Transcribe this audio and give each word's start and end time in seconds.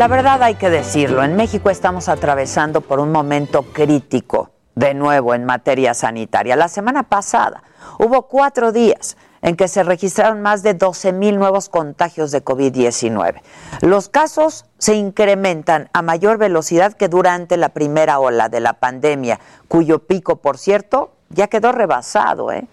La 0.00 0.08
verdad 0.08 0.42
hay 0.42 0.54
que 0.54 0.70
decirlo, 0.70 1.22
en 1.22 1.36
México 1.36 1.68
estamos 1.68 2.08
atravesando 2.08 2.80
por 2.80 3.00
un 3.00 3.12
momento 3.12 3.64
crítico, 3.64 4.48
de 4.74 4.94
nuevo 4.94 5.34
en 5.34 5.44
materia 5.44 5.92
sanitaria. 5.92 6.56
La 6.56 6.68
semana 6.68 7.02
pasada 7.02 7.62
hubo 7.98 8.22
cuatro 8.22 8.72
días 8.72 9.18
en 9.42 9.56
que 9.56 9.68
se 9.68 9.82
registraron 9.82 10.40
más 10.40 10.62
de 10.62 10.72
12 10.72 11.12
mil 11.12 11.38
nuevos 11.38 11.68
contagios 11.68 12.30
de 12.30 12.42
COVID-19. 12.42 13.42
Los 13.82 14.08
casos 14.08 14.64
se 14.78 14.94
incrementan 14.94 15.90
a 15.92 16.00
mayor 16.00 16.38
velocidad 16.38 16.94
que 16.94 17.08
durante 17.08 17.58
la 17.58 17.68
primera 17.68 18.20
ola 18.20 18.48
de 18.48 18.60
la 18.60 18.72
pandemia, 18.72 19.38
cuyo 19.68 20.06
pico, 20.06 20.36
por 20.36 20.56
cierto, 20.56 21.12
ya 21.28 21.48
quedó 21.48 21.72
rebasado. 21.72 22.52
¿eh? 22.52 22.66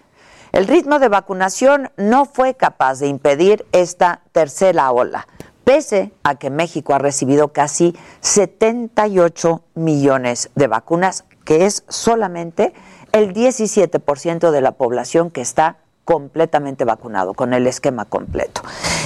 El 0.52 0.66
ritmo 0.66 0.98
de 0.98 1.10
vacunación 1.10 1.90
no 1.98 2.24
fue 2.24 2.54
capaz 2.54 3.00
de 3.00 3.08
impedir 3.08 3.66
esta 3.72 4.22
tercera 4.32 4.90
ola 4.92 5.26
pese 5.68 6.12
a 6.22 6.36
que 6.36 6.48
México 6.48 6.94
ha 6.94 6.98
recibido 6.98 7.48
casi 7.48 7.94
78 8.22 9.62
millones 9.74 10.48
de 10.54 10.66
vacunas, 10.66 11.26
que 11.44 11.66
es 11.66 11.84
solamente 11.88 12.72
el 13.12 13.34
17% 13.34 14.50
de 14.50 14.60
la 14.62 14.72
población 14.72 15.30
que 15.30 15.42
está 15.42 15.76
completamente 16.06 16.86
vacunado, 16.86 17.34
con 17.34 17.52
el 17.52 17.66
esquema 17.66 18.06
completo. 18.06 18.62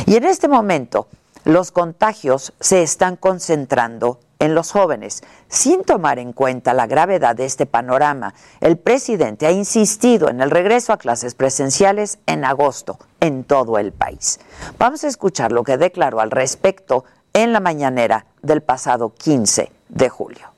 Y 0.06 0.14
en 0.14 0.22
este 0.22 0.46
momento 0.46 1.08
los 1.42 1.72
contagios 1.72 2.52
se 2.60 2.84
están 2.84 3.16
concentrando 3.16 4.20
en 4.42 4.56
los 4.56 4.72
jóvenes. 4.72 5.22
Sin 5.48 5.84
tomar 5.84 6.18
en 6.18 6.32
cuenta 6.32 6.74
la 6.74 6.88
gravedad 6.88 7.36
de 7.36 7.44
este 7.44 7.64
panorama, 7.64 8.34
el 8.60 8.76
presidente 8.76 9.46
ha 9.46 9.52
insistido 9.52 10.28
en 10.28 10.40
el 10.40 10.50
regreso 10.50 10.92
a 10.92 10.96
clases 10.96 11.36
presenciales 11.36 12.18
en 12.26 12.44
agosto 12.44 12.98
en 13.20 13.44
todo 13.44 13.78
el 13.78 13.92
país. 13.92 14.40
Vamos 14.78 15.04
a 15.04 15.08
escuchar 15.08 15.52
lo 15.52 15.62
que 15.62 15.78
declaró 15.78 16.20
al 16.20 16.32
respecto 16.32 17.04
en 17.32 17.52
la 17.52 17.60
mañanera 17.60 18.26
del 18.42 18.62
pasado 18.62 19.14
15 19.16 19.70
de 19.88 20.08
julio. 20.08 20.48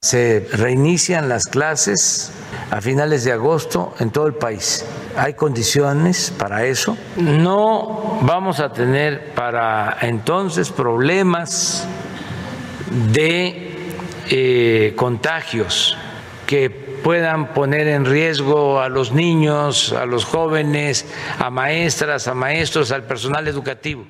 Se 0.00 0.48
reinician 0.52 1.28
las 1.28 1.46
clases 1.46 2.30
a 2.70 2.80
finales 2.80 3.24
de 3.24 3.32
agosto 3.32 3.94
en 3.98 4.10
todo 4.10 4.28
el 4.28 4.34
país. 4.34 4.84
Hay 5.16 5.34
condiciones 5.34 6.32
para 6.36 6.64
eso. 6.64 6.96
No 7.16 8.20
vamos 8.22 8.60
a 8.60 8.72
tener 8.72 9.34
para 9.34 9.98
entonces 10.02 10.70
problemas 10.70 11.86
de 12.90 14.02
eh, 14.30 14.94
contagios 14.96 15.96
que 16.46 16.70
puedan 16.70 17.54
poner 17.54 17.88
en 17.88 18.04
riesgo 18.04 18.80
a 18.80 18.88
los 18.88 19.12
niños, 19.12 19.92
a 19.92 20.06
los 20.06 20.24
jóvenes, 20.24 21.06
a 21.38 21.50
maestras, 21.50 22.28
a 22.28 22.34
maestros, 22.34 22.92
al 22.92 23.04
personal 23.04 23.48
educativo. 23.48 24.04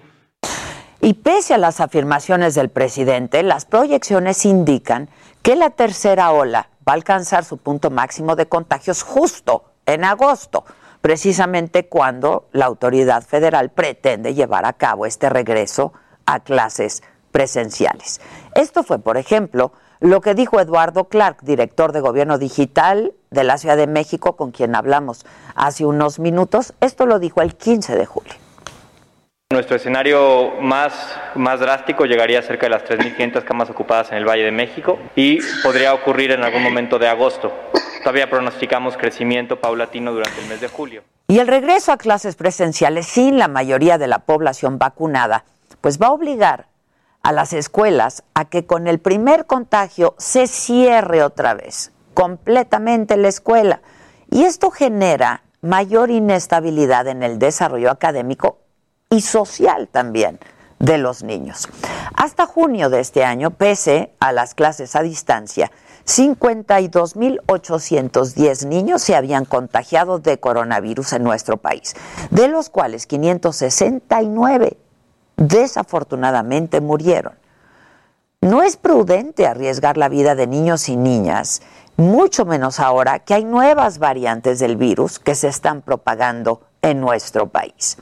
Y 1.00 1.15
pese 1.15 1.55
a 1.55 1.59
las 1.59 1.81
afirmaciones 1.81 2.55
del 2.55 2.69
presidente, 2.69 3.43
las 3.43 3.65
proyecciones 3.65 4.44
indican 4.44 5.09
que 5.43 5.56
la 5.56 5.71
tercera 5.71 6.31
ola 6.31 6.69
va 6.87 6.93
a 6.93 6.94
alcanzar 6.94 7.44
su 7.44 7.59
punto 7.59 7.91
máximo 7.91 8.37
de 8.37 8.47
contagios 8.47 9.03
justo 9.03 9.65
en 9.87 10.04
agosto, 10.04 10.65
precisamente 11.00 11.87
cuando 11.87 12.49
la 12.53 12.66
autoridad 12.66 13.25
federal 13.25 13.71
pretende 13.71 14.34
llevar 14.34 14.65
a 14.65 14.75
cabo 14.75 15.06
este 15.06 15.28
regreso 15.28 15.93
a 16.27 16.41
clases 16.41 17.03
presenciales. 17.33 18.21
Esto 18.55 18.83
fue, 18.83 18.99
por 18.99 19.17
ejemplo, 19.17 19.73
lo 20.01 20.21
que 20.21 20.35
dijo 20.35 20.61
Eduardo 20.61 21.05
Clark, 21.05 21.39
director 21.43 21.93
de 21.93 22.01
Gobierno 22.01 22.37
Digital 22.37 23.13
de 23.31 23.45
la 23.45 23.57
Ciudad 23.57 23.77
de 23.77 23.87
México, 23.87 24.37
con 24.37 24.51
quien 24.51 24.75
hablamos 24.75 25.25
hace 25.55 25.87
unos 25.87 26.19
minutos. 26.19 26.75
Esto 26.81 27.07
lo 27.07 27.19
dijo 27.19 27.41
el 27.41 27.55
15 27.55 27.97
de 27.97 28.05
julio. 28.05 28.35
Nuestro 29.53 29.77
escenario 29.77 30.51
más, 30.61 30.93
más 31.35 31.61
drástico 31.61 32.05
llegaría 32.05 32.41
a 32.41 32.43
cerca 32.43 32.67
de 32.67 32.71
las 32.71 32.85
3.500 32.85 33.45
camas 33.45 33.71
ocupadas 33.71 34.11
en 34.11 34.19
el 34.19 34.27
Valle 34.27 34.45
de 34.45 34.53
México 34.53 34.99
y 35.15 35.39
podría 35.63 35.95
ocurrir 35.95 36.33
en 36.33 36.43
algún 36.43 36.63
momento 36.63 36.99
de 36.99 37.09
agosto. 37.09 37.53
Todavía 38.03 38.29
pronosticamos 38.29 38.97
crecimiento 38.97 39.61
paulatino 39.61 40.13
durante 40.13 40.41
el 40.41 40.49
mes 40.49 40.61
de 40.61 40.69
julio. 40.69 41.05
Y 41.29 41.39
el 41.39 41.47
regreso 41.47 41.93
a 41.93 41.97
clases 41.99 42.34
presenciales 42.34 43.07
sin 43.07 43.39
la 43.39 43.47
mayoría 43.47 43.99
de 43.99 44.09
la 44.09 44.21
población 44.21 44.79
vacunada, 44.79 45.45
pues 45.81 46.01
va 46.01 46.09
a 46.09 46.13
obligar 46.13 46.72
a 47.22 47.33
las 47.33 47.53
escuelas 47.53 48.25
a 48.34 48.47
que 48.47 48.66
con 48.66 48.87
el 48.87 48.99
primer 48.99 49.47
contagio 49.47 50.15
se 50.19 50.47
cierre 50.47 51.22
otra 51.22 51.55
vez 51.55 51.93
completamente 52.15 53.16
la 53.16 53.28
escuela. 53.28 53.81
Y 54.31 54.44
esto 54.44 54.71
genera 54.71 55.43
mayor 55.60 56.10
inestabilidad 56.10 57.06
en 57.06 57.22
el 57.22 57.38
desarrollo 57.38 57.91
académico 57.91 58.59
y 59.10 59.21
social 59.21 59.88
también 59.88 60.41
de 60.78 60.97
los 60.99 61.22
niños. 61.22 61.69
Hasta 62.15 62.47
junio 62.47 62.88
de 62.91 63.00
este 63.00 63.25
año, 63.25 63.50
pese 63.50 64.12
a 64.21 64.33
las 64.33 64.54
clases 64.54 64.97
a 64.97 65.03
distancia, 65.03 65.71
52.810 66.06 68.66
niños 68.66 69.03
se 69.03 69.15
habían 69.15 69.44
contagiado 69.44 70.19
de 70.19 70.41
coronavirus 70.41 71.12
en 71.12 71.22
nuestro 71.22 71.59
país, 71.59 71.94
de 72.31 72.49
los 72.49 72.71
cuales 72.71 73.06
569 73.06 74.78
desafortunadamente 75.37 76.81
murieron. 76.81 77.34
No 78.41 78.62
es 78.62 78.76
prudente 78.76 79.47
arriesgar 79.47 79.97
la 79.97 80.09
vida 80.09 80.34
de 80.34 80.47
niños 80.47 80.88
y 80.88 80.97
niñas, 80.97 81.62
mucho 81.97 82.44
menos 82.44 82.81
ahora 82.81 83.20
que 83.20 83.34
hay 83.34 83.44
nuevas 83.44 83.98
variantes 83.98 84.59
del 84.59 84.76
virus 84.76 85.19
que 85.19 85.34
se 85.34 85.48
están 85.48 85.82
propagando 85.82 86.62
en 86.82 87.00
nuestro 87.00 87.48
país. 87.48 87.98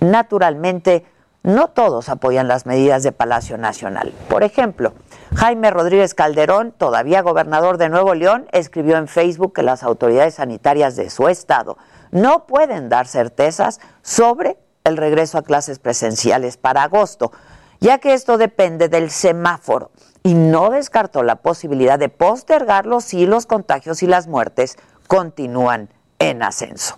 Naturalmente, 0.00 1.06
no 1.44 1.68
todos 1.68 2.08
apoyan 2.08 2.48
las 2.48 2.66
medidas 2.66 3.02
de 3.02 3.12
Palacio 3.12 3.58
Nacional. 3.58 4.12
Por 4.28 4.42
ejemplo, 4.44 4.94
Jaime 5.36 5.70
Rodríguez 5.70 6.14
Calderón, 6.14 6.72
todavía 6.72 7.22
gobernador 7.22 7.76
de 7.76 7.88
Nuevo 7.88 8.14
León, 8.14 8.46
escribió 8.52 8.96
en 8.96 9.08
Facebook 9.08 9.52
que 9.52 9.62
las 9.62 9.82
autoridades 9.82 10.34
sanitarias 10.34 10.96
de 10.96 11.10
su 11.10 11.28
estado 11.28 11.76
no 12.10 12.46
pueden 12.46 12.88
dar 12.88 13.06
certezas 13.06 13.80
sobre 14.02 14.56
el 14.84 14.98
regreso 14.98 15.38
a 15.38 15.42
clases 15.42 15.78
presenciales 15.78 16.58
para 16.58 16.82
agosto, 16.82 17.32
ya 17.80 17.96
que 17.96 18.12
esto 18.12 18.36
depende 18.36 18.90
del 18.90 19.10
semáforo 19.10 19.90
y 20.22 20.34
no 20.34 20.68
descartó 20.68 21.22
la 21.22 21.36
posibilidad 21.36 21.98
de 21.98 22.10
postergarlo 22.10 23.00
si 23.00 23.24
los 23.24 23.46
contagios 23.46 24.02
y 24.02 24.06
las 24.06 24.26
muertes 24.26 24.76
continúan 25.06 25.88
en 26.18 26.42
ascenso. 26.42 26.96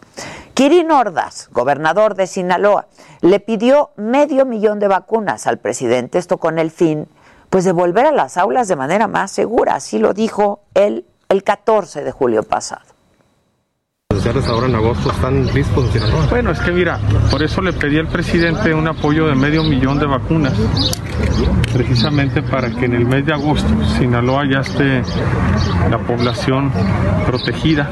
Kirin 0.55 0.91
Ordaz, 0.91 1.49
gobernador 1.53 2.17
de 2.17 2.27
Sinaloa, 2.27 2.89
le 3.21 3.39
pidió 3.39 3.91
medio 3.95 4.47
millón 4.47 4.81
de 4.81 4.89
vacunas 4.89 5.47
al 5.47 5.59
presidente, 5.59 6.19
esto 6.19 6.39
con 6.39 6.59
el 6.59 6.73
fin 6.73 7.07
pues 7.51 7.65
de 7.65 7.71
volver 7.71 8.07
a 8.07 8.13
las 8.13 8.37
aulas 8.37 8.67
de 8.67 8.75
manera 8.75 9.07
más 9.07 9.31
segura, 9.31 9.77
así 9.77 10.01
lo 10.01 10.13
dijo 10.13 10.59
él 10.75 11.07
el 11.29 11.45
14 11.45 12.03
de 12.03 12.11
julio 12.11 12.43
pasado 12.43 12.96
ahora 14.49 14.67
en 14.67 14.75
agosto 14.75 15.11
están 15.11 15.47
listos 15.55 15.91
Bueno, 16.31 16.51
es 16.51 16.61
que 16.61 16.73
mira, 16.73 16.99
por 17.31 17.43
eso 17.43 17.61
le 17.61 17.73
pedí 17.73 17.99
al 17.99 18.09
presidente 18.09 18.73
un 18.73 18.89
apoyo 18.89 19.27
de 19.27 19.35
medio 19.35 19.63
millón 19.63 19.99
de 19.99 20.07
vacunas, 20.07 20.55
precisamente 21.73 22.43
para 22.43 22.71
que 22.71 22.87
en 22.87 22.95
el 22.95 23.05
mes 23.05 23.27
de 23.27 23.35
agosto 23.35 23.69
Sinaloa 23.99 24.45
ya 24.51 24.61
esté 24.61 25.03
la 25.91 25.99
población 25.99 26.73
protegida 27.27 27.91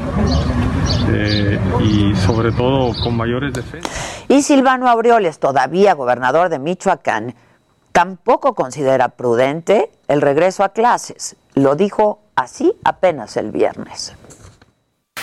eh, 1.09 1.59
y 1.83 2.15
sobre 2.15 2.51
todo 2.51 2.91
con 3.03 3.15
mayores 3.15 3.53
defensas. 3.53 4.25
Y 4.27 4.41
Silvano 4.41 4.89
Aureoles, 4.89 5.39
todavía 5.39 5.93
gobernador 5.93 6.49
de 6.49 6.59
Michoacán, 6.59 7.35
tampoco 7.91 8.55
considera 8.55 9.09
prudente 9.09 9.91
el 10.07 10.21
regreso 10.21 10.63
a 10.63 10.69
clases. 10.69 11.35
Lo 11.53 11.75
dijo 11.75 12.19
así 12.35 12.73
apenas 12.83 13.37
el 13.37 13.51
viernes. 13.51 14.15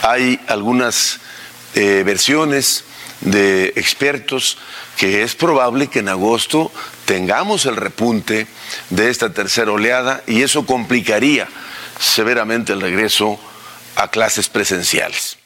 Hay 0.03 0.41
algunas 0.49 1.21
eh, 1.75 2.03
versiones 2.05 2.85
de 3.21 3.69
expertos 3.77 4.59
que 4.97 5.23
es 5.23 5.35
probable 5.35 5.87
que 5.87 6.01
en 6.01 6.09
agosto 6.09 6.71
tengamos 7.05 7.67
el 7.67 7.77
repunte 7.77 8.47
de 8.91 9.11
esta 9.11 9.33
tercera 9.33 9.71
oleada 9.73 10.23
y 10.27 10.43
eso 10.43 10.67
complicaría 10.67 11.49
severamente 11.99 12.73
el 12.73 12.81
regreso 12.81 13.39
a 13.97 14.09
clases 14.09 14.49
presenciales. 14.49 15.39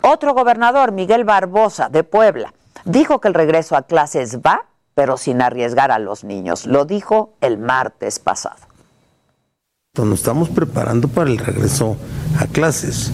Otro 0.00 0.34
gobernador, 0.34 0.92
Miguel 0.92 1.24
Barbosa, 1.24 1.88
de 1.88 2.04
Puebla, 2.04 2.54
dijo 2.84 3.20
que 3.20 3.28
el 3.28 3.34
regreso 3.34 3.76
a 3.76 3.82
clases 3.82 4.38
va, 4.38 4.66
pero 4.94 5.16
sin 5.16 5.42
arriesgar 5.42 5.90
a 5.90 5.98
los 5.98 6.24
niños. 6.24 6.64
Lo 6.66 6.84
dijo 6.84 7.34
el 7.40 7.58
martes 7.58 8.18
pasado. 8.18 8.56
Nos 9.96 10.20
estamos 10.20 10.48
preparando 10.48 11.08
para 11.08 11.30
el 11.30 11.38
regreso 11.38 11.96
a 12.38 12.46
clases 12.46 13.10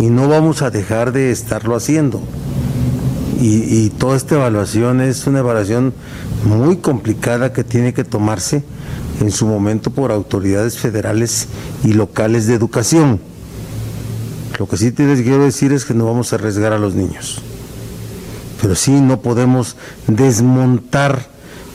y 0.00 0.10
no 0.10 0.28
vamos 0.28 0.62
a 0.62 0.70
dejar 0.70 1.12
de 1.12 1.30
estarlo 1.30 1.76
haciendo. 1.76 2.20
Y, 3.40 3.90
toda 3.90 4.16
esta 4.16 4.34
evaluación 4.34 5.00
es 5.00 5.26
una 5.28 5.38
evaluación 5.38 5.94
muy 6.44 6.78
complicada 6.78 7.52
que 7.52 7.62
tiene 7.62 7.94
que 7.94 8.02
tomarse 8.02 8.64
en 9.20 9.30
su 9.30 9.46
momento 9.46 9.92
por 9.92 10.10
autoridades 10.10 10.76
federales 10.76 11.46
y 11.84 11.92
locales 11.92 12.48
de 12.48 12.54
educación. 12.54 13.20
Lo 14.58 14.68
que 14.68 14.76
sí 14.76 14.90
te 14.90 15.06
les 15.06 15.22
quiero 15.22 15.44
decir 15.44 15.72
es 15.72 15.84
que 15.84 15.94
no 15.94 16.06
vamos 16.06 16.32
a 16.32 16.36
arriesgar 16.36 16.72
a 16.72 16.78
los 16.78 16.94
niños. 16.96 17.40
Pero 18.60 18.74
sí 18.74 19.00
no 19.00 19.22
podemos 19.22 19.76
desmontar 20.08 21.28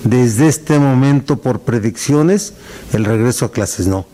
desde 0.04 0.50
este 0.50 0.80
momento 0.80 1.38
por 1.38 1.62
predicciones 1.62 2.56
el 2.92 3.06
regreso 3.06 3.46
a 3.46 3.52
clases, 3.52 3.88
no. 3.88 4.06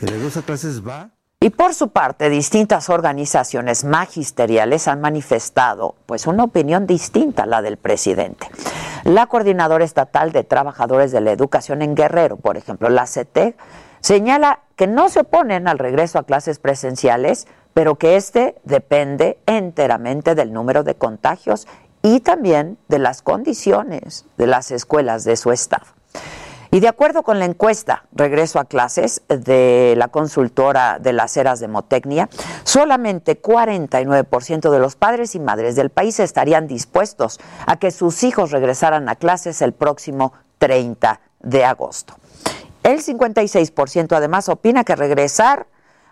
El 0.00 0.08
regreso 0.08 0.40
a 0.40 0.42
clases 0.42 0.84
va. 0.84 1.12
Y 1.42 1.48
por 1.48 1.72
su 1.72 1.88
parte, 1.88 2.28
distintas 2.28 2.90
organizaciones 2.90 3.84
magisteriales 3.84 4.86
han 4.88 5.00
manifestado 5.00 5.94
pues 6.04 6.26
una 6.26 6.44
opinión 6.44 6.86
distinta 6.86 7.44
a 7.44 7.46
la 7.46 7.62
del 7.62 7.78
presidente. 7.78 8.46
La 9.04 9.26
Coordinadora 9.26 9.82
Estatal 9.82 10.32
de 10.32 10.44
Trabajadores 10.44 11.12
de 11.12 11.22
la 11.22 11.32
Educación 11.32 11.80
en 11.80 11.94
Guerrero, 11.94 12.36
por 12.36 12.58
ejemplo, 12.58 12.90
la 12.90 13.06
CETEC, 13.06 13.56
señala 14.00 14.60
que 14.76 14.86
no 14.86 15.08
se 15.08 15.20
oponen 15.20 15.66
al 15.66 15.78
regreso 15.78 16.18
a 16.18 16.24
clases 16.24 16.58
presenciales, 16.58 17.46
pero 17.72 17.94
que 17.94 18.16
este 18.16 18.56
depende 18.64 19.38
enteramente 19.46 20.34
del 20.34 20.52
número 20.52 20.82
de 20.82 20.96
contagios 20.96 21.66
y 22.02 22.20
también 22.20 22.76
de 22.88 22.98
las 22.98 23.22
condiciones 23.22 24.26
de 24.36 24.46
las 24.46 24.70
escuelas 24.70 25.24
de 25.24 25.36
su 25.36 25.52
estado. 25.52 25.86
Y 26.72 26.80
de 26.80 26.88
acuerdo 26.88 27.22
con 27.22 27.38
la 27.38 27.46
encuesta 27.46 28.04
Regreso 28.12 28.60
a 28.60 28.64
clases 28.64 29.22
de 29.28 29.94
la 29.96 30.08
consultora 30.08 30.98
de 31.00 31.12
las 31.12 31.36
eras 31.36 31.58
de 31.58 31.68
Motecnia, 31.68 32.28
solamente 32.64 33.40
49% 33.40 34.70
de 34.70 34.78
los 34.78 34.94
padres 34.94 35.34
y 35.34 35.40
madres 35.40 35.74
del 35.74 35.90
país 35.90 36.20
estarían 36.20 36.68
dispuestos 36.68 37.40
a 37.66 37.76
que 37.76 37.90
sus 37.90 38.22
hijos 38.22 38.52
regresaran 38.52 39.08
a 39.08 39.16
clases 39.16 39.62
el 39.62 39.72
próximo 39.72 40.32
30 40.58 41.20
de 41.40 41.64
agosto. 41.64 42.14
El 42.82 43.02
56% 43.02 44.16
además 44.16 44.48
opina 44.48 44.84
que 44.84 44.96
regresar 44.96 45.66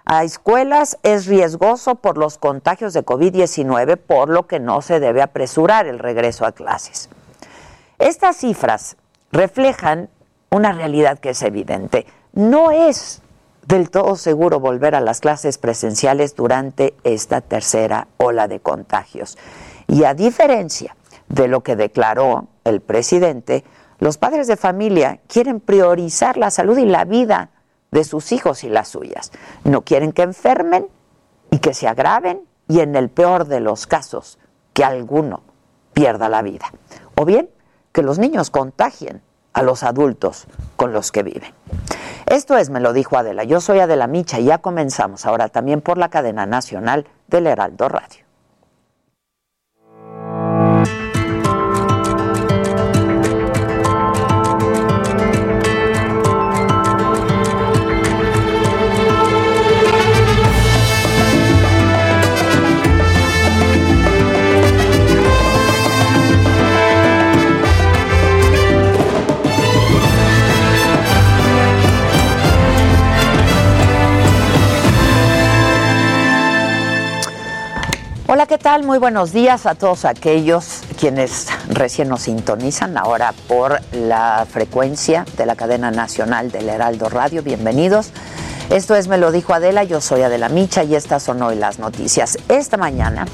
a 0.05 0.25
escuelas 0.25 0.99
es 1.03 1.27
riesgoso 1.27 1.97
por 1.97 2.19
los 2.19 2.39
contagios 2.39 2.95
de 2.95 3.05
COVID-19, 3.05 3.97
por 3.99 4.29
lo 4.29 4.47
que 4.47 4.59
no 4.59 4.81
se 4.83 5.01
debe 5.01 5.23
apresurar 5.23 5.87
el 5.87 5.99
regreso 5.99 6.47
a 6.47 6.53
clases. 6.53 7.11
Estas 7.99 8.39
cifras 8.39 8.97
reflejan 9.33 10.09
una 10.51 10.73
realidad 10.73 11.19
que 11.19 11.31
es 11.31 11.43
evidente. 11.43 12.07
No 12.33 12.71
es 12.71 13.23
del 13.67 13.91
todo 13.91 14.17
seguro 14.17 14.61
volver 14.61 14.95
a 14.95 15.01
las 15.01 15.21
clases 15.21 15.59
presenciales 15.59 16.35
durante 16.35 16.95
esta 17.05 17.41
tercera 17.41 18.09
ola 18.17 18.49
de 18.49 18.61
contagios. 18.61 19.37
Y 19.87 20.05
a 20.05 20.15
diferencia 20.15 20.97
de 21.29 21.49
lo 21.49 21.63
que 21.63 21.77
declaró 21.77 22.49
el 22.65 22.81
presidente, 22.81 23.65
los 23.99 24.17
padres 24.17 24.47
de 24.47 24.57
familia 24.57 25.21
quieren 25.27 25.61
priorizar 25.61 26.39
la 26.39 26.51
salud 26.51 26.79
y 26.79 26.87
la 26.87 27.05
vida 27.05 27.51
de 27.91 28.05
sus 28.05 28.33
hijos 28.33 28.65
y 28.65 28.69
las 28.69 28.89
suyas. 28.89 29.33
No 29.65 29.83
quieren 29.83 30.13
que 30.13 30.23
enfermen 30.23 30.89
y 31.51 31.59
que 31.59 31.75
se 31.75 31.89
agraven 31.89 32.43
y 32.69 32.81
en 32.81 32.97
el 32.97 33.09
peor 33.09 33.47
de 33.47 33.61
los 33.61 33.87
casos, 33.87 34.39
que 34.73 34.85
alguno 34.85 35.43
pierda 35.93 36.29
la 36.29 36.43
vida. 36.43 36.73
O 37.17 37.25
bien 37.25 37.51
que 37.93 38.03
los 38.03 38.19
niños 38.19 38.51
contagien 38.51 39.23
a 39.59 39.63
los 39.63 39.83
adultos 39.83 40.47
con 40.77 40.93
los 40.93 41.11
que 41.11 41.25
viven. 41.25 41.53
Esto 42.27 42.57
es, 42.57 42.71
me 42.71 42.79
lo 42.79 42.93
dijo 42.93 43.19
Adela, 43.19 43.43
yo 43.43 43.61
soy 43.61 43.81
Adela 43.81 44.07
Micha 44.07 44.39
y 44.39 44.45
ya 44.45 44.59
comenzamos 44.59 45.27
ahora 45.27 45.49
también 45.49 45.81
por 45.81 45.99
la 45.99 46.11
cadena 46.11 46.47
nacional 46.47 47.07
del 47.27 47.49
Heraldo 47.49 47.89
Radio. 47.89 48.28
¿Qué 78.49 78.57
tal? 78.57 78.83
Muy 78.83 78.97
buenos 78.97 79.33
días 79.33 79.67
a 79.67 79.75
todos 79.75 80.07
aquellos 80.07 80.81
quienes 80.99 81.49
recién 81.69 82.09
nos 82.09 82.23
sintonizan 82.23 82.97
ahora 82.97 83.35
por 83.47 83.79
la 83.93 84.47
frecuencia 84.51 85.27
de 85.37 85.45
la 85.45 85.55
cadena 85.55 85.91
nacional 85.91 86.51
del 86.51 86.71
Heraldo 86.71 87.11
Radio. 87.11 87.43
Bienvenidos. 87.43 88.11
Esto 88.71 88.95
es 88.95 89.07
Me 89.07 89.19
lo 89.19 89.33
dijo 89.33 89.53
Adela, 89.53 89.85
yo 89.85 90.01
soy 90.01 90.23
Adela 90.23 90.49
Micha 90.49 90.83
y 90.83 90.95
estas 90.95 91.23
son 91.23 91.43
hoy 91.43 91.57
las 91.57 91.79
noticias. 91.79 92.39
Esta 92.49 92.79
mañana, 92.79 93.27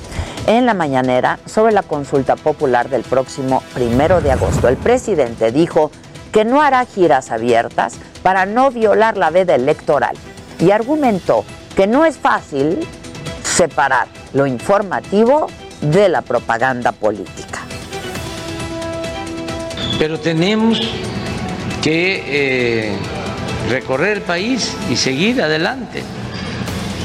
en 0.48 0.66
la 0.66 0.74
mañanera, 0.74 1.38
sobre 1.46 1.72
la 1.72 1.84
consulta 1.84 2.34
popular 2.34 2.88
del 2.88 3.02
próximo 3.02 3.62
primero 3.72 4.20
de 4.20 4.32
agosto, 4.32 4.66
el 4.66 4.76
presidente 4.76 5.52
dijo 5.52 5.92
que 6.32 6.44
no 6.44 6.60
hará 6.60 6.84
giras 6.86 7.30
abiertas 7.30 7.94
para 8.24 8.46
no 8.46 8.72
violar 8.72 9.16
la 9.16 9.30
veda 9.30 9.54
electoral 9.54 10.16
y 10.58 10.72
argumentó 10.72 11.44
que 11.76 11.86
no 11.86 12.04
es 12.04 12.18
fácil 12.18 12.84
separar 13.44 14.23
lo 14.34 14.46
informativo 14.46 15.46
de 15.80 16.08
la 16.08 16.22
propaganda 16.22 16.92
política. 16.92 17.60
Pero 19.98 20.18
tenemos 20.18 20.80
que 21.82 22.22
eh, 22.26 22.96
recorrer 23.68 24.18
el 24.18 24.22
país 24.22 24.76
y 24.90 24.96
seguir 24.96 25.40
adelante, 25.40 26.02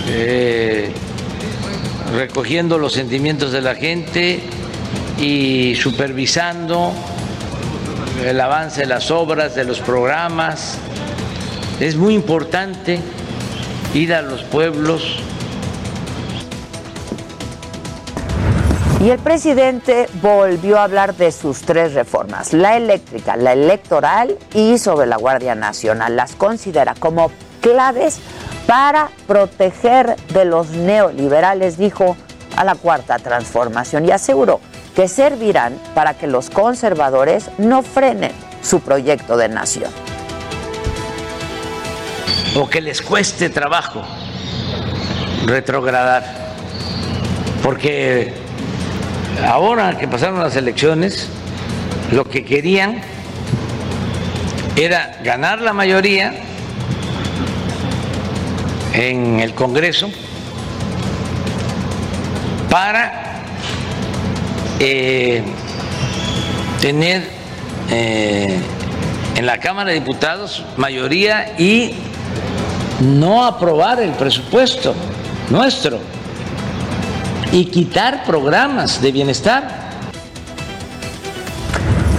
eh, 0.07 0.91
recogiendo 2.15 2.77
los 2.77 2.93
sentimientos 2.93 3.51
de 3.51 3.61
la 3.61 3.75
gente 3.75 4.41
y 5.19 5.75
supervisando 5.75 6.93
el 8.25 8.39
avance 8.41 8.81
de 8.81 8.87
las 8.87 9.11
obras, 9.11 9.55
de 9.55 9.65
los 9.65 9.79
programas. 9.79 10.77
Es 11.79 11.95
muy 11.95 12.15
importante 12.15 12.99
ir 13.93 14.13
a 14.13 14.21
los 14.21 14.43
pueblos 14.43 15.19
Y 19.01 19.11
el 19.11 19.19
presidente 19.19 20.09
volvió 20.21 20.77
a 20.77 20.83
hablar 20.83 21.15
de 21.15 21.31
sus 21.31 21.61
tres 21.61 21.93
reformas, 21.93 22.51
la 22.51 22.75
eléctrica, 22.75 23.37
la 23.37 23.53
electoral 23.53 24.37
y 24.53 24.77
sobre 24.77 25.07
la 25.07 25.15
Guardia 25.15 25.55
Nacional. 25.55 26.17
Las 26.17 26.35
considera 26.35 26.95
como 26.99 27.31
claves 27.61 28.19
para 28.67 29.09
proteger 29.25 30.17
de 30.33 30.43
los 30.43 30.71
neoliberales, 30.71 31.77
dijo, 31.77 32.17
a 32.57 32.65
la 32.65 32.75
cuarta 32.75 33.17
transformación 33.19 34.05
y 34.05 34.11
aseguró 34.11 34.59
que 34.93 35.07
servirán 35.07 35.79
para 35.95 36.15
que 36.15 36.27
los 36.27 36.49
conservadores 36.49 37.49
no 37.57 37.83
frenen 37.83 38.33
su 38.61 38.81
proyecto 38.81 39.37
de 39.37 39.47
nación. 39.47 39.91
O 42.57 42.67
que 42.67 42.81
les 42.81 43.01
cueste 43.01 43.49
trabajo 43.49 44.03
retrogradar, 45.45 46.25
porque 47.63 48.48
ahora 49.47 49.97
que 49.97 50.07
pasaron 50.07 50.39
las 50.39 50.55
elecciones, 50.55 51.27
lo 52.11 52.25
que 52.25 52.43
querían 52.43 53.01
era 54.75 55.19
ganar 55.23 55.61
la 55.61 55.73
mayoría 55.73 56.33
en 58.93 59.39
el 59.39 59.53
Congreso 59.53 60.09
para 62.69 63.41
eh, 64.79 65.43
tener 66.81 67.29
eh, 67.89 68.59
en 69.35 69.45
la 69.45 69.57
Cámara 69.57 69.89
de 69.89 69.99
Diputados 69.99 70.63
mayoría 70.77 71.55
y 71.57 71.95
no 73.01 73.45
aprobar 73.45 74.01
el 74.01 74.11
presupuesto 74.11 74.93
nuestro 75.49 75.99
y 77.51 77.65
quitar 77.65 78.23
programas 78.25 79.01
de 79.01 79.11
bienestar. 79.11 79.89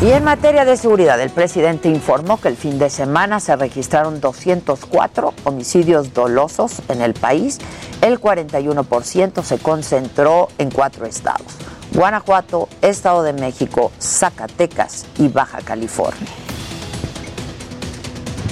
Y 0.03 0.13
en 0.13 0.25
materia 0.25 0.65
de 0.65 0.79
seguridad, 0.79 1.21
el 1.21 1.29
presidente 1.29 1.89
informó 1.89 2.41
que 2.41 2.49
el 2.49 2.57
fin 2.57 2.79
de 2.79 2.89
semana 2.89 3.39
se 3.39 3.55
registraron 3.55 4.21
204 4.21 5.35
homicidios 5.45 6.15
dolosos 6.15 6.81
en 6.89 7.03
el 7.03 7.13
país. 7.13 7.59
El 8.01 8.19
41% 8.19 9.43
se 9.43 9.59
concentró 9.59 10.49
en 10.57 10.71
cuatro 10.71 11.05
estados. 11.05 11.59
Guanajuato, 11.93 12.69
Estado 12.81 13.23
de 13.23 13.35
México, 13.35 13.93
Zacatecas 14.01 15.05
y 15.19 15.29
Baja 15.29 15.59
California. 15.61 16.29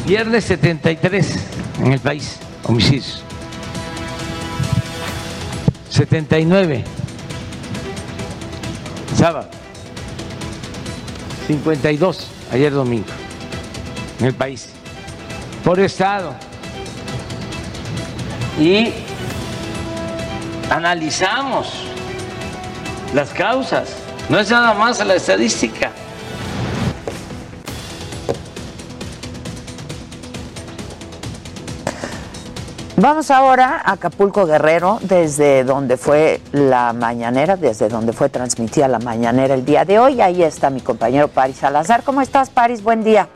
Viernes 0.07 0.45
73 0.45 1.35
en 1.81 1.93
el 1.95 2.01
país, 2.01 2.39
homicidios. 2.65 3.25
79. 5.91 6.85
Sábado. 9.17 9.49
52 11.47 12.29
ayer 12.53 12.73
domingo 12.73 13.07
en 14.21 14.27
el 14.27 14.35
país, 14.35 14.69
por 15.65 15.81
estado. 15.81 16.35
Y 18.61 18.93
analizamos 20.71 21.73
las 23.15 23.31
causas, 23.31 23.89
no 24.29 24.39
es 24.39 24.51
nada 24.51 24.75
más 24.75 25.05
la 25.05 25.15
estadística. 25.15 25.91
Vamos 33.01 33.31
ahora 33.31 33.81
a 33.85 33.93
Acapulco 33.93 34.45
Guerrero, 34.45 34.99
desde 35.03 35.63
donde 35.63 35.97
fue 35.97 36.41
la 36.51 36.93
mañanera, 36.93 37.55
desde 37.57 37.89
donde 37.89 38.13
fue 38.13 38.29
transmitida 38.29 38.89
la 38.89 38.99
mañanera 38.99 39.55
el 39.55 39.65
día 39.65 39.85
de 39.85 40.01
hoy. 40.01 40.21
Ahí 40.21 40.43
está 40.43 40.69
mi 40.69 40.81
compañero 40.81 41.29
Paris 41.29 41.59
Salazar. 41.59 42.03
¿Cómo 42.03 42.23
estás, 42.23 42.51
Paris? 42.51 42.83
Buen 42.83 43.05
día. 43.05 43.29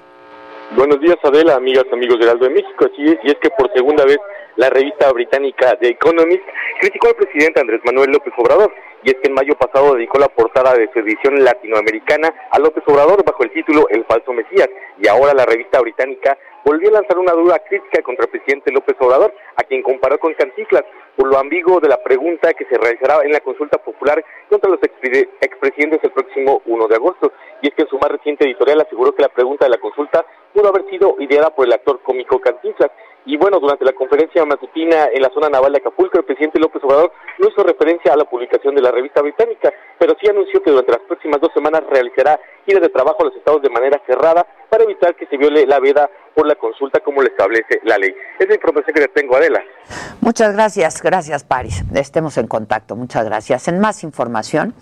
Buenos 0.75 0.99
días, 1.00 1.16
Adela, 1.23 1.54
amigas, 1.54 1.85
amigos 1.92 2.19
del 2.19 2.31
Aldo 2.31 2.47
de 2.47 2.54
México. 2.54 2.87
Así 2.92 3.04
es, 3.04 3.19
y 3.23 3.31
es 3.31 3.37
que 3.40 3.50
por 3.50 3.73
segunda 3.73 4.04
vez 4.04 4.19
la 4.56 4.68
revista 4.68 5.11
británica 5.12 5.76
The 5.80 5.88
Economist 5.88 6.44
criticó 6.80 7.09
al 7.09 7.14
presidente 7.14 7.61
Andrés 7.61 7.80
Manuel 7.85 8.11
López 8.11 8.35
Obrador. 8.37 8.73
Y 9.04 9.11
es 9.11 9.16
que 9.16 9.28
en 9.28 9.35
mayo 9.35 9.56
pasado 9.56 9.94
dedicó 9.94 10.18
la 10.18 10.28
portada 10.28 10.75
de 10.75 10.88
su 10.92 11.00
edición 11.00 11.42
latinoamericana 11.42 12.32
a 12.50 12.59
López 12.61 12.85
Obrador 12.87 13.25
bajo 13.25 13.42
el 13.42 13.50
título 13.50 13.88
El 13.88 14.04
falso 14.04 14.32
Mesías. 14.32 14.68
Y 14.99 15.09
ahora 15.09 15.35
la 15.35 15.44
revista 15.44 15.80
británica 15.80 16.38
volvió 16.64 16.88
a 16.90 16.92
lanzar 16.92 17.18
una 17.18 17.32
dura 17.32 17.59
crítica 17.68 18.02
contra 18.02 18.26
el 18.26 18.30
presidente 18.30 18.71
López 18.71 18.94
Obrador, 19.00 19.35
a 19.56 19.64
quien 19.64 19.82
comparó 19.82 20.21
con 20.21 20.35
Canticlas, 20.35 20.85
por 21.16 21.28
lo 21.28 21.38
ambiguo 21.38 21.80
de 21.80 21.88
la 21.88 22.02
pregunta 22.02 22.54
que 22.54 22.64
se 22.66 22.78
realizará 22.78 23.23
en 23.25 23.32
la 23.32 23.40
consulta 23.40 23.78
popular 23.78 24.25
contra 24.49 24.71
los 24.71 24.78
expresidentes 24.82 26.00
el 26.04 26.12
próximo 26.12 26.62
1 26.66 26.88
de 26.88 26.94
agosto. 26.94 27.32
Y 27.61 27.68
es 27.68 27.75
que 27.75 27.82
en 27.82 27.88
su 27.88 27.99
más 27.99 28.11
reciente 28.11 28.44
editorial 28.44 28.80
aseguró 28.82 29.12
que 29.14 29.23
la 29.23 29.28
pregunta 29.28 29.64
de 29.64 29.71
la 29.71 29.78
consulta 29.78 30.25
pudo 30.52 30.68
haber 30.68 30.88
sido 30.88 31.16
ideada 31.18 31.50
por 31.50 31.66
el 31.66 31.73
actor 31.73 32.00
cómico 32.02 32.40
Cantinflas. 32.40 32.90
Y 33.25 33.37
bueno, 33.37 33.61
durante 33.61 33.85
la 33.85 33.93
conferencia 33.93 34.45
matutina 34.45 35.07
en 35.12 35.23
la 35.23 35.31
zona 35.31 35.49
naval 35.49 35.73
de 35.73 35.79
Acapulco, 35.79 36.19
el 36.19 36.25
presidente 36.25 36.59
López 36.59 36.83
Obrador 36.83 37.12
no 37.38 37.49
hizo 37.49 37.62
referencia 37.62 38.12
a 38.12 38.17
la 38.17 38.25
publicación 38.25 38.75
de 38.75 38.83
la 38.83 38.91
revista 38.91 39.23
británica, 39.23 39.73
pero 39.99 40.17
sí 40.21 40.29
anunció 40.29 40.61
que 40.61 40.71
durante 40.71 40.93
las 40.93 41.02
próximas 41.02 41.41
dos 41.41 41.52
semanas 41.55 41.83
realizará 41.88 42.41
giras 42.67 42.83
de 42.83 42.88
trabajo 42.88 43.19
a 43.21 43.26
los 43.26 43.37
estados 43.37 43.62
de 43.62 43.71
manera 43.71 44.00
cerrada 44.07 44.45
para 44.69 44.85
evitar 44.85 45.14
que 45.14 45.26
se 45.26 45.37
viole 45.37 45.67
la 45.67 45.79
veda 45.79 46.11
por 46.35 46.47
la 46.47 46.57
consulta 46.57 47.00
como 47.00 47.23
le 47.23 47.29
establece 47.29 47.81
la 47.85 47.97
ley. 47.99 48.12
Es 48.41 48.49
la 48.49 48.55
información 48.55 48.95
que 48.95 49.00
le 49.02 49.09
tengo, 49.09 49.37
Adela. 49.37 49.62
Muchas 50.21 50.55
gracias, 50.55 51.02
gracias 51.02 51.45
Paris. 51.45 51.85
Estemos 51.95 52.38
en 52.38 52.49
contacto, 52.49 52.97
muchas 52.97 53.25
gracias. 53.25 53.69
En 53.69 53.79
más 53.79 54.02
información, 54.02 54.75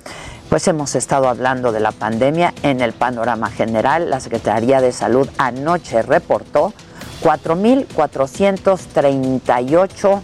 pues 0.48 0.66
hemos 0.68 0.94
estado 0.94 1.28
hablando 1.28 1.72
de 1.72 1.80
la 1.80 1.92
pandemia 1.92 2.54
en 2.62 2.80
el 2.80 2.92
panorama 2.92 3.50
general. 3.50 4.08
La 4.08 4.20
Secretaría 4.20 4.80
de 4.80 4.92
Salud 4.92 5.28
anoche 5.38 6.02
reportó 6.02 6.72
4.438 7.22 10.20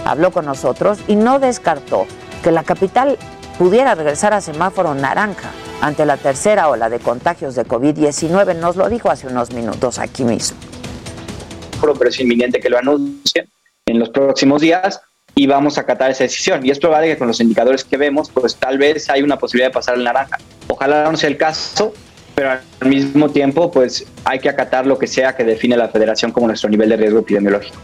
habló 0.06 0.32
con 0.32 0.46
nosotros 0.46 1.00
y 1.08 1.16
no 1.16 1.40
descartó 1.40 2.06
que 2.44 2.52
la 2.52 2.64
capital 2.64 3.18
pudiera 3.58 3.96
regresar 3.96 4.34
a 4.34 4.42
semáforo 4.42 4.94
naranja 4.96 5.52
ante 5.82 6.06
la 6.06 6.18
tercera 6.18 6.70
ola 6.70 6.90
de 6.90 7.00
contagios 7.00 7.56
de 7.56 7.66
COVID-19. 7.66 8.56
Nos 8.56 8.76
lo 8.76 8.88
dijo 8.88 9.10
hace 9.10 9.28
unos 9.28 9.52
minutos 9.52 10.00
aquí 10.00 10.24
mismo. 10.24 10.58
Pero 11.82 12.10
es 12.10 12.20
inminente 12.20 12.60
que 12.60 12.70
lo 12.70 12.78
anuncien 12.78 13.50
en 13.86 14.00
los 14.00 14.10
próximos 14.10 14.62
días 14.62 15.02
y 15.36 15.48
vamos 15.48 15.78
a 15.78 15.82
acatar 15.82 16.12
esa 16.12 16.24
decisión. 16.24 16.66
Y 16.66 16.72
es 16.72 16.80
probable 16.80 17.10
que 17.10 17.18
con 17.18 17.28
los 17.28 17.40
indicadores 17.40 17.84
que 17.84 17.98
vemos, 17.98 18.30
pues 18.30 18.56
tal 18.56 18.78
vez 18.78 19.10
hay 19.10 19.22
una 19.22 19.38
posibilidad 19.38 19.70
de 19.70 19.74
pasar 19.74 19.96
al 19.96 20.04
naranja. 20.04 20.38
Ojalá 20.68 21.12
no 21.12 21.18
sea 21.18 21.30
el 21.30 21.38
caso, 21.38 21.94
pero 22.34 22.52
al 22.52 22.90
mismo 22.90 23.30
tiempo, 23.30 23.72
pues 23.72 24.06
hay 24.24 24.40
que 24.40 24.50
acatar 24.50 24.88
lo 24.88 24.98
que 24.98 25.08
sea 25.08 25.36
que 25.36 25.44
define 25.44 25.78
la 25.78 25.90
federación 25.90 26.32
como 26.32 26.48
nuestro 26.48 26.70
nivel 26.70 26.90
de 26.90 26.98
riesgo 26.98 27.20
epidemiológico. 27.20 27.76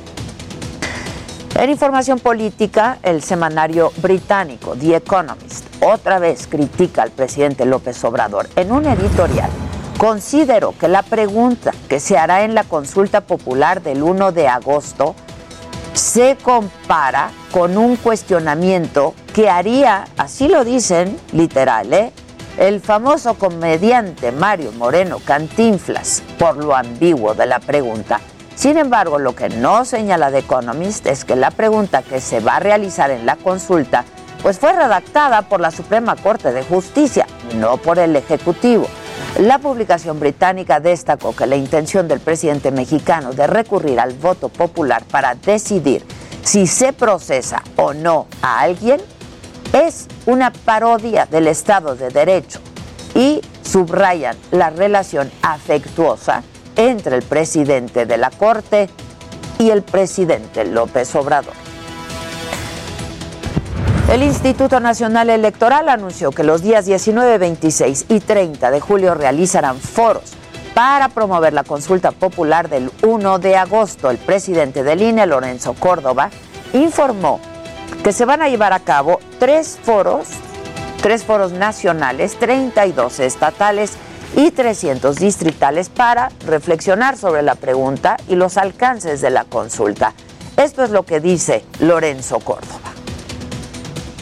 En 1.58 1.70
información 1.70 2.20
política, 2.20 2.98
el 3.02 3.22
semanario 3.22 3.94
británico 4.02 4.76
The 4.76 4.98
Economist 4.98 5.66
otra 5.82 6.20
vez 6.20 6.48
critica 6.48 7.02
al 7.02 7.12
presidente 7.12 7.66
López 7.66 8.04
Obrador. 8.04 8.50
En 8.58 8.74
un 8.74 8.86
editorial, 8.86 9.50
considero 9.98 10.74
que 10.78 10.90
la 10.90 11.02
pregunta 11.02 11.72
que 11.88 12.02
se 12.02 12.18
hará 12.18 12.44
en 12.44 12.56
la 12.56 12.66
consulta 12.66 13.22
popular 13.22 13.82
del 13.82 14.04
1 14.04 14.34
de 14.34 14.50
agosto 14.50 15.16
se 15.94 16.36
compara 16.44 17.32
con 17.54 17.78
un 17.78 17.96
cuestionamiento 17.96 19.16
que 19.34 19.50
haría, 19.50 20.04
así 20.18 20.50
lo 20.50 20.66
dicen 20.66 21.18
literal, 21.32 21.94
¿eh? 21.94 22.12
el 22.58 22.82
famoso 22.82 23.36
comediante 23.36 24.34
Mario 24.34 24.74
Moreno 24.74 25.20
Cantinflas 25.24 26.22
por 26.38 26.58
lo 26.58 26.76
ambiguo 26.76 27.34
de 27.34 27.46
la 27.46 27.60
pregunta. 27.62 28.20
Sin 28.56 28.78
embargo, 28.78 29.20
lo 29.20 29.36
que 29.36 29.50
no 29.50 29.84
señala 29.84 30.32
The 30.32 30.40
Economist 30.40 31.06
es 31.08 31.26
que 31.26 31.36
la 31.36 31.52
pregunta 31.52 32.02
que 32.02 32.22
se 32.22 32.40
va 32.40 32.56
a 32.56 32.60
realizar 32.60 33.12
en 33.12 33.26
la 33.26 33.36
consulta 33.36 34.06
pues 34.42 34.60
fue 34.60 34.74
redactada 34.74 35.42
por 35.42 35.60
la 35.60 35.72
Suprema 35.72 36.16
Corte 36.16 36.52
de 36.52 36.64
Justicia, 36.64 37.26
no 37.56 37.78
por 37.78 38.00
el 38.00 38.16
Ejecutivo. 38.16 38.88
La 39.40 39.60
publicación 39.60 40.20
británica 40.20 40.80
destacó 40.80 41.36
que 41.36 41.48
la 41.48 41.56
intención 41.56 42.08
del 42.08 42.20
presidente 42.20 42.72
mexicano 42.72 43.34
de 43.34 43.48
recurrir 43.48 44.00
al 44.00 44.14
voto 44.14 44.50
popular 44.50 45.04
para 45.12 45.36
decidir 45.36 46.06
si 46.44 46.68
se 46.68 46.94
procesa 46.94 47.64
o 47.76 47.94
no 47.94 48.28
a 48.42 48.62
alguien 48.62 49.02
es 49.74 50.08
una 50.26 50.54
parodia 50.54 51.26
del 51.26 51.48
Estado 51.48 51.96
de 51.96 52.10
Derecho 52.10 52.60
y 53.16 53.42
subrayan 53.64 54.38
la 54.52 54.70
relación 54.70 55.32
afectuosa 55.42 56.44
entre 56.76 57.16
el 57.16 57.24
presidente 57.24 58.06
de 58.06 58.18
la 58.18 58.30
Corte 58.30 58.90
y 59.60 59.70
el 59.70 59.82
presidente 59.84 60.66
López 60.66 61.16
Obrador. 61.16 61.54
El 64.10 64.22
Instituto 64.22 64.80
Nacional 64.80 65.30
Electoral 65.30 65.90
anunció 65.90 66.32
que 66.32 66.44
los 66.44 66.62
días 66.62 66.86
19, 66.86 67.38
26 67.40 68.06
y 68.10 68.20
30 68.20 68.70
de 68.70 68.80
julio 68.80 69.16
realizarán 69.16 69.78
foros 69.78 70.34
para 70.76 71.10
promover 71.10 71.54
la 71.54 71.64
consulta 71.64 72.12
popular 72.12 72.70
del 72.70 72.92
1 73.02 73.40
de 73.40 73.56
agosto. 73.56 74.12
El 74.12 74.18
presidente 74.18 74.84
del 74.84 75.02
INE, 75.02 75.26
Lorenzo 75.26 75.74
Córdoba, 75.74 76.30
informó 76.74 77.40
que 78.04 78.12
se 78.12 78.26
van 78.26 78.42
a 78.44 78.50
llevar 78.50 78.74
a 78.74 78.82
cabo 78.82 79.20
tres 79.40 79.80
foros, 79.82 80.28
tres 81.02 81.24
foros 81.24 81.54
nacionales, 81.54 82.38
32 82.38 83.20
estatales 83.20 83.94
y 84.36 84.52
300 84.52 85.16
distritales 85.16 85.90
para 85.90 86.30
reflexionar 86.46 87.18
sobre 87.18 87.42
la 87.42 87.56
pregunta 87.56 88.18
y 88.28 88.36
los 88.36 88.58
alcances 88.58 89.22
de 89.22 89.30
la 89.30 89.46
consulta. 89.46 90.14
Esto 90.58 90.84
es 90.84 90.90
lo 90.90 91.04
que 91.04 91.20
dice 91.20 91.64
Lorenzo 91.80 92.40
Córdoba. 92.40 92.95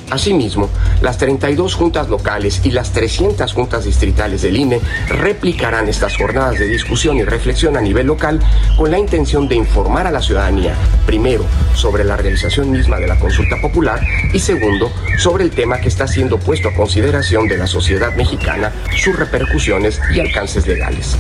Asimismo, 0.10 0.70
las 1.02 1.18
32 1.18 1.74
juntas 1.76 2.10
locales 2.10 2.62
y 2.64 2.72
las 2.72 2.92
300 2.92 3.52
juntas 3.54 3.86
distritales 3.86 4.42
del 4.42 4.58
INE 4.58 4.80
replicarán 5.08 5.90
estas 5.90 6.16
jornadas 6.18 6.60
de 6.60 6.68
discusión 6.68 7.18
y 7.18 7.24
reflexión 7.24 7.78
a 7.78 7.82
nivel 7.82 8.08
local 8.08 8.40
con 8.78 8.92
la 8.92 9.00
intención 9.00 9.48
de 9.48 9.56
informar 9.56 10.08
a 10.08 10.12
la 10.12 10.22
ciudadanía, 10.22 10.76
primero, 11.06 11.46
sobre 11.76 12.04
la 12.04 12.18
realización 12.18 12.72
misma 12.72 12.98
de 12.98 13.08
la 13.08 13.20
consulta 13.20 13.60
popular 13.62 14.02
y 14.34 14.40
segundo, 14.40 14.92
sobre 15.18 15.44
el 15.44 15.52
tema 15.52 15.80
que 15.80 15.90
está 15.90 16.08
siendo 16.08 16.40
puesto 16.40 16.70
a 16.70 16.76
consideración 16.76 17.48
de 17.48 17.58
la 17.58 17.68
sociedad 17.68 18.16
mexicana, 18.16 18.72
sus 18.96 19.18
repercusiones 19.18 20.00
y 20.14 20.20
alcances 20.20 20.68
legales. 20.68 21.18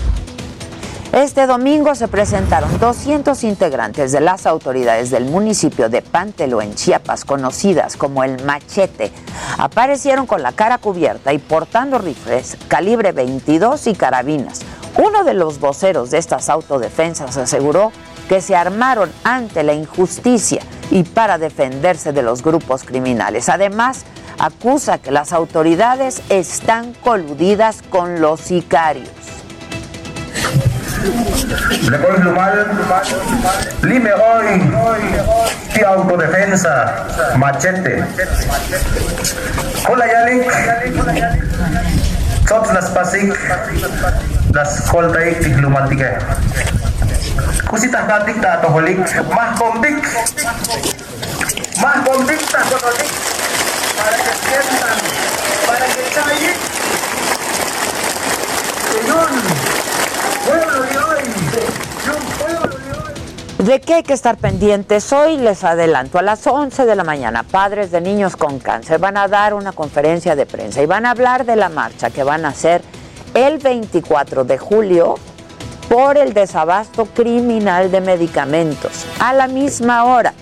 Este 1.13 1.45
domingo 1.45 1.93
se 1.93 2.07
presentaron 2.07 2.79
200 2.79 3.43
integrantes 3.43 4.11
de 4.11 4.19
las 4.19 4.47
autoridades 4.47 5.11
del 5.11 5.25
municipio 5.25 5.87
de 5.87 6.01
Pantelo, 6.01 6.59
en 6.59 6.73
Chiapas, 6.73 7.23
conocidas 7.23 7.97
como 7.97 8.23
el 8.23 8.43
Machete. 8.43 9.11
Aparecieron 9.59 10.25
con 10.25 10.41
la 10.41 10.53
cara 10.53 10.79
cubierta 10.79 11.31
y 11.31 11.37
portando 11.37 11.99
rifles 11.99 12.57
calibre 12.67 13.11
22 13.11 13.85
y 13.85 13.93
carabinas. 13.93 14.61
Uno 14.97 15.23
de 15.23 15.35
los 15.35 15.59
voceros 15.59 16.09
de 16.09 16.17
estas 16.17 16.49
autodefensas 16.49 17.37
aseguró 17.37 17.91
que 18.27 18.41
se 18.41 18.55
armaron 18.55 19.11
ante 19.23 19.61
la 19.61 19.75
injusticia 19.75 20.63
y 20.89 21.03
para 21.03 21.37
defenderse 21.37 22.11
de 22.11 22.23
los 22.23 22.41
grupos 22.41 22.83
criminales. 22.83 23.49
Además, 23.49 24.03
acusa 24.39 24.97
que 24.97 25.11
las 25.11 25.31
autoridades 25.31 26.23
están 26.29 26.95
coludidas 27.03 27.83
con 27.83 28.19
los 28.19 28.39
sicarios. 28.39 29.42
Le 31.03 32.31
mal, 32.31 32.65
lime 33.81 34.13
hoy, 34.13 34.71
ti 35.73 35.83
autodefensa, 35.83 37.07
machete. 37.35 38.05
Hola 39.89 40.07
Yalik, 40.07 40.47
tot 42.47 42.71
las 42.73 42.89
pasik, 42.91 43.35
las 44.53 44.87
koltaik 44.87 45.43
lumatique. 45.59 46.07
Kusita 47.67 48.07
katik 48.07 48.39
ta 48.41 48.61
toholik, 48.61 49.03
mah 49.27 49.55
kombik, 49.59 49.99
mah 51.81 51.99
kombik 52.07 52.39
ta 52.47 52.63
toholik, 52.71 53.11
para 55.67 55.85
que 55.85 56.53
¿De 63.65 63.79
qué 63.79 63.93
hay 63.93 64.03
que 64.03 64.11
estar 64.11 64.35
pendientes? 64.35 65.13
Hoy 65.13 65.37
les 65.37 65.63
adelanto, 65.63 66.19
a 66.19 66.21
las 66.21 66.45
11 66.45 66.85
de 66.85 66.95
la 66.97 67.05
mañana, 67.05 67.43
padres 67.43 67.91
de 67.91 68.01
niños 68.01 68.35
con 68.35 68.59
cáncer 68.59 68.99
van 68.99 69.15
a 69.15 69.29
dar 69.29 69.53
una 69.53 69.71
conferencia 69.71 70.35
de 70.35 70.45
prensa 70.45 70.83
y 70.83 70.85
van 70.85 71.05
a 71.05 71.11
hablar 71.11 71.45
de 71.45 71.55
la 71.55 71.69
marcha 71.69 72.09
que 72.09 72.23
van 72.23 72.43
a 72.43 72.49
hacer 72.49 72.81
el 73.33 73.59
24 73.59 74.43
de 74.43 74.57
julio 74.57 75.15
por 75.87 76.17
el 76.17 76.33
desabasto 76.33 77.05
criminal 77.05 77.89
de 77.89 78.01
medicamentos. 78.01 79.05
A 79.19 79.31
la 79.31 79.47
misma 79.47 80.03
hora, 80.03 80.33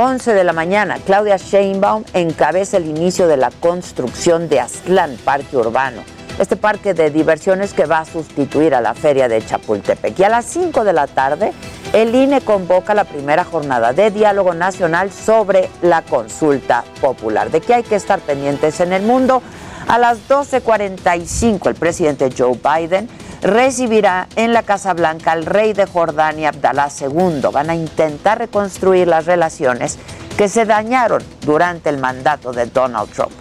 11 0.00 0.32
de 0.32 0.44
la 0.44 0.54
mañana, 0.54 1.00
Claudia 1.04 1.36
Sheinbaum 1.36 2.04
encabeza 2.14 2.78
el 2.78 2.86
inicio 2.86 3.28
de 3.28 3.36
la 3.36 3.50
construcción 3.50 4.48
de 4.48 4.60
Aztlán, 4.60 5.18
Parque 5.22 5.58
Urbano 5.58 6.02
este 6.38 6.56
parque 6.56 6.94
de 6.94 7.10
diversiones 7.10 7.72
que 7.72 7.86
va 7.86 8.00
a 8.00 8.04
sustituir 8.04 8.74
a 8.74 8.80
la 8.80 8.94
feria 8.94 9.28
de 9.28 9.44
Chapultepec. 9.44 10.18
Y 10.18 10.24
a 10.24 10.28
las 10.28 10.46
5 10.46 10.84
de 10.84 10.92
la 10.92 11.06
tarde, 11.06 11.52
el 11.92 12.14
INE 12.14 12.40
convoca 12.40 12.94
la 12.94 13.04
primera 13.04 13.44
jornada 13.44 13.92
de 13.92 14.10
diálogo 14.10 14.54
nacional 14.54 15.12
sobre 15.12 15.68
la 15.82 16.02
consulta 16.02 16.84
popular. 17.00 17.50
¿De 17.50 17.60
qué 17.60 17.74
hay 17.74 17.82
que 17.82 17.96
estar 17.96 18.20
pendientes 18.20 18.80
en 18.80 18.92
el 18.92 19.02
mundo? 19.02 19.42
A 19.88 19.98
las 19.98 20.28
12.45 20.28 21.66
el 21.68 21.74
presidente 21.74 22.30
Joe 22.36 22.58
Biden 22.62 23.08
recibirá 23.42 24.28
en 24.36 24.52
la 24.52 24.62
Casa 24.62 24.94
Blanca 24.94 25.32
al 25.32 25.44
rey 25.44 25.72
de 25.72 25.86
Jordania, 25.86 26.50
Abdalá 26.50 26.88
II. 26.98 27.42
Van 27.52 27.70
a 27.70 27.74
intentar 27.74 28.38
reconstruir 28.38 29.08
las 29.08 29.26
relaciones 29.26 29.98
que 30.36 30.48
se 30.48 30.64
dañaron 30.64 31.22
durante 31.44 31.90
el 31.90 31.98
mandato 31.98 32.52
de 32.52 32.66
Donald 32.66 33.10
Trump. 33.10 33.32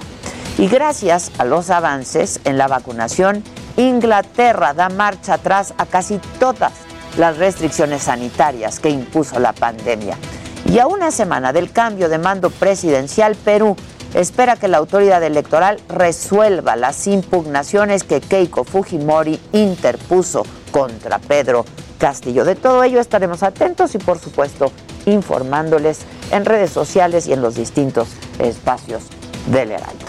Y 0.62 0.68
gracias 0.68 1.32
a 1.40 1.44
los 1.44 1.72
avances 1.72 2.40
en 2.44 2.60
la 2.60 2.68
vacunación, 2.68 3.44
Inglaterra 3.78 4.76
da 4.76 4.90
marcha 4.90 5.34
atrás 5.34 5.74
a 5.80 5.88
casi 5.88 6.20
todas 6.40 6.72
las 7.18 7.38
restricciones 7.38 8.04
sanitarias 8.04 8.80
que 8.80 8.92
impuso 8.92 9.40
la 9.40 9.54
pandemia. 9.54 10.16
Y 10.66 10.78
a 10.78 10.86
una 10.86 11.10
semana 11.10 11.52
del 11.52 11.72
cambio 11.72 12.10
de 12.10 12.20
mando 12.20 12.52
presidencial, 12.52 13.36
Perú 13.38 13.76
espera 14.14 14.56
que 14.56 14.68
la 14.68 14.78
autoridad 14.78 15.24
electoral 15.24 15.80
resuelva 15.90 16.76
las 16.76 17.08
impugnaciones 17.08 18.04
que 18.04 18.22
Keiko 18.22 18.64
Fujimori 18.64 19.40
interpuso 19.54 20.44
contra 20.70 21.18
Pedro 21.18 21.66
Castillo. 21.98 22.46
De 22.46 22.54
todo 22.54 22.84
ello 22.84 23.00
estaremos 23.00 23.42
atentos 23.42 23.96
y 23.96 23.98
por 23.98 24.20
supuesto 24.20 24.72
informándoles 25.08 26.02
en 26.30 26.46
redes 26.46 26.70
sociales 26.70 27.26
y 27.26 27.34
en 27.34 27.42
los 27.42 27.56
distintos 27.56 28.10
espacios 28.38 29.06
del 29.48 29.72
Heraldo. 29.72 30.06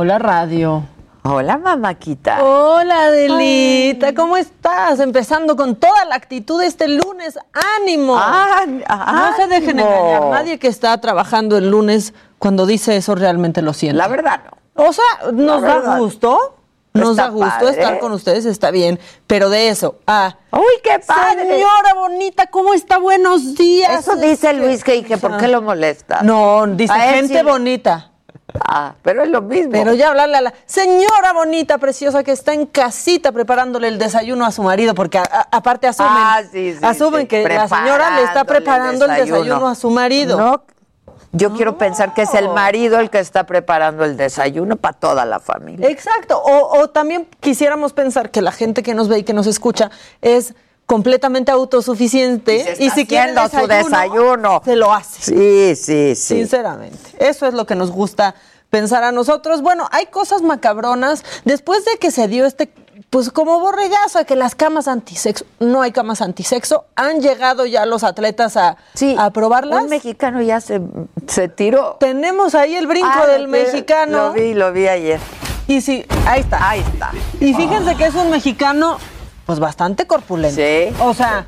Hola 0.00 0.18
radio. 0.20 0.84
Hola 1.24 1.58
mamáquita. 1.58 2.42
Hola 2.42 3.06
Adelita, 3.06 4.14
¿cómo 4.14 4.36
estás? 4.36 5.00
Empezando 5.00 5.56
con 5.56 5.74
toda 5.74 6.04
la 6.04 6.14
actitud 6.14 6.62
este 6.62 6.86
lunes. 6.86 7.36
¡Ánimo! 7.80 8.16
no 8.16 9.36
se 9.36 9.48
dejen 9.48 9.80
engañar. 9.80 10.22
Nadie 10.30 10.58
que 10.60 10.68
está 10.68 10.98
trabajando 11.00 11.58
el 11.58 11.70
lunes 11.70 12.14
cuando 12.38 12.64
dice 12.64 12.96
eso 12.96 13.16
realmente 13.16 13.60
lo 13.60 13.72
siente. 13.72 13.98
La 13.98 14.06
verdad 14.06 14.40
no. 14.46 14.86
O 14.86 14.92
sea, 14.92 15.32
nos 15.32 15.62
da 15.62 15.98
gusto 15.98 16.57
nos 16.94 17.16
da 17.16 17.28
gusto 17.28 17.68
estar 17.68 17.98
con 17.98 18.12
ustedes, 18.12 18.44
está 18.44 18.70
bien, 18.70 18.98
pero 19.26 19.50
de 19.50 19.68
eso 19.68 19.96
a... 20.06 20.36
¡Uy, 20.52 20.62
qué 20.82 20.98
padre! 20.98 21.46
Señora 21.46 21.94
bonita, 21.94 22.46
¿cómo 22.46 22.74
está? 22.74 22.98
Buenos 22.98 23.54
días. 23.54 24.00
Eso 24.00 24.16
dice 24.16 24.52
Luis 24.52 24.82
que 24.82 24.92
dije, 24.92 25.18
¿por 25.18 25.36
qué 25.36 25.48
lo 25.48 25.62
molesta? 25.62 26.22
No, 26.22 26.66
dice 26.66 26.94
gente 26.94 27.42
bonita. 27.42 28.12
Ah, 28.66 28.94
pero 29.02 29.22
es 29.22 29.28
lo 29.28 29.42
mismo. 29.42 29.72
Pero 29.72 29.94
ya 29.94 30.08
hablarle 30.08 30.36
a 30.38 30.40
la 30.40 30.54
señora 30.66 31.32
bonita, 31.34 31.78
preciosa, 31.78 32.24
que 32.24 32.32
está 32.32 32.54
en 32.54 32.66
casita 32.66 33.30
preparándole 33.32 33.88
el 33.88 33.98
desayuno 33.98 34.46
a 34.46 34.52
su 34.52 34.62
marido, 34.62 34.94
porque 34.94 35.18
aparte 35.50 35.86
asumen, 35.86 36.12
ah, 36.14 36.42
asumen 36.82 37.26
que 37.26 37.46
la 37.46 37.68
señora 37.68 38.16
le 38.16 38.24
está 38.24 38.44
preparando 38.44 39.04
el 39.04 39.26
desayuno. 39.26 39.68
a 39.68 39.74
su 39.74 39.90
marido. 39.90 40.38
No, 40.38 40.62
yo 41.32 41.52
quiero 41.52 41.76
pensar 41.76 42.14
que 42.14 42.22
es 42.22 42.34
el 42.34 42.48
marido 42.48 42.98
el 42.98 43.10
que 43.10 43.18
está 43.18 43.44
preparando 43.44 44.04
el 44.04 44.16
desayuno 44.16 44.76
para 44.76 44.98
toda 44.98 45.24
la 45.24 45.40
familia. 45.40 45.88
Exacto. 45.88 46.40
O, 46.42 46.88
también 46.88 47.28
quisiéramos 47.40 47.92
pensar 47.92 48.30
que 48.30 48.42
la 48.42 48.52
gente 48.52 48.82
que 48.82 48.94
nos 48.94 49.08
ve 49.08 49.18
y 49.18 49.22
que 49.24 49.34
nos 49.34 49.46
escucha 49.46 49.90
es 50.22 50.54
completamente 50.86 51.50
autosuficiente 51.50 52.76
y, 52.78 52.88
si 52.90 53.06
quiere 53.06 53.34
su 53.50 53.66
desayuno, 53.66 54.62
se 54.64 54.76
lo 54.76 54.92
hace. 54.92 55.20
Sí, 55.20 55.76
sí, 55.76 56.14
sí. 56.14 56.36
Sinceramente. 56.36 56.98
Eso 57.18 57.46
es 57.46 57.52
lo 57.52 57.66
que 57.66 57.74
nos 57.74 57.90
gusta 57.90 58.34
pensar 58.70 59.04
a 59.04 59.12
nosotros. 59.12 59.60
Bueno, 59.60 59.86
hay 59.92 60.06
cosas 60.06 60.40
macabronas. 60.42 61.24
Después 61.44 61.84
de 61.84 61.98
que 61.98 62.10
se 62.10 62.26
dio 62.28 62.46
este 62.46 62.72
pues 63.10 63.30
como 63.30 63.58
borregazo, 63.60 64.24
que 64.26 64.36
las 64.36 64.54
camas 64.54 64.86
antisexo, 64.86 65.46
no 65.60 65.80
hay 65.80 65.92
camas 65.92 66.20
antisexo, 66.20 66.84
han 66.94 67.20
llegado 67.20 67.64
ya 67.64 67.86
los 67.86 68.04
atletas 68.04 68.56
a, 68.56 68.76
a 69.18 69.30
probarlas. 69.30 69.84
Un 69.84 69.88
mexicano 69.88 70.42
ya 70.42 70.60
se, 70.60 70.80
se 71.26 71.48
tiró. 71.48 71.96
Tenemos 72.00 72.54
ahí 72.54 72.74
el 72.76 72.86
brinco 72.86 73.08
ah, 73.10 73.26
del 73.26 73.48
mexicano. 73.48 74.28
Lo 74.28 74.32
vi, 74.32 74.54
lo 74.54 74.72
vi 74.72 74.88
ayer. 74.88 75.20
Y 75.66 75.80
sí, 75.80 76.04
ahí 76.26 76.40
está. 76.40 76.68
Ahí 76.68 76.80
está. 76.80 77.12
Y 77.40 77.54
fíjense 77.54 77.94
que 77.96 78.06
es 78.06 78.14
un 78.14 78.30
mexicano, 78.30 78.98
pues 79.46 79.58
bastante 79.58 80.06
corpulento. 80.06 80.56
Sí. 80.56 80.94
O 81.00 81.14
sea, 81.14 81.46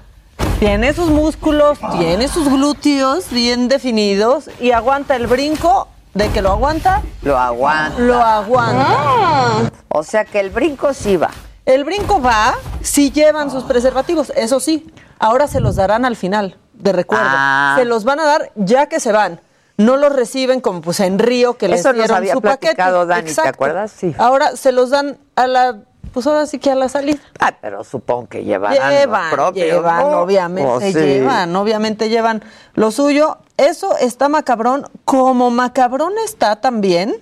tiene 0.58 0.94
sus 0.94 1.10
músculos, 1.10 1.78
tiene 1.98 2.28
sus 2.28 2.48
glúteos 2.48 3.30
bien 3.30 3.68
definidos 3.68 4.50
y 4.60 4.72
aguanta 4.72 5.16
el 5.16 5.26
brinco 5.26 5.88
¿De 6.14 6.28
que 6.30 6.42
lo 6.42 6.50
aguanta? 6.50 7.02
Lo 7.22 7.38
aguanta. 7.38 8.00
Lo 8.00 8.20
aguanta. 8.20 8.84
Ah. 8.88 9.70
O 9.88 10.02
sea 10.02 10.24
que 10.24 10.40
el 10.40 10.50
brinco 10.50 10.92
sí 10.92 11.16
va. 11.16 11.30
El 11.70 11.84
brinco 11.84 12.20
va 12.20 12.56
si 12.82 13.12
llevan 13.12 13.48
sus 13.48 13.62
preservativos, 13.62 14.32
eso 14.34 14.58
sí. 14.58 14.92
Ahora 15.20 15.46
se 15.46 15.60
los 15.60 15.76
darán 15.76 16.04
al 16.04 16.16
final, 16.16 16.56
de 16.72 16.92
recuerdo. 16.92 17.26
Ah. 17.28 17.76
Se 17.78 17.84
los 17.84 18.02
van 18.02 18.18
a 18.18 18.24
dar 18.24 18.50
ya 18.56 18.86
que 18.86 18.98
se 18.98 19.12
van. 19.12 19.40
No 19.76 19.96
los 19.96 20.12
reciben 20.12 20.60
como 20.60 20.80
pues 20.80 20.98
en 20.98 21.20
Río 21.20 21.56
que 21.56 21.68
les 21.68 21.84
dieron 21.84 22.10
había 22.10 22.32
su 22.32 22.42
paquete. 22.42 22.74
Dani, 22.76 23.32
¿te 23.32 23.48
acuerdas? 23.48 23.92
Sí. 23.96 24.12
Ahora 24.18 24.56
se 24.56 24.72
los 24.72 24.90
dan 24.90 25.18
a 25.36 25.46
la 25.46 25.78
pues 26.12 26.26
ahora 26.26 26.44
sí 26.46 26.58
que 26.58 26.72
a 26.72 26.74
la 26.74 26.88
salida. 26.88 27.20
Ah, 27.38 27.54
pero 27.60 27.84
supongo 27.84 28.28
que 28.28 28.42
llevarán 28.42 28.90
llevan, 28.90 29.30
propio, 29.30 29.64
llevan, 29.64 30.06
obviamente, 30.06 30.92
llevan, 30.92 31.54
obviamente 31.54 32.08
llevan 32.08 32.42
lo 32.74 32.90
suyo. 32.90 33.38
Eso 33.56 33.96
está 33.96 34.28
macabrón, 34.28 34.88
como 35.04 35.50
macabrón 35.50 36.14
está 36.24 36.60
también 36.60 37.14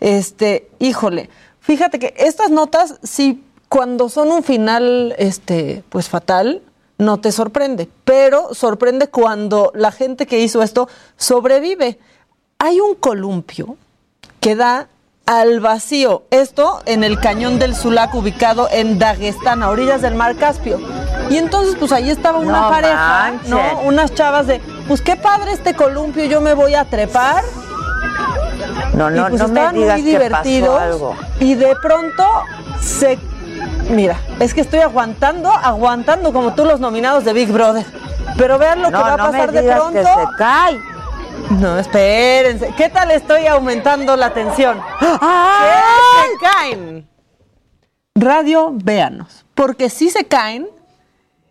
Este, 0.00 0.68
híjole, 0.78 1.30
fíjate 1.60 1.98
que 1.98 2.12
estas 2.18 2.50
notas, 2.50 2.96
sí, 3.02 3.42
cuando 3.74 4.08
son 4.08 4.30
un 4.30 4.44
final, 4.44 5.16
este, 5.18 5.82
pues 5.88 6.08
fatal, 6.08 6.62
no 6.96 7.18
te 7.18 7.32
sorprende, 7.32 7.88
pero 8.04 8.54
sorprende 8.54 9.08
cuando 9.08 9.72
la 9.74 9.90
gente 9.90 10.28
que 10.28 10.38
hizo 10.38 10.62
esto 10.62 10.88
sobrevive. 11.16 11.98
Hay 12.60 12.78
un 12.78 12.94
columpio 12.94 13.76
que 14.38 14.54
da 14.54 14.86
al 15.26 15.58
vacío, 15.58 16.22
esto 16.30 16.82
en 16.86 17.02
el 17.02 17.18
cañón 17.18 17.58
del 17.58 17.74
Sulak 17.74 18.14
ubicado 18.14 18.68
en 18.70 19.00
Dagestán, 19.00 19.64
a 19.64 19.70
orillas 19.70 20.02
del 20.02 20.14
mar 20.14 20.36
Caspio. 20.36 20.78
Y 21.28 21.38
entonces 21.38 21.74
pues 21.76 21.90
ahí 21.90 22.10
estaba 22.10 22.38
una 22.38 22.60
No 22.60 22.68
pareja, 22.68 23.18
manches. 23.32 23.50
¿no? 23.50 23.80
Unas 23.86 24.14
chavas 24.14 24.46
de, 24.46 24.60
pues 24.86 25.00
qué 25.00 25.16
padre 25.16 25.50
este 25.50 25.74
columpio, 25.74 26.24
yo 26.26 26.40
me 26.40 26.54
voy 26.54 26.76
a 26.76 26.84
trepar. 26.84 27.42
No, 28.92 29.10
Y, 29.10 29.14
no, 29.14 29.28
pues, 29.30 29.42
no 29.42 29.48
me 29.48 29.54
estaban 29.54 29.74
digas 29.74 30.00
muy 30.00 30.12
que 30.12 30.30
pasó 30.30 30.44
divertidos, 30.44 30.80
algo. 30.80 31.16
Y 31.40 31.54
de 31.56 31.74
pronto 31.82 32.24
se 32.80 33.18
Mira, 33.90 34.18
es 34.40 34.54
que 34.54 34.60
estoy 34.62 34.80
aguantando, 34.80 35.50
aguantando 35.50 36.32
como 36.32 36.54
tú 36.54 36.64
los 36.64 36.80
nominados 36.80 37.24
de 37.24 37.32
Big 37.32 37.50
Brother. 37.52 37.84
Pero 38.36 38.58
vean 38.58 38.82
lo 38.82 38.90
No, 38.90 38.98
que 38.98 39.04
va 39.04 39.14
a 39.14 39.16
no 39.16 39.24
me 39.26 39.30
pasar 39.32 39.52
de 39.52 39.60
digas 39.60 39.78
pronto. 39.80 39.98
que 39.98 40.04
se 40.04 40.36
cae. 40.38 40.80
No, 41.50 41.78
espérense. 41.78 42.72
¿Qué 42.76 42.88
tal 42.88 43.10
estoy 43.10 43.46
aumentando 43.46 44.16
la 44.16 44.32
tensión? 44.32 44.80
¡Ay! 45.20 45.70
¿Qué 46.16 46.28
se 46.30 46.52
caen? 46.52 47.08
Radio, 48.14 48.70
véanos. 48.72 49.44
Porque 49.54 49.90
si 49.90 50.10
se 50.10 50.24
caen. 50.26 50.68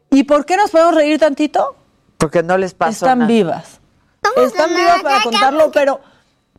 ¿Y 0.10 0.24
por 0.24 0.46
qué 0.46 0.58
nos 0.58 0.72
podemos 0.72 0.96
reír 0.96 1.20
tantito? 1.20 1.76
Porque 2.18 2.44
no 2.44 2.58
les 2.58 2.74
pasó 2.74 3.06
Están 3.06 3.20
nada. 3.20 3.28
vivas. 3.28 3.80
Están 4.38 4.74
vivas 4.76 5.02
para 5.02 5.22
contarlo, 5.24 5.72
pero, 5.72 6.00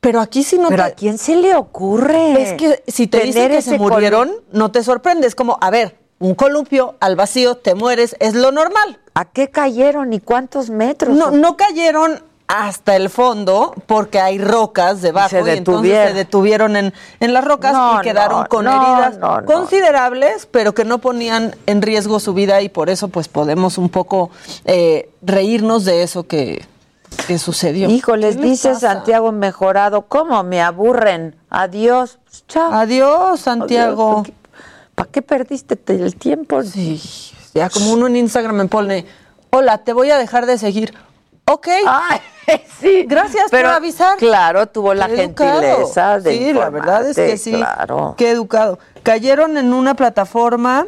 pero 0.05 0.21
aquí 0.21 0.43
sí 0.43 0.59
no 0.59 0.69
Pero 0.69 0.85
te- 0.85 0.91
¿a 0.91 0.95
quién 0.95 1.17
se 1.17 1.35
le 1.35 1.55
ocurre? 1.55 2.43
Es 2.43 2.53
que 2.53 2.83
si 2.87 3.07
te 3.07 3.21
dicen 3.21 3.51
que 3.51 3.63
se 3.63 3.79
murieron, 3.79 4.31
no 4.53 4.71
te 4.71 4.85
sorprende. 4.85 5.27
Es 5.27 5.35
como, 5.35 5.57
a 5.63 5.71
ver, 5.71 5.97
un 6.19 6.35
columpio 6.35 6.97
al 7.01 7.17
vacío, 7.17 7.57
te 7.57 7.75
mueres, 7.75 8.15
es 8.21 8.35
lo 8.35 8.53
normal. 8.53 9.01
¿A 9.15 9.25
qué 9.25 9.49
cayeron 9.49 10.13
y 10.13 10.21
cuántos 10.21 10.69
metros? 10.69 11.17
No, 11.17 11.31
no 11.31 11.57
cayeron 11.57 12.23
hasta 12.49 12.97
el 12.97 13.09
fondo 13.09 13.75
porque 13.87 14.21
hay 14.21 14.37
rocas 14.37 15.01
debajo 15.01 15.31
Se 15.31 15.43
y, 15.43 15.57
entonces 15.57 16.09
se 16.09 16.13
detuvieron 16.13 16.77
en, 16.77 16.93
en 17.21 17.33
las 17.33 17.43
rocas 17.43 17.73
No, 17.73 17.99
y 17.99 18.03
quedaron 18.03 18.43
no, 18.43 18.49
con 18.49 18.67
no, 18.67 18.73
heridas 18.73 19.19
considerables, 19.47 20.47
pero 20.51 20.75
que 20.75 20.85
no 20.85 20.99
ponían 20.99 21.57
en 21.65 21.81
riesgo 21.81 22.21
su 22.21 22.35
vida 22.35 22.61
y 22.61 22.69
por 22.69 22.91
eso 22.91 23.09
pues 23.09 23.29
podemos 23.29 23.79
un 23.79 23.89
poco 23.89 24.31
eh, 24.67 25.09
reírnos 25.23 25.87
de 25.87 26.03
eso 26.03 26.25
que, 26.25 26.63
que 27.17 27.39
sucedió. 27.39 27.89
¿Qué 27.89 28.17
les 28.17 28.41
dice 28.41 28.71
pasa? 28.71 28.93
Santiago 28.95 29.33
Mejorado, 29.33 30.03
¿cómo 30.03 30.43
me 30.43 30.61
aburren? 30.63 31.37
Adiós. 31.51 32.19
Chao. 32.49 32.73
Adiós, 32.73 33.41
Santiago. 33.41 34.21
Adiós. 34.25 34.37
¿Para 34.95 35.11
qué 35.11 35.23
perdiste 35.23 35.77
te- 35.77 35.95
el 35.95 36.17
tiempo? 36.17 36.63
Sí, 36.63 37.01
ya 37.55 37.69
como 37.71 37.93
uno 37.93 38.07
en 38.07 38.17
Instagram 38.17 38.55
me 38.57 38.67
pone, 38.67 39.07
hola, 39.51 39.79
te 39.79 39.93
voy 39.93 40.11
a 40.11 40.19
dejar 40.19 40.47
de 40.47 40.57
seguir. 40.59 40.95
Ok. 41.47 41.69
Ay, 41.87 42.21
sí. 42.81 43.05
Gracias 43.07 43.47
Pero, 43.51 43.69
por 43.69 43.77
avisar. 43.77 44.17
Claro, 44.19 44.67
tuvo 44.67 44.95
la 44.95 45.07
educado. 45.07 45.61
gentileza 45.61 46.21
de 46.21 46.31
Sí, 46.39 46.53
la 46.53 46.71
verdad 46.71 47.07
es 47.09 47.17
que 47.17 47.37
sí. 47.37 47.53
Claro. 47.53 48.15
Qué 48.17 48.31
educado. 48.31 48.79
Cayeron 49.03 49.57
en 49.59 49.73
una 49.75 49.95
plataforma 49.95 50.87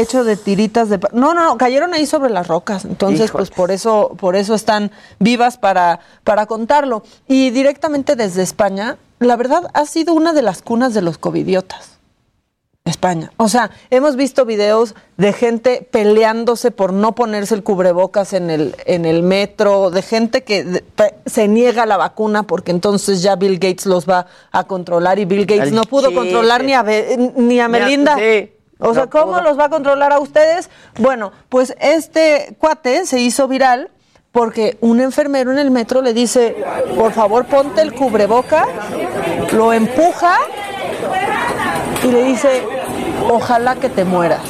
hecho 0.00 0.24
de 0.24 0.36
tiritas 0.36 0.88
de 0.88 0.98
no 1.12 1.34
no 1.34 1.44
no 1.44 1.56
cayeron 1.58 1.94
ahí 1.94 2.06
sobre 2.06 2.30
las 2.30 2.46
rocas 2.48 2.84
entonces 2.84 3.30
pues 3.30 3.50
por 3.50 3.70
eso 3.70 4.16
por 4.18 4.36
eso 4.36 4.54
están 4.54 4.90
vivas 5.18 5.58
para 5.58 6.00
para 6.24 6.46
contarlo 6.46 7.02
y 7.26 7.50
directamente 7.50 8.16
desde 8.16 8.42
España 8.42 8.96
la 9.18 9.36
verdad 9.36 9.68
ha 9.74 9.86
sido 9.86 10.14
una 10.14 10.32
de 10.32 10.42
las 10.42 10.62
cunas 10.62 10.94
de 10.94 11.02
los 11.02 11.18
covidiotas 11.18 11.92
España. 12.84 13.32
O 13.36 13.48
sea, 13.48 13.72
hemos 13.90 14.14
visto 14.14 14.44
videos 14.44 14.94
de 15.16 15.32
gente 15.32 15.88
peleándose 15.90 16.70
por 16.70 16.92
no 16.92 17.16
ponerse 17.16 17.56
el 17.56 17.64
cubrebocas 17.64 18.32
en 18.32 18.48
el, 18.48 18.76
en 18.86 19.06
el 19.06 19.24
metro, 19.24 19.90
de 19.90 20.02
gente 20.02 20.44
que 20.44 20.84
se 21.26 21.48
niega 21.48 21.82
a 21.82 21.86
la 21.86 21.96
vacuna 21.96 22.44
porque 22.44 22.70
entonces 22.70 23.22
ya 23.22 23.34
Bill 23.34 23.54
Gates 23.58 23.86
los 23.86 24.08
va 24.08 24.26
a 24.52 24.62
controlar 24.68 25.18
y 25.18 25.24
Bill 25.24 25.46
Gates 25.46 25.70
El 25.70 25.74
no 25.74 25.82
pudo 25.82 26.10
chiste. 26.10 26.14
controlar 26.14 26.62
ni 26.62 26.74
a, 26.74 26.84
ni 26.84 26.92
a 26.94 27.32
Ni 27.36 27.58
a- 27.60 27.66
Melinda. 27.68 28.14
sí, 28.18 28.52
o 28.78 28.94
sea, 28.94 29.06
¿cómo 29.06 29.40
los 29.40 29.58
va 29.58 29.66
a 29.66 29.68
controlar 29.70 30.12
a 30.12 30.18
ustedes? 30.18 30.70
Bueno, 30.98 31.32
pues 31.48 31.74
este 31.80 32.56
cuate 32.58 33.06
se 33.06 33.18
hizo 33.20 33.48
viral 33.48 33.90
porque 34.32 34.76
un 34.82 35.00
enfermero 35.00 35.50
en 35.50 35.58
el 35.58 35.70
metro 35.70 36.02
le 36.02 36.12
dice, 36.12 36.56
por 36.94 37.12
favor 37.12 37.46
ponte 37.46 37.80
el 37.80 37.94
cubreboca, 37.94 38.66
lo 39.52 39.72
empuja 39.72 40.36
y 42.04 42.08
le 42.08 42.22
dice, 42.24 42.62
ojalá 43.30 43.76
que 43.76 43.88
te 43.88 44.04
mueras. 44.04 44.42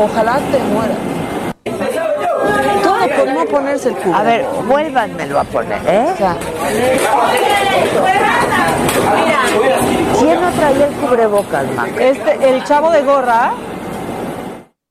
Ojalá 0.00 0.38
te 0.52 0.58
mueras. 0.58 0.96
Todo 2.82 3.08
por 3.08 3.26
no 3.26 3.44
ponerse 3.46 3.88
el 3.88 3.96
cubreboca. 3.96 4.20
A 4.20 4.22
ver, 4.22 4.46
vuélvanmelo 4.68 5.40
a 5.40 5.44
poner, 5.44 5.80
¿eh? 5.88 6.06
O 6.14 6.16
sea, 6.16 6.36
¿Quién 9.56 10.03
no 10.03 10.03
traía 10.56 10.86
el 10.88 10.94
cubrebocas, 10.94 11.64
este, 11.98 12.50
el 12.50 12.64
chavo 12.64 12.90
de 12.90 13.02
gorra. 13.02 13.52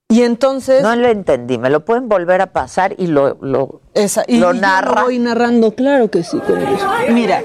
Y 0.09 0.21
entonces. 0.21 0.83
No 0.83 0.95
lo 0.95 1.07
entendí, 1.07 1.57
me 1.57 1.71
lo 1.71 1.83
pueden 1.85 2.07
volver 2.07 2.39
a 2.41 2.45
pasar 2.47 2.93
y 2.99 3.07
lo, 3.07 3.35
lo, 3.41 3.81
Esa, 3.95 4.23
y 4.27 4.37
lo 4.37 4.53
narra. 4.53 5.01
voy 5.03 5.17
narrando, 5.17 5.73
claro 5.73 6.11
que 6.11 6.23
sí. 6.23 6.39
Mira, 7.09 7.41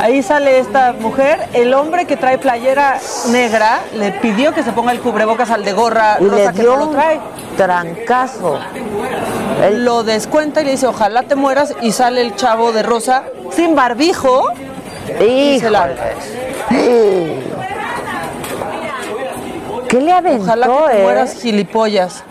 ahí 0.00 0.22
sale 0.22 0.58
esta 0.58 0.94
mujer, 0.94 1.40
el 1.52 1.74
hombre 1.74 2.06
que 2.06 2.16
trae 2.16 2.38
playera 2.38 2.98
negra 3.30 3.80
le 3.98 4.12
pidió 4.12 4.54
que 4.54 4.62
se 4.62 4.72
ponga 4.72 4.92
el 4.92 5.00
cubrebocas 5.00 5.50
al 5.50 5.62
de 5.62 5.74
gorra 5.74 6.16
y 6.18 6.24
le 6.24 6.52
que 6.52 6.62
dio 6.62 6.78
no 6.78 6.86
lo 6.86 6.90
trae. 6.92 7.20
trancazo. 7.58 8.60
El- 9.62 9.84
Lo 9.84 10.02
descuenta 10.02 10.62
y 10.62 10.64
le 10.64 10.70
dice, 10.70 10.86
ojalá 10.86 11.24
te 11.24 11.34
mueras, 11.34 11.74
y 11.82 11.92
sale 11.92 12.22
el 12.22 12.34
chavo 12.34 12.72
de 12.72 12.82
rosa 12.82 13.24
sin 13.50 13.74
barbijo. 13.74 14.44
y 15.20 15.60
se 15.60 15.70
larga. 15.70 16.02
Híjoles. 19.96 19.98
¿Qué 19.98 20.00
le 20.00 20.12
aventó, 20.12 20.42
Ojalá 20.44 20.66
que 20.66 20.92
te 20.92 21.00
eh? 21.00 21.02
mueras 21.02 21.34
gilipollas. 21.40 22.24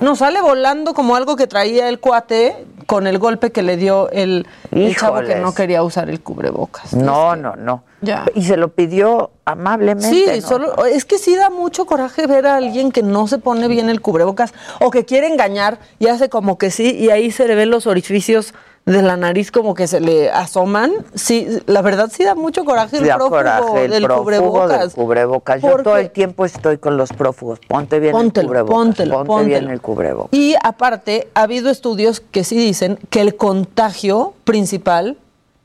No, 0.00 0.16
sale 0.16 0.40
volando 0.40 0.94
como 0.94 1.14
algo 1.14 1.36
que 1.36 1.46
traía 1.46 1.88
el 1.88 2.00
cuate 2.00 2.66
con 2.86 3.06
el 3.06 3.18
golpe 3.18 3.52
que 3.52 3.62
le 3.62 3.76
dio 3.76 4.10
el, 4.10 4.46
el 4.72 4.96
chavo 4.96 5.20
que 5.20 5.36
no 5.36 5.54
quería 5.54 5.82
usar 5.82 6.10
el 6.10 6.20
cubrebocas. 6.20 6.92
No, 6.92 7.36
no, 7.36 7.54
no. 7.56 7.84
Ya. 8.00 8.26
Y 8.34 8.42
se 8.42 8.56
lo 8.56 8.68
pidió 8.68 9.30
amablemente. 9.44 10.10
Sí, 10.10 10.40
¿no? 10.40 10.46
solo 10.46 10.84
es 10.84 11.04
que 11.04 11.18
sí 11.18 11.36
da 11.36 11.50
mucho 11.50 11.86
coraje 11.86 12.26
ver 12.26 12.46
a 12.46 12.56
alguien 12.56 12.90
que 12.90 13.02
no 13.02 13.28
se 13.28 13.38
pone 13.38 13.68
bien 13.68 13.88
el 13.88 14.00
cubrebocas 14.00 14.52
o 14.80 14.90
que 14.90 15.04
quiere 15.04 15.28
engañar 15.28 15.78
y 16.00 16.08
hace 16.08 16.28
como 16.28 16.58
que 16.58 16.70
sí 16.70 16.96
y 16.96 17.10
ahí 17.10 17.30
se 17.30 17.46
le 17.46 17.54
ven 17.54 17.70
los 17.70 17.86
orificios 17.86 18.54
de 18.84 19.00
la 19.00 19.16
nariz 19.16 19.52
como 19.52 19.74
que 19.74 19.86
se 19.86 20.00
le 20.00 20.30
asoman. 20.30 20.90
Sí, 21.14 21.46
la 21.66 21.82
verdad 21.82 22.10
sí 22.12 22.24
da 22.24 22.34
mucho 22.34 22.64
coraje 22.64 22.96
el 22.98 23.06
da 23.06 23.14
prófugo 23.16 23.36
coraje, 23.36 23.84
el 23.84 23.90
del 23.92 24.02
prófugo 24.04 24.24
cubrebocas. 24.24 24.80
del 24.80 24.90
cubrebocas. 24.92 25.62
Yo 25.62 25.76
todo 25.84 25.96
el 25.98 26.10
tiempo 26.10 26.44
estoy 26.44 26.78
con 26.78 26.96
los 26.96 27.12
prófugos. 27.12 27.60
Ponte 27.60 28.00
bien 28.00 28.12
Póntelo, 28.12 28.42
el 28.42 28.48
cubrebocas. 28.48 28.74
póntelo, 28.74 29.14
Ponte 29.14 29.26
póntelo. 29.28 29.48
bien 29.60 29.70
el 29.70 29.80
cubrebocas. 29.80 30.32
Y 30.32 30.56
aparte, 30.62 31.28
ha 31.34 31.42
habido 31.42 31.70
estudios 31.70 32.20
que 32.20 32.42
sí 32.42 32.56
dicen 32.56 32.98
que 33.08 33.20
el 33.20 33.36
contagio 33.36 34.34
principal 34.44 35.16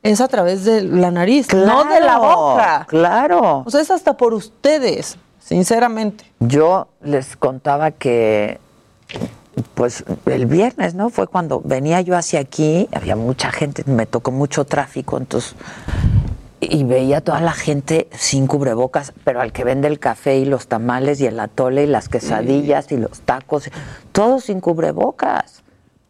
es 0.04 0.20
a 0.20 0.28
través 0.28 0.64
de 0.64 0.82
la 0.82 1.10
nariz, 1.10 1.48
no 1.52 1.84
de 1.86 2.00
la 2.00 2.18
boca. 2.18 2.86
Claro. 2.88 3.64
O 3.66 3.70
sea, 3.70 3.80
es 3.80 3.90
hasta 3.90 4.16
por 4.16 4.32
ustedes, 4.32 5.18
sinceramente. 5.40 6.24
Yo 6.38 6.86
les 7.02 7.36
contaba 7.36 7.90
que, 7.90 8.60
pues 9.74 10.04
el 10.26 10.46
viernes, 10.46 10.94
¿no? 10.94 11.10
Fue 11.10 11.26
cuando 11.26 11.60
venía 11.64 12.00
yo 12.00 12.16
hacia 12.16 12.40
aquí, 12.40 12.88
había 12.94 13.16
mucha 13.16 13.50
gente, 13.50 13.82
me 13.86 14.06
tocó 14.06 14.30
mucho 14.30 14.64
tráfico, 14.64 15.18
entonces, 15.18 15.54
y 16.60 16.82
veía 16.84 17.20
toda 17.20 17.40
la 17.40 17.52
gente 17.52 18.08
sin 18.12 18.46
cubrebocas, 18.46 19.12
pero 19.24 19.40
al 19.40 19.52
que 19.52 19.64
vende 19.64 19.86
el 19.88 19.98
café 19.98 20.38
y 20.38 20.44
los 20.44 20.66
tamales 20.66 21.20
y 21.20 21.26
el 21.26 21.38
atole 21.38 21.84
y 21.84 21.86
las 21.86 22.08
quesadillas 22.08 22.90
y 22.90 22.96
los 22.96 23.20
tacos, 23.20 23.70
todos 24.12 24.44
sin 24.44 24.60
cubrebocas. 24.60 25.62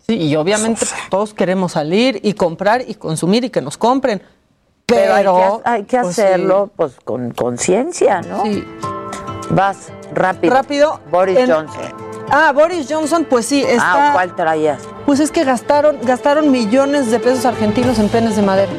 Sí, 0.06 0.14
y 0.16 0.36
obviamente 0.36 0.86
todos 1.10 1.34
queremos 1.34 1.72
salir 1.72 2.18
y 2.22 2.32
comprar 2.32 2.82
y 2.86 2.94
consumir 2.94 3.44
y 3.44 3.50
que 3.50 3.60
nos 3.60 3.76
compren. 3.76 4.22
Pero, 4.86 5.14
Pero, 5.16 5.36
hay 5.36 5.42
que, 5.62 5.68
hay 5.70 5.84
que 5.84 6.00
pues, 6.00 6.16
sí. 6.16 6.22
hacerlo 6.22 6.70
pues 6.74 6.96
con 7.04 7.30
conciencia, 7.32 8.22
¿no? 8.22 8.42
Sí. 8.44 8.64
Vas 9.50 9.88
rápido. 10.14 10.54
Rápido. 10.54 11.00
Boris 11.10 11.36
En- 11.36 11.50
Johnson. 11.50 12.07
Ah, 12.30 12.52
Boris 12.52 12.86
Johnson, 12.88 13.24
pues 13.28 13.46
sí, 13.46 13.62
está. 13.62 14.08
Ah, 14.08 14.12
¿cuál 14.12 14.34
traías? 14.36 14.80
Pues 15.06 15.20
es 15.20 15.30
que 15.30 15.44
gastaron, 15.44 15.98
gastaron 16.02 16.50
millones 16.50 17.10
de 17.10 17.18
pesos 17.18 17.44
argentinos 17.46 17.98
en 17.98 18.08
penes 18.08 18.36
de 18.36 18.42
madera. 18.42 18.72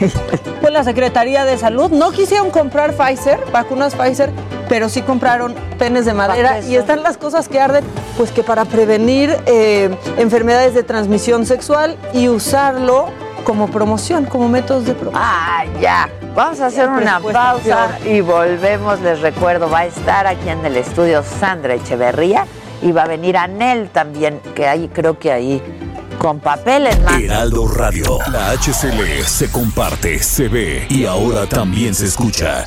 Pues 0.60 0.72
la 0.72 0.84
Secretaría 0.84 1.44
de 1.44 1.58
Salud 1.58 1.90
no 1.90 2.12
quisieron 2.12 2.50
comprar 2.50 2.92
Pfizer, 2.94 3.40
vacunas 3.52 3.96
Pfizer, 3.96 4.30
pero 4.68 4.88
sí 4.88 5.02
compraron 5.02 5.56
penes 5.76 6.06
de 6.06 6.14
madera 6.14 6.60
y 6.60 6.76
están 6.76 7.02
las 7.02 7.16
cosas 7.16 7.48
que 7.48 7.60
arden, 7.60 7.84
pues 8.16 8.30
que 8.30 8.44
para 8.44 8.64
prevenir 8.64 9.36
eh, 9.46 9.90
enfermedades 10.18 10.74
de 10.74 10.84
transmisión 10.84 11.46
sexual 11.46 11.96
y 12.12 12.28
usarlo 12.28 13.06
como 13.42 13.68
promoción, 13.72 14.24
como 14.24 14.48
métodos 14.48 14.84
de 14.84 14.94
promoción. 14.94 15.20
Ah, 15.24 15.64
ya. 15.80 16.08
Vamos 16.32 16.60
a 16.60 16.66
hacer 16.66 16.88
una 16.88 17.18
pausa 17.18 17.98
y 18.04 18.20
volvemos. 18.20 19.00
Les 19.00 19.20
recuerdo, 19.20 19.68
va 19.68 19.80
a 19.80 19.86
estar 19.86 20.28
aquí 20.28 20.48
en 20.48 20.64
el 20.64 20.76
estudio 20.76 21.24
Sandra 21.24 21.74
Echeverría 21.74 22.46
y 22.82 22.92
va 22.92 23.04
a 23.04 23.08
venir 23.08 23.36
Anel 23.36 23.88
también, 23.88 24.40
que 24.54 24.66
ahí 24.66 24.88
creo 24.92 25.18
que 25.18 25.32
ahí 25.32 25.62
con 26.18 26.40
papel 26.40 26.86
en. 26.86 27.24
Heraldo 27.24 27.66
Radio, 27.68 28.18
la 28.30 28.52
HCL 28.52 29.24
se 29.24 29.50
comparte, 29.50 30.22
se 30.22 30.48
ve 30.48 30.86
y 30.88 31.04
ahora 31.04 31.46
también 31.46 31.94
se 31.94 32.06
escucha. 32.06 32.66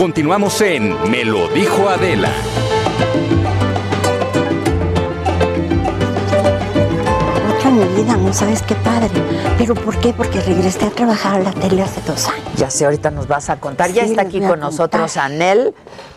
Continuamos 0.00 0.58
en 0.62 1.10
Me 1.10 1.26
lo 1.26 1.46
dijo 1.48 1.86
Adela. 1.86 2.32
Otra 7.54 7.70
mi 7.70 7.84
vida, 8.02 8.16
no 8.16 8.32
sabes 8.32 8.62
qué 8.62 8.74
padre. 8.76 9.10
¿Pero 9.58 9.74
por 9.74 9.98
qué? 9.98 10.14
Porque 10.14 10.40
regresé 10.40 10.86
a 10.86 10.90
trabajar 10.90 11.34
a 11.34 11.38
la 11.40 11.52
tele 11.52 11.82
hace 11.82 12.00
dos 12.06 12.28
años. 12.28 12.48
Ya 12.56 12.70
sé, 12.70 12.86
ahorita 12.86 13.10
nos 13.10 13.28
vas 13.28 13.50
a 13.50 13.60
contar. 13.60 13.92
ya 13.92 14.04
está 14.04 14.22
aquí 14.22 14.40
con 14.40 14.58
nosotros. 14.60 15.18
Anel. 15.18 15.74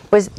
Pues 0.10 0.32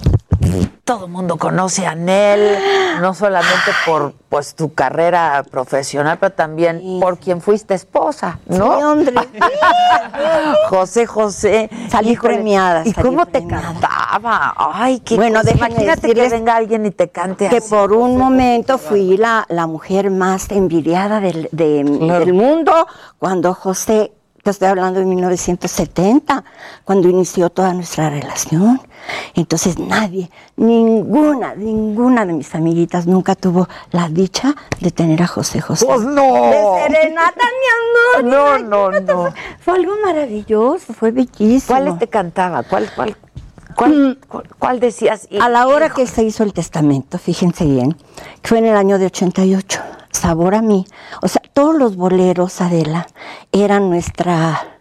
todo 0.96 1.06
el 1.06 1.12
mundo 1.12 1.36
conoce 1.36 1.86
a 1.86 1.90
Anel, 1.92 2.58
no 3.00 3.14
solamente 3.14 3.70
por 3.86 4.14
pues 4.28 4.54
tu 4.54 4.74
carrera 4.74 5.44
profesional, 5.50 6.18
pero 6.20 6.32
también 6.32 6.98
por 7.00 7.18
quien 7.18 7.40
fuiste 7.40 7.74
esposa, 7.74 8.38
¿no? 8.46 8.78
Sí, 8.78 8.82
hombre. 8.84 9.14
José 10.68 11.06
José. 11.06 11.70
Salí 11.88 12.10
Híjole, 12.12 12.34
premiada, 12.34 12.82
¿Y 12.84 12.92
salí 12.92 13.08
cómo 13.08 13.26
te 13.26 13.46
cantaba? 13.46 14.54
Ay, 14.56 15.00
qué 15.00 15.16
Bueno, 15.16 15.40
cosa. 15.40 15.52
Imagínate 15.54 16.12
que 16.14 16.28
venga 16.28 16.56
alguien 16.56 16.86
y 16.86 16.90
te 16.90 17.08
cante 17.10 17.48
que 17.48 17.58
así. 17.58 17.70
por 17.70 17.92
un 17.92 18.16
momento 18.16 18.78
fui 18.78 19.16
la, 19.16 19.44
la 19.48 19.66
mujer 19.66 20.10
más 20.10 20.50
envidiada 20.50 21.20
del, 21.20 21.48
de- 21.52 21.84
del 21.84 22.32
mundo 22.32 22.86
cuando 23.18 23.54
José, 23.54 24.12
te 24.44 24.50
estoy 24.50 24.68
hablando 24.68 25.00
de 25.00 25.06
1970, 25.06 26.44
cuando 26.84 27.08
inició 27.08 27.48
toda 27.48 27.72
nuestra 27.72 28.10
relación. 28.10 28.78
Entonces 29.34 29.78
nadie, 29.78 30.30
ninguna, 30.56 31.54
ninguna 31.54 32.26
de 32.26 32.34
mis 32.34 32.54
amiguitas 32.54 33.06
nunca 33.06 33.34
tuvo 33.34 33.68
la 33.90 34.08
dicha 34.10 34.54
de 34.80 34.90
tener 34.90 35.22
a 35.22 35.26
José 35.26 35.62
José. 35.62 35.86
Pues 35.86 36.02
no. 36.02 36.34
De 36.34 36.92
serenata, 36.92 37.40
mi 37.40 38.20
amor. 38.20 38.32
No, 38.32 38.58
no, 38.58 39.00
no. 39.00 39.34
Fue 39.60 39.74
algo 39.74 39.94
maravilloso, 40.04 40.92
fue 40.92 41.10
bellísimo. 41.10 41.78
¿Cuáles 41.78 41.98
te 41.98 42.08
cantaba? 42.08 42.62
¿Cuál, 42.64 42.90
cuál, 42.94 43.16
cuál, 43.76 44.18
cuál, 44.28 44.48
cuál 44.58 44.78
decías? 44.78 45.26
A 45.40 45.48
la 45.48 45.66
hora 45.66 45.88
que 45.88 46.06
se 46.06 46.22
hizo 46.22 46.42
el 46.42 46.52
testamento, 46.52 47.18
fíjense 47.18 47.64
bien, 47.64 47.96
que 48.42 48.48
fue 48.48 48.58
en 48.58 48.66
el 48.66 48.76
año 48.76 48.98
de 48.98 49.06
88, 49.06 49.80
Sabor 50.14 50.54
a 50.54 50.62
mí. 50.62 50.86
O 51.22 51.28
sea, 51.28 51.42
todos 51.52 51.74
los 51.74 51.96
boleros, 51.96 52.60
Adela, 52.60 53.06
eran 53.52 53.90
nuestra... 53.90 54.78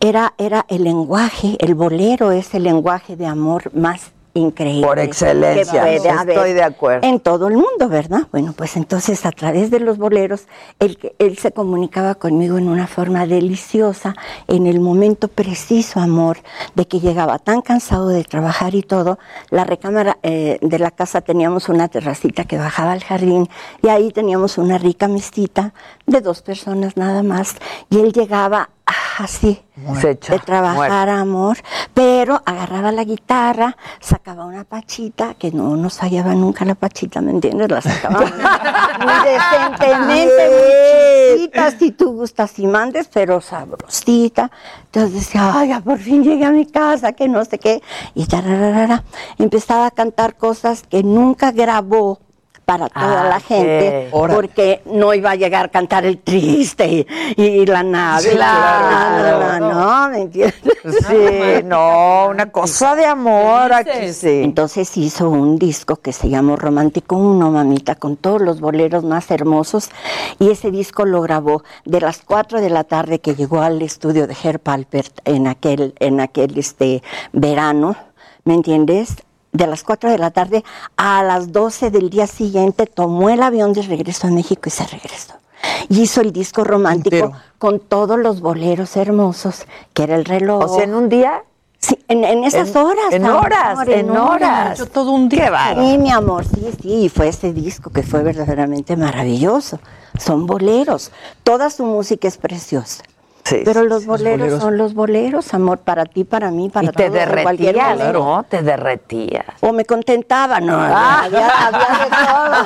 Era, 0.00 0.34
era 0.38 0.64
el 0.68 0.84
lenguaje, 0.84 1.56
el 1.58 1.74
bolero 1.74 2.30
es 2.30 2.54
el 2.54 2.64
lenguaje 2.64 3.16
de 3.16 3.26
amor 3.26 3.74
más 3.74 4.12
increíble. 4.34 4.86
Por 4.86 4.98
excelencia, 4.98 5.84
que 5.84 6.00
puede 6.00 6.32
estoy 6.32 6.52
de 6.52 6.62
acuerdo. 6.62 7.06
En 7.06 7.20
todo 7.20 7.48
el 7.48 7.54
mundo, 7.54 7.88
¿verdad? 7.88 8.22
Bueno, 8.30 8.54
pues 8.56 8.76
entonces 8.76 9.24
a 9.26 9.32
través 9.32 9.70
de 9.70 9.80
los 9.80 9.98
boleros, 9.98 10.46
él, 10.78 10.98
él 11.18 11.38
se 11.38 11.52
comunicaba 11.52 12.14
conmigo 12.14 12.58
en 12.58 12.68
una 12.68 12.86
forma 12.86 13.26
deliciosa, 13.26 14.14
en 14.46 14.66
el 14.66 14.80
momento 14.80 15.28
preciso, 15.28 16.00
amor, 16.00 16.38
de 16.74 16.86
que 16.86 17.00
llegaba 17.00 17.38
tan 17.38 17.62
cansado 17.62 18.08
de 18.08 18.24
trabajar 18.24 18.74
y 18.74 18.82
todo. 18.82 19.18
La 19.50 19.64
recámara 19.64 20.18
eh, 20.22 20.58
de 20.60 20.78
la 20.78 20.90
casa 20.90 21.20
teníamos 21.20 21.68
una 21.68 21.88
terracita 21.88 22.44
que 22.44 22.58
bajaba 22.58 22.92
al 22.92 23.04
jardín 23.04 23.48
y 23.82 23.88
ahí 23.88 24.10
teníamos 24.12 24.58
una 24.58 24.78
rica 24.78 25.08
mesita 25.08 25.72
de 26.06 26.20
dos 26.20 26.42
personas 26.42 26.96
nada 26.96 27.22
más. 27.22 27.56
Y 27.90 27.98
él 28.00 28.12
llegaba 28.12 28.70
así, 29.18 29.62
de 29.76 30.38
trabajar, 30.44 31.08
amor, 31.08 31.58
pero 31.94 32.40
agarraba 32.44 32.92
la 32.92 33.04
guitarra, 33.04 33.76
sacaba 34.00 34.44
una 34.44 34.64
pachita, 34.64 35.34
que 35.34 35.50
no 35.50 35.76
nos 35.76 35.98
hallaba 35.98 36.34
nunca 36.34 36.64
la 36.64 36.74
pachita, 36.74 37.20
¿me 37.20 37.30
entiendes? 37.32 37.70
La 37.70 37.80
sacaba 37.80 38.20
muy 38.20 39.14
decentemente, 39.24 40.48
muy 40.48 41.38
chiquita, 41.38 41.70
si 41.72 41.90
tú 41.92 42.12
gustas 42.12 42.58
y 42.58 42.66
mandes, 42.66 43.08
pero 43.12 43.40
sabrosita. 43.40 44.50
Entonces 44.86 45.14
decía, 45.14 45.52
ay, 45.54 45.68
ya 45.68 45.80
por 45.80 45.98
fin 45.98 46.22
llegué 46.22 46.44
a 46.44 46.50
mi 46.50 46.66
casa, 46.66 47.12
que 47.12 47.28
no 47.28 47.44
sé 47.44 47.58
qué. 47.58 47.82
Y 48.14 48.26
tararara, 48.26 49.04
empezaba 49.38 49.86
a 49.86 49.90
cantar 49.90 50.36
cosas 50.36 50.82
que 50.82 51.02
nunca 51.02 51.52
grabó 51.52 52.20
para 52.68 52.90
toda 52.90 53.22
Ah, 53.22 53.28
la 53.30 53.40
gente, 53.40 54.10
porque 54.12 54.82
no 54.84 55.14
iba 55.14 55.30
a 55.30 55.36
llegar 55.36 55.64
a 55.64 55.68
cantar 55.68 56.04
el 56.04 56.18
triste 56.18 57.06
y, 57.34 57.42
y 57.42 57.64
la 57.64 57.82
nave. 57.82 58.28
Claro. 58.32 59.58
No, 59.58 59.72
no, 59.72 59.74
no, 59.74 60.10
¿me 60.10 60.20
entiendes? 60.20 60.60
Sí, 60.84 61.64
no, 61.64 62.26
una 62.28 62.52
cosa 62.52 62.94
de 62.94 63.06
amor 63.06 63.72
aquí 63.72 64.12
sí. 64.12 64.42
Entonces 64.44 64.94
hizo 64.98 65.30
un 65.30 65.58
disco 65.58 65.96
que 65.96 66.12
se 66.12 66.28
llamó 66.28 66.56
Romántico 66.56 67.16
Uno, 67.16 67.50
mamita, 67.50 67.94
con 67.94 68.18
todos 68.18 68.42
los 68.42 68.60
boleros 68.60 69.02
más 69.02 69.30
hermosos. 69.30 69.88
Y 70.38 70.50
ese 70.50 70.70
disco 70.70 71.06
lo 71.06 71.22
grabó 71.22 71.62
de 71.86 72.02
las 72.02 72.20
4 72.20 72.60
de 72.60 72.68
la 72.68 72.84
tarde 72.84 73.20
que 73.20 73.34
llegó 73.34 73.62
al 73.62 73.80
estudio 73.80 74.26
de 74.26 74.36
Herb 74.44 74.60
Alpert 74.66 75.20
en 75.24 75.46
aquel, 75.46 75.94
en 76.00 76.20
aquel 76.20 76.58
este, 76.58 77.02
verano, 77.32 77.96
¿me 78.44 78.52
entiendes? 78.52 79.16
De 79.52 79.66
las 79.66 79.82
4 79.82 80.10
de 80.10 80.18
la 80.18 80.30
tarde 80.30 80.62
a 80.96 81.22
las 81.22 81.52
12 81.52 81.90
del 81.90 82.10
día 82.10 82.26
siguiente 82.26 82.86
tomó 82.86 83.30
el 83.30 83.42
avión 83.42 83.72
de 83.72 83.82
regreso 83.82 84.26
a 84.26 84.30
México 84.30 84.62
y 84.66 84.70
se 84.70 84.86
regresó. 84.86 85.34
Y 85.88 86.02
hizo 86.02 86.20
el 86.20 86.32
disco 86.32 86.64
romántico 86.64 87.16
Entero. 87.16 87.32
con 87.58 87.80
todos 87.80 88.18
los 88.18 88.40
boleros 88.40 88.96
hermosos, 88.96 89.64
que 89.94 90.02
era 90.04 90.16
el 90.16 90.24
reloj. 90.24 90.64
O 90.70 90.74
sea, 90.74 90.84
en 90.84 90.94
un 90.94 91.08
día. 91.08 91.42
Sí, 91.80 91.96
en, 92.08 92.24
en 92.24 92.42
esas 92.44 92.70
En- 92.70 92.76
horas. 92.76 93.12
en 93.12 93.24
amor, 93.24 93.46
horas, 93.46 93.88
en 93.88 94.10
horas. 94.10 94.82
Todo 94.92 95.12
un 95.12 95.28
día. 95.28 95.74
Sí, 95.76 95.96
mi 95.98 96.10
amor, 96.10 96.44
sí, 96.44 96.68
sí, 96.82 97.04
y 97.04 97.08
fue 97.08 97.28
ese 97.28 97.52
disco 97.52 97.90
que 97.90 98.02
fue 98.02 98.22
verdaderamente 98.24 98.96
maravilloso. 98.96 99.78
Son 100.18 100.46
boleros. 100.46 101.12
Toda 101.44 101.70
su 101.70 101.84
música 101.84 102.26
es 102.26 102.36
preciosa. 102.36 103.04
Sí, 103.48 103.62
Pero 103.64 103.84
los 103.84 104.04
boleros, 104.04 104.60
son 104.60 104.76
los 104.76 104.92
boleros, 104.92 105.54
amor, 105.54 105.78
para 105.78 106.04
ti, 106.04 106.24
para 106.24 106.50
mí, 106.50 106.68
para 106.68 106.86
Y 106.86 106.88
te 106.90 107.08
todos, 107.08 107.42
cualquier 107.42 107.74
derretías. 107.76 108.12
¿no? 108.12 108.44
Te 108.46 108.60
derretías. 108.62 109.46
O 109.60 109.72
me 109.72 109.86
contentaba, 109.86 110.60
no, 110.60 110.74
Ah. 110.76 111.22
había, 111.24 111.48
había 111.48 112.04
de 112.04 112.10
todo. 112.10 112.64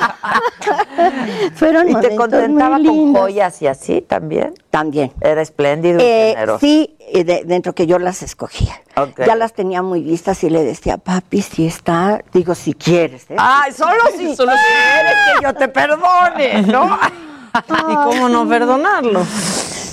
Fueron 1.55 1.89
¿Y 1.89 1.95
te 1.95 2.15
contentaba 2.15 2.77
muy 2.79 2.87
con 2.87 3.13
joyas 3.15 3.61
y 3.61 3.67
así 3.67 4.01
también? 4.01 4.53
También. 4.69 5.13
Era 5.21 5.41
espléndido 5.41 5.99
y 5.99 6.03
Eh, 6.03 6.31
generoso. 6.33 6.59
sí, 6.59 6.95
de- 7.13 7.43
dentro 7.45 7.73
que 7.73 7.87
yo 7.87 7.97
las 7.99 8.21
escogía. 8.21 8.81
Ya 9.25 9.35
las 9.35 9.53
tenía 9.53 9.81
muy 9.81 10.01
vistas 10.01 10.43
y 10.43 10.49
le 10.49 10.63
decía, 10.63 10.97
papi, 10.97 11.41
si 11.41 11.65
está, 11.65 12.21
digo, 12.33 12.55
si 12.55 12.73
quieres. 12.73 13.23
¿eh? 13.29 13.35
Ay, 13.37 13.71
solo 13.71 14.01
si 14.17 14.35
Solo 14.43 14.51
si 14.51 14.57
quieres 14.57 15.13
que 15.39 15.43
yo 15.43 15.53
te 15.53 15.67
perdone, 15.69 16.61
¿no? 16.63 16.97
¿Y 17.89 17.95
cómo 17.95 18.27
no 18.29 18.47
perdonarlo? 18.49 19.25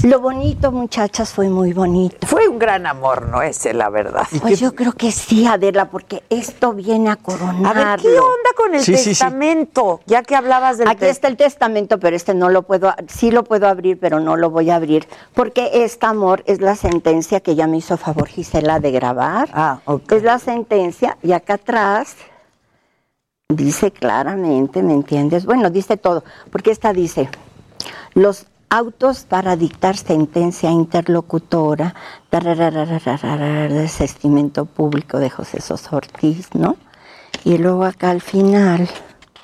Lo 0.02 0.18
bonito, 0.18 0.72
muchachas, 0.72 1.30
fue 1.34 1.50
muy 1.50 1.74
bonito. 1.74 2.26
Fue 2.26 2.48
un 2.48 2.58
gran 2.58 2.86
amor, 2.86 3.26
¿no? 3.28 3.42
Ese, 3.42 3.74
la 3.74 3.90
verdad. 3.90 4.26
Pues 4.40 4.58
yo 4.58 4.74
creo 4.74 4.92
que 4.92 5.12
sí, 5.12 5.46
Adela, 5.46 5.90
porque 5.90 6.22
esto 6.30 6.72
viene 6.72 7.10
a 7.10 7.12
A 7.12 7.16
coronarlo. 7.16 7.84
ver, 7.84 8.00
¿qué 8.00 8.08
onda 8.18 8.50
con 8.56 8.74
el 8.74 8.80
Sí, 8.80 8.96
sí, 8.96 9.02
sí. 9.02 9.08
testamento? 9.10 10.00
Ya 10.06 10.22
que 10.22 10.34
hablabas 10.36 10.78
del 10.78 10.88
Aquí 10.88 11.04
está 11.04 11.28
el 11.28 11.36
testamento, 11.36 12.00
pero 12.00 12.16
este 12.16 12.32
no 12.32 12.48
lo 12.48 12.62
puedo, 12.62 12.94
sí 13.08 13.30
lo 13.30 13.44
puedo 13.44 13.68
abrir, 13.68 13.98
pero 14.00 14.20
no 14.20 14.36
lo 14.36 14.48
voy 14.48 14.70
a 14.70 14.76
abrir, 14.76 15.06
porque 15.34 15.70
este 15.84 16.06
amor 16.06 16.42
es 16.46 16.62
la 16.62 16.76
sentencia 16.76 17.40
que 17.40 17.54
ya 17.54 17.66
me 17.66 17.76
hizo 17.76 17.98
favor 17.98 18.26
Gisela 18.26 18.80
de 18.80 18.92
grabar. 18.92 19.50
Ah, 19.52 19.80
ok. 19.84 20.12
Es 20.12 20.22
la 20.22 20.38
sentencia 20.38 21.18
y 21.22 21.32
acá 21.32 21.54
atrás 21.54 22.16
dice 23.50 23.90
claramente, 23.90 24.82
¿me 24.82 24.94
entiendes? 24.94 25.44
Bueno, 25.44 25.68
dice 25.68 25.98
todo, 25.98 26.24
porque 26.50 26.70
esta 26.70 26.94
dice, 26.94 27.28
los 28.14 28.46
autos 28.70 29.24
para 29.24 29.56
dictar 29.56 29.96
sentencia 29.96 30.70
interlocutora, 30.70 31.94
tarararararara, 32.30 33.68
desistimiento 33.68 34.64
público 34.64 35.18
de 35.18 35.28
José 35.28 35.61
Sosa 35.61 35.96
Ortiz, 35.96 36.48
¿no? 36.54 36.76
Y 37.44 37.59
luego 37.59 37.85
acá 37.85 38.11
al 38.11 38.20
final... 38.20 38.88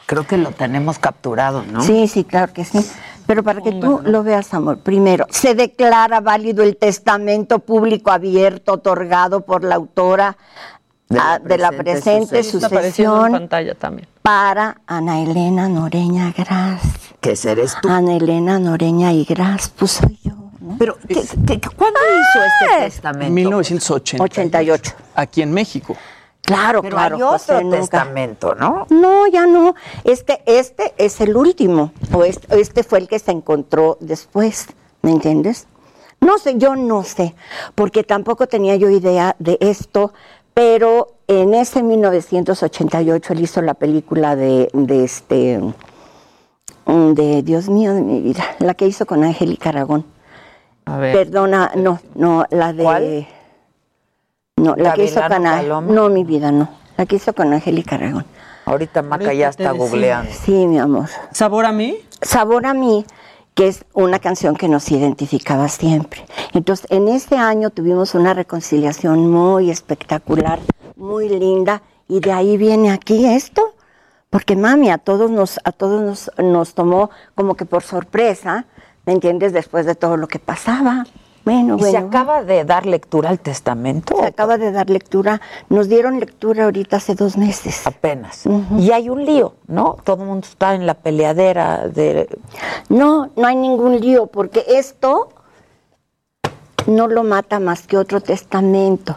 Creo 0.06 0.24
que 0.24 0.36
lo 0.36 0.52
tenemos 0.52 1.00
capturado, 1.00 1.64
¿no? 1.64 1.80
Sí, 1.82 2.06
sí, 2.06 2.22
claro 2.22 2.52
que 2.52 2.64
sí. 2.64 2.78
Pero 3.26 3.42
para 3.42 3.60
que 3.60 3.72
tú 3.72 4.00
lo 4.04 4.22
veas, 4.22 4.54
amor, 4.54 4.78
primero, 4.78 5.26
se 5.30 5.56
declara 5.56 6.20
válido 6.20 6.62
el 6.62 6.76
testamento 6.76 7.58
público 7.58 8.12
abierto 8.12 8.74
otorgado 8.74 9.40
por 9.40 9.64
la 9.64 9.74
autora 9.74 10.36
de 11.08 11.18
la, 11.18 11.38
de 11.40 11.58
la 11.58 11.72
presente 11.72 12.38
en 12.38 12.44
sucesión 12.44 13.32
pantalla 13.32 13.74
también. 13.74 14.06
para 14.22 14.80
Ana 14.86 15.20
Elena 15.22 15.68
Noreña 15.68 16.32
Gras. 16.36 17.05
¿Qué 17.34 17.50
eres 17.50 17.74
tú? 17.80 17.88
Ana 17.88 18.16
Elena 18.16 18.58
Noreña 18.58 19.12
y 19.12 19.24
Gras, 19.24 19.72
pues 19.76 19.92
soy 19.92 20.18
yo. 20.22 20.32
Pero, 20.78 20.96
¿qué, 21.08 21.14
qué- 21.46 21.60
¿cuándo 21.76 21.98
hizo 22.00 22.44
este 22.44 22.84
testamento? 22.84 23.32
1988. 23.32 24.92
Aquí 25.14 25.42
en 25.42 25.52
México. 25.52 25.96
Claro, 26.42 26.80
Pero 26.82 26.96
claro. 26.96 27.16
hay 27.16 27.22
otro 27.22 27.38
José, 27.38 27.64
testamento, 27.70 28.54
¿no? 28.54 28.86
No, 28.90 29.26
ya 29.26 29.46
no. 29.46 29.74
Este, 30.04 30.42
este 30.46 30.94
es 30.96 31.20
el 31.20 31.36
último. 31.36 31.92
O 32.12 32.22
este, 32.24 32.60
este 32.60 32.84
fue 32.84 33.00
el 33.00 33.08
que 33.08 33.18
se 33.18 33.32
encontró 33.32 33.96
después. 34.00 34.66
¿Me 35.02 35.10
entiendes? 35.10 35.66
No 36.20 36.38
sé, 36.38 36.56
yo 36.56 36.76
no 36.76 37.02
sé, 37.02 37.34
porque 37.74 38.02
tampoco 38.02 38.46
tenía 38.46 38.74
yo 38.76 38.88
idea 38.88 39.36
de 39.38 39.58
esto, 39.60 40.12
pero 40.54 41.08
en 41.28 41.52
ese 41.52 41.82
1988 41.82 43.32
él 43.34 43.40
hizo 43.40 43.60
la 43.60 43.74
película 43.74 44.34
de, 44.34 44.70
de 44.72 45.04
este, 45.04 45.60
de 46.86 47.42
Dios 47.42 47.68
mío 47.68 47.94
de 47.94 48.00
mi 48.00 48.20
vida, 48.20 48.44
la 48.60 48.74
que 48.74 48.86
hizo 48.86 49.06
con 49.06 49.24
Angélica 49.24 49.70
Aragón. 49.70 50.04
A 50.84 50.98
ver. 50.98 51.16
Perdona, 51.16 51.72
no, 51.74 51.98
no, 52.14 52.46
la 52.50 52.72
de. 52.72 52.82
¿Cuál? 52.82 53.26
No, 54.56 54.76
la 54.76 54.94
que 54.94 55.04
hizo 55.04 55.20
¿Gavilano 55.20 55.44
con. 55.44 55.56
Paloma? 55.58 55.92
No, 55.92 56.08
mi 56.08 56.24
vida, 56.24 56.52
no. 56.52 56.68
La 56.96 57.06
que 57.06 57.16
hizo 57.16 57.34
con 57.34 57.52
Angélica 57.52 57.96
Aragón. 57.96 58.24
Ahorita 58.66 59.02
Maca 59.02 59.32
ya 59.32 59.48
está 59.48 59.72
googleando. 59.72 60.30
Sí, 60.32 60.66
mi 60.66 60.78
amor. 60.78 61.08
¿Sabor 61.32 61.66
a 61.66 61.72
mí? 61.72 61.98
Sabor 62.22 62.66
a 62.66 62.74
mí, 62.74 63.04
que 63.54 63.68
es 63.68 63.84
una 63.92 64.18
canción 64.18 64.56
que 64.56 64.68
nos 64.68 64.90
identificaba 64.90 65.68
siempre. 65.68 66.24
Entonces, 66.52 66.86
en 66.90 67.08
este 67.08 67.36
año 67.36 67.70
tuvimos 67.70 68.14
una 68.14 68.34
reconciliación 68.34 69.30
muy 69.30 69.70
espectacular, 69.70 70.58
muy 70.96 71.28
linda, 71.28 71.82
y 72.08 72.20
de 72.20 72.32
ahí 72.32 72.56
viene 72.56 72.90
aquí 72.90 73.26
esto, 73.26 73.75
porque 74.36 74.54
mami, 74.54 74.90
a 74.90 74.98
todos 74.98 75.30
nos, 75.30 75.58
a 75.64 75.72
todos 75.72 76.02
nos, 76.02 76.30
nos 76.36 76.74
tomó 76.74 77.08
como 77.34 77.54
que 77.54 77.64
por 77.64 77.82
sorpresa, 77.82 78.66
¿me 79.06 79.14
entiendes? 79.14 79.54
Después 79.54 79.86
de 79.86 79.94
todo 79.94 80.18
lo 80.18 80.28
que 80.28 80.38
pasaba. 80.38 81.06
Bueno, 81.46 81.76
¿Y 81.76 81.84
se 81.84 81.92
bueno. 81.92 82.08
acaba 82.08 82.44
de 82.44 82.66
dar 82.66 82.84
lectura 82.84 83.30
al 83.30 83.40
testamento? 83.40 84.14
Se 84.14 84.26
acaba 84.26 84.58
de 84.58 84.72
dar 84.72 84.90
lectura, 84.90 85.40
nos 85.70 85.88
dieron 85.88 86.20
lectura 86.20 86.64
ahorita 86.64 86.98
hace 86.98 87.14
dos 87.14 87.38
meses. 87.38 87.86
Apenas. 87.86 88.42
Y 88.78 88.90
hay 88.90 89.08
un 89.08 89.24
lío, 89.24 89.54
¿no? 89.68 89.96
Todo 90.04 90.24
el 90.24 90.28
mundo 90.28 90.46
está 90.46 90.74
en 90.74 90.84
la 90.84 90.92
peleadera 90.92 91.88
de... 91.88 92.28
No, 92.90 93.30
no 93.36 93.46
hay 93.46 93.56
ningún 93.56 93.98
lío, 93.98 94.26
porque 94.26 94.66
esto 94.68 95.30
no 96.86 97.08
lo 97.08 97.24
mata 97.24 97.58
más 97.58 97.86
que 97.86 97.96
otro 97.96 98.20
testamento. 98.20 99.16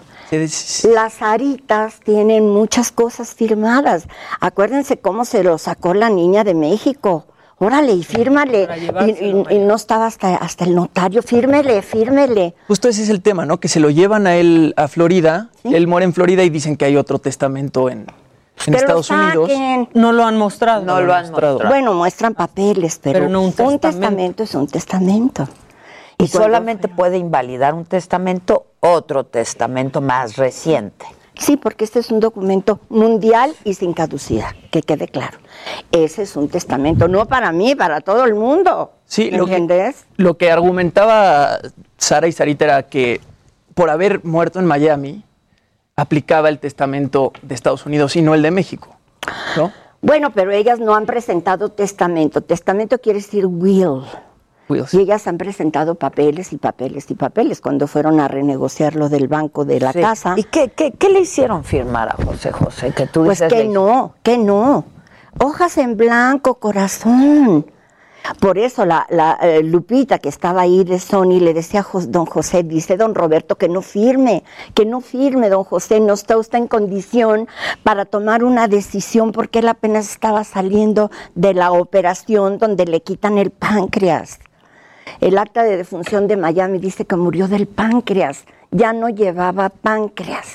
Las 0.93 1.21
aritas 1.21 1.99
tienen 2.03 2.49
muchas 2.49 2.91
cosas 2.91 3.33
firmadas. 3.33 4.05
Acuérdense 4.39 4.99
cómo 4.99 5.25
se 5.25 5.43
lo 5.43 5.57
sacó 5.57 5.93
la 5.93 6.09
niña 6.09 6.43
de 6.43 6.53
México. 6.53 7.25
Órale, 7.61 7.91
y 7.91 8.03
fírmale. 8.03 8.67
Y, 9.05 9.25
y- 9.25 9.55
y 9.55 9.59
no 9.59 9.75
estaba 9.75 10.05
hasta, 10.05 10.35
hasta 10.35 10.63
el 10.63 10.75
notario. 10.75 11.21
Fírmele, 11.21 11.81
fírmele. 11.81 12.55
Justo 12.67 12.87
ese 12.87 13.03
es 13.03 13.09
el 13.09 13.21
tema, 13.21 13.45
¿no? 13.45 13.59
Que 13.59 13.67
se 13.67 13.81
lo 13.81 13.89
llevan 13.89 14.27
a 14.27 14.35
él 14.37 14.73
a 14.77 14.87
Florida, 14.87 15.49
él 15.65 15.85
muere 15.87 16.05
en 16.05 16.13
Florida 16.13 16.43
y 16.43 16.49
dicen 16.49 16.77
que 16.77 16.85
hay 16.85 16.95
otro 16.95 17.19
testamento 17.19 17.89
en, 17.89 18.05
en 18.65 18.73
Estados 18.75 19.09
Unidos. 19.09 19.51
No 19.93 20.13
lo 20.13 20.23
han 20.23 20.37
mostrado. 20.37 20.85
No 20.85 21.01
lo 21.01 21.13
han 21.13 21.29
mostrado. 21.31 21.59
Bueno, 21.67 21.93
muestran 21.93 22.33
papeles, 22.33 22.97
pero, 23.03 23.19
Pero 23.19 23.29
no 23.29 23.41
un 23.41 23.51
testamento 23.79 24.43
es 24.43 24.55
un 24.55 24.67
testamento. 24.67 25.45
Y 26.19 26.27
solamente 26.27 26.87
puede 26.87 27.17
invalidar 27.17 27.73
un 27.73 27.85
testamento 27.85 28.67
otro 28.81 29.25
testamento 29.25 30.01
más 30.01 30.35
reciente. 30.35 31.05
Sí, 31.35 31.55
porque 31.55 31.85
este 31.85 31.99
es 31.99 32.11
un 32.11 32.19
documento 32.19 32.81
mundial 32.89 33.55
y 33.63 33.73
sin 33.73 33.93
caducidad, 33.93 34.51
que 34.71 34.81
quede 34.81 35.07
claro. 35.07 35.37
Ese 35.91 36.23
es 36.23 36.35
un 36.35 36.49
testamento, 36.49 37.07
no 37.07 37.25
para 37.25 37.53
mí, 37.53 37.73
para 37.75 38.01
todo 38.01 38.25
el 38.25 38.35
mundo. 38.35 38.91
Sí, 39.05 39.31
¿Me 39.31 39.37
lo 39.37 39.45
que, 39.45 39.55
entiendes? 39.55 40.05
lo 40.17 40.37
que 40.37 40.51
argumentaba 40.51 41.59
Sara 41.97 42.27
y 42.27 42.33
Sarita 42.33 42.65
era 42.65 42.83
que 42.83 43.21
por 43.73 43.89
haber 43.89 44.25
muerto 44.25 44.59
en 44.59 44.65
Miami, 44.65 45.23
aplicaba 45.95 46.49
el 46.49 46.59
testamento 46.59 47.31
de 47.41 47.55
Estados 47.55 47.85
Unidos 47.85 48.17
y 48.17 48.21
no 48.21 48.33
el 48.33 48.41
de 48.41 48.51
México. 48.51 48.97
¿no? 49.55 49.71
Bueno, 50.01 50.31
pero 50.33 50.51
ellas 50.51 50.79
no 50.79 50.95
han 50.95 51.05
presentado 51.05 51.69
testamento. 51.69 52.41
Testamento 52.41 52.99
quiere 52.99 53.19
decir 53.19 53.45
will. 53.45 54.03
Y 54.93 54.97
ellas 54.99 55.25
han 55.27 55.37
presentado 55.37 55.95
papeles 55.95 56.53
y 56.53 56.57
papeles 56.57 57.09
y 57.09 57.15
papeles 57.15 57.59
cuando 57.59 57.87
fueron 57.87 58.19
a 58.19 58.27
renegociar 58.27 58.95
lo 58.95 59.09
del 59.09 59.27
banco 59.27 59.65
de 59.65 59.79
la 59.79 59.93
Sí. 59.93 60.01
casa. 60.01 60.33
¿Y 60.37 60.43
qué, 60.43 60.69
qué, 60.69 60.91
qué 60.91 61.09
le 61.09 61.21
hicieron 61.21 61.63
firmar 61.63 62.09
a 62.09 62.23
José 62.23 62.51
José? 62.51 62.91
Que 62.93 63.07
tú 63.07 63.25
Pues 63.25 63.39
dices 63.39 63.51
que 63.51 63.63
le- 63.63 63.69
no, 63.69 64.13
que 64.21 64.37
no. 64.37 64.85
Hojas 65.39 65.77
en 65.77 65.97
blanco, 65.97 66.55
corazón. 66.55 67.65
Por 68.41 68.57
eso 68.57 68.85
la, 68.85 69.07
la, 69.09 69.39
eh, 69.41 69.63
Lupita 69.63 70.19
que 70.19 70.27
estaba 70.29 70.61
ahí 70.61 70.83
de 70.83 70.99
Sony 70.99 71.39
le 71.39 71.53
decía 71.53 71.79
a 71.81 71.99
don 72.07 72.25
José, 72.25 72.63
dice 72.63 72.97
don 72.97 73.15
Roberto 73.15 73.55
que 73.57 73.69
no 73.69 73.81
firme, 73.81 74.43
que 74.75 74.85
no 74.85 74.99
firme 75.01 75.49
don 75.49 75.63
José, 75.63 75.99
no 76.01 76.13
está 76.13 76.37
usted 76.37 76.57
en 76.59 76.67
condición 76.67 77.47
para 77.81 78.03
tomar 78.05 78.43
una 78.43 78.67
decisión 78.67 79.31
porque 79.31 79.59
él 79.59 79.69
apenas 79.69 80.11
estaba 80.11 80.43
saliendo 80.43 81.09
de 81.33 81.53
la 81.53 81.71
operación 81.71 82.57
donde 82.57 82.85
le 82.85 83.01
quitan 83.01 83.37
el 83.37 83.51
páncreas. 83.51 84.39
El 85.21 85.37
acta 85.37 85.63
de 85.63 85.77
defunción 85.77 86.27
de 86.27 86.37
Miami 86.37 86.79
dice 86.79 87.05
que 87.05 87.15
murió 87.15 87.47
del 87.47 87.67
páncreas, 87.67 88.43
ya 88.71 88.93
no 88.93 89.09
llevaba 89.09 89.69
páncreas. 89.69 90.47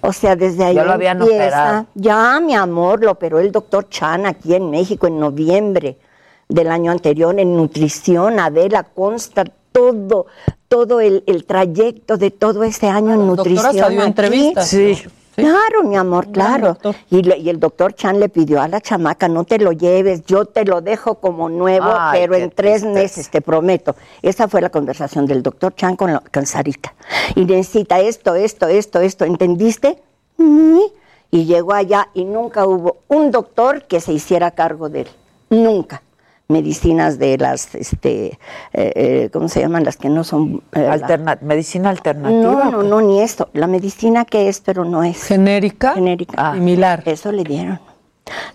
O 0.00 0.12
sea, 0.12 0.36
desde 0.36 0.64
ahí 0.64 0.74
Mm. 0.74 0.76
Ya 0.78 0.84
lo 0.84 0.92
habían 0.92 1.20
empieza. 1.20 1.44
operado. 1.46 1.86
Ya, 1.94 2.40
mi 2.40 2.54
amor, 2.54 3.02
lo 3.02 3.12
operó 3.12 3.40
el 3.40 3.50
doctor 3.50 3.88
Chan 3.88 4.26
aquí 4.26 4.54
en 4.54 4.70
México 4.70 5.06
en 5.06 5.18
noviembre 5.18 5.98
del 6.48 6.68
año 6.70 6.92
anterior 6.92 7.38
en 7.40 7.56
nutrición. 7.56 8.38
Adela 8.38 8.84
consta 8.84 9.44
todo, 9.72 10.26
todo 10.68 11.00
el, 11.00 11.24
el 11.26 11.44
trayecto 11.44 12.16
de 12.16 12.30
todo 12.30 12.62
ese 12.64 12.88
año 12.88 13.14
en 13.14 13.26
nutrición. 13.26 13.66
hasta 13.66 13.88
dio 13.88 14.00
aquí. 14.00 14.06
entrevistas, 14.08 14.68
Sí. 14.68 14.96
Claro, 15.36 15.84
mi 15.84 15.96
amor, 15.96 16.28
claro. 16.32 16.76
Y, 17.10 17.22
le- 17.22 17.36
y 17.38 17.48
el 17.50 17.60
doctor 17.60 17.94
Chan 17.94 18.18
le 18.18 18.28
pidió 18.28 18.60
a 18.60 18.68
la 18.68 18.80
chamaca, 18.80 19.28
no 19.28 19.44
te 19.44 19.58
lo 19.58 19.70
lleves, 19.72 20.24
yo 20.26 20.46
te 20.46 20.64
lo 20.64 20.80
dejo 20.80 21.16
como 21.16 21.48
nuevo, 21.48 21.86
Ay, 21.92 22.20
pero 22.20 22.34
en 22.36 22.50
tres 22.50 22.84
meses, 22.84 23.30
te 23.30 23.40
prometo. 23.40 23.94
Esa 24.22 24.48
fue 24.48 24.60
la 24.60 24.70
conversación 24.70 25.26
del 25.26 25.42
doctor 25.42 25.74
Chan 25.74 25.94
con, 25.96 26.12
la- 26.12 26.22
con 26.32 26.46
Sarita. 26.46 26.94
Y 27.34 27.44
necesita 27.44 28.00
esto, 28.00 28.34
esto, 28.34 28.66
esto, 28.66 29.00
esto, 29.00 29.24
¿entendiste? 29.24 30.02
Y 31.30 31.44
llegó 31.44 31.72
allá 31.74 32.08
y 32.14 32.24
nunca 32.24 32.66
hubo 32.66 32.98
un 33.08 33.30
doctor 33.30 33.84
que 33.84 34.00
se 34.00 34.12
hiciera 34.12 34.52
cargo 34.52 34.88
de 34.88 35.02
él. 35.02 35.08
Nunca. 35.50 36.02
Medicinas 36.48 37.18
de 37.18 37.38
las, 37.38 37.74
este, 37.74 38.26
eh, 38.26 38.92
eh, 38.94 39.30
¿cómo 39.32 39.48
se 39.48 39.60
llaman? 39.60 39.82
Las 39.84 39.96
que 39.96 40.08
no 40.08 40.22
son... 40.22 40.62
eh, 40.72 40.88
la- 41.00 41.38
medicina 41.42 41.90
alternativa. 41.90 42.40
no, 42.40 42.70
no, 42.70 42.82
no, 42.84 43.00
ni 43.00 43.20
esto. 43.20 43.48
La 43.52 43.66
medicina 43.66 44.24
que 44.24 44.48
es, 44.48 44.60
pero 44.60 44.84
no 44.84 45.02
es. 45.02 45.24
¿Genérica? 45.24 45.94
Genérica. 45.94 46.52
Similar. 46.54 47.02
Eso 47.04 47.32
le 47.32 47.42
dieron. 47.42 47.80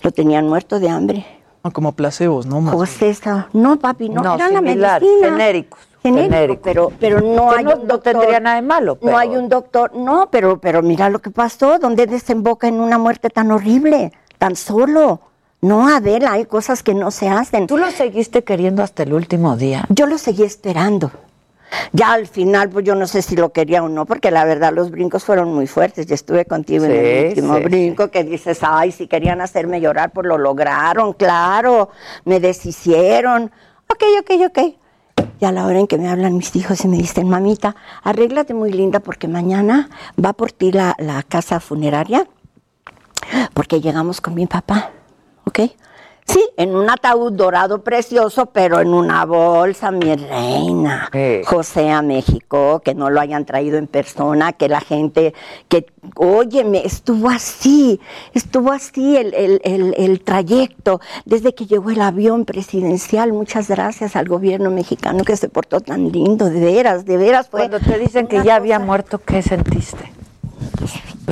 Lo 0.04 0.12
tenían 0.12 0.48
muerto 0.48 0.80
de 0.80 0.88
hambre. 0.88 1.26
No, 1.66 1.72
como 1.72 1.92
placebos, 1.92 2.46
¿no? 2.46 2.62
Más 2.62 2.74
José 2.74 3.10
estaba- 3.10 3.50
No, 3.52 3.78
papi, 3.78 4.08
no, 4.08 4.22
No, 4.22 4.36
era 4.36 4.50
la 4.50 4.62
medicina. 4.62 4.98
genéricos, 5.30 5.80
Genérico, 6.02 6.32
genéricos. 6.34 6.64
pero, 6.64 6.92
pero 6.98 7.20
no 7.22 7.50
Que 7.50 7.58
hay 7.58 7.64
no- 7.66 7.74
un 7.76 7.80
no 7.82 7.86
doctor. 7.88 8.14
tendría 8.14 8.40
nada 8.40 8.56
de 8.56 8.62
malo, 8.64 8.96
pero- 8.96 9.12
No 9.12 9.18
hay 9.18 9.36
un 9.36 9.50
doctor. 9.50 9.94
No, 9.96 10.30
pero, 10.32 10.60
pero 10.62 10.82
mira 10.82 11.10
lo 11.10 11.20
que 11.20 11.30
pasó. 11.30 11.78
¿Dónde 11.78 12.08
desemboca 12.08 12.68
en 12.70 12.80
una 12.80 12.98
muerte 12.98 13.30
tan 13.30 13.52
horrible? 13.52 14.12
Tan 14.40 14.56
solo. 14.56 15.20
No, 15.62 15.88
Adela, 15.88 16.34
hay 16.34 16.46
cosas 16.46 16.82
que 16.82 16.96
no 16.96 17.12
se 17.12 17.30
hacen. 17.30 17.68
¿Tú 17.68 17.78
lo 17.78 17.92
seguiste 17.92 18.44
queriendo 18.44 18.82
hasta 18.82 19.04
el 19.04 19.14
último 19.14 19.56
día? 19.58 19.86
Yo 19.90 20.08
lo 20.08 20.18
seguí 20.18 20.42
esperando. 20.44 21.12
Ya 21.94 22.14
al 22.14 22.28
final, 22.28 22.70
pues 22.70 22.84
yo 22.84 22.96
no 22.96 23.06
sé 23.06 23.22
si 23.22 23.36
lo 23.36 23.54
quería 23.54 23.84
o 23.84 23.88
no, 23.88 24.06
porque 24.06 24.32
la 24.32 24.44
verdad 24.44 24.74
los 24.74 24.92
brincos 24.92 25.24
fueron 25.24 25.54
muy 25.54 25.68
fuertes. 25.68 26.08
Yo 26.08 26.16
estuve 26.16 26.46
contigo 26.46 26.86
en 26.86 26.92
el 26.92 27.28
último 27.28 27.58
sí, 27.58 27.64
brinco 27.64 28.10
que 28.10 28.24
dices, 28.24 28.60
ay, 28.62 28.92
si 28.92 29.08
querían 29.08 29.40
hacerme 29.40 29.80
llorar, 29.80 30.12
pues 30.12 30.26
lo 30.26 30.38
lograron, 30.38 31.14
claro, 31.14 31.90
me 32.26 32.40
deshicieron. 32.40 33.52
Ok, 33.88 34.04
ok, 34.20 34.32
ok. 34.48 34.76
Y 35.40 35.46
a 35.46 35.52
la 35.52 35.66
hora 35.66 35.80
en 35.80 35.88
que 35.88 35.98
me 35.98 36.10
hablan 36.10 36.38
mis 36.38 36.56
hijos 36.56 36.84
y 36.84 36.88
me 36.88 36.98
dicen, 36.98 37.30
mamita, 37.30 37.76
arréglate 38.04 38.54
muy 38.54 38.72
linda 38.72 39.00
porque 39.00 39.28
mañana 39.28 39.90
va 40.24 40.34
por 40.34 40.52
ti 40.52 40.72
la, 40.72 40.96
la 40.98 41.24
casa 41.24 41.60
funeraria, 41.60 42.28
porque 43.54 43.80
llegamos 43.80 44.22
con 44.22 44.34
mi 44.34 44.48
papá, 44.48 44.92
¿ok? 45.52 45.72
Sí, 46.24 46.40
en 46.56 46.76
un 46.76 46.90
ataúd 46.90 47.34
dorado 47.34 47.82
precioso, 47.84 48.46
pero 48.46 48.80
en 48.80 48.94
una 48.94 49.26
bolsa, 49.26 49.92
mi 49.92 50.16
reina. 50.16 51.10
José 51.46 51.90
a 51.90 52.02
México, 52.02 52.82
que 52.86 52.94
no 52.94 53.10
lo 53.10 53.20
hayan 53.20 53.44
traído 53.44 53.78
en 53.78 53.88
persona, 53.88 54.54
que 54.54 54.70
la 54.70 54.80
gente, 54.80 55.34
que, 55.68 55.88
óyeme, 56.16 56.86
estuvo 56.86 57.28
así, 57.28 58.00
estuvo 58.34 58.72
así 58.72 59.18
el, 59.18 59.34
el, 59.34 59.62
el, 59.66 59.94
el 59.98 60.22
trayecto, 60.22 61.02
desde 61.26 61.54
que 61.54 61.66
llegó 61.66 61.90
el 61.90 62.02
avión 62.02 62.46
presidencial. 62.46 63.34
Muchas 63.34 63.68
gracias 63.68 64.16
al 64.16 64.30
gobierno 64.30 64.72
mexicano 64.72 65.26
que 65.26 65.36
se 65.36 65.50
portó 65.50 65.82
tan 65.82 66.12
lindo, 66.12 66.50
de 66.50 66.62
veras, 66.62 67.04
de 67.04 67.18
veras. 67.18 67.50
Fue 67.50 67.68
Cuando 67.68 67.80
te 67.80 67.98
dicen 67.98 68.28
que 68.28 68.42
ya 68.44 68.56
había 68.56 68.80
muerto, 68.80 69.18
¿qué 69.18 69.42
sentiste? 69.42 70.14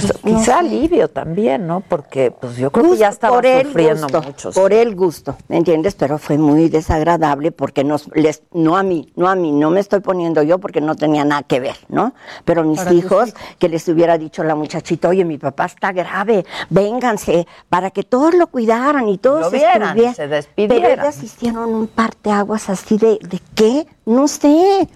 Pues, 0.02 0.24
no 0.24 0.40
quizá 0.40 0.60
alivio 0.60 1.10
también, 1.10 1.68
¿no? 1.68 1.82
Porque 1.82 2.32
pues 2.32 2.58
yo 2.58 2.72
creo 2.72 2.92
que 2.92 2.98
ya 2.98 3.10
estaba 3.10 3.36
por 3.36 3.46
el 3.46 3.68
sufriendo 3.68 4.04
gusto, 4.04 4.22
mucho. 4.22 4.52
por 4.52 4.74
el 4.74 4.96
gusto, 4.96 5.38
¿me 5.48 5.58
entiendes? 5.58 5.96
Pero 5.96 6.18
fue 6.18 6.38
muy 6.38 6.70
desagradable 6.70 7.52
porque 7.52 7.84
nos, 7.84 8.08
les, 8.16 8.44
no 8.54 8.78
a 8.78 8.84
mí, 8.84 9.12
no 9.16 9.30
a 9.30 9.36
mí, 9.36 9.52
no 9.52 9.70
me 9.70 9.80
estoy 9.80 10.00
poniendo 10.00 10.44
yo 10.44 10.60
porque 10.60 10.82
no 10.82 10.96
tenía 10.96 11.26
nada 11.26 11.44
que 11.44 11.60
ver, 11.60 11.76
¿no? 11.88 12.14
Pero 12.46 12.64
mis 12.64 12.80
Para 12.80 12.94
hijos, 12.94 13.34
que 13.58 13.70
les 13.70 13.88
hubiera 13.88 14.18
dicho 14.18 14.44
la 14.44 14.56
muchachita, 14.56 15.10
oye, 15.10 15.26
mi 15.26 15.38
papá 15.38 15.66
está 15.66 15.92
grave, 15.92 16.46
vénganse, 16.70 17.48
para 17.70 17.92
que 17.92 18.04
todos 18.04 18.34
lo 18.34 18.48
cuidaran 18.48 19.08
y 19.10 19.18
todos 19.18 19.42
Lo 19.42 19.52
vieran, 19.52 19.84
estuvieran. 19.90 20.16
se 20.16 20.28
despidieran. 20.28 20.82
Pero 20.82 21.02
ellas 21.02 21.24
hicieron 21.24 21.74
un 21.74 21.88
parteaguas 21.88 22.70
así 22.70 22.98
de, 22.98 23.20
¿de 23.22 23.42
qué? 23.56 23.88
No 24.06 24.28
sé. 24.28 24.88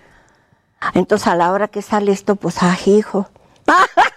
Entonces 0.94 1.28
a 1.28 1.36
la 1.36 1.52
hora 1.52 1.68
que 1.68 1.82
sale 1.82 2.12
esto, 2.12 2.36
pues, 2.36 2.58
ah, 2.62 2.78
hijo. 2.86 3.28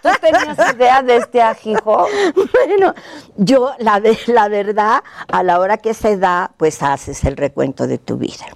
¿Tú 0.03 0.09
tenías 0.21 0.75
idea 0.75 1.03
de 1.03 1.17
este 1.17 1.43
ajijo? 1.43 2.07
Bueno, 2.53 2.95
yo 3.37 3.73
la, 3.79 4.03
la 4.27 4.49
verdad, 4.49 5.03
a 5.29 5.43
la 5.43 5.59
hora 5.59 5.79
que 5.79 5.95
se 5.95 6.17
da, 6.17 6.51
pues 6.57 6.83
haces 6.83 7.25
el 7.25 7.37
recuento 7.37 7.87
de 7.87 7.99
tu 7.99 8.17
vida. 8.17 8.47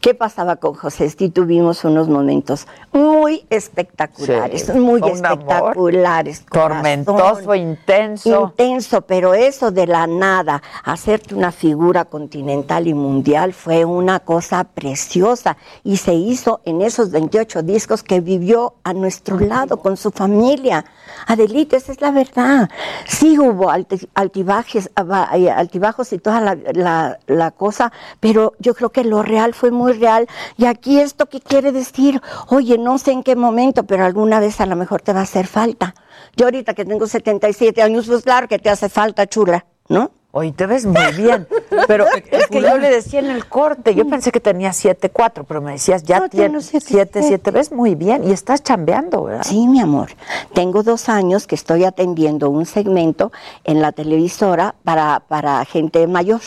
¿Qué 0.00 0.14
pasaba 0.14 0.56
con 0.56 0.74
José? 0.74 1.08
Sí, 1.10 1.30
tuvimos 1.30 1.84
unos 1.84 2.08
momentos 2.08 2.66
muy 2.92 3.44
espectaculares, 3.50 4.66
Sí, 4.66 4.72
muy 4.78 5.00
espectaculares. 5.04 6.44
Tormentoso, 6.50 7.16
corazón. 7.44 7.56
intenso. 7.56 8.42
Intenso, 8.58 9.02
pero 9.02 9.34
eso 9.34 9.70
de 9.70 9.86
la 9.86 10.06
nada, 10.06 10.62
hacerte 10.84 11.34
una 11.34 11.52
figura 11.52 12.04
continental 12.04 12.86
y 12.86 12.94
mundial 12.94 13.52
fue 13.52 13.84
una 13.84 14.20
cosa 14.20 14.64
preciosa 14.64 15.56
y 15.84 15.96
se 15.98 16.14
hizo 16.14 16.60
en 16.64 16.82
esos 16.82 17.10
28 17.10 17.62
discos 17.62 18.02
que 18.02 18.20
vivió 18.20 18.74
a 18.84 18.92
nuestro 18.92 19.38
lado 19.38 19.78
con 19.78 19.96
su 19.96 20.10
familia. 20.10 20.84
Adelito, 21.26 21.76
esa 21.76 21.92
es 21.92 22.00
la 22.00 22.10
verdad. 22.10 22.68
Sí 23.06 23.38
hubo 23.38 23.70
alti- 23.70 24.08
altibajes, 24.14 24.90
aba- 24.94 25.28
eh, 25.34 25.50
altibajos 25.50 26.12
y 26.12 26.18
toda 26.18 26.40
la, 26.40 26.56
la- 26.72 27.18
la 27.26 27.50
cosa, 27.50 27.92
pero 28.20 28.54
yo 28.58 28.74
creo 28.74 28.90
que 28.90 29.04
lo 29.04 29.22
real 29.22 29.54
fue 29.54 29.65
muy 29.70 29.92
real. 29.92 30.28
Y 30.56 30.66
aquí 30.66 31.00
esto 31.00 31.26
que 31.26 31.40
quiere 31.40 31.72
decir, 31.72 32.20
oye, 32.48 32.78
no 32.78 32.98
sé 32.98 33.12
en 33.12 33.22
qué 33.22 33.36
momento, 33.36 33.84
pero 33.84 34.04
alguna 34.04 34.40
vez 34.40 34.60
a 34.60 34.66
lo 34.66 34.76
mejor 34.76 35.02
te 35.02 35.12
va 35.12 35.20
a 35.20 35.24
hacer 35.24 35.46
falta. 35.46 35.94
Yo 36.36 36.46
ahorita 36.46 36.74
que 36.74 36.84
tengo 36.84 37.06
77 37.06 37.82
años, 37.82 38.06
pues 38.06 38.22
claro 38.22 38.48
que 38.48 38.58
te 38.58 38.70
hace 38.70 38.88
falta, 38.88 39.26
chula, 39.26 39.66
¿no? 39.88 40.10
Oye, 40.36 40.52
te 40.52 40.66
ves 40.66 40.84
muy 40.84 41.12
bien. 41.16 41.48
Pero 41.88 42.04
es 42.30 42.46
que 42.48 42.60
yo 42.60 42.76
le 42.76 42.90
decía 42.90 43.20
en 43.20 43.30
el 43.30 43.46
corte, 43.46 43.94
yo 43.94 44.06
pensé 44.06 44.30
que 44.30 44.40
tenía 44.40 44.70
7-4, 44.70 45.46
pero 45.48 45.62
me 45.62 45.72
decías, 45.72 46.02
ya 46.02 46.20
No, 46.20 46.28
tienes 46.28 46.66
siete, 46.66 47.20
7-7, 47.20 47.40
te 47.40 47.50
ves 47.50 47.72
muy 47.72 47.94
bien 47.94 48.22
y 48.22 48.32
estás 48.32 48.62
chambeando, 48.62 49.24
¿verdad? 49.24 49.44
Sí, 49.44 49.66
mi 49.66 49.80
amor. 49.80 50.10
Tengo 50.52 50.82
dos 50.82 51.08
años 51.08 51.46
que 51.46 51.54
estoy 51.54 51.84
atendiendo 51.84 52.50
un 52.50 52.66
segmento 52.66 53.32
en 53.64 53.80
la 53.80 53.92
televisora 53.92 54.74
para, 54.84 55.20
para 55.20 55.64
gente 55.64 56.06
mayor. 56.06 56.40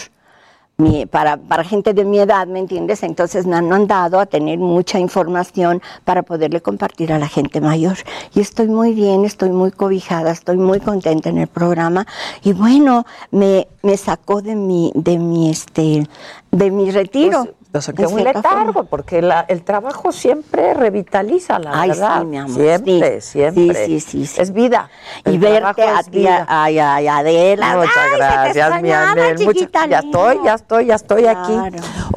Mi- 0.79 1.05
para, 1.05 1.35
para 1.35 1.65
gente 1.65 1.93
de 1.93 2.05
mi 2.05 2.19
edad, 2.19 2.47
¿me 2.47 2.59
entiendes? 2.59 3.03
Entonces 3.03 3.45
me 3.45 3.57
han 3.57 3.67
mandado 3.67 4.17
a 4.17 4.25
tener 4.25 4.57
mucha 4.59 4.97
información 4.97 5.81
para 6.05 6.23
poderle 6.23 6.61
compartir 6.61 7.11
a 7.11 7.19
la 7.19 7.27
gente 7.27 7.59
mayor. 7.59 7.97
Y 8.33 8.39
estoy 8.39 8.69
muy 8.69 8.93
bien, 8.93 9.25
estoy 9.25 9.49
muy 9.49 9.71
cobijada, 9.71 10.31
estoy 10.31 10.55
muy 10.55 10.79
contenta 10.79 11.27
en 11.27 11.37
el 11.37 11.47
programa. 11.47 12.07
Y 12.43 12.53
bueno, 12.53 13.05
me, 13.29 13.67
me 13.83 13.97
sacó 13.97 14.41
de 14.41 14.55
mi, 14.55 14.93
de 14.95 15.19
mi, 15.19 15.49
este, 15.49 16.07
de 16.51 16.71
mi 16.71 16.89
retiro. 16.91 17.43
De 17.71 18.07
un 18.07 18.23
letargo, 18.23 18.73
forma. 18.73 18.83
porque 18.89 19.21
la- 19.21 19.45
el 19.47 19.61
trabajo 19.63 20.11
siempre 20.11 20.73
revitaliza, 20.73 21.59
la 21.59 21.79
Ay, 21.79 21.89
verdad. 21.89 22.21
sí, 22.21 22.25
mi 22.25 22.37
amor. 22.39 22.55
Siempre, 22.55 23.21
sí. 23.21 23.31
siempre. 23.31 23.85
Sí, 23.85 23.99
sí, 23.99 23.99
sí, 23.99 24.25
sí. 24.25 24.41
Es 24.41 24.53
vida. 24.53 24.89
Y 25.23 25.37
verte 25.37 25.83
a 25.83 25.99
es 25.99 26.09
ti, 26.09 26.25
ay, 26.27 26.79
ay, 26.79 27.07
Adela. 27.07 27.75
Muchas 27.77 27.93
Ay, 27.95 28.03
se 28.05 28.09
te 28.09 28.17
gracias, 28.17 28.55
mi 28.55 28.89
extrañaba, 28.89 29.11
Anel. 29.11 29.37
Chiquita 29.37 29.85
ya 29.85 29.99
estoy, 29.99 30.39
ya 30.43 30.53
estoy, 30.55 30.85
ya 30.87 30.95
estoy 30.95 31.25
aquí. 31.27 31.55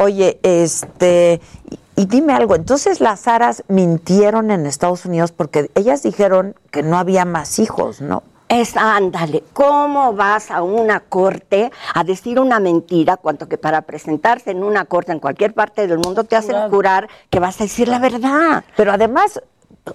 Oye, 0.01 0.41
este, 0.43 1.43
y, 1.71 1.79
y 2.03 2.07
dime 2.07 2.33
algo, 2.33 2.55
entonces 2.55 3.03
las 3.03 3.29
Aras 3.29 3.63
mintieron 3.69 4.51
en 4.51 4.65
Estados 4.65 5.05
Unidos 5.05 5.33
porque 5.33 5.71
ellas 5.75 6.03
dijeron 6.03 6.55
que 6.71 6.83
no 6.83 6.97
había 6.97 7.27
más 7.27 7.59
hijos, 7.59 8.01
¿no? 8.01 8.23
Es, 8.53 8.77
ándale, 8.77 9.43
¿cómo 9.55 10.13
vas 10.13 10.51
a 10.51 10.61
una 10.61 11.01
corte 11.01 11.73
a 11.95 12.05
decir 12.05 12.39
una 12.39 12.61
mentira 12.61 13.17
cuanto 13.17 13.49
que 13.49 13.57
para 13.57 13.81
presentarse 13.81 14.51
en 14.51 14.63
una 14.63 14.85
corte 14.85 15.11
en 15.11 15.21
cualquier 15.21 15.55
parte 15.55 15.87
del 15.87 15.97
mundo 15.97 16.25
te 16.25 16.37
hacen 16.37 16.69
jurar 16.69 17.09
que 17.31 17.41
vas 17.41 17.59
a 17.63 17.65
decir 17.65 17.89
la 17.89 17.99
verdad? 17.99 18.63
Pero 18.77 18.93
además, 18.93 19.41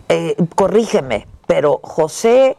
eh, 0.09 0.35
corrígeme, 0.55 1.27
pero 1.45 1.79
José 1.83 2.57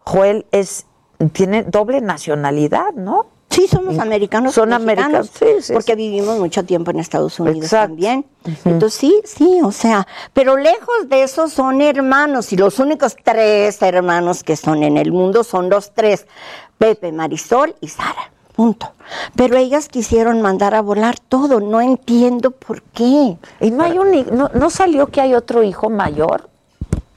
Joel 0.00 0.44
es 0.50 0.86
tiene 1.32 1.62
doble 1.62 2.00
nacionalidad, 2.00 2.92
¿no? 2.94 3.26
Sí, 3.58 3.66
somos 3.66 3.98
americanos. 3.98 4.54
Son 4.54 4.72
americanos, 4.72 5.30
sí, 5.36 5.46
sí, 5.62 5.72
Porque 5.72 5.96
vivimos 5.96 6.38
mucho 6.38 6.64
tiempo 6.64 6.92
en 6.92 7.00
Estados 7.00 7.40
Unidos 7.40 7.64
Exacto. 7.64 7.88
también. 7.88 8.24
Entonces, 8.64 9.00
sí, 9.00 9.20
sí, 9.24 9.60
o 9.64 9.72
sea, 9.72 10.06
pero 10.32 10.56
lejos 10.56 11.08
de 11.08 11.24
eso 11.24 11.48
son 11.48 11.80
hermanos 11.80 12.52
y 12.52 12.56
los 12.56 12.78
únicos 12.78 13.16
tres 13.20 13.82
hermanos 13.82 14.44
que 14.44 14.54
son 14.54 14.84
en 14.84 14.96
el 14.96 15.10
mundo 15.10 15.42
son 15.42 15.70
los 15.70 15.92
tres, 15.92 16.28
Pepe, 16.78 17.10
Marisol 17.10 17.74
y 17.80 17.88
Sara. 17.88 18.30
Punto. 18.54 18.92
Pero 19.34 19.56
ellas 19.56 19.88
quisieron 19.88 20.40
mandar 20.40 20.76
a 20.76 20.80
volar 20.80 21.18
todo, 21.18 21.58
no 21.58 21.80
entiendo 21.80 22.52
por 22.52 22.82
qué. 22.82 23.38
Y 23.60 23.70
no 23.72 23.82
hay 23.82 23.98
un 23.98 24.24
no, 24.36 24.50
no 24.54 24.70
salió 24.70 25.08
que 25.08 25.20
hay 25.20 25.34
otro 25.34 25.64
hijo 25.64 25.90
mayor. 25.90 26.48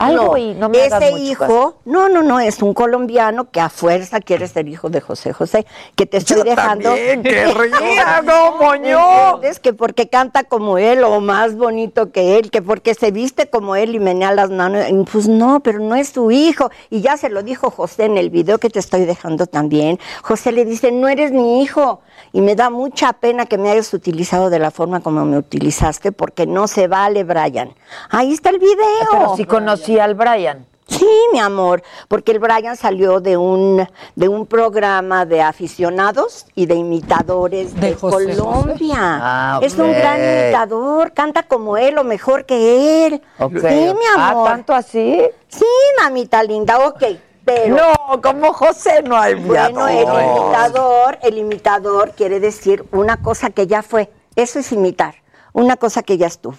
Algo 0.01 0.31
no, 0.31 0.37
y 0.37 0.53
no 0.53 0.69
me 0.69 0.85
ese 0.85 1.11
mucho 1.11 1.17
hijo, 1.17 1.45
caso. 1.45 1.75
no, 1.85 2.09
no, 2.09 2.23
no, 2.23 2.39
es 2.39 2.61
un 2.61 2.73
colombiano 2.73 3.49
que 3.51 3.59
a 3.59 3.69
fuerza 3.69 4.19
quiere 4.19 4.47
ser 4.47 4.67
hijo 4.67 4.89
de 4.89 5.01
José 5.01 5.33
José, 5.33 5.65
que 5.95 6.05
te 6.05 6.17
estoy 6.17 6.43
dejando. 6.43 6.89
también 6.89 7.23
querría, 7.23 8.21
no, 8.21 8.57
moño. 8.57 9.41
Es 9.43 9.59
que 9.59 9.73
porque 9.73 10.09
canta 10.09 10.43
como 10.43 10.77
él 10.77 11.03
o 11.03 11.19
más 11.21 11.55
bonito 11.55 12.11
que 12.11 12.37
él, 12.37 12.51
que 12.51 12.61
porque 12.61 12.93
se 12.95 13.11
viste 13.11 13.49
como 13.49 13.75
él 13.75 13.95
y 13.95 13.99
menea 13.99 14.31
las 14.31 14.49
manos, 14.49 14.85
pues 15.11 15.27
no, 15.27 15.61
pero 15.61 15.79
no 15.79 15.95
es 15.95 16.09
su 16.09 16.31
hijo. 16.31 16.71
Y 16.89 17.01
ya 17.01 17.17
se 17.17 17.29
lo 17.29 17.43
dijo 17.43 17.69
José 17.69 18.05
en 18.05 18.17
el 18.17 18.29
video 18.29 18.57
que 18.57 18.69
te 18.69 18.79
estoy 18.79 19.05
dejando 19.05 19.45
también. 19.47 19.99
José 20.23 20.51
le 20.51 20.65
dice, 20.65 20.91
no 20.91 21.07
eres 21.07 21.31
mi 21.31 21.61
hijo. 21.61 22.01
Y 22.33 22.41
me 22.41 22.55
da 22.55 22.69
mucha 22.69 23.13
pena 23.13 23.45
que 23.45 23.57
me 23.57 23.69
hayas 23.69 23.93
utilizado 23.93 24.49
de 24.49 24.59
la 24.59 24.71
forma 24.71 25.01
como 25.01 25.25
me 25.25 25.37
utilizaste, 25.37 26.11
porque 26.11 26.45
no 26.45 26.67
se 26.67 26.87
vale, 26.87 27.23
Brian. 27.23 27.73
Ahí 28.09 28.33
está 28.33 28.49
el 28.49 28.59
video. 28.59 28.75
Pero 29.11 29.35
sí 29.35 29.45
conocí 29.45 29.90
al 29.99 30.15
Brian. 30.15 30.65
Sí, 30.87 31.07
mi 31.31 31.39
amor, 31.39 31.83
porque 32.09 32.33
el 32.33 32.39
Brian 32.39 32.75
salió 32.75 33.21
de 33.21 33.37
un 33.37 33.87
de 34.15 34.27
un 34.27 34.45
programa 34.45 35.25
de 35.25 35.41
aficionados 35.41 36.45
y 36.53 36.65
de 36.65 36.75
imitadores 36.75 37.73
de, 37.75 37.91
De 37.91 37.95
José 37.95 38.35
Colombia. 38.35 38.97
Ah, 38.99 39.59
Es 39.61 39.75
un 39.77 39.89
gran 39.91 40.19
imitador, 40.19 41.13
canta 41.13 41.43
como 41.43 41.77
él 41.77 41.97
o 41.97 42.03
mejor 42.03 42.45
que 42.45 43.05
él. 43.07 43.21
Sí, 43.39 43.45
mi 43.53 43.79
amor. 43.87 43.95
Ah, 44.17 44.43
¿tanto 44.45 44.73
así? 44.73 45.21
Sí, 45.47 45.65
mamita 46.03 46.43
linda, 46.43 46.79
ok. 46.85 47.03
Pero 47.45 47.75
No, 47.75 48.21
como 48.21 48.51
José 48.53 49.01
no 49.01 49.15
hay 49.17 49.35
bueno, 49.35 49.87
el 49.87 50.01
imitador, 50.03 51.19
el 51.23 51.37
imitador 51.37 52.11
quiere 52.11 52.39
decir 52.39 52.85
una 52.91 53.17
cosa 53.21 53.49
que 53.49 53.65
ya 53.65 53.81
fue. 53.81 54.11
Eso 54.35 54.59
es 54.59 54.71
imitar, 54.71 55.15
una 55.53 55.77
cosa 55.77 56.03
que 56.03 56.17
ya 56.17 56.27
estuvo. 56.27 56.57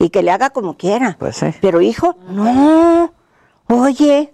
Y 0.00 0.10
que 0.10 0.22
le 0.22 0.30
haga 0.30 0.50
como 0.50 0.76
quiera. 0.76 1.16
Pues 1.18 1.36
sí. 1.36 1.46
Pero 1.60 1.80
hijo, 1.80 2.16
no. 2.28 3.12
Oye. 3.68 4.30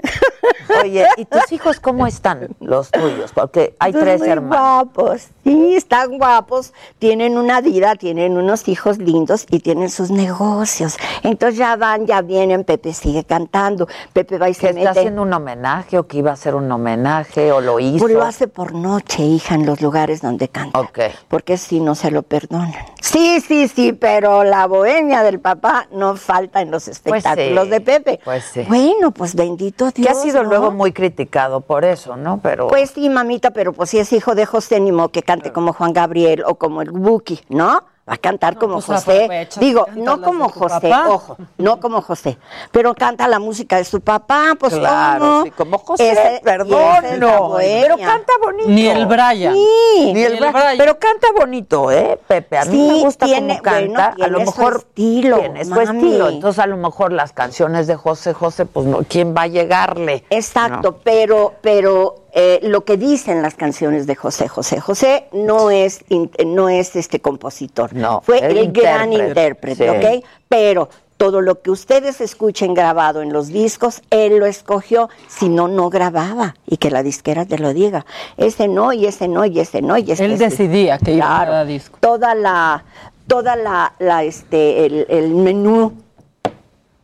Oye, 0.83 1.07
¿y 1.17 1.25
tus 1.25 1.51
hijos 1.53 1.81
cómo 1.81 2.07
están, 2.07 2.49
los 2.61 2.91
tuyos? 2.91 3.33
Porque 3.33 3.75
hay 3.79 3.93
Pues 3.93 4.05
tres 4.05 4.21
muy 4.21 4.29
hermanos. 4.29 4.59
guapos, 4.59 5.29
sí, 5.43 5.75
están 5.77 6.19
guapos, 6.19 6.73
tienen 6.99 7.37
una 7.39 7.61
vida, 7.61 7.97
tienen 7.97 8.37
unos 8.37 8.69
hijos 8.69 8.99
lindos 8.99 9.47
y 9.51 9.61
tienen 9.61 9.91
sus 9.91 10.11
negocios. 10.11 10.97
Entonces 11.23 11.59
ya 11.59 11.77
van, 11.77 12.07
ya 12.07 12.23
vienen, 12.23 12.65
Pepe 12.65 12.93
sigue 12.93 13.25
cantando, 13.25 13.89
Pepe 14.13 14.39
va 14.39 14.49
y 14.49 14.55
¿Que 14.55 14.61
se 14.61 14.67
está 14.69 14.79
mete. 14.81 14.89
haciendo 15.01 15.23
un 15.23 15.33
homenaje 15.33 15.99
o 15.99 16.07
que 16.07 16.19
iba 16.19 16.31
a 16.31 16.35
hacer 16.35 16.55
un 16.55 16.71
homenaje 16.71 17.51
o 17.53 17.61
lo 17.61 17.81
hizo? 17.81 17.99
Pues 18.05 18.13
lo 18.15 18.23
hace 18.23 18.47
por 18.49 18.75
noche, 18.75 19.23
hija, 19.23 19.55
en 19.55 19.67
los 19.67 19.81
lugares 19.81 20.21
donde 20.23 20.49
canta. 20.49 20.79
Ok. 20.81 20.99
Porque 21.29 21.57
si 21.57 21.81
no 21.81 21.95
se 21.95 22.11
lo 22.11 22.23
perdonan. 22.23 22.75
Sí, 23.01 23.41
sí, 23.41 23.69
sí, 23.69 23.93
pero 23.93 24.45
la 24.45 24.67
bohemia 24.67 25.23
del 25.23 25.41
papá 25.41 25.89
no 25.93 26.17
falta 26.17 26.61
en 26.63 26.71
los 26.71 26.89
espectáculos 26.89 27.65
sí, 27.65 27.71
de 27.71 27.81
Pepe. 27.81 28.21
pues 28.25 28.45
sí. 28.45 28.63
Bueno, 28.69 29.11
pues 29.11 29.24
bendito 29.33 29.91
Dios. 29.91 30.07
Que 30.07 30.13
ha 30.13 30.15
sido 30.15 30.43
¿no? 30.43 30.51
luego 30.51 30.71
muy 30.71 30.93
criticado 30.93 31.63
por 31.63 31.85
eso, 31.85 32.17
¿no? 32.17 32.41
Pero 32.43 32.69
Pues 32.69 32.91
sí, 32.91 33.09
mamita, 33.09 33.53
pero 33.53 33.73
pues 33.73 33.91
si 33.91 33.99
es 33.99 34.13
hijo 34.13 34.35
de 34.35 34.45
José, 34.45 34.81
ni 34.81 34.93
modo 34.93 35.09
que 35.09 35.23
cante 35.23 35.53
como 35.53 35.73
Juan 35.73 35.93
Gabriel 35.93 36.45
o 36.47 36.57
como 36.57 36.83
el 36.83 36.91
Buki, 36.91 37.41
¿no? 37.49 37.83
Va 38.07 38.15
a 38.15 38.19
cantar 38.19 38.59
como 38.59 38.75
pues 38.75 38.85
José. 38.85 39.49
Digo, 39.59 39.87
no 39.95 40.21
como 40.21 40.51
tu 40.53 40.59
José, 40.61 40.91
papá. 40.91 41.09
ojo, 41.09 41.37
no 41.57 41.81
como 41.81 42.03
José. 42.03 42.37
Pero 42.71 42.95
canta 42.95 43.27
la 43.29 43.39
música 43.39 43.79
de 43.79 43.85
su 43.85 44.03
papá, 44.03 44.55
pues 44.61 44.75
Claro, 44.75 45.21
¿cómo? 45.25 45.43
sí, 45.45 45.51
como 45.53 45.79
José, 45.79 46.11
Ese- 46.13 46.41
perdón, 46.45 47.19
no, 47.19 47.55
pero 47.57 47.97
canta 47.97 48.35
bonito. 48.45 48.69
Ni 48.69 48.89
el 48.89 49.07
Brian. 49.07 49.55
Sí. 49.55 50.01
Ni 50.01 50.09
el 50.11 50.15
Ni 50.15 50.23
el 50.23 50.39
Bra- 50.39 50.53
Brian. 50.53 50.75
pero 50.77 50.99
canta 50.99 51.29
bonito, 51.35 51.91
¿eh, 51.91 52.21
Pepe? 52.29 52.59
A 52.59 52.67
mí 52.67 52.73
Sí, 52.73 52.89
me 52.93 53.01
gusta 53.05 53.25
tiene- 53.25 53.49
cómo 53.55 53.63
canta. 53.63 54.11
bueno, 54.11 54.25
a 54.25 54.29
lo 54.29 54.37
tiene 54.37 54.53
su 54.53 54.59
mejor 54.59 54.77
estilo, 54.77 55.39
tiene 55.39 55.65
su 55.65 55.81
estilo. 55.81 56.29
Entonces, 56.29 56.59
a 56.63 56.67
lo 56.67 56.77
mejor 56.77 57.11
las 57.11 57.33
canciones 57.33 57.87
de 57.87 57.97
José 57.97 58.35
José, 58.35 58.67
pues 58.67 58.85
no, 58.85 58.99
¿quién 59.09 59.35
va 59.35 59.43
a 59.43 59.47
llegarle? 59.47 60.25
Exacto, 60.29 60.99
pero, 61.03 61.55
pero 61.63 62.17
eh, 62.37 62.59
lo 62.63 62.85
que 62.85 62.97
dicen 62.97 63.43
las 63.43 63.55
canciones 63.55 64.07
de 64.09 64.17
José 64.17 64.49
José, 64.49 64.81
José 64.81 65.27
no 65.33 65.71
es, 65.71 66.05
in- 66.09 66.31
no 66.47 66.69
es 66.69 66.97
este 66.97 67.21
compositor, 67.21 67.95
No, 67.95 68.21
fue 68.23 68.39
el 68.45 68.59
el, 68.59 68.73
gran 68.73 69.13
intérprete, 69.13 69.89
sí. 69.89 70.07
¿ok? 70.21 70.25
Pero 70.49 70.89
todo 71.17 71.41
lo 71.41 71.63
que 71.63 71.71
ustedes 71.71 72.21
escuchen 72.21 72.75
grabado 72.75 73.23
en 73.23 73.33
los 73.33 73.47
discos, 73.49 74.03
él 74.11 74.39
lo 74.39 74.47
escogió, 74.47 75.09
si 75.29 75.49
no, 75.49 75.69
no 75.69 75.89
grababa, 75.91 76.57
y 76.67 76.77
que 76.79 76.91
la 76.91 77.05
disquera 77.05 77.47
te 77.47 77.57
lo 77.59 77.73
diga. 77.73 78.05
Ese 78.37 78.67
no, 78.67 78.93
y 78.93 79.07
ese 79.07 79.29
no, 79.29 79.45
y 79.45 79.61
ese 79.61 79.81
no, 79.81 79.97
y 79.97 80.11
ese 80.11 80.25
Él 80.25 80.33
ese. 80.33 80.45
decidía 80.49 80.99
que 80.99 81.13
iba 81.13 81.41
a 81.41 81.45
cada 81.47 81.65
disco. 81.65 81.99
Toda 82.01 82.35
la, 82.35 82.85
toda 83.29 83.55
la, 83.55 83.95
la, 84.01 84.25
este, 84.25 84.85
el, 84.87 85.07
el 85.09 85.31
menú 85.35 85.93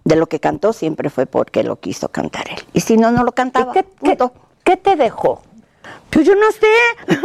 de 0.02 0.16
lo 0.16 0.26
que 0.26 0.40
cantó 0.40 0.72
siempre 0.72 1.08
fue 1.08 1.26
porque 1.26 1.62
lo 1.62 1.76
quiso 1.76 2.08
cantar 2.08 2.46
él. 2.50 2.58
Y 2.72 2.80
si 2.80 2.96
no, 2.96 3.12
no 3.12 3.22
lo 3.22 3.30
cantaba. 3.32 3.72
qué- 3.72 3.84
punto. 3.84 4.32
¿Qué 4.70 4.76
te 4.76 4.94
dejó? 4.94 5.42
Pues 6.10 6.26
yo 6.26 6.34
no 6.34 6.50
sé. 6.52 6.66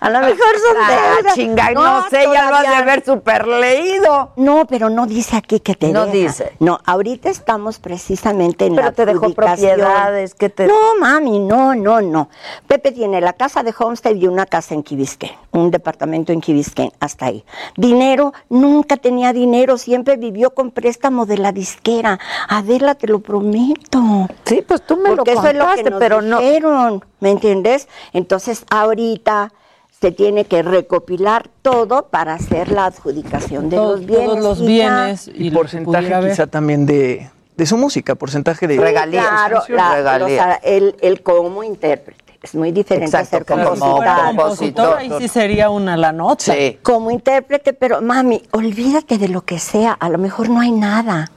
A 0.00 0.10
lo 0.10 0.20
mejor 0.20 0.36
son 0.38 0.76
Ah, 0.80 1.14
deudas. 1.18 1.34
chinga, 1.34 1.70
no, 1.72 2.08
sé, 2.08 2.24
ya 2.32 2.50
lo 2.50 2.56
has 2.56 2.62
de 2.68 2.74
haber 2.74 3.04
super 3.04 3.46
leído. 3.46 4.32
No, 4.36 4.66
pero 4.66 4.90
no 4.90 5.06
dice 5.06 5.36
aquí 5.36 5.60
que 5.60 5.74
te 5.74 5.88
No 5.92 6.06
deja. 6.06 6.12
dice. 6.28 6.52
No, 6.60 6.78
ahorita 6.84 7.28
estamos 7.30 7.78
precisamente 7.78 8.66
en 8.66 8.74
Pero 8.74 8.86
la 8.88 8.92
te 8.92 9.06
dejó 9.06 9.32
propiedades, 9.34 10.34
¿qué 10.34 10.48
te- 10.48 10.66
No, 10.66 10.74
mami, 11.00 11.38
no, 11.38 11.74
no, 11.74 12.00
no. 12.00 12.28
Pepe 12.66 12.92
tiene 12.92 13.20
la 13.20 13.32
casa 13.32 13.62
de 13.62 13.74
Homestead 13.76 14.14
y 14.16 14.26
una 14.26 14.46
casa 14.46 14.74
en 14.74 14.84
Biscayne, 14.88 15.38
un 15.52 15.70
departamento 15.70 16.32
en 16.32 16.40
Biscayne, 16.40 16.92
hasta 17.00 17.26
ahí. 17.26 17.44
Dinero, 17.76 18.32
nunca 18.48 18.96
tenía 18.96 19.32
dinero, 19.32 19.78
siempre 19.78 20.16
vivió 20.16 20.50
con 20.54 20.70
préstamo 20.70 21.26
de 21.26 21.38
la 21.38 21.52
disquera. 21.52 22.18
Adela, 22.48 22.94
te 22.94 23.06
lo 23.06 23.20
prometo. 23.20 24.28
Sí, 24.44 24.62
pues 24.66 24.82
tú 24.86 24.96
me 24.96 25.10
Porque 25.10 25.34
lo 25.34 25.40
eso 25.40 25.48
es 25.48 25.54
lo 25.54 25.60
que 25.60 25.66
contaste, 25.66 25.90
nos 25.90 25.98
pero 26.00 26.22
no. 26.22 26.38
dijeron, 26.40 27.04
¿me 27.20 27.30
entiendes? 27.30 27.88
Entonces, 28.12 28.64
ahorita 28.70 29.52
se 30.00 30.12
tiene 30.12 30.44
que 30.44 30.62
recopilar 30.62 31.48
todo 31.62 32.06
para 32.08 32.34
hacer 32.34 32.70
la 32.70 32.86
adjudicación 32.86 33.68
de 33.68 33.76
Todo- 33.76 33.96
los 33.96 34.06
bienes. 34.06 34.26
todos 34.26 34.38
los 34.40 34.60
bienes 34.64 35.30
Y 35.34 35.50
porcentaje 35.50 36.14
quizá 36.30 36.46
también 36.46 36.86
de, 36.86 37.28
de 37.56 37.66
su 37.66 37.76
música, 37.76 38.14
porcentaje 38.14 38.68
de 38.68 38.76
Regalías. 38.76 39.26
Claro, 39.26 39.62
la- 39.68 39.94
regalías. 39.96 40.28
sea, 40.30 40.54
el, 40.62 40.94
el 41.00 41.22
como 41.22 41.62
intérprete. 41.64 42.24
Es 42.40 42.54
muy 42.54 42.70
diferente 42.70 43.06
Exacto, 43.16 43.44
como 43.52 43.70
compositor. 43.70 44.26
compositor, 44.28 44.96
ahí 44.98 45.10
sí 45.18 45.26
sería 45.26 45.70
una 45.70 45.96
la 45.96 46.12
nota. 46.12 46.54
Sí. 46.54 46.78
Como 46.84 47.10
intérprete, 47.10 47.72
pero 47.72 48.00
mami, 48.00 48.40
olvídate 48.52 49.18
de 49.18 49.26
lo 49.26 49.40
que 49.40 49.58
sea, 49.58 49.90
a 49.94 50.08
lo 50.08 50.18
mejor 50.18 50.48
no 50.48 50.60
hay 50.60 50.70
nada, 50.70 51.32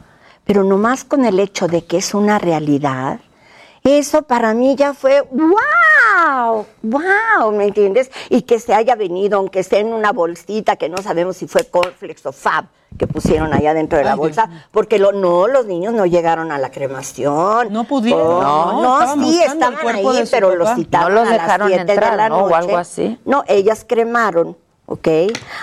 pero 0.45 0.63
nomás 0.63 1.03
con 1.03 1.25
el 1.25 1.39
hecho 1.39 1.67
de 1.67 1.83
que 1.85 1.97
es 1.97 2.13
una 2.13 2.37
realidad, 2.37 3.19
eso 3.83 4.21
para 4.21 4.53
mí 4.53 4.75
ya 4.75 4.93
fue 4.93 5.23
wow, 6.15 6.65
wow, 6.83 7.51
¿me 7.51 7.65
entiendes? 7.65 8.11
Y 8.29 8.43
que 8.43 8.59
se 8.59 8.73
haya 8.73 8.95
venido, 8.95 9.37
aunque 9.37 9.63
sea 9.63 9.79
en 9.79 9.93
una 9.93 10.11
bolsita 10.11 10.75
que 10.75 10.89
no 10.89 10.97
sabemos 10.97 11.37
si 11.37 11.47
fue 11.47 11.65
Cornflakes 11.65 12.25
o 12.25 12.31
Fab 12.31 12.65
que 12.97 13.07
pusieron 13.07 13.53
allá 13.53 13.73
dentro 13.73 13.97
de 13.97 14.03
la 14.03 14.11
Ay, 14.11 14.17
Dios 14.17 14.27
bolsa, 14.35 14.49
porque 14.71 14.99
lo, 14.99 15.13
no, 15.13 15.47
los 15.47 15.65
niños 15.65 15.93
no 15.93 16.05
llegaron 16.05 16.51
a 16.51 16.57
la 16.57 16.71
cremación. 16.71 17.71
No 17.71 17.85
pudieron, 17.85 18.21
Oh, 18.21 18.41
no, 18.41 18.81
no, 18.81 18.99
estaban 19.01 19.23
sí, 19.25 19.41
estaban 19.41 19.95
ahí, 19.95 20.23
pero 20.29 20.47
papá. 20.49 20.57
los 20.59 20.75
citaron 20.75 21.13
No 21.15 21.19
los 21.21 21.29
a 21.29 21.31
las 21.31 21.41
dejaron 21.41 21.67
7 21.69 21.85
de 21.85 21.95
la 22.17 22.29
¿no? 22.29 22.37
O 22.39 22.41
noche. 22.49 22.55
algo 22.55 22.77
así. 22.77 23.17
No, 23.23 23.43
ellas 23.47 23.85
cremaron, 23.87 24.57
¿ok? 24.87 25.07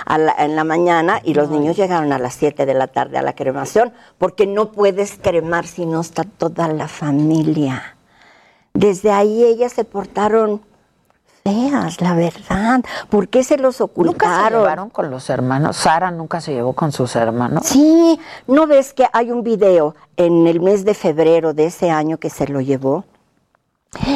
A 0.07 0.17
la- 0.17 0.35
en 0.39 0.55
la 0.55 0.63
mañana 0.63 1.21
y 1.23 1.35
los 1.35 1.49
niños 1.51 1.77
llegaron 1.77 2.11
a 2.13 2.17
las 2.17 2.33
7 2.33 2.65
de 2.65 2.73
la 2.73 2.87
tarde 2.87 3.19
a 3.19 3.21
la 3.21 3.33
cremación 3.33 3.93
porque 4.17 4.47
no 4.47 4.71
puedes 4.71 5.19
cremar 5.21 5.67
si 5.67 5.85
no 5.85 6.01
está 6.01 6.23
toda 6.23 6.67
la 6.67 6.87
familia. 6.87 7.95
Desde 8.79 9.11
ahí 9.11 9.43
ellas 9.43 9.73
se 9.73 9.83
portaron 9.83 10.61
feas, 11.43 11.99
la 11.99 12.13
verdad. 12.13 12.81
¿Por 13.09 13.27
qué 13.27 13.43
se 13.43 13.57
los 13.57 13.81
¿Nunca 13.81 13.87
se 13.89 13.91
ocultaron? 13.91 14.61
llevaron 14.61 14.89
con 14.89 15.11
los 15.11 15.29
hermanos? 15.29 15.75
¿Sara 15.75 16.11
nunca 16.11 16.39
se 16.39 16.53
llevó 16.53 16.71
con 16.71 16.93
sus 16.93 17.13
hermanos? 17.17 17.65
Sí, 17.65 18.17
¿no 18.47 18.67
ves 18.67 18.93
que 18.93 19.05
hay 19.11 19.31
un 19.31 19.43
video 19.43 19.95
en 20.15 20.47
el 20.47 20.61
mes 20.61 20.85
de 20.85 20.93
febrero 20.93 21.53
de 21.53 21.65
ese 21.65 21.91
año 21.91 22.19
que 22.19 22.29
se 22.29 22.47
lo 22.47 22.61
llevó? 22.61 23.03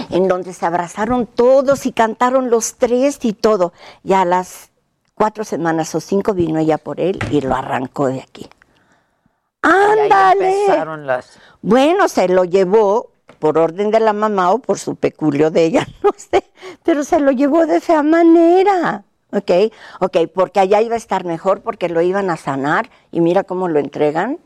En 0.09 0.29
donde 0.29 0.53
se 0.53 0.65
abrazaron 0.65 1.25
todos 1.25 1.85
y 1.85 1.91
cantaron 1.91 2.49
los 2.49 2.75
tres 2.75 3.19
y 3.23 3.33
todo. 3.33 3.73
Y 4.01 4.13
a 4.13 4.23
las 4.23 4.69
cuatro 5.13 5.43
semanas 5.43 5.93
o 5.93 5.99
cinco 5.99 6.33
vino 6.33 6.57
ella 6.57 6.77
por 6.77 7.01
él 7.01 7.19
y 7.31 7.41
lo 7.41 7.53
arrancó 7.53 8.07
de 8.07 8.21
aquí. 8.21 8.47
¡Ándale! 9.61 10.67
las... 10.99 11.37
Bueno, 11.61 12.07
se 12.07 12.29
lo 12.29 12.45
llevó 12.45 13.12
por 13.39 13.57
orden 13.57 13.91
de 13.91 13.99
la 13.99 14.13
mamá 14.13 14.51
o 14.51 14.59
por 14.59 14.79
su 14.79 14.95
peculio 14.95 15.51
de 15.51 15.65
ella, 15.65 15.87
no 16.03 16.11
sé, 16.15 16.43
pero 16.83 17.03
se 17.03 17.19
lo 17.19 17.31
llevó 17.31 17.65
de 17.65 17.77
esa 17.77 18.03
manera. 18.03 19.03
¿Ok? 19.31 19.73
Ok, 19.99 20.17
porque 20.33 20.59
allá 20.59 20.79
iba 20.81 20.93
a 20.93 20.97
estar 20.97 21.25
mejor 21.25 21.61
porque 21.61 21.89
lo 21.89 22.01
iban 22.01 22.29
a 22.29 22.37
sanar 22.37 22.91
y 23.11 23.19
mira 23.19 23.43
cómo 23.43 23.67
lo 23.67 23.79
entregan. 23.79 24.37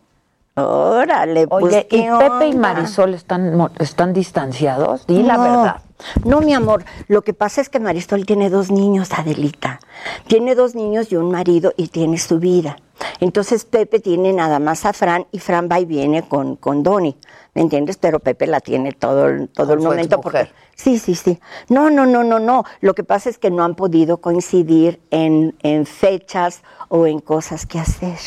Órale, 0.56 1.46
pues, 1.46 1.76
¿y 1.76 1.84
¿qué 1.84 2.10
Pepe 2.18 2.48
y? 2.48 2.56
Marisol 2.56 3.14
están, 3.14 3.70
están 3.80 4.14
distanciados? 4.14 5.06
Di 5.06 5.22
la 5.24 5.38
verdad. 5.38 5.82
No, 6.24 6.42
mi 6.42 6.54
amor, 6.54 6.86
lo 7.08 7.24
que 7.24 7.34
pasa 7.34 7.60
es 7.62 7.70
que 7.70 7.80
Marisol 7.80 8.26
tiene 8.26 8.50
dos 8.50 8.70
niños, 8.72 9.12
Adelita. 9.14 9.80
Tiene 10.28 10.54
dos 10.56 10.76
niños 10.76 11.12
y 11.12 11.16
un 11.16 11.32
marido 11.32 11.74
y 11.76 11.88
tiene 11.88 12.18
su 12.20 12.40
vida. 12.40 12.78
Entonces 13.20 13.66
Pepe 13.66 14.00
tiene 14.00 14.32
nada 14.34 14.60
más 14.60 14.86
a 14.86 14.94
Fran 14.94 15.26
y 15.32 15.40
Fran 15.40 15.68
va 15.72 15.80
y 15.80 15.86
viene 15.86 16.28
con, 16.28 16.56
con 16.56 16.84
Donny, 16.84 17.16
¿me 17.56 17.62
entiendes? 17.62 17.98
Pero 17.98 18.20
Pepe 18.20 18.46
la 18.48 18.60
tiene 18.60 18.92
todo, 18.92 19.28
el- 19.28 19.50
todo 19.50 19.74
el 19.74 19.80
momento. 19.90 20.22
Porque, 20.22 20.52
sí, 20.76 21.00
sí, 21.00 21.16
sí. 21.16 21.40
No, 21.70 21.90
no, 21.90 22.06
no, 22.06 22.24
no, 22.24 22.40
no. 22.40 22.64
Lo 22.82 22.94
que 22.94 23.04
pasa 23.04 23.30
es 23.30 23.38
que 23.38 23.50
no 23.52 23.64
han 23.64 23.76
podido 23.76 24.18
coincidir 24.18 25.00
en, 25.12 25.56
en 25.64 25.86
fechas 25.86 26.62
o 26.90 27.08
en 27.08 27.20
cosas 27.20 27.66
que 27.66 27.80
hacer, 27.80 28.18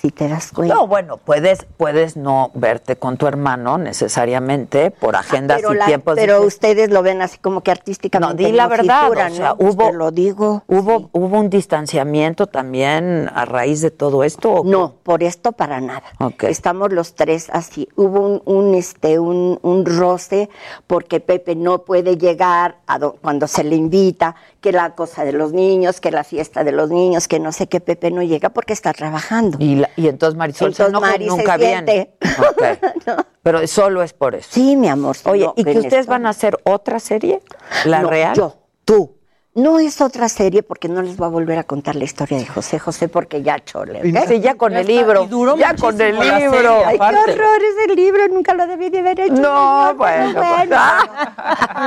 si 0.00 0.10
te 0.10 0.28
das 0.28 0.52
cuenta. 0.52 0.74
No, 0.74 0.86
bueno, 0.86 1.16
puedes, 1.16 1.66
puedes 1.76 2.16
no 2.16 2.50
verte 2.54 2.96
con 2.96 3.16
tu 3.16 3.26
hermano 3.26 3.78
necesariamente 3.78 4.90
por 4.92 5.16
agendas 5.16 5.60
y 5.68 5.74
la- 5.74 5.86
tiempos. 5.86 6.14
pero 6.16 6.42
ustedes 6.42 6.90
lo 6.90 7.02
ven 7.02 7.20
así 7.22 7.38
como 7.38 7.62
que 7.62 7.70
No, 7.70 7.76
artísticamente. 7.78 8.44
di 8.44 8.52
la 8.52 8.64
no 8.64 8.68
verdad, 8.70 9.10
o 9.10 9.14
sea, 9.14 9.28
¿no? 9.50 9.56
hubo, 9.58 9.92
lo 9.92 10.10
digo. 10.10 10.62
hubo, 10.68 11.08
hubo 11.12 11.38
un 11.40 11.50
distanciamiento 11.50 12.46
también 12.46 13.30
a 13.34 13.44
raíz 13.44 13.80
de 13.80 13.90
todo 13.90 14.22
esto. 14.24 14.52
¿o 14.52 14.64
No, 14.64 14.94
por 15.02 15.22
esto 15.22 15.52
para 15.52 15.80
nada. 15.80 16.02
Ok. 16.20 16.44
Estamos 16.44 16.92
los 16.92 17.14
tres 17.14 17.48
así. 17.52 17.88
Hubo 17.96 18.20
un, 18.20 18.42
un, 18.44 18.74
este, 18.74 19.18
un, 19.18 19.58
un 19.62 19.84
roce 19.84 20.48
porque 20.86 21.20
Pepe 21.20 21.56
no 21.56 21.80
puede 21.84 22.16
llegar 22.16 22.76
a 22.86 22.98
do- 22.98 23.16
cuando 23.20 23.46
se 23.46 23.64
le 23.64 23.74
invita, 23.76 24.36
que 24.60 24.72
la 24.72 24.94
cosa 24.94 25.24
de 25.24 25.32
los 25.32 25.52
niños, 25.52 26.00
que 26.00 26.10
la 26.10 26.24
fiesta 26.24 26.64
de 26.64 26.72
los 26.72 26.90
niños, 26.90 27.28
que 27.28 27.38
no 27.38 27.52
sé 27.52 27.68
qué, 27.68 27.80
Pepe 27.80 28.10
no 28.10 28.22
llega 28.22 28.48
porque 28.50 28.72
está 28.72 28.92
trabajando. 28.92 29.56
Y, 29.60 29.76
la- 29.76 29.90
y 29.96 30.08
entonces 30.08 30.36
Marisol 30.36 30.74
se 30.74 30.82
Entonces 30.82 30.88
enoja 30.88 31.12
se 31.36 31.38
nunca 31.38 31.56
viene. 31.56 32.10
Pero 33.42 33.66
solo 33.66 34.02
es 34.02 34.12
por 34.12 34.34
eso. 34.34 34.48
Sí, 34.50 34.76
mi 34.76 34.88
amor. 34.88 35.16
Oye, 35.24 35.44
no, 35.46 35.54
¿y 35.56 35.64
que 35.64 35.70
ustedes 35.78 36.00
esto- 36.00 36.10
van 36.10 36.26
a 36.26 36.30
hacer 36.30 36.58
otra 36.64 36.98
serie? 37.00 37.40
¿La 37.84 38.00
No, 38.02 38.10
real? 38.10 38.34
Yo, 38.36 38.56
tú. 38.84 39.14
No 39.54 39.80
es 39.80 40.00
otra 40.00 40.28
serie 40.28 40.62
porque 40.62 40.88
no 40.88 41.02
les 41.02 41.16
voy 41.16 41.26
a 41.26 41.30
volver 41.30 41.58
a 41.58 41.64
contar 41.64 41.96
la 41.96 42.04
historia 42.04 42.38
de 42.38 42.46
José 42.46 42.78
José 42.78 43.08
porque 43.08 43.42
ya 43.42 43.58
chole. 43.64 44.02
Sí, 44.28 44.38
ya 44.40 44.54
con 44.54 44.70
Ya 44.72 44.80
el 44.80 44.88
está, 44.90 45.00
libro. 45.02 45.24
y 45.24 45.26
duró 45.26 45.56
ya 45.56 45.74
con 45.74 46.00
el 46.00 46.12
libro. 46.16 46.50
serie, 46.50 46.84
Ay, 46.84 46.98
qué 46.98 47.32
horror 47.32 47.58
ese 47.76 47.94
libro, 47.96 48.28
nunca 48.28 48.54
lo 48.54 48.66
debí 48.68 48.88
de 48.90 48.98
haber 49.00 49.18
hecho. 49.18 49.32
No, 49.32 49.96
pero 49.98 50.32
bueno, 50.32 50.80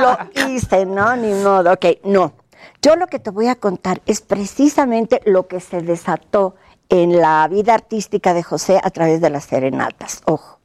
lo 0.00 0.48
hice, 0.48 0.84
¿no? 0.84 1.16
Ni 1.16 1.32
modo. 1.42 1.72
Ok, 1.72 1.86
no. 2.04 2.32
Yo 2.82 2.96
lo 2.96 3.06
que 3.06 3.20
te 3.20 3.30
voy 3.30 3.46
a 3.46 3.54
contar 3.54 4.02
es 4.06 4.20
precisamente 4.20 5.20
lo 5.24 5.46
que 5.46 5.60
se 5.60 5.82
desató 5.82 6.56
en 6.88 7.16
la 7.16 7.46
vida 7.46 7.74
artística 7.74 8.34
de 8.34 8.42
José 8.42 8.80
a 8.82 8.90
través 8.90 9.20
de 9.20 9.30
las 9.30 9.44
serenatas. 9.44 10.20
Ojo, 10.24 10.58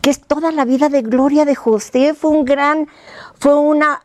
que 0.00 0.08
es 0.08 0.20
toda 0.20 0.50
la 0.50 0.64
vida 0.64 0.88
de 0.88 1.02
gloria 1.02 1.44
de 1.44 1.54
José. 1.54 2.14
Fue 2.14 2.30
un 2.30 2.46
gran, 2.46 2.88
fue 3.38 3.54
una, 3.54 4.02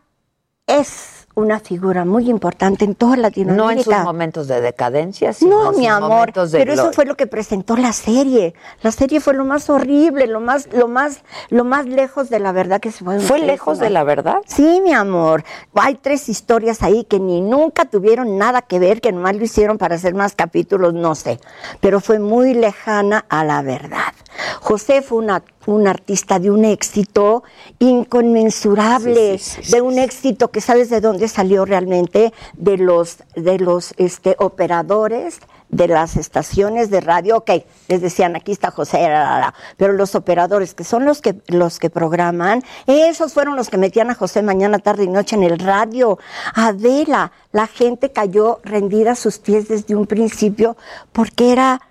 es 0.68 1.23
una 1.36 1.60
figura 1.60 2.06
muy 2.06 2.30
importante 2.30 2.86
en 2.86 2.94
toda 2.96 3.18
Latinoamérica. 3.18 3.64
No 3.64 3.72
en 3.72 3.84
sus 3.84 4.06
momentos 4.06 4.48
de 4.48 4.62
decadencia, 4.62 5.34
sino 5.34 5.64
No, 5.64 5.72
en 5.72 5.80
mi 5.80 5.86
sus 5.86 5.94
amor, 5.94 6.10
momentos 6.10 6.52
de 6.52 6.60
pero 6.60 6.74
eso 6.74 6.94
fue 6.94 7.06
lo 7.06 7.16
que 7.16 7.26
presentó 7.26 7.76
la 7.76 7.92
serie. 7.92 8.54
La 8.82 8.92
serie 8.92 9.20
fue 9.20 9.34
lo 9.34 9.44
más 9.44 9.70
horrible, 9.70 10.28
lo 10.28 10.40
más, 10.40 10.68
lo 10.72 10.88
más, 10.88 11.24
lo 11.50 11.64
más 11.64 11.86
lejos 11.88 12.30
de 12.30 12.40
la 12.40 12.52
verdad 12.52 12.80
que 12.80 12.92
se 12.92 13.04
puede. 13.04 13.20
¿Fue 13.22 13.40
lejos 13.40 13.80
de 13.80 13.90
la 13.90 14.04
verdad? 14.04 14.38
Sí, 14.46 14.82
mi 14.82 14.94
amor. 14.94 15.44
Hay 15.74 15.96
tres 15.96 16.30
historias 16.30 16.84
ahí 16.84 17.04
que 17.04 17.20
ni 17.20 17.42
nunca 17.42 17.86
tuvieron 17.86 18.38
nada 18.38 18.62
que 18.62 18.78
ver, 18.78 19.02
que 19.02 19.12
nomás 19.12 19.36
lo 19.36 19.44
hicieron 19.44 19.78
para 19.78 19.96
hacer 19.96 20.14
más 20.14 20.36
capítulos, 20.36 20.94
no 20.94 21.16
sé. 21.16 21.40
Pero 21.80 22.00
fue 22.00 22.20
muy 22.20 22.54
lejana 22.54 23.26
a 23.30 23.44
la 23.44 23.62
verdad. 23.62 24.14
José 24.62 25.02
fue 25.02 25.18
una, 25.20 25.44
un 25.66 25.88
artista 25.88 26.40
de 26.40 26.52
un 26.52 26.66
éxito 26.66 27.44
inconmensurable, 27.80 29.40
de 29.70 29.82
un 29.82 30.00
éxito 30.00 30.52
que 30.52 30.62
sabes 30.62 30.90
de 30.90 31.02
dónde 31.02 31.28
salió 31.28 31.66
realmente, 31.66 32.34
de 32.54 32.78
los, 32.78 33.18
de 33.36 33.60
los 33.60 33.94
este, 33.98 34.36
operadores 34.40 35.40
de 35.74 35.88
las 35.88 36.18
estaciones 36.18 36.90
de 36.90 37.02
radio, 37.02 37.38
ok, 37.38 37.52
les 37.88 38.02
decían 38.02 38.36
aquí 38.36 38.52
está 38.52 38.72
José, 38.72 39.02
la, 39.02 39.24
la, 39.24 39.40
la, 39.40 39.54
pero 39.76 39.94
los 39.94 40.14
operadores 40.16 40.74
que 40.74 40.84
son 40.84 41.04
los 41.06 41.22
que 41.22 41.36
los 41.48 41.80
que 41.80 41.90
programan, 41.90 42.64
esos 42.86 43.34
fueron 43.34 43.56
los 43.56 43.70
que 43.70 43.78
metían 43.78 44.12
a 44.12 44.16
José 44.16 44.44
mañana, 44.44 44.80
tarde 44.80 45.06
y 45.06 45.08
noche 45.08 45.36
en 45.36 45.44
el 45.44 45.58
radio. 45.60 46.20
Adela, 46.54 47.32
la 47.52 47.68
gente 47.68 48.12
cayó 48.12 48.60
rendida 48.64 49.14
a 49.14 49.16
sus 49.16 49.40
pies 49.40 49.68
desde 49.68 49.96
un 49.96 50.06
principio 50.06 50.78
porque 51.12 51.52
era 51.52 51.82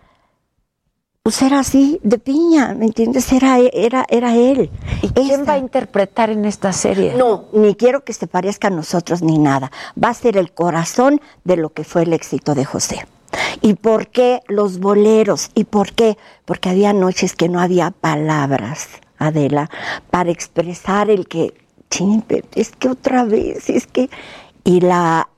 pues 1.22 1.40
era 1.40 1.60
así, 1.60 2.00
de 2.02 2.18
piña, 2.18 2.74
¿me 2.74 2.86
entiendes? 2.86 3.32
Era, 3.32 3.56
era, 3.58 4.04
era 4.08 4.34
él. 4.34 4.70
¿Y 5.02 5.08
quién 5.10 5.46
va 5.48 5.52
a 5.52 5.58
interpretar 5.58 6.30
en 6.30 6.44
esta 6.44 6.72
serie? 6.72 7.14
No, 7.16 7.44
ni 7.52 7.76
quiero 7.76 8.02
que 8.02 8.12
se 8.12 8.26
parezca 8.26 8.68
a 8.68 8.70
nosotros 8.72 9.22
ni 9.22 9.38
nada. 9.38 9.70
Va 10.02 10.08
a 10.08 10.14
ser 10.14 10.36
el 10.36 10.50
corazón 10.52 11.20
de 11.44 11.56
lo 11.56 11.70
que 11.70 11.84
fue 11.84 12.02
el 12.02 12.12
éxito 12.12 12.56
de 12.56 12.64
José. 12.64 13.06
¿Y 13.60 13.74
por 13.74 14.08
qué 14.08 14.40
los 14.48 14.80
boleros? 14.80 15.50
¿Y 15.54 15.62
por 15.64 15.92
qué? 15.92 16.18
Porque 16.44 16.70
había 16.70 16.92
noches 16.92 17.36
que 17.36 17.48
no 17.48 17.60
había 17.60 17.92
palabras, 17.92 18.88
Adela, 19.16 19.70
para 20.10 20.32
expresar 20.32 21.08
el 21.08 21.28
que, 21.28 21.54
"Chin, 21.88 22.22
pero 22.26 22.48
es 22.56 22.70
que 22.72 22.88
otra 22.88 23.24
vez, 23.24 23.70
es 23.70 23.86
que... 23.86 24.10
Y 24.64 24.80
la, 24.80 25.28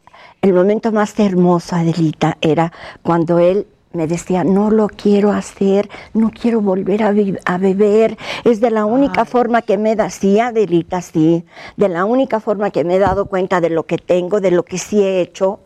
el 0.41 0.55
momento 0.55 0.93
más 0.93 1.19
hermoso, 1.21 1.77
Adelita, 1.77 2.39
era 2.41 2.73
cuando 3.03 3.39
él 3.39 3.67
me 3.95 4.07
decía, 4.07 4.45
no 4.45 4.71
lo 4.71 4.89
quiero 4.89 5.33
hacer, 5.33 5.89
no 6.13 6.31
quiero 6.31 6.61
volver 6.61 7.03
a, 7.03 7.15
a 7.45 7.59
beber, 7.59 8.19
es 8.45 8.61
de 8.61 8.71
la 8.71 8.85
única 8.85 9.25
forma 9.25 9.63
que 9.63 9.79
me 9.79 9.97
da, 9.97 10.11
sí, 10.11 10.41
Adelita, 10.41 11.01
sí, 11.01 11.45
de 11.77 11.89
la 11.89 12.05
única 12.05 12.41
forma 12.41 12.71
que 12.71 12.85
me 12.85 12.97
he 12.97 12.99
dado 12.99 13.27
cuenta 13.27 13.61
de 13.61 13.71
lo 13.71 13.85
que 13.85 13.99
tengo, 13.99 14.41
de 14.41 14.51
lo 14.51 14.65
que 14.65 14.79
sí 14.79 15.03
he 15.03 15.21
hecho, 15.21 15.61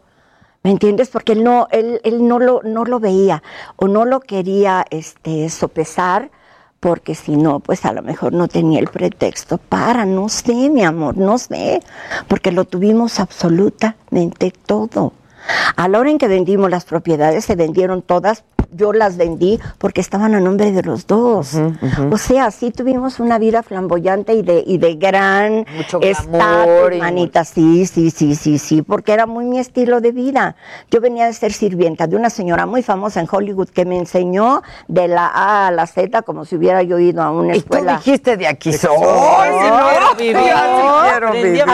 ¿me 0.62 0.70
entiendes? 0.70 1.08
Porque 1.08 1.32
él 1.32 1.42
no, 1.42 1.68
él, 1.70 2.00
él 2.04 2.26
no, 2.26 2.38
lo, 2.38 2.62
no 2.62 2.84
lo 2.84 3.00
veía 3.00 3.42
o 3.76 3.88
no 3.88 4.04
lo 4.04 4.20
quería 4.20 4.84
este, 4.90 5.48
sopesar, 5.48 6.30
porque 6.80 7.14
si 7.14 7.36
no, 7.36 7.60
pues 7.60 7.84
a 7.84 7.92
lo 7.92 8.02
mejor 8.02 8.32
no 8.32 8.46
tenía 8.48 8.78
el 8.78 8.88
pretexto 8.88 9.58
para, 9.58 10.04
no 10.04 10.28
sé, 10.28 10.70
mi 10.70 10.84
amor, 10.84 11.16
no 11.16 11.38
sé, 11.38 11.80
porque 12.28 12.52
lo 12.52 12.64
tuvimos 12.64 13.18
absolutamente 13.18 14.52
todo. 14.66 15.12
A 15.76 15.88
la 15.88 15.98
hora 15.98 16.10
en 16.10 16.18
que 16.18 16.28
vendimos 16.28 16.70
las 16.70 16.84
propiedades, 16.84 17.44
se 17.44 17.56
vendieron 17.56 18.02
todas, 18.02 18.44
yo 18.72 18.92
las 18.92 19.16
vendí 19.16 19.58
porque 19.78 20.00
estaban 20.00 20.34
a 20.34 20.40
nombre 20.40 20.72
de 20.72 20.82
los 20.82 21.06
dos. 21.06 21.56
O 22.10 22.18
sea, 22.18 22.50
sí 22.50 22.70
tuvimos 22.70 23.20
una 23.20 23.38
vida 23.38 23.62
flamboyante 23.62 24.34
y 24.34 24.42
de, 24.42 24.62
y 24.66 24.78
de 24.78 24.94
gran 24.96 25.64
estatus, 26.00 26.98
manita, 26.98 27.44
sí, 27.44 27.86
sí, 27.86 28.10
sí, 28.10 28.34
sí, 28.34 28.58
sí, 28.58 28.82
porque 28.82 29.12
era 29.12 29.26
muy 29.26 29.44
mi 29.44 29.58
estilo 29.58 30.00
de 30.00 30.12
vida. 30.12 30.56
Yo 30.90 31.00
venía 31.00 31.26
de 31.26 31.32
ser 31.32 31.52
sirvienta 31.52 32.06
de 32.06 32.16
una 32.16 32.30
señora 32.30 32.66
muy 32.66 32.82
famosa 32.82 33.20
en 33.20 33.28
Hollywood 33.30 33.68
que 33.68 33.84
me 33.84 33.96
enseñó 33.98 34.62
de 34.86 35.08
la 35.08 35.26
A 35.26 35.68
a 35.68 35.70
la 35.70 35.86
Z 35.86 36.22
como 36.22 36.44
si 36.44 36.56
hubiera 36.56 36.82
yo 36.82 36.98
ido 36.98 37.22
a 37.22 37.30
una 37.30 37.56
Y 37.56 37.60
tú 37.60 37.74
escuela. 37.76 37.96
dijiste 37.96 38.36
de 38.36 38.46
aquí 38.46 38.72
soy. 38.72 38.90
Si 38.90 39.68
no 39.70 39.88
quiero 39.90 41.32
vivir, 41.32 41.64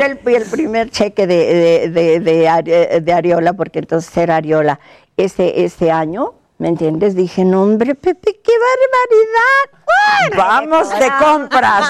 el, 0.00 0.34
el 0.34 0.44
primer 0.50 0.90
cheque 0.90 1.26
de, 1.26 1.88
de, 1.90 2.20
de, 2.20 3.00
de 3.00 3.12
Ariola, 3.12 3.52
porque 3.54 3.80
entonces 3.80 4.16
era 4.16 4.36
Ariola. 4.36 4.78
Ese, 5.20 5.64
ese 5.64 5.90
año, 5.90 6.32
¿me 6.56 6.68
entiendes? 6.68 7.14
Dije, 7.14 7.44
no, 7.44 7.62
hombre, 7.62 7.94
Pepe, 7.94 8.40
qué 8.42 8.52
barbaridad. 10.32 10.36
Vamos 10.36 10.88
de 10.88 11.08
compras, 11.22 11.84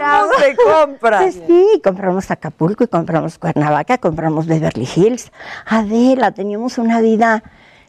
vamos 0.00 0.30
de 0.38 0.56
compras. 0.56 1.22
Pues 1.22 1.40
sí, 1.46 1.80
compramos 1.82 2.30
Acapulco 2.30 2.84
y 2.84 2.88
compramos 2.88 3.38
Cuernavaca, 3.38 3.96
compramos 3.96 4.46
Beverly 4.46 4.86
Hills. 4.94 5.32
Adela, 5.64 6.32
teníamos 6.32 6.76
una 6.76 7.00
vida 7.00 7.42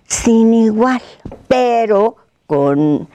sin 0.08 0.54
igual, 0.54 1.02
pero 1.50 2.16
con... 2.48 3.10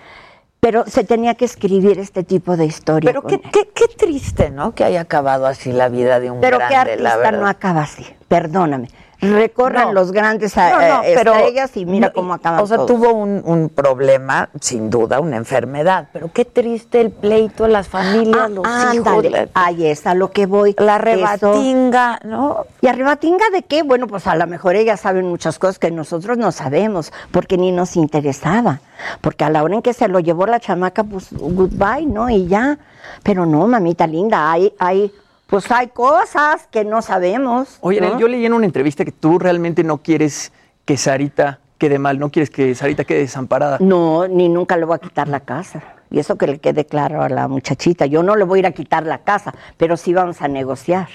Pero 0.61 0.85
se 0.87 1.05
tenía 1.05 1.37
que 1.37 1.47
escribir 1.47 1.99
este 1.99 2.23
tipo 2.23 2.59
de 2.59 2.67
historia. 2.67 3.09
Pero 3.09 3.23
qué, 3.23 3.41
qué, 3.41 3.71
qué 3.75 3.89
triste, 3.89 4.51
¿no? 4.51 4.75
Que 4.75 4.85
haya 4.85 5.01
acabado 5.01 5.47
así 5.47 5.73
la 5.73 5.89
vida 5.89 6.21
de 6.21 6.31
un 6.31 6.43
Pero 6.43 6.59
grande, 6.59 6.97
qué 6.97 7.03
la 7.03 7.13
artista 7.13 7.33
no 7.33 7.47
acaba 7.47 7.81
así, 7.81 8.07
perdóname. 8.29 8.91
Recorran 9.21 9.89
No. 9.89 9.93
los 9.93 10.13
grandes 10.13 10.57
No, 10.57 10.71
no, 10.71 11.03
eh, 11.03 11.13
pero- 11.15 11.35
estrellas 11.35 11.77
y 11.77 11.85
mira 11.85 12.09
no, 12.09 12.13
cómo 12.15 12.33
acaban 12.35 12.61
O 12.61 12.67
sea, 12.67 12.77
todos. 12.79 12.89
tuvo 12.89 13.13
un, 13.13 13.43
un 13.45 13.69
problema, 13.69 14.49
sin 14.61 14.89
duda, 14.91 15.21
una 15.21 15.37
enfermedad. 15.37 16.09
Pero 16.13 16.31
qué 16.33 16.45
triste 16.45 17.01
el 17.01 17.11
pleito, 17.11 17.69
las 17.69 17.89
familias, 17.89 18.51
los 18.51 18.67
hijos. 18.95 19.07
Ándale, 19.07 19.31
la- 19.31 19.49
ahí 19.55 19.87
es 19.87 20.07
a 20.07 20.15
lo 20.15 20.31
que 20.31 20.47
voy. 20.47 20.75
La 20.79 20.97
Eso. 20.97 21.05
rebatinga, 21.05 22.21
¿no? 22.25 22.65
¿Y 22.81 22.87
arrebatinga 22.87 23.51
de 23.53 23.63
qué? 23.63 23.83
Bueno, 23.83 24.07
pues 24.07 24.27
a 24.27 24.35
lo 24.37 24.47
mejor 24.47 24.75
ellas 24.77 25.01
saben 25.01 25.27
muchas 25.27 25.59
cosas 25.59 25.79
que 25.79 25.91
nosotros 25.91 26.39
no 26.39 26.51
sabemos, 26.53 27.13
porque 27.31 27.59
ni 27.59 27.73
nos 27.73 27.97
interesaba. 27.97 28.81
Porque 29.21 29.45
a 29.45 29.51
la 29.51 29.63
hora 29.63 29.75
en 29.75 29.83
que 29.83 29.93
se 29.95 30.09
lo 30.09 30.21
llevó 30.21 30.47
la 30.47 30.61
chamaca, 30.61 31.05
pues 31.05 31.29
goodbye, 31.33 32.07
¿no? 32.07 32.29
Y 32.31 32.47
ya. 32.47 32.79
Pero 33.23 33.45
no, 33.47 33.67
mamita 33.67 34.07
linda, 34.07 34.51
hay, 34.53 34.73
hay, 34.79 35.13
pues 35.51 35.71
hay 35.71 35.89
cosas 35.89 36.69
que 36.71 36.85
no 36.85 37.03
sabemos. 37.03 37.79
Oye, 37.81 38.01
¿no? 38.01 38.19
Yo 38.19 38.29
leí 38.29 38.47
en 38.47 38.53
una 38.53 38.65
entrevista 38.65 39.05
que 39.05 39.13
tú 39.13 39.39
realmente 39.39 39.83
no 39.83 39.99
quieres 39.99 40.53
que 40.85 40.97
Sarita 40.97 41.59
quede 41.77 41.99
mal, 41.99 42.19
no 42.19 42.31
quieres 42.31 42.51
que 42.51 42.75
Sarita 42.75 43.05
quede 43.05 43.19
desamparada. 43.21 43.79
No, 43.81 44.29
ni 44.29 44.49
nunca 44.49 44.77
le 44.77 44.85
voy 44.85 44.95
a 44.95 44.99
quitar 44.99 45.29
la 45.29 45.41
casa. 45.41 45.83
Y 46.11 46.19
eso 46.19 46.37
que 46.37 46.47
le 46.47 46.59
quede 46.59 46.87
claro 46.87 47.23
a 47.23 47.29
la 47.29 47.49
muchachita. 47.49 48.07
Yo 48.07 48.23
no 48.23 48.37
le 48.37 48.45
voy 48.45 48.59
a 48.59 48.61
ir 48.61 48.67
a 48.67 48.73
quitar 48.73 49.05
la 49.07 49.19
casa, 49.19 49.55
pero 49.77 49.97
sí 49.97 50.13
vamos 50.13 50.41
a 50.41 50.49
negociar. 50.49 51.09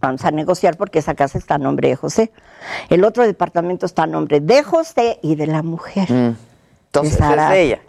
Vamos 0.00 0.24
a 0.24 0.30
negociar 0.30 0.76
porque 0.76 0.98
esa 0.98 1.14
casa 1.14 1.38
está 1.38 1.56
a 1.56 1.58
nombre 1.58 1.88
de 1.88 1.96
José. 1.96 2.32
El 2.88 3.04
otro 3.04 3.24
departamento 3.24 3.86
está 3.86 4.04
a 4.04 4.06
nombre 4.06 4.40
de 4.40 4.62
José 4.62 5.18
y 5.22 5.34
de 5.36 5.46
la 5.46 5.62
mujer. 5.62 6.10
Entonces 6.10 7.12
De 7.12 7.18
Sara. 7.18 7.44
es 7.44 7.50
de 7.50 7.62
ella. 7.62 7.80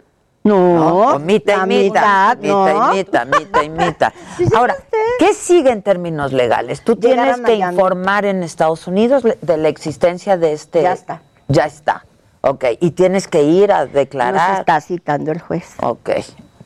No, 0.44 1.14
O 1.14 1.18
mita 1.20 1.58
la 1.58 1.64
y 1.64 1.66
mita, 1.68 2.36
mitad, 2.36 2.38
mita 2.38 2.72
no. 2.74 2.92
y 2.92 2.96
mita, 2.96 3.24
mita 3.24 3.64
y 3.64 3.68
mita. 3.70 4.12
Sí, 4.36 4.44
Ahora. 4.54 4.74
¿qué 5.18 5.34
sigue 5.34 5.70
en 5.70 5.82
términos 5.82 6.32
legales? 6.32 6.82
Tú 6.82 6.96
tienes 6.96 7.40
que 7.40 7.54
informar 7.54 8.24
en 8.24 8.42
Estados 8.42 8.86
Unidos 8.86 9.22
de 9.22 9.56
la 9.56 9.68
existencia 9.68 10.36
de 10.36 10.52
este... 10.52 10.82
Ya 10.82 10.92
está. 10.92 11.22
Ya 11.48 11.64
está. 11.66 12.04
Ok, 12.40 12.64
y 12.80 12.90
tienes 12.90 13.28
que 13.28 13.42
ir 13.44 13.70
a 13.70 13.84
Nos 13.84 13.92
declarar. 13.92 14.60
está 14.60 14.80
citando 14.80 15.30
el 15.30 15.40
juez. 15.40 15.74
Ok. 15.80 16.10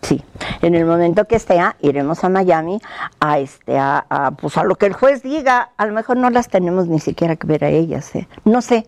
Sí, 0.07 0.23
en 0.63 0.77
el 0.77 0.85
momento 0.85 1.25
que 1.25 1.41
sea, 1.41 1.75
iremos 1.81 2.23
a 2.23 2.29
Miami 2.29 2.81
a 3.19 3.41
este 3.41 3.77
a, 3.77 4.07
a, 4.09 4.31
pues 4.31 4.57
a 4.57 4.63
lo 4.63 4.77
que 4.77 4.87
el 4.87 4.93
juez 4.93 5.23
diga. 5.25 5.71
A 5.77 5.85
lo 5.85 5.93
mejor 5.93 6.17
no 6.17 6.31
las 6.31 6.49
tenemos 6.49 6.87
ni 6.87 7.01
siquiera 7.01 7.35
que 7.35 7.47
ver 7.49 7.65
a 7.65 7.71
ellas, 7.71 8.15
¿eh? 8.15 8.29
No 8.45 8.63
sé, 8.63 8.87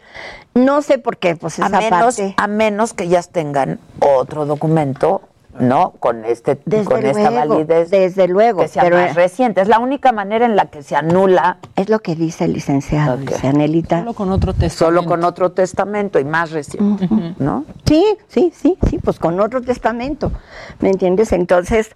no 0.55 0.81
sé 0.81 0.99
por 0.99 1.17
qué, 1.17 1.35
pues 1.35 1.59
A 1.59 1.69
menos, 1.69 1.91
parte. 1.91 2.35
a 2.37 2.47
menos 2.47 2.95
que 2.95 3.05
ellas 3.05 3.31
tengan 3.31 3.81
otro 3.99 4.47
documento, 4.47 5.23
¿no? 5.61 5.93
Con 6.01 6.25
este, 6.25 6.59
Desde 6.65 6.85
con 6.85 7.05
esta 7.05 7.31
validez. 7.31 7.91
desde 7.91 8.29
luego, 8.29 8.61
Que 8.63 8.69
sea 8.69 8.83
pero- 8.83 8.97
más 8.97 9.15
reciente. 9.15 9.61
Es 9.61 9.69
la 9.69 9.79
única 9.79 10.13
manera 10.13 10.47
en 10.47 10.57
la 10.57 10.67
que 10.67 10.83
se 10.83 10.97
anula. 10.97 11.59
Es 11.77 11.89
lo 11.89 11.99
que 12.01 12.15
dice 12.15 12.45
el 12.45 12.53
licenciado, 12.53 13.15
Ok. 13.15 13.21
dice 13.31 13.49
Anelita. 13.49 13.99
Solo 14.01 14.15
con 14.15 14.31
otro 14.31 14.53
testamento. 14.53 14.77
Solo 14.79 15.05
con 15.05 15.25
otro 15.25 15.53
testamento 15.53 16.19
y 16.19 16.25
más 16.25 16.51
reciente, 16.53 17.09
¿no? 17.39 17.65
Sí, 17.85 18.05
sí, 18.29 18.53
sí, 18.55 18.77
sí, 18.89 18.99
pues 18.99 19.19
con 19.19 19.39
otro 19.41 19.61
testamento, 19.63 20.33
¿me 20.81 20.91
entiendes? 20.91 21.33
Entonces, 21.33 21.91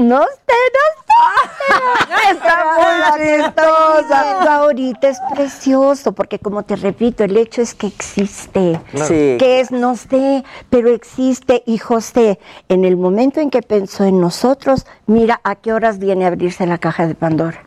no 0.00 0.22
sé, 0.22 0.56
no 0.76 0.86
sé. 0.96 2.30
Está 2.32 2.64
muy 2.76 3.26
chistosa. 3.26 4.56
Ahorita 4.56 5.08
es 5.08 5.20
precioso, 5.32 6.12
porque 6.12 6.38
como 6.38 6.62
te 6.62 6.76
repito, 6.76 7.24
el 7.24 7.36
hecho 7.36 7.62
es 7.62 7.74
que 7.74 7.86
existe. 7.86 8.80
Sí. 8.94 9.36
Que 9.38 9.60
es, 9.60 9.70
no 9.70 9.96
sé, 9.96 10.44
pero 10.70 10.88
existe. 10.88 11.62
Y 11.66 11.78
José, 11.78 12.38
en 12.68 12.84
el 12.84 12.96
momento 12.96 13.40
en 13.40 13.50
que 13.50 13.62
pensó 13.62 14.04
en 14.04 14.20
nosotros, 14.20 14.86
mira 15.06 15.40
a 15.44 15.56
qué 15.56 15.72
horas 15.72 15.98
viene 15.98 16.24
a 16.24 16.28
abrirse 16.28 16.66
la 16.66 16.78
caja 16.78 17.06
de 17.06 17.14
Pandora. 17.14 17.64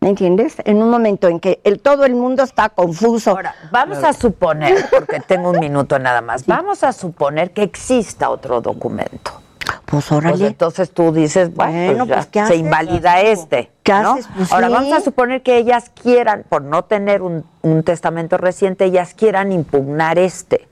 ¿Me 0.00 0.10
entiendes? 0.10 0.56
En 0.64 0.82
un 0.82 0.90
momento 0.90 1.26
en 1.26 1.40
que 1.40 1.60
el, 1.64 1.80
todo 1.80 2.04
el 2.04 2.14
mundo 2.14 2.42
está 2.42 2.68
confuso. 2.68 3.30
Ahora, 3.30 3.54
vamos 3.72 4.04
a 4.04 4.12
suponer, 4.12 4.86
porque 4.90 5.20
tengo 5.20 5.50
un 5.50 5.58
minuto 5.58 5.98
nada 5.98 6.20
más, 6.20 6.46
vamos 6.46 6.84
a 6.84 6.92
suponer 6.92 7.52
que 7.52 7.62
exista 7.62 8.28
otro 8.28 8.60
documento. 8.60 9.45
Pues 9.86 10.10
órale. 10.12 10.36
Pues 10.36 10.50
entonces 10.50 10.90
tú 10.90 11.12
dices, 11.12 11.54
bueno, 11.54 11.72
Bueno, 11.72 12.06
pues 12.06 12.08
ya, 12.08 12.14
pues, 12.16 12.26
¿qué 12.26 12.46
se 12.46 12.56
invalida 12.56 13.20
este. 13.20 13.70
¿Qué 13.82 13.92
¿no? 13.92 14.12
haces? 14.12 14.28
Pues, 14.36 14.52
Ahora 14.52 14.66
sí. 14.66 14.72
vamos 14.74 14.92
a 14.92 15.00
suponer 15.00 15.42
que 15.42 15.56
ellas 15.56 15.90
quieran, 16.02 16.44
por 16.48 16.62
no 16.62 16.84
tener 16.84 17.22
un, 17.22 17.44
un 17.62 17.82
testamento 17.84 18.36
reciente, 18.36 18.84
ellas 18.84 19.14
quieran 19.14 19.52
impugnar 19.52 20.18
este. 20.18 20.68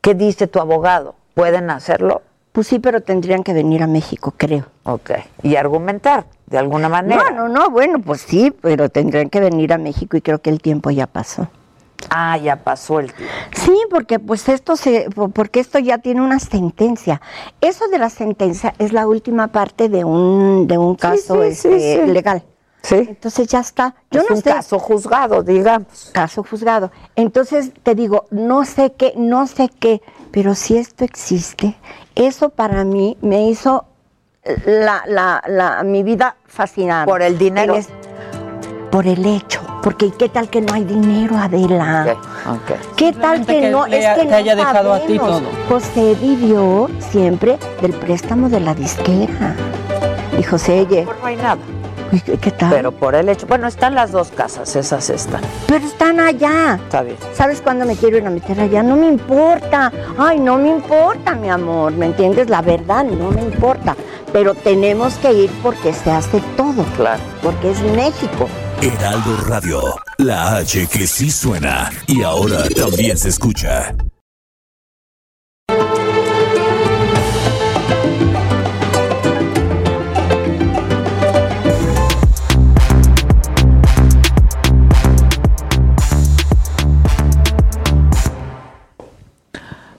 ¿Qué 0.00 0.14
dice 0.14 0.46
tu 0.46 0.60
abogado? 0.60 1.16
¿Pueden 1.34 1.68
hacerlo? 1.70 2.22
Pues 2.52 2.68
sí, 2.68 2.78
pero 2.78 3.00
tendrían 3.00 3.42
que 3.42 3.52
venir 3.52 3.82
a 3.82 3.88
México, 3.88 4.32
creo. 4.36 4.66
Ok. 4.84 5.10
Y 5.42 5.56
argumentar 5.56 6.26
de 6.46 6.58
alguna 6.58 6.88
manera. 6.88 7.30
No, 7.30 7.48
no, 7.48 7.48
no, 7.48 7.70
bueno, 7.70 7.98
pues 7.98 8.20
sí, 8.20 8.54
pero 8.60 8.88
tendrían 8.88 9.28
que 9.30 9.40
venir 9.40 9.72
a 9.72 9.78
México 9.78 10.16
y 10.16 10.20
creo 10.20 10.40
que 10.40 10.50
el 10.50 10.60
tiempo 10.60 10.92
ya 10.92 11.08
pasó. 11.08 11.48
Ah, 12.10 12.36
ya 12.36 12.56
pasó 12.62 13.00
el 13.00 13.12
tiempo. 13.12 13.34
Sí, 13.54 13.76
porque 13.90 14.18
pues 14.18 14.48
esto 14.48 14.76
se, 14.76 15.08
po- 15.14 15.28
porque 15.30 15.60
esto 15.60 15.78
ya 15.78 15.98
tiene 15.98 16.20
una 16.20 16.38
sentencia. 16.38 17.20
Eso 17.60 17.88
de 17.88 17.98
la 17.98 18.10
sentencia 18.10 18.74
es 18.78 18.92
la 18.92 19.06
última 19.06 19.48
parte 19.48 19.88
de 19.88 20.04
un, 20.04 20.66
de 20.66 20.76
un 20.78 20.96
caso 20.96 21.42
sí, 21.42 21.54
sí, 21.54 21.68
este, 21.68 22.04
sí. 22.06 22.12
legal. 22.12 22.42
Sí. 22.82 22.96
Entonces 22.96 23.48
ya 23.48 23.60
está. 23.60 23.94
Yo 24.10 24.20
es 24.20 24.28
no 24.28 24.36
un 24.36 24.42
sé. 24.42 24.50
caso 24.50 24.78
juzgado, 24.78 25.42
digamos. 25.42 26.10
Caso 26.12 26.44
juzgado. 26.44 26.90
Entonces 27.16 27.72
te 27.82 27.94
digo, 27.94 28.26
no 28.30 28.66
sé 28.66 28.92
qué, 28.92 29.14
no 29.16 29.46
sé 29.46 29.70
qué, 29.80 30.02
pero 30.30 30.54
si 30.54 30.76
esto 30.76 31.04
existe, 31.04 31.76
eso 32.14 32.50
para 32.50 32.84
mí 32.84 33.16
me 33.22 33.48
hizo 33.48 33.86
la, 34.66 35.02
la, 35.06 35.42
la, 35.46 35.82
mi 35.82 36.02
vida 36.02 36.36
fascinante. 36.46 37.10
¿Por 37.10 37.22
el 37.22 37.38
dinero? 37.38 37.74
Por 38.94 39.08
el 39.08 39.26
hecho. 39.26 39.60
Porque 39.82 40.12
¿qué 40.12 40.28
tal 40.28 40.48
que 40.48 40.60
no 40.60 40.72
hay 40.72 40.84
dinero, 40.84 41.36
Adela? 41.36 42.14
¿Qué 42.96 43.12
tal 43.12 43.44
que, 43.44 43.62
que 43.62 43.68
no? 43.70 43.88
le- 43.88 43.98
es 43.98 44.14
que 44.14 44.20
te 44.20 44.30
no 44.30 44.36
haya 44.36 44.54
dejado 44.54 44.92
a 44.92 45.00
ti 45.00 45.18
todo. 45.18 45.42
José 45.68 46.16
vivió 46.22 46.88
siempre 47.00 47.58
del 47.82 47.92
préstamo 47.92 48.48
de 48.48 48.60
la 48.60 48.72
disquera. 48.72 49.56
Y 50.38 50.44
José, 50.44 50.86
oye, 50.88 51.04
No 51.20 51.26
hay 51.26 51.34
nada. 51.34 51.56
uy, 52.12 52.20
¿qué 52.20 52.38
qué 52.38 52.52
tal? 52.52 52.70
Pero 52.70 52.92
por 52.92 53.16
el 53.16 53.28
hecho. 53.28 53.48
Bueno, 53.48 53.66
están 53.66 53.96
las 53.96 54.12
dos 54.12 54.28
casas, 54.30 54.76
esas 54.76 55.10
están. 55.10 55.40
Pero 55.66 55.84
están 55.84 56.20
allá. 56.20 56.76
Está 56.76 57.02
bien. 57.02 57.16
¿Sabes 57.34 57.60
cuándo 57.62 57.84
me 57.86 57.96
quiero 57.96 58.18
ir 58.18 58.24
a 58.24 58.30
meter 58.30 58.60
allá? 58.60 58.84
No 58.84 58.94
me 58.94 59.08
importa. 59.08 59.90
Ay, 60.16 60.38
no 60.38 60.56
me 60.56 60.68
importa, 60.68 61.34
mi 61.34 61.50
amor. 61.50 61.90
¿Me 61.94 62.06
entiendes? 62.06 62.48
La 62.48 62.62
verdad, 62.62 63.02
no 63.02 63.32
me 63.32 63.42
importa. 63.42 63.96
Pero 64.32 64.54
tenemos 64.54 65.14
que 65.16 65.32
ir 65.32 65.50
porque 65.64 65.92
se 65.92 66.12
hace 66.12 66.40
todo. 66.56 66.84
Claro. 66.96 67.20
Porque 67.42 67.72
es 67.72 67.80
México. 67.82 68.46
Heraldo 68.82 69.36
Radio, 69.46 69.80
la 70.18 70.56
H 70.56 70.86
que 70.86 71.06
sí 71.06 71.30
suena 71.30 71.90
y 72.06 72.22
ahora 72.22 72.68
también 72.68 73.16
se 73.16 73.30
escucha. 73.30 73.94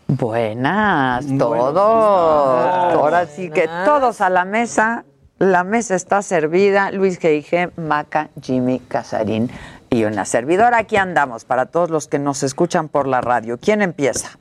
Buenas, 0.08 1.26
todos. 1.38 1.78
Ahora 1.78 3.26
sí 3.26 3.50
que 3.50 3.68
todos 3.86 4.22
a 4.22 4.30
la 4.30 4.46
mesa. 4.46 5.06
La 5.40 5.64
mesa 5.64 5.96
está 5.96 6.22
servida. 6.22 6.92
Luis 6.92 7.20
G.I.G., 7.20 7.72
Maca, 7.78 8.30
Jimmy, 8.42 8.80
Casarín 8.80 9.50
y 9.90 10.06
una 10.06 10.26
servidora. 10.26 10.78
Aquí 10.78 10.96
andamos 10.98 11.44
para 11.46 11.66
todos 11.66 11.90
los 11.90 12.08
que 12.08 12.20
nos 12.20 12.42
escuchan 12.44 12.88
por 12.88 13.08
la 13.08 13.22
radio. 13.22 13.58
¿Quién 13.58 13.82
empieza? 13.82 14.40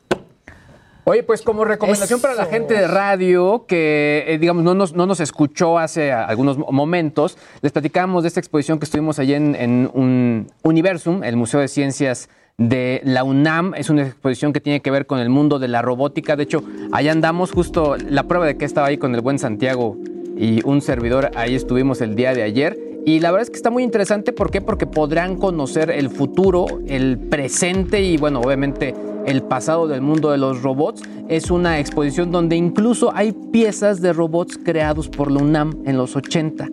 Oye, 1.07 1.23
pues 1.23 1.43
como 1.43 1.65
recomendación 1.67 2.19
para 2.21 2.33
la 2.35 2.47
gente 2.47 2.73
de 2.73 2.87
radio 2.89 3.67
que, 3.69 4.25
eh, 4.27 4.39
digamos, 4.39 4.65
no 4.65 4.75
nos, 4.75 4.95
no 4.95 5.05
nos 5.05 5.21
escuchó 5.21 5.79
hace 5.79 6.13
a- 6.13 6.25
algunos 6.25 6.57
mo- 6.57 6.69
momentos, 6.73 7.37
les 7.61 7.73
platicamos 7.73 8.23
de 8.23 8.29
esta 8.29 8.41
exposición 8.41 8.79
que 8.79 8.85
estuvimos 8.87 9.19
allí 9.19 9.35
en, 9.35 9.55
en 9.55 9.91
un 9.93 10.47
Universum, 10.63 11.23
el 11.23 11.37
Museo 11.37 11.61
de 11.61 11.69
Ciencias 11.69 12.31
de 12.57 13.03
la 13.05 13.23
UNAM. 13.23 13.75
Es 13.75 13.91
una 13.91 14.03
exposición 14.07 14.55
que 14.55 14.61
tiene 14.61 14.81
que 14.81 14.91
ver 14.91 15.07
con 15.07 15.19
el 15.19 15.29
mundo 15.29 15.59
de 15.59 15.69
la 15.69 15.83
robótica. 15.83 16.37
De 16.37 16.45
hecho, 16.45 16.65
allá 16.93 17.13
andamos 17.13 17.53
justo, 17.53 17.97
la 18.09 18.23
prueba 18.23 18.47
de 18.47 18.57
que 18.57 18.65
estaba 18.65 18.87
ahí 18.87 18.97
con 18.97 19.15
el 19.15 19.21
buen 19.21 19.39
Santiago 19.39 19.99
y 20.37 20.61
un 20.65 20.81
servidor, 20.81 21.31
ahí 21.35 21.55
estuvimos 21.55 22.01
el 22.01 22.15
día 22.15 22.35
de 22.35 22.43
ayer. 22.43 22.79
Y 23.07 23.21
la 23.21 23.31
verdad 23.31 23.43
es 23.43 23.51
que 23.51 23.57
está 23.57 23.71
muy 23.71 23.83
interesante, 23.83 24.33
¿por 24.33 24.51
qué? 24.51 24.61
Porque 24.61 24.87
podrán 24.87 25.37
conocer 25.37 25.91
el 25.91 26.09
futuro, 26.09 26.67
el 26.87 27.19
presente 27.19 28.03
y 28.03 28.17
bueno, 28.17 28.41
obviamente 28.41 28.95
el 29.27 29.43
pasado 29.43 29.87
del 29.87 30.01
mundo 30.01 30.31
de 30.31 30.39
los 30.39 30.63
robots. 30.63 31.03
Es 31.29 31.51
una 31.51 31.79
exposición 31.79 32.31
donde 32.31 32.57
incluso 32.57 33.15
hay 33.15 33.33
piezas 33.33 34.01
de 34.01 34.13
robots 34.13 34.59
creados 34.63 35.09
por 35.09 35.31
la 35.31 35.43
UNAM 35.43 35.83
en 35.85 35.99
los 35.99 36.17
80 36.17 36.69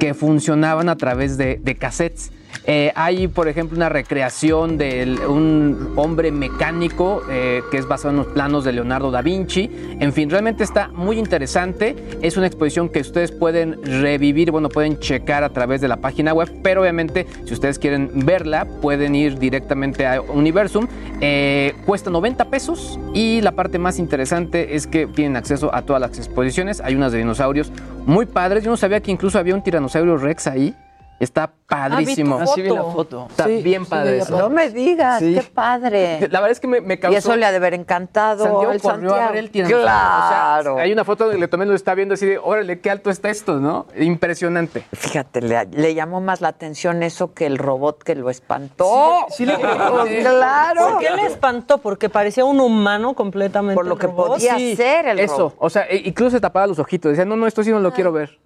que 0.00 0.14
funcionaban 0.14 0.88
a 0.88 0.96
través 0.96 1.36
de, 1.36 1.60
de 1.62 1.74
cassettes. 1.76 2.32
Eh, 2.66 2.92
hay, 2.94 3.28
por 3.28 3.48
ejemplo, 3.48 3.76
una 3.76 3.88
recreación 3.88 4.76
de 4.76 5.18
un 5.28 5.92
hombre 5.96 6.32
mecánico 6.32 7.22
eh, 7.30 7.62
que 7.70 7.78
es 7.78 7.86
basado 7.86 8.10
en 8.10 8.16
los 8.16 8.26
planos 8.28 8.64
de 8.64 8.72
Leonardo 8.72 9.10
da 9.10 9.22
Vinci. 9.22 9.70
En 10.00 10.12
fin, 10.12 10.28
realmente 10.28 10.64
está 10.64 10.88
muy 10.88 11.18
interesante. 11.18 11.94
Es 12.22 12.36
una 12.36 12.46
exposición 12.46 12.88
que 12.88 13.00
ustedes 13.00 13.30
pueden 13.30 13.80
revivir, 13.84 14.50
bueno, 14.50 14.68
pueden 14.68 14.98
checar 14.98 15.44
a 15.44 15.50
través 15.50 15.80
de 15.80 15.88
la 15.88 15.98
página 15.98 16.32
web, 16.32 16.50
pero 16.62 16.82
obviamente 16.82 17.26
si 17.44 17.54
ustedes 17.54 17.78
quieren 17.78 18.10
verla, 18.26 18.66
pueden 18.82 19.14
ir 19.14 19.38
directamente 19.38 20.06
a 20.06 20.20
Universum. 20.20 20.88
Eh, 21.20 21.74
cuesta 21.84 22.10
90 22.10 22.46
pesos 22.46 22.98
y 23.14 23.40
la 23.42 23.52
parte 23.52 23.78
más 23.78 23.98
interesante 23.98 24.74
es 24.74 24.86
que 24.86 25.06
tienen 25.06 25.36
acceso 25.36 25.72
a 25.74 25.82
todas 25.82 26.00
las 26.00 26.18
exposiciones. 26.18 26.80
Hay 26.80 26.94
unas 26.94 27.12
de 27.12 27.18
dinosaurios 27.18 27.70
muy 28.06 28.26
padres. 28.26 28.64
Yo 28.64 28.70
no 28.70 28.76
sabía 28.76 29.00
que 29.00 29.12
incluso 29.12 29.38
había 29.38 29.54
un 29.54 29.62
tiranosaurio 29.62 30.16
Rex 30.16 30.46
ahí. 30.48 30.74
Está 31.18 31.50
padrísimo. 31.66 32.38
Ah, 32.40 32.46
sí 32.46 32.60
vi 32.60 32.68
la 32.68 32.82
foto. 32.84 33.26
Está 33.30 33.44
Sí, 33.46 33.62
bien 33.62 33.86
padre 33.86 34.18
eso. 34.18 34.36
No 34.38 34.50
me 34.50 34.68
digas, 34.68 35.18
Sí. 35.20 35.34
qué 35.34 35.42
padre. 35.42 36.20
La 36.30 36.40
verdad 36.40 36.50
es 36.50 36.60
que 36.60 36.66
me, 36.68 36.80
me 36.82 36.98
causó... 36.98 37.14
Y 37.14 37.16
eso 37.16 37.36
le 37.36 37.46
ha 37.46 37.50
de 37.50 37.56
haber 37.56 37.72
encantado 37.72 38.44
Santiago 38.44 38.70
al 38.70 38.80
corrió 38.82 39.14
a 39.14 39.30
ver 39.30 39.36
el. 39.38 39.64
O 39.64 39.68
sea, 39.68 39.78
Claro. 39.80 40.78
hay 40.78 40.92
una 40.92 41.04
foto 41.04 41.24
donde 41.24 41.38
le 41.40 41.48
tomé, 41.48 41.64
lo 41.64 41.74
está 41.74 41.94
viendo 41.94 42.14
así 42.14 42.26
de, 42.26 42.36
órale, 42.38 42.80
qué 42.80 42.90
alto 42.90 43.08
está 43.08 43.30
esto, 43.30 43.56
¿no? 43.60 43.86
Impresionante. 43.98 44.84
Fíjate, 44.92 45.40
le, 45.40 45.66
le 45.70 45.94
llamó 45.94 46.20
más 46.20 46.40
la 46.42 46.48
atención 46.48 47.02
eso 47.02 47.32
que 47.32 47.46
el 47.46 47.56
robot 47.56 48.02
que 48.02 48.14
lo 48.14 48.28
espantó. 48.28 49.24
Sí, 49.28 49.36
sí 49.38 49.46
le- 49.46 49.56
claro. 50.22 50.88
¿Por 50.90 50.98
qué 50.98 51.10
le 51.10 51.22
espantó? 51.26 51.78
Porque 51.78 52.08
parecía 52.10 52.44
un 52.44 52.60
humano 52.60 53.14
completamente. 53.14 53.74
Por 53.74 53.86
lo 53.86 53.96
que 53.96 54.06
robot. 54.06 54.26
podía 54.34 54.56
Sí, 54.56 54.76
ser 54.76 55.06
el 55.08 55.18
Eso, 55.18 55.36
robot. 55.38 55.54
o 55.58 55.70
sea, 55.70 55.82
e- 55.88 56.02
incluso 56.04 56.32
se 56.36 56.40
tapaba 56.40 56.66
los 56.66 56.78
ojitos. 56.78 57.10
Decía, 57.12 57.24
no, 57.24 57.36
no, 57.36 57.46
esto 57.46 57.62
sí 57.64 57.70
no 57.70 57.80
lo 57.80 57.92
quiero 57.92 58.12
ver. 58.12 58.38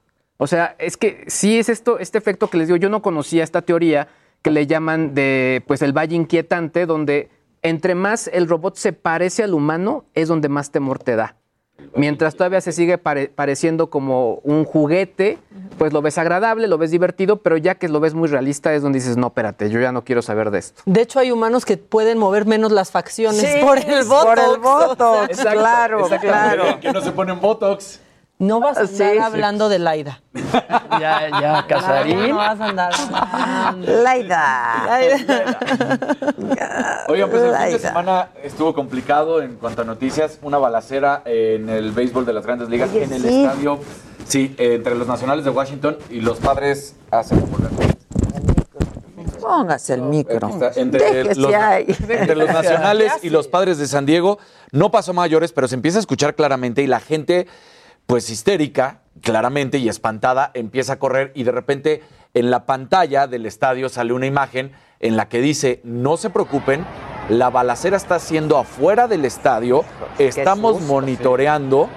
O 0.43 0.47
sea, 0.47 0.75
es 0.79 0.97
que 0.97 1.25
sí 1.27 1.59
es 1.59 1.69
esto, 1.69 1.99
este 1.99 2.17
efecto 2.17 2.49
que 2.49 2.57
les 2.57 2.67
digo, 2.69 2.79
yo 2.79 2.89
no 2.89 3.03
conocía 3.03 3.45
esta 3.45 3.61
teoría 3.61 4.09
que 4.41 4.51
le 4.51 4.67
llaman 4.67 5.13
de, 5.15 5.63
pues, 5.67 5.83
el 5.83 5.93
valle 5.93 6.17
inquietante, 6.17 6.87
donde 6.87 7.29
entre 7.61 7.95
más 7.95 8.27
el 8.33 8.49
robot 8.49 8.77
se 8.77 8.95
parece 8.95 9.43
al 9.43 9.53
humano, 9.53 10.07
es 10.15 10.29
donde 10.29 10.49
más 10.49 10.71
temor 10.71 10.99
te 10.99 11.15
da. 11.15 11.37
Mientras 11.95 12.35
todavía 12.37 12.61
se 12.63 12.73
sigue 12.73 12.97
pare- 12.99 13.29
pareciendo 13.35 13.91
como 13.91 14.37
un 14.45 14.65
juguete, 14.65 15.39
pues 15.79 15.93
lo 15.93 16.01
ves 16.03 16.17
agradable, 16.19 16.69
lo 16.69 16.79
ves 16.79 16.91
divertido, 16.91 17.43
pero 17.43 17.57
ya 17.59 17.75
que 17.75 17.89
lo 17.89 18.01
ves 18.01 18.15
muy 18.15 18.29
realista 18.29 18.73
es 18.75 18.81
donde 18.83 18.99
dices, 18.99 19.17
no, 19.19 19.27
espérate, 19.29 19.69
yo 19.71 19.79
ya 19.81 19.91
no 19.93 20.05
quiero 20.05 20.21
saber 20.23 20.51
de 20.51 20.59
esto. 20.59 20.83
De 20.87 21.03
hecho, 21.03 21.19
hay 21.19 21.31
humanos 21.33 21.65
que 21.67 21.77
pueden 21.79 22.17
mover 22.19 22.47
menos 22.47 22.71
las 22.73 22.91
facciones 22.91 23.41
Sí, 23.41 23.59
por 23.63 23.79
el 23.79 24.05
botox. 24.07 24.25
por 24.25 24.39
el 24.39 24.45
o 24.45 24.51
sea, 24.53 24.87
botox, 24.87 25.29
Exacto, 25.31 25.59
claro, 25.59 26.09
claro. 26.21 26.81
Que 26.81 26.93
no 26.93 27.01
se 27.03 27.13
ponen 27.13 27.41
Botox. 27.41 28.01
No 28.41 28.59
vas 28.59 28.77
a 28.79 28.87
Sí, 28.87 28.95
andar 29.03 29.13
sí. 29.13 29.19
hablando 29.23 29.69
de 29.69 29.79
Laida. 29.79 30.21
Ya, 31.01 31.29
ya, 31.41 31.65
Casarín. 31.69 32.31
No 32.31 32.37
vas 32.37 32.61
a 32.61 32.65
andar. 32.67 32.93
Laida. 33.81 34.99
Oigan, 37.09 37.31
pues 37.31 37.43
el 37.43 37.49
fin 37.51 37.53
de 37.53 37.59
Laida. 37.59 37.79
semana 37.79 38.29
estuvo 38.43 38.75
complicado 38.75 39.41
en 39.41 39.55
cuanto 39.57 39.83
a 39.83 39.85
noticias. 39.85 40.39
Una 40.43 40.59
balacera 40.59 41.23
en 41.25 41.69
el 41.69 41.93
béisbol 41.93 42.27
de 42.27 42.33
las 42.33 42.45
grandes 42.45 42.69
ligas 42.69 42.91
Oye, 42.91 43.05
en 43.05 43.13
el 43.13 43.23
sí. 43.23 43.45
estadio, 43.45 43.79
sí, 44.27 44.55
entre 44.59 44.95
los 44.97 45.07
nacionales 45.07 45.45
de 45.45 45.51
Washington 45.51 45.97
y 46.11 46.21
los 46.21 46.39
padres 46.39 46.97
hacen 47.11 47.41
Póngase 49.41 49.95
el 49.95 50.03
micro. 50.03 50.51
Entre, 50.77 51.35
los, 51.35 51.53
entre 52.09 52.35
los 52.37 52.49
nacionales 52.53 53.13
y 53.23 53.31
los 53.31 53.49
padres 53.49 53.79
de 53.79 53.87
San 53.87 54.07
Diego. 54.07 54.39
No 54.73 54.91
pasó 54.91 55.13
mayores, 55.15 55.53
pero 55.53 55.67
se 55.67 55.75
empieza 55.77 55.99
a 55.99 56.01
escuchar 56.01 56.35
claramente 56.35 56.83
y 56.83 56.87
la 56.87 57.01
gente, 57.01 57.47
pues 58.11 58.29
histérica, 58.29 59.03
claramente 59.23 59.79
y 59.79 59.89
espantada, 59.89 60.51
empieza 60.55 60.95
a 60.95 60.99
correr 60.99 61.31
y 61.37 61.45
de 61.45 61.53
repente 61.53 62.03
en 62.35 62.51
la 62.51 62.67
pantalla 62.67 63.29
del 63.29 63.47
estadio 63.47 63.89
sale 63.89 64.13
una 64.13 64.27
imagen 64.27 64.73
en 64.99 65.17
la 65.17 65.29
que 65.29 65.41
dice, 65.41 65.81
no 65.85 66.17
se 66.17 66.29
preocupen, 66.29 66.85
la 67.29 67.51
balacera 67.51 67.97
está 67.97 68.17
haciendo 68.17 68.59
afuera 68.59 69.07
del 69.07 69.25
estadio, 69.25 69.85
estamos 70.19 70.79
susto, 70.79 70.93
monitoreando 70.93 71.89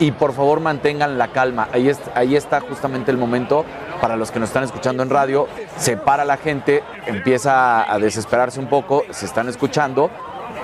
y 0.00 0.10
por 0.12 0.34
favor 0.34 0.60
mantengan 0.60 1.16
la 1.16 1.28
calma. 1.32 1.68
Ahí, 1.72 1.88
es- 1.88 1.98
ahí 2.14 2.36
está 2.36 2.60
justamente 2.60 3.10
el 3.10 3.16
momento 3.16 3.64
para 4.02 4.16
los 4.16 4.30
que 4.30 4.40
nos 4.40 4.50
están 4.50 4.64
escuchando 4.64 5.02
en 5.02 5.08
radio. 5.08 5.48
Se 5.78 5.96
para 5.96 6.26
la 6.26 6.36
gente, 6.36 6.82
empieza 7.06 7.90
a 7.90 7.98
desesperarse 7.98 8.60
un 8.60 8.66
poco, 8.68 9.02
se 9.12 9.24
están 9.24 9.48
escuchando 9.48 10.10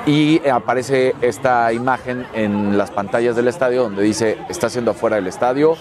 y 0.07 0.47
aparece 0.49 1.15
esta 1.21 1.73
imagen 1.73 2.27
en 2.33 2.77
las 2.79 2.91
pantallas 2.91 3.37
del 3.37 3.49
estadio 3.49 3.83
donde 3.85 4.03
dice, 4.03 4.39
está 4.49 4.69
siendo 4.71 4.93
afuera 4.93 5.17
del 5.17 5.27
estadio, 5.27 5.77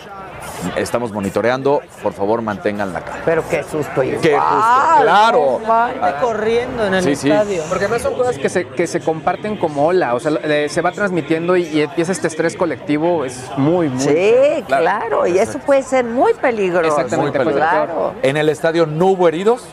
estamos 0.76 1.12
monitoreando, 1.12 1.82
por 2.04 2.14
favor 2.14 2.42
mantengan 2.42 2.92
la 2.94 3.02
calma. 3.02 3.22
Pero 3.26 3.44
qué 3.50 3.64
susto 3.64 4.04
igual. 4.04 4.22
Qué 4.22 4.32
susto, 4.32 5.02
claro. 5.02 5.60
Gente 5.94 6.14
corriendo 6.22 6.86
en 6.88 6.94
el 6.96 7.04
Sí, 7.04 7.16
sí. 7.16 7.30
estadio. 7.32 7.64
Porque 7.70 7.86
además 7.86 8.02
son 8.02 8.16
cosas 8.16 8.38
que 8.38 8.50
se, 8.50 8.68
que 8.68 8.88
se 8.88 9.00
comparten 9.00 9.56
como 9.58 9.86
ola, 9.88 10.16
o 10.16 10.20
sea, 10.20 10.34
eh, 10.44 10.68
se 10.70 10.82
va 10.82 10.92
transmitiendo 10.92 11.56
y, 11.56 11.64
y 11.64 11.82
empieza 11.82 12.12
este 12.12 12.28
estrés 12.28 12.56
colectivo, 12.58 13.24
es 13.26 13.50
muy, 13.58 13.88
muy... 13.90 14.00
Sí, 14.04 14.64
claro, 14.68 15.26
y 15.28 15.38
eso 15.40 15.60
puede 15.60 15.82
ser 15.84 16.04
muy 16.06 16.34
peligroso. 16.34 16.88
Exactamente, 17.00 17.40
pues, 17.40 17.56
claro. 17.56 18.14
En 18.22 18.36
el 18.38 18.50
estadio 18.50 18.86
no 18.86 19.08
hubo 19.08 19.28
heridos 19.28 19.64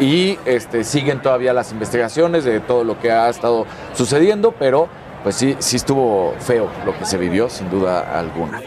y 0.00 0.38
este, 0.44 0.84
siguen 0.84 1.22
todavía 1.22 1.52
las 1.52 1.72
investigaciones 1.72 2.44
de 2.44 2.60
todo 2.60 2.84
lo 2.84 2.98
que 2.98 3.10
ha 3.10 3.28
estado 3.28 3.66
sucediendo, 3.94 4.52
pero 4.52 4.88
pues 5.22 5.36
sí, 5.36 5.56
sí 5.58 5.76
estuvo 5.76 6.34
feo 6.38 6.68
lo 6.84 6.96
que 6.98 7.04
se 7.04 7.16
vivió, 7.16 7.48
sin 7.48 7.70
duda 7.70 8.18
alguna. 8.18 8.62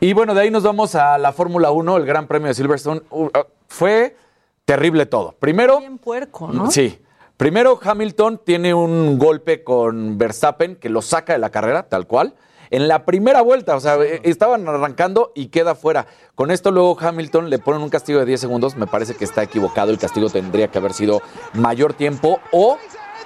Y 0.00 0.12
bueno, 0.12 0.34
de 0.34 0.42
ahí 0.42 0.50
nos 0.50 0.62
vamos 0.62 0.94
a 0.94 1.18
la 1.18 1.32
Fórmula 1.32 1.70
1, 1.70 1.96
el 1.96 2.06
Gran 2.06 2.26
Premio 2.26 2.48
de 2.48 2.54
Silverstone. 2.54 3.02
Uh, 3.10 3.24
uh, 3.24 3.30
fue 3.66 4.16
terrible 4.64 5.06
todo. 5.06 5.34
Primero, 5.38 5.80
Bien 5.80 5.98
puerco, 5.98 6.48
¿no? 6.52 6.70
Sí. 6.70 7.00
Primero, 7.36 7.78
Hamilton 7.82 8.40
tiene 8.44 8.72
un 8.72 9.18
golpe 9.18 9.62
con 9.64 10.16
Verstappen 10.16 10.76
que 10.76 10.88
lo 10.88 11.02
saca 11.02 11.32
de 11.32 11.38
la 11.38 11.50
carrera, 11.50 11.84
tal 11.84 12.06
cual. 12.06 12.34
En 12.70 12.88
la 12.88 13.04
primera 13.04 13.42
vuelta, 13.42 13.76
o 13.76 13.80
sea, 13.80 13.96
eh, 13.96 14.20
estaban 14.24 14.66
arrancando 14.68 15.32
y 15.34 15.46
queda 15.48 15.74
fuera. 15.74 16.06
Con 16.34 16.50
esto 16.50 16.70
luego 16.70 16.96
Hamilton 16.98 17.50
le 17.50 17.58
ponen 17.58 17.82
un 17.82 17.90
castigo 17.90 18.18
de 18.18 18.26
10 18.26 18.40
segundos. 18.40 18.76
Me 18.76 18.86
parece 18.86 19.14
que 19.14 19.24
está 19.24 19.42
equivocado. 19.42 19.90
El 19.90 19.98
castigo 19.98 20.28
tendría 20.30 20.68
que 20.68 20.78
haber 20.78 20.92
sido 20.92 21.22
mayor 21.54 21.94
tiempo 21.94 22.40
o 22.52 22.78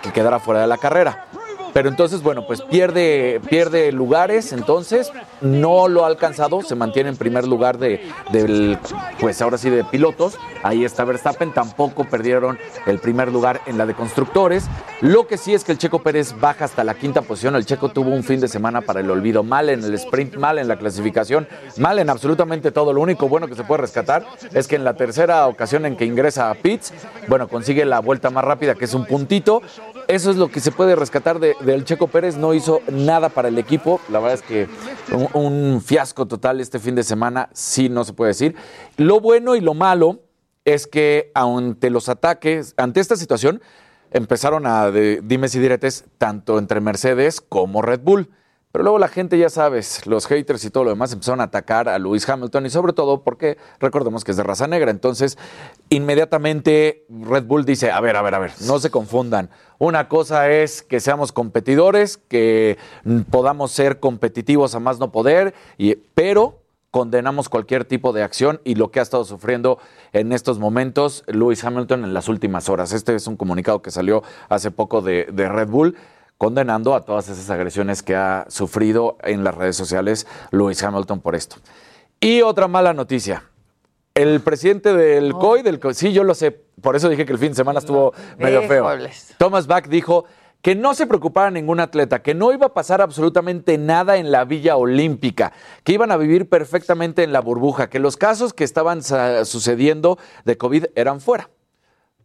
que 0.02 0.12
quedara 0.12 0.38
fuera 0.38 0.60
de 0.60 0.66
la 0.66 0.78
carrera. 0.78 1.26
Pero 1.72 1.88
entonces, 1.88 2.22
bueno, 2.22 2.46
pues 2.46 2.62
pierde, 2.62 3.40
pierde 3.48 3.92
lugares, 3.92 4.52
entonces 4.52 5.12
no 5.40 5.88
lo 5.88 6.04
ha 6.04 6.08
alcanzado, 6.08 6.62
se 6.62 6.74
mantiene 6.74 7.10
en 7.10 7.16
primer 7.16 7.46
lugar 7.46 7.78
de, 7.78 8.00
del, 8.32 8.78
pues 9.20 9.40
ahora 9.40 9.58
sí, 9.58 9.70
de 9.70 9.84
pilotos. 9.84 10.38
Ahí 10.62 10.84
está 10.84 11.04
Verstappen, 11.04 11.52
tampoco 11.52 12.04
perdieron 12.04 12.58
el 12.86 12.98
primer 12.98 13.32
lugar 13.32 13.60
en 13.66 13.78
la 13.78 13.86
de 13.86 13.94
constructores. 13.94 14.66
Lo 15.00 15.26
que 15.26 15.38
sí 15.38 15.54
es 15.54 15.64
que 15.64 15.72
el 15.72 15.78
Checo 15.78 16.02
Pérez 16.02 16.34
baja 16.38 16.64
hasta 16.64 16.84
la 16.84 16.94
quinta 16.94 17.22
posición. 17.22 17.56
El 17.56 17.64
Checo 17.64 17.88
tuvo 17.90 18.10
un 18.10 18.22
fin 18.22 18.40
de 18.40 18.48
semana 18.48 18.80
para 18.82 19.00
el 19.00 19.10
olvido, 19.10 19.42
mal 19.42 19.70
en 19.70 19.82
el 19.82 19.94
sprint, 19.94 20.36
mal 20.36 20.58
en 20.58 20.68
la 20.68 20.76
clasificación, 20.76 21.48
mal 21.78 21.98
en 21.98 22.10
absolutamente 22.10 22.72
todo. 22.72 22.92
Lo 22.92 23.00
único 23.00 23.28
bueno 23.28 23.46
que 23.46 23.54
se 23.54 23.64
puede 23.64 23.82
rescatar 23.82 24.26
es 24.52 24.68
que 24.68 24.76
en 24.76 24.84
la 24.84 24.94
tercera 24.94 25.46
ocasión 25.46 25.86
en 25.86 25.96
que 25.96 26.04
ingresa 26.04 26.50
a 26.50 26.54
Pitts, 26.54 26.92
bueno, 27.28 27.48
consigue 27.48 27.84
la 27.84 28.00
vuelta 28.00 28.30
más 28.30 28.44
rápida, 28.44 28.74
que 28.74 28.84
es 28.84 28.94
un 28.94 29.06
puntito. 29.06 29.62
Eso 30.10 30.30
es 30.32 30.36
lo 30.36 30.48
que 30.50 30.58
se 30.58 30.72
puede 30.72 30.96
rescatar 30.96 31.38
de- 31.38 31.54
del 31.60 31.84
Checo 31.84 32.08
Pérez. 32.08 32.36
No 32.36 32.52
hizo 32.52 32.80
nada 32.90 33.28
para 33.28 33.46
el 33.48 33.58
equipo. 33.58 34.00
La 34.08 34.18
verdad 34.18 34.34
es 34.34 34.42
que 34.42 34.68
un, 35.34 35.80
fiasco 35.84 36.26
total 36.26 36.60
este 36.60 36.78
fin 36.80 36.94
de 36.96 37.04
semana, 37.04 37.48
sí, 37.52 37.88
no 37.88 38.02
se 38.04 38.12
puede 38.12 38.30
decir. 38.30 38.56
Lo 38.96 39.20
bueno 39.20 39.54
y 39.54 39.60
lo 39.60 39.72
malo 39.74 40.22
es 40.64 40.86
que 40.88 41.30
ante 41.34 41.90
los 41.90 42.08
ataques, 42.08 42.74
ante 42.76 42.98
esta 43.00 43.14
situación, 43.14 43.62
empezaron 44.10 44.66
a 44.66 44.90
de- 44.90 45.20
dimes 45.22 45.54
y 45.54 45.60
diretes 45.60 46.04
tanto 46.18 46.58
entre 46.58 46.80
Mercedes 46.80 47.40
como 47.40 47.80
Red 47.80 48.00
Bull. 48.00 48.30
Pero 48.72 48.84
luego 48.84 48.98
la 49.00 49.08
gente, 49.08 49.36
ya 49.36 49.50
sabes, 49.50 50.06
los 50.06 50.26
haters 50.26 50.64
y 50.64 50.70
todo 50.70 50.84
lo 50.84 50.90
demás 50.90 51.12
empezaron 51.12 51.40
a 51.40 51.44
atacar 51.44 51.88
a 51.88 51.98
Lewis 51.98 52.28
Hamilton 52.28 52.66
y 52.66 52.70
sobre 52.70 52.92
todo 52.92 53.22
porque 53.24 53.58
recordemos 53.80 54.22
que 54.22 54.30
es 54.30 54.36
de 54.36 54.44
raza 54.44 54.68
negra. 54.68 54.92
Entonces, 54.92 55.38
inmediatamente 55.88 57.04
Red 57.08 57.44
Bull 57.46 57.64
dice, 57.64 57.90
a 57.90 58.00
ver, 58.00 58.14
a 58.14 58.22
ver, 58.22 58.36
a 58.36 58.38
ver, 58.38 58.52
no 58.66 58.78
se 58.78 58.90
confundan. 58.90 59.50
Una 59.78 60.08
cosa 60.08 60.50
es 60.50 60.82
que 60.82 61.00
seamos 61.00 61.32
competidores, 61.32 62.16
que 62.16 62.78
podamos 63.30 63.72
ser 63.72 63.98
competitivos 63.98 64.76
a 64.76 64.80
más 64.80 65.00
no 65.00 65.10
poder, 65.10 65.52
y, 65.76 65.96
pero 66.14 66.60
condenamos 66.92 67.48
cualquier 67.48 67.84
tipo 67.84 68.12
de 68.12 68.22
acción 68.22 68.60
y 68.64 68.76
lo 68.76 68.90
que 68.90 69.00
ha 69.00 69.02
estado 69.02 69.24
sufriendo 69.24 69.78
en 70.12 70.32
estos 70.32 70.58
momentos 70.60 71.24
Lewis 71.26 71.64
Hamilton 71.64 72.04
en 72.04 72.14
las 72.14 72.28
últimas 72.28 72.68
horas. 72.68 72.92
Este 72.92 73.16
es 73.16 73.26
un 73.26 73.36
comunicado 73.36 73.82
que 73.82 73.90
salió 73.90 74.22
hace 74.48 74.70
poco 74.70 75.00
de, 75.00 75.26
de 75.32 75.48
Red 75.48 75.68
Bull 75.68 75.96
condenando 76.40 76.94
a 76.94 77.04
todas 77.04 77.28
esas 77.28 77.50
agresiones 77.50 78.02
que 78.02 78.16
ha 78.16 78.46
sufrido 78.48 79.18
en 79.24 79.44
las 79.44 79.54
redes 79.54 79.76
sociales 79.76 80.26
Lewis 80.52 80.82
Hamilton 80.82 81.20
por 81.20 81.34
esto. 81.34 81.56
Y 82.18 82.40
otra 82.40 82.66
mala 82.66 82.94
noticia. 82.94 83.44
El 84.14 84.40
presidente 84.40 84.94
del 84.94 85.34
COI, 85.34 85.60
del 85.60 85.78
COI, 85.78 85.92
sí, 85.92 86.14
yo 86.14 86.24
lo 86.24 86.34
sé, 86.34 86.52
por 86.80 86.96
eso 86.96 87.10
dije 87.10 87.26
que 87.26 87.32
el 87.32 87.38
fin 87.38 87.50
de 87.50 87.56
semana 87.56 87.78
estuvo 87.78 88.14
medio 88.38 88.62
feo. 88.62 88.88
Thomas 89.36 89.66
Bach 89.66 89.86
dijo 89.86 90.24
que 90.62 90.74
no 90.74 90.94
se 90.94 91.06
preocupara 91.06 91.50
ningún 91.50 91.78
atleta, 91.78 92.22
que 92.22 92.32
no 92.32 92.54
iba 92.54 92.68
a 92.68 92.72
pasar 92.72 93.02
absolutamente 93.02 93.76
nada 93.76 94.16
en 94.16 94.32
la 94.32 94.46
Villa 94.46 94.78
Olímpica, 94.78 95.52
que 95.84 95.92
iban 95.92 96.10
a 96.10 96.16
vivir 96.16 96.48
perfectamente 96.48 97.22
en 97.22 97.34
la 97.34 97.40
burbuja, 97.40 97.90
que 97.90 97.98
los 97.98 98.16
casos 98.16 98.54
que 98.54 98.64
estaban 98.64 99.02
sucediendo 99.02 100.18
de 100.46 100.56
COVID 100.56 100.86
eran 100.94 101.20
fuera. 101.20 101.50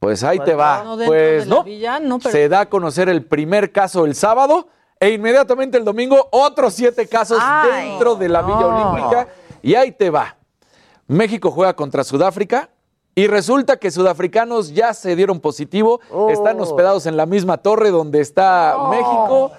Pues 0.06 0.24
ahí 0.24 0.38
te 0.40 0.54
va. 0.54 0.84
No 0.84 0.98
pues 1.04 1.48
no. 1.48 1.64
villa, 1.64 2.00
no, 2.00 2.20
pero- 2.20 2.32
Se 2.32 2.48
da 2.48 2.60
a 2.62 2.70
conocer 2.70 3.10
el 3.10 3.26
primer 3.26 3.72
caso 3.72 4.06
el 4.06 4.14
sábado 4.14 4.68
e 5.00 5.10
inmediatamente 5.10 5.80
el 5.80 5.84
domingo 5.84 6.28
otros 6.32 6.76
siete 6.76 7.08
casos 7.08 7.40
Ay, 7.42 7.90
dentro 7.90 8.16
de 8.16 8.30
la 8.30 8.44
Villa. 8.44 8.68
Olímpica. 8.68 9.28
Y 9.64 9.74
ahí 9.74 9.92
te 9.92 10.12
va. 10.12 10.38
México 11.08 11.50
juega 11.50 11.76
contra 11.76 12.04
Sudáfrica 12.04 12.70
y 13.16 13.26
resulta 13.26 13.78
que 13.78 13.90
sudafricanos 13.90 14.74
ya 14.74 14.94
se 14.94 15.16
dieron 15.16 15.40
positivo, 15.40 16.02
están 16.30 16.60
hospedados 16.62 17.08
en 17.08 17.18
la 17.18 17.26
misma 17.26 17.58
torre 17.58 17.90
donde 17.90 18.22
está 18.22 18.76
México. 18.92 19.54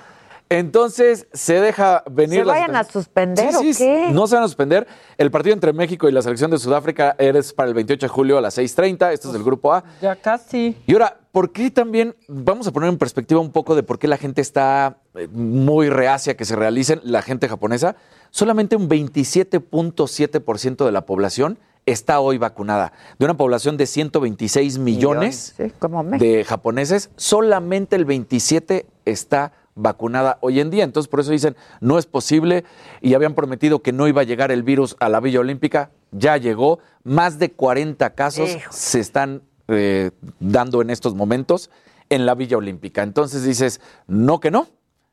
Entonces 0.49 1.27
se 1.33 1.61
deja 1.61 2.05
venir. 2.11 2.41
¿Se 2.41 2.45
la 2.45 2.53
vayan 2.53 2.77
a 2.77 2.85
suspender 2.85 3.51
Sí, 3.51 3.57
o 3.57 3.61
sí, 3.75 3.79
qué? 3.79 4.09
No 4.13 4.27
se 4.29 4.37
van 4.37 4.45
a 4.45 4.49
suspender. 4.49 4.87
El 5.19 5.31
partido 5.31 5.55
entre 5.55 5.73
México 5.73 6.09
y 6.09 6.13
la 6.13 6.23
selección 6.23 6.51
de 6.53 6.59
Sudáfrica 6.59 7.17
es 7.19 7.53
para 7.53 7.69
el 7.69 7.75
28 7.75 8.07
de 8.07 8.09
julio 8.09 8.39
a 8.39 8.41
las 8.41 8.57
6:30. 8.57 9.13
Esto 9.13 9.29
es 9.29 9.33
del 9.35 9.43
grupo 9.43 9.73
A. 9.75 9.83
Ya 10.01 10.15
casi. 10.15 10.77
Y 10.87 10.93
ahora, 10.93 11.19
¿por 11.33 11.51
qué 11.51 11.71
también, 11.73 12.15
vamos 12.29 12.67
a 12.69 12.73
poner 12.73 12.89
en 12.91 12.99
perspectiva 12.99 13.41
un 13.41 13.51
poco 13.51 13.75
de 13.75 13.83
por 13.83 13.99
qué 13.99 14.07
la 14.07 14.19
gente 14.19 14.41
está 14.41 14.99
eh, 15.17 15.27
muy 15.33 15.89
reacia 15.91 16.37
que 16.37 16.45
se 16.45 16.55
realicen, 16.55 17.01
la 17.03 17.23
gente 17.23 17.49
japonesa? 17.49 17.97
Solamente 18.31 18.77
un 18.77 18.89
27.7% 18.89 20.85
de 20.85 20.93
la 20.93 21.07
población 21.07 21.59
está 21.87 22.21
hoy 22.21 22.39
vacunada. 22.39 22.93
De 23.19 23.25
una 23.25 23.37
población 23.37 23.77
de 23.77 23.87
126 23.87 24.79
millones, 24.79 25.55
Sí, 25.57 25.73
como 25.79 26.03
México. 26.03 26.25
de 26.25 26.45
japoneses, 26.45 27.11
solamente 27.17 27.97
el 27.97 28.05
27 28.05 28.87
está 29.05 29.53
vacunada 29.77 30.39
hoy 30.41 30.59
en 30.59 30.71
día. 30.71 30.83
Entonces, 30.83 31.09
por 31.09 31.21
eso 31.21 31.31
dicen, 31.31 31.55
no 31.81 31.99
es 31.99 32.07
posible 32.07 32.65
y 33.01 33.15
habían 33.15 33.35
prometido 33.35 33.83
que 33.83 33.93
no 33.93 34.09
iba 34.09 34.23
a 34.23 34.25
llegar 34.25 34.51
el 34.51 34.65
virus 34.65 34.97
a 34.99 35.09
la 35.09 35.21
Villa 35.21 35.39
Olímpica. 35.39 35.91
Ya 36.11 36.37
llegó. 36.37 36.81
Más 37.05 37.39
de 37.39 37.53
40 37.53 38.15
casos 38.15 38.51
Hijo. 38.51 38.73
se 38.73 38.99
están 38.99 39.43
eh, 39.69 40.11
dando 40.41 40.83
en 40.83 40.91
estos 40.91 41.15
momentos 41.15 41.71
en 42.09 42.27
la 42.27 42.35
Villa 42.35 42.57
Olímpica. 42.57 43.05
Entonces 43.05 43.45
dices, 43.45 43.81
no 44.09 44.41
que 44.41 44.51
no. 44.51 44.67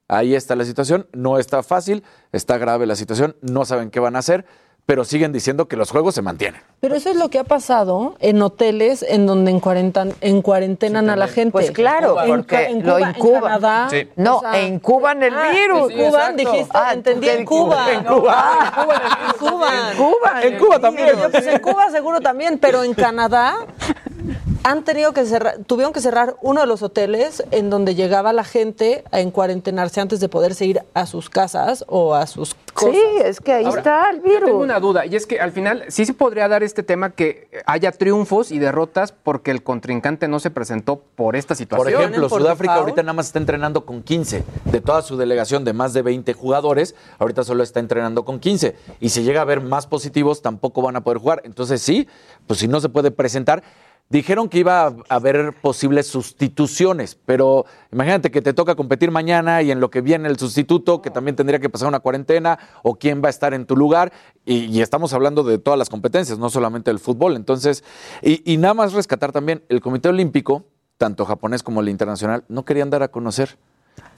Ahí 0.08 0.36
está 0.36 0.56
la 0.56 0.66
situación, 0.66 1.08
no 1.14 1.40
está 1.40 1.64
fácil, 1.64 2.04
está 2.32 2.58
grave 2.58 2.86
la 2.86 2.96
situación, 2.96 3.36
no 3.42 3.66
saben 3.66 3.90
qué 3.90 4.00
van 4.00 4.16
a 4.16 4.20
hacer, 4.20 4.46
pero 4.86 5.06
siguen 5.06 5.32
diciendo 5.32 5.68
que 5.68 5.78
los 5.78 5.92
juegos 5.92 6.14
se 6.16 6.22
mantienen. 6.22 6.62
Pero 6.82 6.96
eso 6.96 7.10
es 7.10 7.16
lo 7.16 7.30
que 7.30 7.40
ha 7.40 7.46
pasado 7.46 8.16
en 8.20 8.42
hoteles 8.42 9.02
en 9.08 9.26
donde 9.26 9.52
en, 9.52 9.62
cuarentan- 9.62 10.14
en 10.20 10.42
cuarentenan 10.42 11.10
a 11.10 11.16
la 11.16 11.28
gente. 11.30 11.52
Pues 11.54 11.72
claro, 11.72 12.22
En 12.22 12.28
porque 12.28 12.66
en 12.66 12.86
lo 12.86 12.96
Cuba, 12.96 13.02
en 13.10 13.16
incuban. 13.16 13.42
Canadá. 13.44 13.88
Sí. 13.90 14.10
No, 14.18 14.38
o 14.38 14.42
sea- 14.42 14.62
incuban 14.68 15.24
el 15.24 15.34
Ah, 15.34 15.52
virus. 15.52 15.92
en 15.92 15.98
Cuban, 16.10 16.36
dijiste, 16.36 16.72
Ah, 16.78 16.94
entendí 16.94 17.28
tú 17.28 17.34
en 17.34 17.46
Cuba. 17.46 17.94
En 17.94 18.04
Cuba. 18.04 18.74
En 18.76 19.40
Cuba. 19.40 19.70
En 19.92 19.98
Cuba. 19.98 20.42
En 20.44 20.58
Cuba 20.58 20.80
también. 20.80 21.16
Pues 21.32 21.48
en 21.48 21.60
Cuba 21.62 21.90
seguro 21.90 22.20
también, 22.20 22.58
pero 22.60 22.84
en 22.84 22.94
Canadá 22.94 23.56
han 24.64 24.84
tenido 24.84 25.14
que 25.14 25.26
cerrar, 25.26 25.58
tuvieron 25.68 25.92
que 25.94 26.00
cerrar 26.00 26.36
uno 26.42 26.62
de 26.62 26.68
los 26.68 26.82
hoteles 26.82 27.44
en 27.52 27.70
donde 27.70 27.96
llegaba 27.96 28.32
la 28.32 28.44
gente 28.46 29.04
a 29.12 29.20
encuarentenarse 29.20 30.00
antes 30.00 30.20
de 30.22 30.30
poderse 30.30 30.66
ir 30.66 30.82
a 30.94 31.06
sus 31.06 31.30
casas 31.30 31.84
o 31.88 32.16
a 32.16 32.26
sus 32.28 32.56
cosas. 32.74 32.96
Sí, 32.96 33.02
es 33.24 33.40
que 33.42 33.52
ahí 33.54 33.66
Ahora, 33.66 33.78
está 33.80 34.10
el 34.12 34.18
Yo 34.18 34.24
virus. 34.24 34.46
tengo 34.46 34.60
una 34.62 34.80
duda, 34.80 35.06
y 35.06 35.16
es 35.16 35.28
que 35.28 35.40
al 35.42 35.52
final 35.52 35.84
sí 35.90 36.06
se 36.06 36.14
podría 36.14 36.48
dar 36.48 36.64
este 36.64 36.82
tema 36.82 37.10
que 37.12 37.50
haya 37.66 37.92
triunfos 37.92 38.52
y 38.52 38.60
derrotas 38.60 39.12
porque 39.12 39.52
el 39.52 39.64
contrincante 39.64 40.28
no 40.28 40.40
se 40.40 40.50
presentó 40.50 41.02
por 41.16 41.36
esta 41.36 41.50
Por 41.56 41.58
situación. 41.58 42.02
ejemplo, 42.02 42.30
por 42.30 42.42
Sudáfrica 42.42 42.74
default. 42.74 42.88
ahorita 42.90 43.04
nada 43.04 43.14
más 43.14 43.28
está 43.28 43.40
entrenando 43.40 43.86
con 43.86 44.02
15. 44.02 44.44
De 44.66 44.82
toda 44.82 45.02
su 45.02 45.18
delegación 45.18 45.66
de 45.66 45.74
más 45.74 45.94
de 45.94 46.02
20 46.04 46.32
jugadores, 46.34 46.96
ahorita 47.20 47.44
solo 47.44 47.64
está 47.64 47.80
entrenando 47.82 48.24
con 48.24 48.40
15. 48.40 48.76
Y 49.02 49.10
si 49.10 49.24
llega 49.24 49.40
a 49.42 49.44
haber 49.44 49.60
más 49.62 49.88
positivos, 49.88 50.42
tampoco 50.42 50.82
van 50.82 50.96
a 50.96 51.04
poder 51.04 51.18
jugar. 51.20 51.42
Entonces 51.44 51.82
sí, 51.82 52.08
pues 52.48 52.60
si 52.60 52.68
no 52.70 52.80
se 52.80 52.88
puede 52.90 53.12
presentar. 53.12 53.62
Dijeron 54.10 54.48
que 54.48 54.60
iba 54.60 54.86
a 54.86 54.94
haber 55.10 55.54
posibles 55.60 56.08
sustituciones, 56.08 57.18
pero 57.26 57.66
imagínate 57.92 58.30
que 58.30 58.42
te 58.42 58.54
toca 58.54 58.76
competir 58.76 59.10
mañana 59.10 59.62
y 59.64 59.72
en 59.72 59.80
lo 59.80 59.90
que 59.90 60.02
viene 60.02 60.30
el 60.30 60.38
sustituto, 60.38 61.02
que 61.02 61.10
también 61.10 61.36
tendría 61.36 61.60
que 61.60 61.70
pasar 61.70 61.88
una 61.88 62.00
cuarentena, 62.00 62.60
o 62.84 62.96
quién 62.96 63.24
va 63.24 63.28
a 63.28 63.32
estar 63.32 63.54
en 63.56 63.66
tu 63.66 63.76
lugar, 63.76 64.14
y, 64.46 64.66
y 64.66 64.82
estamos 64.82 65.14
hablando 65.14 65.44
de 65.44 65.58
todas 65.58 65.80
las 65.80 65.90
competencias, 65.90 66.38
no 66.38 66.50
solamente 66.52 66.92
del 66.92 67.00
fútbol. 67.00 67.36
Entonces, 67.36 67.84
y, 68.22 68.52
y 68.52 68.58
nada 68.58 68.76
más 68.76 68.94
rescatar 68.94 69.32
también, 69.32 69.64
el 69.70 69.82
Comité 69.82 70.10
Olímpico 70.10 70.66
tanto 70.98 71.26
japonés 71.26 71.64
como 71.64 71.82
el 71.82 71.90
internacional, 71.90 72.46
no 72.48 72.64
querían 72.64 72.90
dar 72.90 73.04
a 73.04 73.10
conocer 73.10 73.58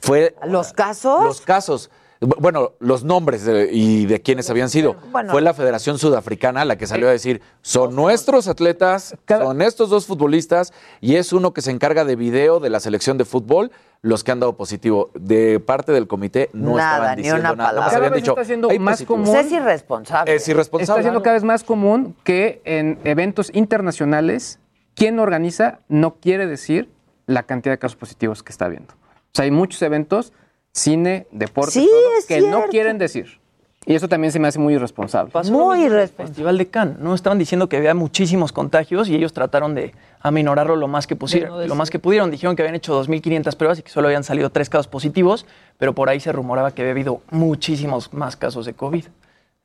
Fue 0.02 0.36
¿Los 0.46 0.72
casos? 0.74 1.24
los 1.24 1.42
casos. 1.42 1.90
Bu- 2.22 2.38
Bueno, 2.40 2.74
los 2.80 3.04
nombres 3.04 3.44
de- 3.46 3.70
y 3.72 4.06
de 4.06 4.22
quiénes 4.22 4.50
habían 4.50 4.70
sido. 4.70 4.96
Bueno. 5.12 5.32
Fue 5.32 5.42
la 5.42 5.54
Federación 5.54 5.98
Sudafricana 6.00 6.64
la 6.66 6.78
que 6.78 6.88
salió 6.88 7.08
a 7.08 7.12
decir, 7.12 7.42
son 7.62 7.96
nuestros 7.96 8.48
atletas, 8.48 9.16
son 9.28 9.62
estos 9.62 9.90
dos 9.90 10.06
futbolistas, 10.08 10.72
y 11.02 11.16
es 11.16 11.34
uno 11.34 11.54
que 11.54 11.62
se 11.62 11.72
encarga 11.72 12.06
de 12.06 12.16
video 12.16 12.60
de 12.60 12.70
la 12.70 12.80
selección 12.80 13.18
de 13.18 13.26
fútbol, 13.26 13.72
los 14.02 14.24
que 14.24 14.32
han 14.32 14.40
dado 14.40 14.56
positivo. 14.56 15.10
De 15.16 15.60
parte 15.60 15.92
del 15.92 16.08
comité 16.08 16.50
no 16.54 16.78
Nada, 16.78 16.94
estaban 16.96 17.16
ni 17.18 17.22
diciendo 17.24 17.40
una 17.42 17.50
nada. 17.56 17.56
palabra. 17.70 17.74
Nomás 17.82 17.96
habían 17.96 18.02
Cada 18.10 18.14
vez 18.16 18.24
dicho, 18.24 18.32
está 18.32 18.46
siendo 18.46 18.70
"Hay 18.70 18.80
más 18.80 18.94
positivos". 19.02 19.22
común. 19.30 19.36
Es 19.46 19.52
irresponsable. 19.52 20.36
Es 20.36 20.48
irresponsable. 20.48 20.84
Está 20.84 21.02
siendo 21.02 21.22
cada 21.24 21.34
vez 21.34 21.44
más 21.44 21.64
común 21.64 22.16
que 22.24 22.62
en 22.66 23.00
eventos 23.04 23.52
internacionales, 23.54 24.60
quien 24.96 25.20
organiza 25.20 25.80
no 25.90 26.16
quiere 26.16 26.48
decir 26.48 26.90
la 27.26 27.44
cantidad 27.44 27.74
de 27.74 27.80
casos 27.80 27.98
positivos 27.98 28.44
que 28.44 28.52
está 28.52 28.66
habiendo. 28.66 28.94
O 28.94 29.34
sea, 29.34 29.46
hay 29.46 29.52
muchos 29.52 29.82
eventos, 29.82 30.32
cine, 30.76 31.26
deporte, 31.32 31.72
Sí, 31.72 31.90
todo, 31.90 32.18
es 32.20 32.26
que 32.26 32.42
no 32.42 32.66
quieren 32.68 32.98
decir. 32.98 33.40
Y 33.88 33.94
eso 33.94 34.10
también 34.10 34.32
se 34.32 34.40
me 34.40 34.48
hace 34.48 34.58
muy 34.58 34.74
irresponsable. 34.74 35.32
Pasó 35.32 35.76
en 35.76 35.94
el 35.94 36.08
Festival 36.08 36.58
de 36.58 36.68
Cannes, 36.68 36.98
¿no? 36.98 37.14
Estaban 37.14 37.38
diciendo 37.38 37.70
que 37.70 37.78
había 37.78 37.94
muchísimos 37.94 38.52
contagios 38.52 39.08
y 39.10 39.16
ellos 39.16 39.32
trataron 39.32 39.76
de 39.76 39.94
aminorarlo 40.22 40.76
lo 40.76 40.88
más 40.88 41.06
que 41.06 41.16
pusieron, 41.16 41.68
lo 41.68 41.76
más 41.76 41.92
que 41.92 42.00
pudieron. 42.00 42.32
Dijeron 42.32 42.56
que 42.56 42.64
habían 42.64 42.74
hecho 42.74 43.00
2.500 43.00 43.56
pruebas 43.56 43.80
y 43.80 43.84
que 43.84 43.92
solo 43.92 44.08
habían 44.08 44.24
salido 44.24 44.50
tres 44.50 44.72
casos 44.72 44.88
positivos, 44.88 45.46
pero 45.78 45.94
por 45.94 46.10
ahí 46.10 46.20
se 46.20 46.32
rumoraba 46.32 46.72
que 46.72 46.82
había 46.82 46.94
habido 46.94 47.22
muchísimos 47.30 48.12
más 48.12 48.36
casos 48.36 48.66
de 48.66 48.74
COVID. 48.74 49.06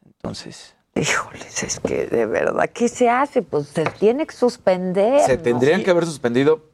Entonces... 0.04 0.74
Híjoles, 0.94 1.62
es 1.62 1.80
que 1.80 2.06
de 2.06 2.26
verdad, 2.26 2.68
¿qué 2.68 2.88
se 2.88 3.08
hace? 3.08 3.42
Pues 3.42 3.68
se 3.68 3.84
tiene 3.84 4.26
que 4.26 4.34
suspender. 4.34 5.20
Se 5.20 5.36
¿no? 5.36 5.42
tendrían 5.42 5.82
que 5.82 5.90
haber 5.92 6.04
suspendido, 6.04 6.66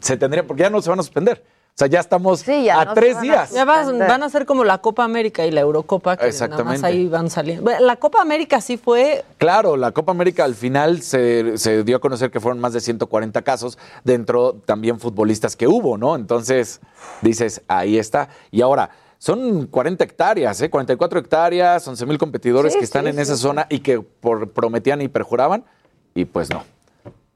se 0.00 0.16
tendrían, 0.16 0.46
porque 0.46 0.62
ya 0.62 0.70
no 0.70 0.80
se 0.80 0.88
van 0.88 1.00
a 1.00 1.02
suspender. 1.02 1.44
O 1.78 1.80
sea, 1.80 1.86
ya 1.86 2.00
estamos 2.00 2.44
ya 2.44 2.80
a 2.80 2.84
no 2.86 2.94
tres 2.94 3.14
van 3.14 3.18
a 3.18 3.22
días. 3.22 3.50
Ya 3.52 3.64
vas- 3.64 3.96
van 3.96 4.20
a 4.24 4.28
ser 4.28 4.46
como 4.46 4.64
la 4.64 4.78
Copa 4.78 5.04
América 5.04 5.46
y 5.46 5.52
la 5.52 5.60
Eurocopa, 5.60 6.16
que 6.16 6.22
nada 6.24 6.26
más 6.26 6.34
Exactamente. 6.34 6.84
ahí 6.88 7.06
van 7.06 7.30
saliendo. 7.30 7.62
Bueno, 7.62 7.86
La 7.86 7.94
Copa 7.94 8.20
América 8.20 8.60
sí 8.60 8.76
fue 8.76 9.24
Claro, 9.36 9.76
la 9.76 9.92
Copa 9.92 10.10
América 10.10 10.42
al 10.42 10.56
final 10.56 11.02
se, 11.02 11.56
se 11.56 11.84
dio 11.84 11.98
a 11.98 12.00
conocer 12.00 12.32
que 12.32 12.40
fueron 12.40 12.58
más 12.58 12.72
de 12.72 12.80
140 12.80 13.42
casos, 13.42 13.78
dentro 14.02 14.54
también 14.66 14.98
futbolistas 14.98 15.54
que 15.54 15.68
hubo, 15.68 15.96
¿no? 15.96 16.16
Entonces, 16.16 16.80
dices, 17.22 17.62
ahí 17.68 17.96
está. 17.96 18.28
Y 18.50 18.60
ahora, 18.62 18.90
son 19.18 19.68
40 19.68 20.02
hectáreas, 20.02 20.60
¿eh? 20.60 20.70
44 20.70 21.20
hectáreas, 21.20 21.86
11 21.86 22.06
mil 22.06 22.18
competidores 22.18 22.72
Sí, 22.72 22.80
que 22.80 22.84
están 22.86 23.04
sí, 23.04 23.10
en 23.10 23.20
esa 23.20 23.36
sí. 23.36 23.42
zona 23.42 23.66
y 23.70 23.78
que 23.78 24.00
por- 24.00 24.50
prometían 24.50 25.00
y 25.00 25.06
perjuraban, 25.06 25.64
y 26.12 26.24
pues 26.24 26.50
no. 26.50 26.64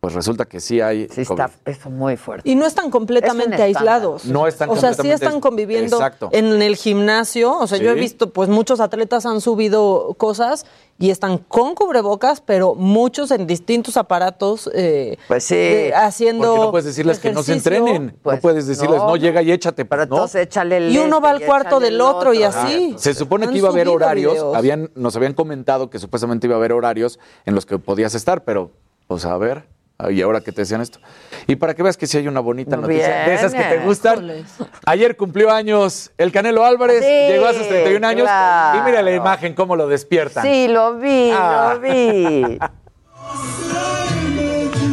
Pues 0.03 0.15
resulta 0.15 0.47
que 0.47 0.59
sí 0.59 0.81
hay. 0.81 1.07
Sí, 1.13 1.25
COVID. 1.25 1.41
está 1.45 1.51
eso 1.65 1.89
muy 1.89 2.17
fuerte. 2.17 2.51
Y 2.51 2.57
no 2.57 2.67
están 2.67 2.91
completamente 2.91 3.55
Es 3.55 3.61
aislados. 3.61 4.25
No 4.25 4.49
están 4.49 4.69
O 4.69 4.73
sea, 4.75 4.91
sí 4.91 4.97
completamente- 4.97 5.25
están 5.27 5.41
conviviendo 5.41 5.97
Exacto. 5.97 6.29
en 6.33 6.61
el 6.61 6.75
gimnasio. 6.75 7.57
O 7.57 7.69
sea, 7.69 7.79
yo 7.79 7.89
he 7.93 7.95
visto, 7.95 8.31
pues 8.33 8.49
muchos 8.49 8.81
atletas 8.81 9.27
han 9.27 9.41
subido 9.41 10.15
cosas 10.19 10.67
y 10.99 11.11
están 11.11 11.39
con 11.39 11.77
cubrebocas, 11.77 12.41
pero 12.41 12.75
muchos 12.75 13.31
en 13.31 13.47
distintos 13.47 13.97
aparatos. 13.97 14.69
eh, 14.75 15.19
Pues 15.29 15.45
sí. 15.45 15.55
de- 15.55 15.95
haciendo. 15.95 16.49
Porque 16.49 16.61
no 16.65 16.71
puedes 16.73 16.87
decirles 16.87 17.21
que 17.21 17.31
no 17.33 17.45
se 17.45 17.53
entrenen. 17.53 18.19
Pues 18.25 18.39
no 18.39 18.43
puedes 18.43 18.67
decirles, 18.67 18.99
no, 18.99 19.07
no, 19.07 19.15
llega 19.17 19.41
y 19.43 19.53
échate. 19.53 19.85
Pero 19.85 20.03
Entonces 20.03 20.43
échale 20.47 20.79
el 20.79 20.91
Y 20.93 20.99
uno 20.99 21.21
va 21.21 21.31
este 21.31 21.45
al 21.45 21.49
cuarto 21.49 21.79
del 21.79 21.95
el 21.95 22.01
otro 22.01 22.35
y 22.35 22.43
así. 22.43 22.97
Se 22.99 23.15
supone 23.15 23.49
que 23.49 23.57
iba 23.57 23.69
a 23.69 23.71
haber 23.71 23.87
horarios, 23.87 24.33
videos. 24.33 24.57
habían, 24.57 24.91
nos 24.97 25.15
habían 25.15 25.35
comentado 25.35 25.91
que 25.91 26.01
supuestamente 26.01 26.49
iba 26.49 26.57
a 26.57 26.59
haber 26.59 26.73
horarios 26.73 27.21
en 27.47 27.55
los 27.55 27.67
que 27.67 27.79
podías 27.79 28.17
estar, 28.17 28.43
pero 28.43 28.73
pues 29.07 29.25
a 29.27 29.39
ver, 29.39 29.71
y 30.11 30.23
ahora 30.23 30.41
que 30.41 30.53
te 30.53 30.63
decían 30.63 30.81
esto. 30.81 30.99
Y 31.47 31.57
para 31.57 31.75
que 31.75 31.83
veas 31.83 31.97
que 31.97 32.07
sí 32.07 32.19
hay 32.19 32.29
una 32.29 32.41
bonita 32.41 32.77
noticia, 32.77 33.25
de 33.27 33.35
esas 33.35 33.53
que 33.55 33.63
te 33.63 33.79
gustan. 33.79 34.45
Ayer 34.87 35.17
cumplió 35.17 35.51
años 35.51 36.11
el 36.19 36.33
Canelo 36.33 36.65
Álvarez, 36.65 37.01
Sí, 37.01 37.33
llegó 37.33 37.47
a 37.47 37.53
sus 37.55 37.69
31 37.69 38.07
años 38.07 38.23
claro. 38.25 38.79
y 38.79 38.83
mira 38.83 39.03
la 39.03 39.13
imagen 39.13 39.55
cómo 39.55 39.77
lo 39.77 39.87
despiertan. 39.89 40.43
Sí, 40.45 40.69
lo 40.69 40.97
vi, 40.97 41.31
Ah. 41.35 41.73
lo 41.75 41.81
vi. 41.81 42.59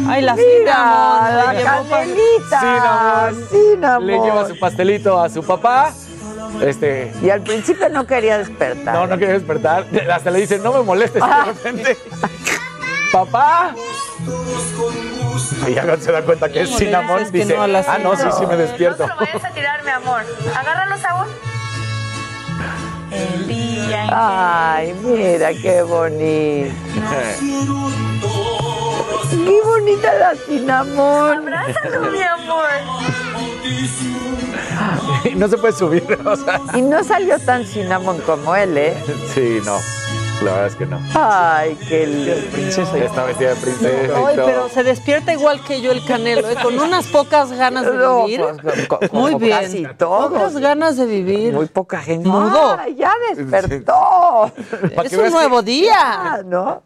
Ay, 0.08 0.22
la 0.22 0.34
Mira, 0.34 0.44
cinnamon, 0.58 1.64
la. 1.64 1.84
Cinnamon. 2.60 3.46
Cinnamon. 3.48 4.06
Le 4.06 4.12
lleva 4.18 4.48
su 4.48 4.58
pastelito 4.58 5.20
a 5.20 5.28
su 5.28 5.42
papá. 5.44 5.92
Este, 6.62 7.12
Y 7.22 7.30
al 7.30 7.42
principio 7.42 7.88
no 7.90 8.06
quería 8.06 8.38
despertar. 8.38 8.92
no, 8.94 9.06
no 9.06 9.16
quiere 9.18 9.34
despertar. 9.34 9.86
Hasta 10.12 10.30
le 10.32 10.40
dice, 10.40 10.58
no 10.58 10.72
me 10.72 10.82
molestes 10.82 11.22
de 11.24 11.44
repente. 11.44 11.96
Papá. 13.12 13.74
Y 15.66 15.74
ya 15.74 15.96
se 15.98 16.12
da 16.12 16.22
cuenta 16.22 16.48
que 16.48 16.60
es 16.60 16.68
¿Cómo 16.68 16.78
le 16.78 16.84
cinnamon, 16.84 17.18
dices 17.18 17.32
que 17.32 17.38
dice, 17.38 17.56
no 17.56 17.66
la 17.66 17.84
ah, 17.86 17.98
no, 17.98 18.16
sí, 18.16 18.24
sí 18.38 18.46
me 18.46 18.56
despierto. 18.56 19.06
No 19.06 19.14
te 19.14 19.24
lo 19.24 19.32
vayas 19.32 19.44
a 19.44 19.54
tirar, 19.54 19.84
mi 19.84 19.90
amor. 19.90 20.22
Agárralo, 20.56 20.98
sabor. 20.98 21.26
El 23.10 23.48
día 23.48 24.04
en 24.04 24.10
Ay, 24.12 24.94
mira 25.02 25.52
qué 25.54 25.82
bonito. 25.82 26.72
Qué 29.30 29.60
bonita 29.64 30.14
la 30.14 30.34
cinnamon. 30.34 31.38
Abrázalo, 31.38 32.10
mi 32.10 32.22
amor. 32.22 32.68
Y 35.24 35.34
no 35.34 35.48
se 35.48 35.58
puede 35.58 35.74
subir, 35.74 36.18
o 36.24 36.36
sea. 36.36 36.60
Y 36.74 36.80
no 36.80 37.04
salió 37.04 37.38
tan 37.38 37.66
cinnamon 37.66 38.20
como 38.22 38.56
él, 38.56 38.76
¿eh? 38.78 38.96
Sí, 39.34 39.60
no. 39.64 39.78
La 40.42 40.52
verdad 40.52 40.66
es 40.68 40.74
que 40.76 40.86
no. 40.86 40.98
Ay, 41.14 41.76
qué 41.88 42.06
lindo. 42.06 42.32
Princesa. 42.52 42.96
Está 42.96 43.24
vestida 43.24 43.50
de 43.50 43.56
princesa 43.56 44.06
y 44.20 44.24
Ay, 44.24 44.36
todo. 44.36 44.46
pero 44.46 44.68
se 44.70 44.82
despierta 44.84 45.32
igual 45.34 45.62
que 45.64 45.82
yo 45.82 45.92
el 45.92 46.02
Canelo, 46.06 46.48
¿eh? 46.48 46.56
con 46.62 46.78
unas 46.78 47.06
pocas 47.08 47.52
ganas 47.52 47.84
de 47.84 47.92
No, 47.92 48.24
vivir. 48.24 48.40
pues, 48.62 48.88
como 48.88 49.20
Muy 49.20 49.34
bien. 49.34 49.58
casi 49.60 49.86
todos. 49.98 50.32
Pocas 50.32 50.56
ganas 50.56 50.96
de 50.96 51.04
vivir. 51.06 51.52
Muy 51.52 51.66
poca 51.66 52.00
gente. 52.00 52.26
Mudo. 52.28 52.76
Ay, 52.78 52.94
ya 52.94 53.12
despertó. 53.34 54.50
Es 55.04 55.12
un 55.12 55.30
nuevo 55.30 55.58
que- 55.58 55.64
día. 55.66 55.94
Ah, 55.98 56.40
¿no? 56.44 56.82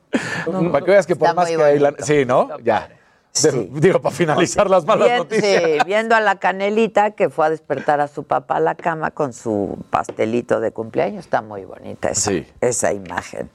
Para 0.72 0.84
que 0.84 0.90
veas 0.90 1.07
que 1.07 1.14
por 1.14 1.28
Está 1.28 1.34
más 1.40 1.48
que 1.48 1.62
hay 1.62 1.78
la-. 1.78 1.94
Sí, 2.00 2.24
¿no? 2.26 2.48
Ya. 2.62 2.88
De- 3.43 3.68
Digo, 3.80 4.01
para 4.01 4.14
finalizar 4.14 4.70
las 4.70 4.85
malas 4.87 5.09
Bien- 5.09 5.18
noticias. 5.18 5.62
sí, 5.64 5.78
viendo 5.87 6.14
a 6.14 6.20
la 6.20 6.37
canelita 6.39 7.11
que 7.12 7.28
fue 7.30 7.47
a 7.47 7.51
despertar 7.51 8.01
a 8.01 8.07
su 8.07 8.22
papá 8.22 8.57
a 8.57 8.61
la 8.61 8.76
cama 8.76 9.11
con 9.11 9.32
su 9.32 9.76
pastelito 9.91 10.61
de 10.61 10.70
cumpleaños. 10.70 11.24
Está 11.24 11.43
muy 11.43 11.64
bonita 11.64 12.11
esa, 12.11 12.30
Sí. 12.30 12.47
esa 12.61 12.93
imagen. 12.93 13.51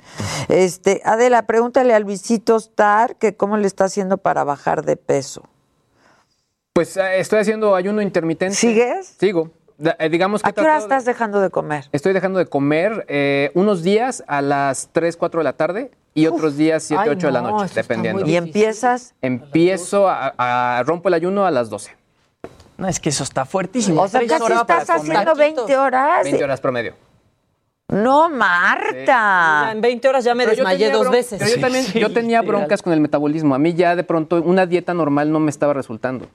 Este, 0.49 1.01
Adela, 1.05 1.43
pregúntale 1.43 1.93
al 1.93 2.03
Luisito 2.03 2.57
Star 2.57 3.15
que 3.15 3.38
cómo 3.38 3.55
le 3.55 3.67
está 3.67 3.86
haciendo 3.86 4.17
para 4.17 4.43
bajar 4.43 4.84
de 4.84 4.97
peso. 4.97 5.43
Pues 6.73 6.97
eh, 6.97 7.19
estoy 7.19 7.39
haciendo 7.39 7.73
ayuno 7.73 8.01
intermitente. 8.01 8.55
¿Sigues? 8.55 9.15
Sigo. 9.17 9.49
Eh, 9.99 10.09
digamos 10.09 10.41
que 10.43 10.49
¿A 10.49 10.51
qué 10.51 10.61
hora 10.61 10.77
estás 10.77 11.05
dejando 11.05 11.39
de 11.39 11.49
comer? 11.49 11.86
Estoy 11.91 12.13
dejando 12.13 12.39
de 12.39 12.45
comer 12.47 13.05
eh, 13.07 13.51
unos 13.53 13.82
días 13.84 14.23
a 14.27 14.41
las 14.41 14.89
3, 14.91 15.15
4 15.15 15.39
de 15.39 15.43
la 15.43 15.53
tarde 15.53 15.91
y 16.13 16.27
otros 16.27 16.57
días 16.57 16.84
7, 16.84 17.01
Ay, 17.03 17.09
8 17.11 17.27
de 17.27 17.34
la 17.34 17.41
no, 17.41 17.51
noche, 17.51 17.73
dependiendo. 17.75 18.25
¿Y 18.25 18.36
empiezas? 18.36 19.13
Empiezo 19.21 20.09
a, 20.09 20.34
a- 20.38 20.84
rompo 20.84 21.07
el 21.07 21.13
ayuno 21.13 21.45
a 21.45 21.51
las 21.51 21.69
12. 21.69 21.95
No, 22.77 22.88
es 22.88 22.99
que 22.99 23.09
eso 23.09 23.23
está 23.23 23.45
fuertísimo. 23.45 24.01
O 24.01 24.07
sea, 24.07 24.21
casi 24.27 24.43
horas 24.43 24.61
estás 24.61 24.89
haciendo 24.89 25.36
20 25.36 25.77
horas. 25.77 26.23
20 26.23 26.43
horas 26.43 26.59
promedio. 26.61 26.93
No, 27.89 28.30
Marta. 28.30 29.69
En 29.71 29.82
20 29.82 30.07
horas 30.09 30.23
ya 30.23 30.36
me 30.36 30.43
Pero 30.43 30.55
desmayé 30.55 30.91
dos 30.91 31.09
veces. 31.09 31.39
pero 31.39 31.55
yo 31.55 31.61
también 31.61 31.86
yo 31.86 32.13
tenía 32.13 32.41
broncas 32.41 32.82
con 32.82 32.93
el 32.93 32.99
metabolismo. 33.01 33.55
A 33.55 33.59
mí 33.59 33.73
ya 33.73 33.95
de 33.95 34.03
pronto 34.03 34.41
una 34.41 34.65
dieta 34.65 34.93
normal 34.93 35.32
no 35.32 35.39
me 35.39 35.49
estaba 35.49 35.73
resultando. 35.73 36.27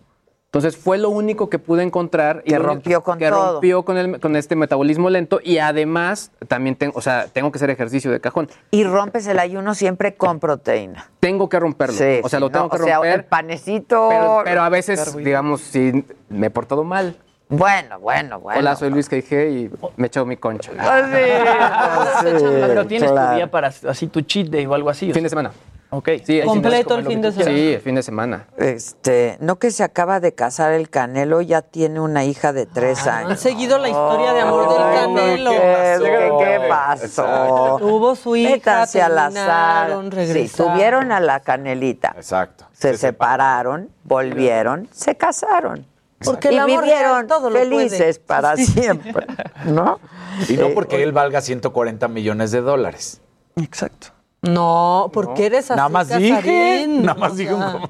Entonces 0.54 0.76
fue 0.76 0.98
lo 0.98 1.10
único 1.10 1.50
que 1.50 1.58
pude 1.58 1.82
encontrar. 1.82 2.42
y 2.44 2.50
Que 2.50 2.54
único- 2.54 2.68
rompió 2.68 3.02
con 3.02 3.18
que 3.18 3.28
todo. 3.28 3.52
rompió 3.54 3.82
con, 3.84 3.98
el, 3.98 4.20
con 4.20 4.36
este 4.36 4.54
metabolismo 4.54 5.10
lento 5.10 5.40
y 5.42 5.58
además 5.58 6.30
también 6.46 6.76
tengo, 6.76 6.92
o 6.96 7.00
sea, 7.00 7.26
tengo 7.26 7.50
que 7.50 7.56
hacer 7.58 7.70
ejercicio 7.70 8.12
de 8.12 8.20
cajón. 8.20 8.48
Y 8.70 8.84
rompes 8.84 9.26
el 9.26 9.40
ayuno 9.40 9.74
siempre 9.74 10.14
con 10.14 10.38
proteína. 10.38 11.10
Tengo 11.18 11.48
que 11.48 11.58
romperlo. 11.58 11.96
Sí, 11.96 12.20
o 12.22 12.28
sea, 12.28 12.38
sí, 12.38 12.40
lo 12.40 12.50
tengo 12.50 12.66
no, 12.66 12.70
que 12.70 12.82
o 12.82 12.84
sea, 12.84 12.94
romper. 12.98 13.14
el 13.14 13.24
panecito. 13.24 14.06
pero, 14.08 14.42
pero 14.44 14.62
a 14.62 14.68
veces, 14.68 15.16
digamos, 15.16 15.60
si 15.60 16.04
me 16.28 16.46
he 16.46 16.50
portado 16.50 16.84
mal. 16.84 17.16
Bueno, 17.48 17.98
bueno, 17.98 18.38
bueno. 18.38 18.60
Hola, 18.60 18.76
soy 18.76 18.90
Luis 18.90 19.10
G.I.G. 19.10 19.50
y 19.50 19.70
me 19.96 20.04
he 20.04 20.06
echado 20.06 20.24
mi 20.24 20.36
concha. 20.36 20.70
Ah, 20.78 22.20
sí, 22.22 22.28
sí, 22.38 22.44
Pero 22.48 22.86
tienes 22.86 23.10
claro. 23.10 23.30
tu 23.30 23.36
día 23.36 23.50
para 23.50 23.68
así 23.88 24.06
tu 24.06 24.20
cheat 24.20 24.46
day 24.50 24.66
o 24.66 24.74
algo 24.74 24.88
así. 24.88 25.12
Fin 25.12 25.24
de 25.24 25.28
semana. 25.28 25.50
Ok. 25.90 26.08
Sí, 26.24 26.40
Completo 26.42 26.96
el 26.96 27.06
fin 27.06 27.22
de 27.22 27.30
semana. 27.30 27.50
Sí, 27.56 27.72
el 27.74 27.80
fin 27.80 27.94
de 27.94 28.02
semana. 28.02 28.46
Este, 28.56 29.36
no 29.40 29.58
que 29.60 29.70
se 29.70 29.84
acaba 29.84 30.18
de 30.18 30.34
casar 30.34 30.72
el 30.72 30.90
Canelo, 30.90 31.40
ya 31.40 31.62
tiene 31.62 32.00
una 32.00 32.24
hija 32.24 32.52
de 32.52 32.66
tres 32.66 33.06
¿Han 33.06 33.26
años. 33.26 33.40
seguido 33.40 33.78
la 33.78 33.88
historia 33.88 34.32
de 34.32 34.40
amor 34.40 34.68
del 34.68 34.78
Canelo? 34.78 35.50
¿Qué, 35.52 35.96
qué, 36.00 36.32
qué 36.38 36.68
pasó? 36.68 37.76
Tuvo 37.78 38.16
su 38.16 38.34
hija, 38.34 38.50
Métanse 38.56 39.02
al 39.02 39.18
azar. 39.18 39.92
Sí, 40.26 40.50
tuvieron 40.56 41.12
a 41.12 41.20
la 41.20 41.40
Canelita. 41.40 42.12
Exacto. 42.16 42.66
Se, 42.72 42.96
separaron, 42.96 43.88
volvieron, 44.02 44.88
se 44.92 45.14
casaron. 45.16 45.86
Porque 46.24 46.48
el 46.48 46.54
y 46.54 46.58
amor 46.58 46.84
vivieron 46.84 47.26
todo 47.26 47.50
lo 47.50 47.58
felices 47.58 48.18
puede. 48.18 48.26
para 48.26 48.56
siempre, 48.56 49.26
¿no? 49.66 50.00
Y 50.48 50.54
no 50.56 50.66
Eh, 50.66 50.72
porque 50.74 51.02
él 51.02 51.12
valga 51.12 51.40
140 51.40 52.08
millones 52.08 52.50
de 52.50 52.62
dólares. 52.62 53.20
Exacto. 53.56 54.08
No, 54.48 55.10
porque 55.12 55.46
eres 55.46 55.70
así, 55.70 55.76
Nada 55.76 55.88
más 55.88 56.08
dije. 56.08 56.30
Casarín? 56.30 57.02
Nada 57.04 57.18
más 57.18 57.32
O 57.32 57.34
dije 57.34 57.54
un 57.54 57.60
sea, 57.62 57.72
com- 57.72 57.88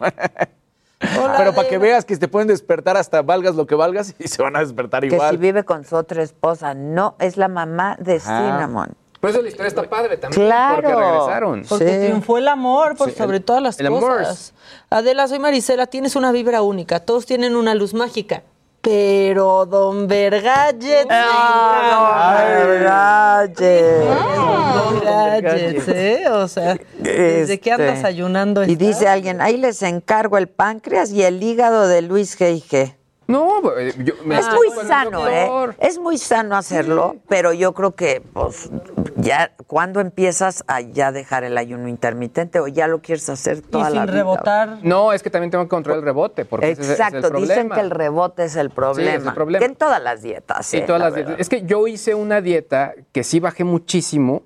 Hola, 1.22 1.34
pero 1.36 1.54
para 1.54 1.68
que 1.68 1.76
veas 1.78 2.04
que 2.04 2.16
te 2.16 2.28
pueden 2.28 2.48
despertar 2.48 2.96
hasta 2.96 3.20
valgas 3.20 3.54
lo 3.56 3.66
que 3.66 3.74
valgas 3.74 4.14
y 4.18 4.26
se 4.28 4.42
van 4.42 4.56
a 4.56 4.60
despertar 4.60 5.02
Que 5.02 5.08
igual. 5.14 5.32
si 5.32 5.36
vive 5.36 5.64
con 5.64 5.84
su 5.84 5.96
otra 5.96 6.22
esposa, 6.22 6.72
no, 6.72 7.14
es 7.18 7.36
la 7.36 7.48
mamá 7.48 7.96
de 8.00 8.20
Cinnamon. 8.20 8.94
Por 9.20 9.30
eso 9.30 9.42
la 9.42 9.48
historia 9.48 9.68
está 9.68 9.82
padre 9.84 10.16
también. 10.16 10.46
Claro. 10.46 10.82
Porque 10.82 10.94
regresaron. 10.94 11.62
Porque 11.68 11.84
triunfó 11.98 12.38
el 12.38 12.48
amor 12.48 12.96
por 12.96 13.10
Sí, 13.10 13.16
sobre 13.16 13.38
el- 13.38 13.44
todas 13.44 13.62
las 13.62 13.78
el 13.80 13.86
amor. 13.86 14.18
cosas. 14.18 14.54
Adela, 14.90 15.26
soy 15.28 15.38
Marisela, 15.38 15.86
tienes 15.86 16.14
una 16.16 16.30
vibra 16.32 16.62
única, 16.62 17.00
todos 17.00 17.26
tienen 17.26 17.54
una 17.56 17.74
luz 17.74 17.92
mágica. 17.94 18.42
Pero 18.84 19.66
Don 19.66 20.06
Vergalles. 20.06 21.06
Ah, 21.10 22.36
Don 24.74 25.00
Vergalles, 25.00 25.88
¿eh? 25.88 26.24
O 26.30 26.46
sea, 26.46 26.76
desde 26.98 27.58
que 27.58 27.72
andas 27.72 27.96
Este, 27.96 28.06
ayunando. 28.06 28.62
Y 28.64 28.76
dice 28.76 29.08
alguien, 29.08 29.40
ahí 29.40 29.56
les 29.56 29.82
encargo 29.82 30.38
el 30.38 30.48
páncreas 30.48 31.10
y 31.10 31.22
el 31.22 31.42
hígado 31.42 31.88
de 31.88 32.02
Luis 32.02 32.38
G.I.G. 32.38 32.94
No, 33.26 33.60
eh, 33.78 33.94
yo 34.04 34.14
me 34.24 34.38
Es 34.38 34.46
muy 34.52 34.68
sano, 34.86 35.28
¿eh? 35.28 35.74
Es 35.80 35.98
muy 35.98 36.18
sano 36.18 36.56
hacerlo, 36.56 37.16
pero 37.28 37.52
yo 37.52 37.72
creo 37.72 37.92
que, 37.94 38.22
pues, 38.32 38.70
ya, 39.16 39.52
¿cuándo 39.66 40.00
empiezas 40.00 40.62
a 40.66 40.80
ya 40.82 41.10
dejar 41.12 41.44
el 41.44 41.56
ayuno 41.56 41.88
intermitente 41.88 42.60
o 42.60 42.68
ya 42.68 42.86
lo 42.86 43.00
quieres 43.00 43.28
hacer 43.30 43.62
toda 43.62 43.88
la 43.90 44.04
vida? 44.06 44.78
No, 44.82 45.12
es 45.12 45.22
que 45.22 45.30
también 45.30 45.50
tengo 45.50 45.64
que 45.64 45.68
controlar 45.70 46.00
el 46.00 46.04
rebote. 46.04 46.44
Porque 46.44 46.70
es- 46.70 46.78
ese 46.78 46.92
es 46.94 47.00
el 47.00 47.06
Exacto, 47.06 47.30
dicen 47.38 47.70
que 47.70 47.80
el 47.80 47.90
rebote 47.90 48.44
es 48.44 48.56
el 48.56 48.70
problema. 48.70 49.10
Sí, 49.10 49.16
es 49.16 49.26
el 49.26 49.32
problema. 49.34 49.58
Que 49.60 49.64
en 49.66 49.76
todas 49.76 50.02
las 50.02 50.20
dietas, 50.22 50.66
Sí, 50.66 50.78
¿eh? 50.78 50.82
todas 50.82 51.00
La 51.00 51.06
las 51.06 51.14
dietas. 51.16 51.36
Es 51.38 51.48
que 51.48 51.62
yo 51.62 51.86
hice 51.86 52.14
una 52.14 52.40
dieta 52.40 52.92
que 53.12 53.24
sí 53.24 53.40
bajé 53.40 53.64
muchísimo, 53.64 54.42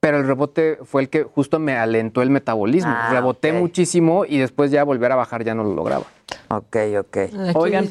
pero 0.00 0.18
el 0.18 0.26
rebote 0.26 0.78
fue 0.84 1.02
el 1.02 1.08
que 1.08 1.24
justo 1.24 1.58
me 1.58 1.76
alentó 1.76 2.22
el 2.22 2.30
metabolismo. 2.30 2.92
Ah, 2.94 3.08
Reboté 3.10 3.52
muchísimo 3.52 4.24
y 4.24 4.38
después 4.38 4.70
ya 4.70 4.84
volver 4.84 5.12
a 5.12 5.16
bajar 5.16 5.44
ya 5.44 5.54
no 5.54 5.64
lo 5.64 5.74
lograba. 5.74 6.04
Ok, 6.48 6.76
ok. 7.00 7.16
Oigan, 7.54 7.88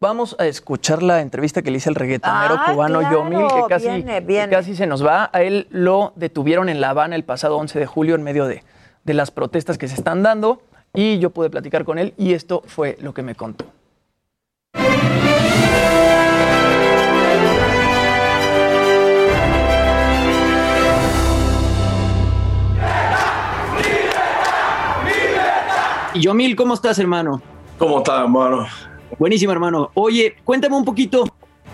vamos 0.00 0.34
a 0.38 0.46
escuchar 0.46 1.02
la 1.02 1.20
entrevista 1.20 1.60
que 1.62 1.70
le 1.70 1.76
hice 1.76 1.90
al 1.90 1.94
reggaetonero 1.94 2.54
Ah, 2.58 2.72
cubano 2.72 3.00
claro, 3.00 3.16
Yomil, 3.24 3.46
que 3.48 3.62
casi, 3.68 3.86
viene, 3.88 4.04
que 4.14 4.20
viene. 4.20 4.50
casi 4.50 4.74
se 4.74 4.86
nos 4.86 5.04
va. 5.04 5.28
A 5.32 5.42
él 5.42 5.66
lo 5.70 6.12
detuvieron 6.16 6.68
en 6.70 6.80
La 6.80 6.90
Habana 6.90 7.16
el 7.16 7.24
pasado 7.24 7.58
11 7.58 7.78
de 7.78 7.86
julio 7.86 8.14
en 8.14 8.22
medio 8.22 8.46
de, 8.46 8.64
de 9.04 9.14
las 9.14 9.30
protestas 9.30 9.76
que 9.78 9.88
se 9.88 9.94
están 9.94 10.22
dando 10.22 10.62
y 10.94 11.18
yo 11.18 11.30
pude 11.30 11.50
platicar 11.50 11.84
con 11.84 11.98
él 11.98 12.14
y 12.16 12.32
esto 12.32 12.62
fue 12.66 12.96
lo 13.00 13.12
que 13.12 13.22
me 13.22 13.34
contó. 13.34 13.66
Yomil, 26.14 26.56
¿cómo 26.56 26.74
estás, 26.74 26.98
hermano? 26.98 27.40
¿Cómo 27.78 27.98
estás, 27.98 28.22
hermano? 28.22 28.66
Buenísimo, 29.18 29.52
hermano. 29.52 29.90
Oye, 29.94 30.36
cuéntame 30.44 30.76
un 30.76 30.84
poquito, 30.84 31.24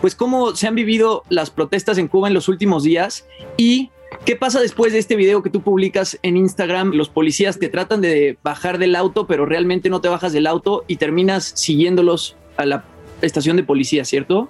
pues, 0.01 0.15
cómo 0.15 0.55
se 0.57 0.67
han 0.67 0.75
vivido 0.75 1.23
las 1.29 1.51
protestas 1.51 1.99
en 1.99 2.09
Cuba 2.09 2.29
en 2.29 2.35
los 2.35 2.49
últimos 2.49 2.83
días 2.83 3.27
y 3.57 3.91
qué 4.25 4.37
pasa 4.37 4.61
después 4.61 4.93
de 4.93 4.99
este 4.99 5.17
video 5.17 5.43
que 5.43 5.51
tú 5.51 5.61
publicas 5.61 6.19
en 6.23 6.37
Instagram. 6.37 6.93
Los 6.93 7.09
policías 7.09 7.59
te 7.59 7.69
tratan 7.69 8.01
de 8.01 8.39
bajar 8.43 8.79
del 8.79 8.97
auto, 8.97 9.27
pero 9.27 9.47
realmente 9.47 9.89
no 9.91 10.01
te 10.01 10.09
bajas 10.09 10.33
del 10.33 10.47
auto 10.47 10.85
y 10.87 10.97
terminas 10.97 11.53
siguiéndolos 11.55 12.37
a 12.57 12.67
la 12.67 12.85
estación 13.23 13.57
de 13.57 13.63
policía, 13.65 14.05
¿cierto? 14.05 14.49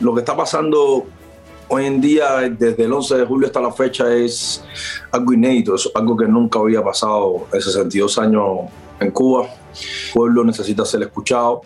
Lo 0.00 0.14
que 0.14 0.20
está 0.20 0.36
pasando 0.36 1.06
hoy 1.68 1.86
en 1.86 2.00
día, 2.00 2.40
desde 2.50 2.84
el 2.84 2.92
11 2.92 3.16
de 3.16 3.24
julio 3.24 3.46
hasta 3.46 3.60
la 3.60 3.72
fecha, 3.72 4.12
es 4.14 4.64
algo 5.10 5.32
inédito, 5.32 5.74
es 5.74 5.90
algo 5.94 6.16
que 6.16 6.26
nunca 6.26 6.58
había 6.58 6.82
pasado 6.82 7.46
en 7.52 7.60
62 7.60 8.18
años 8.18 8.44
en 9.00 9.10
Cuba. 9.10 9.46
El 9.46 10.12
pueblo 10.12 10.44
necesita 10.44 10.84
ser 10.84 11.02
escuchado, 11.02 11.62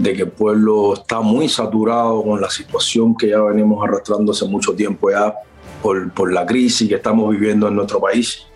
de 0.00 0.14
que 0.14 0.22
el 0.22 0.30
pueblo 0.30 0.94
está 0.94 1.20
muy 1.20 1.46
saturado 1.46 2.22
con 2.22 2.40
la 2.40 2.48
situación 2.48 3.14
que 3.14 3.28
ya 3.28 3.42
venimos 3.42 3.86
arrastrando 3.86 4.32
hace 4.32 4.46
mucho 4.46 4.72
tiempo 4.72 5.10
ya 5.10 5.34
por, 5.82 6.10
por 6.12 6.32
la 6.32 6.46
crisis 6.46 6.88
que 6.88 6.94
estamos 6.94 7.30
viviendo 7.30 7.68
en 7.68 7.74
nuestro 7.76 8.00
país. 8.00 8.46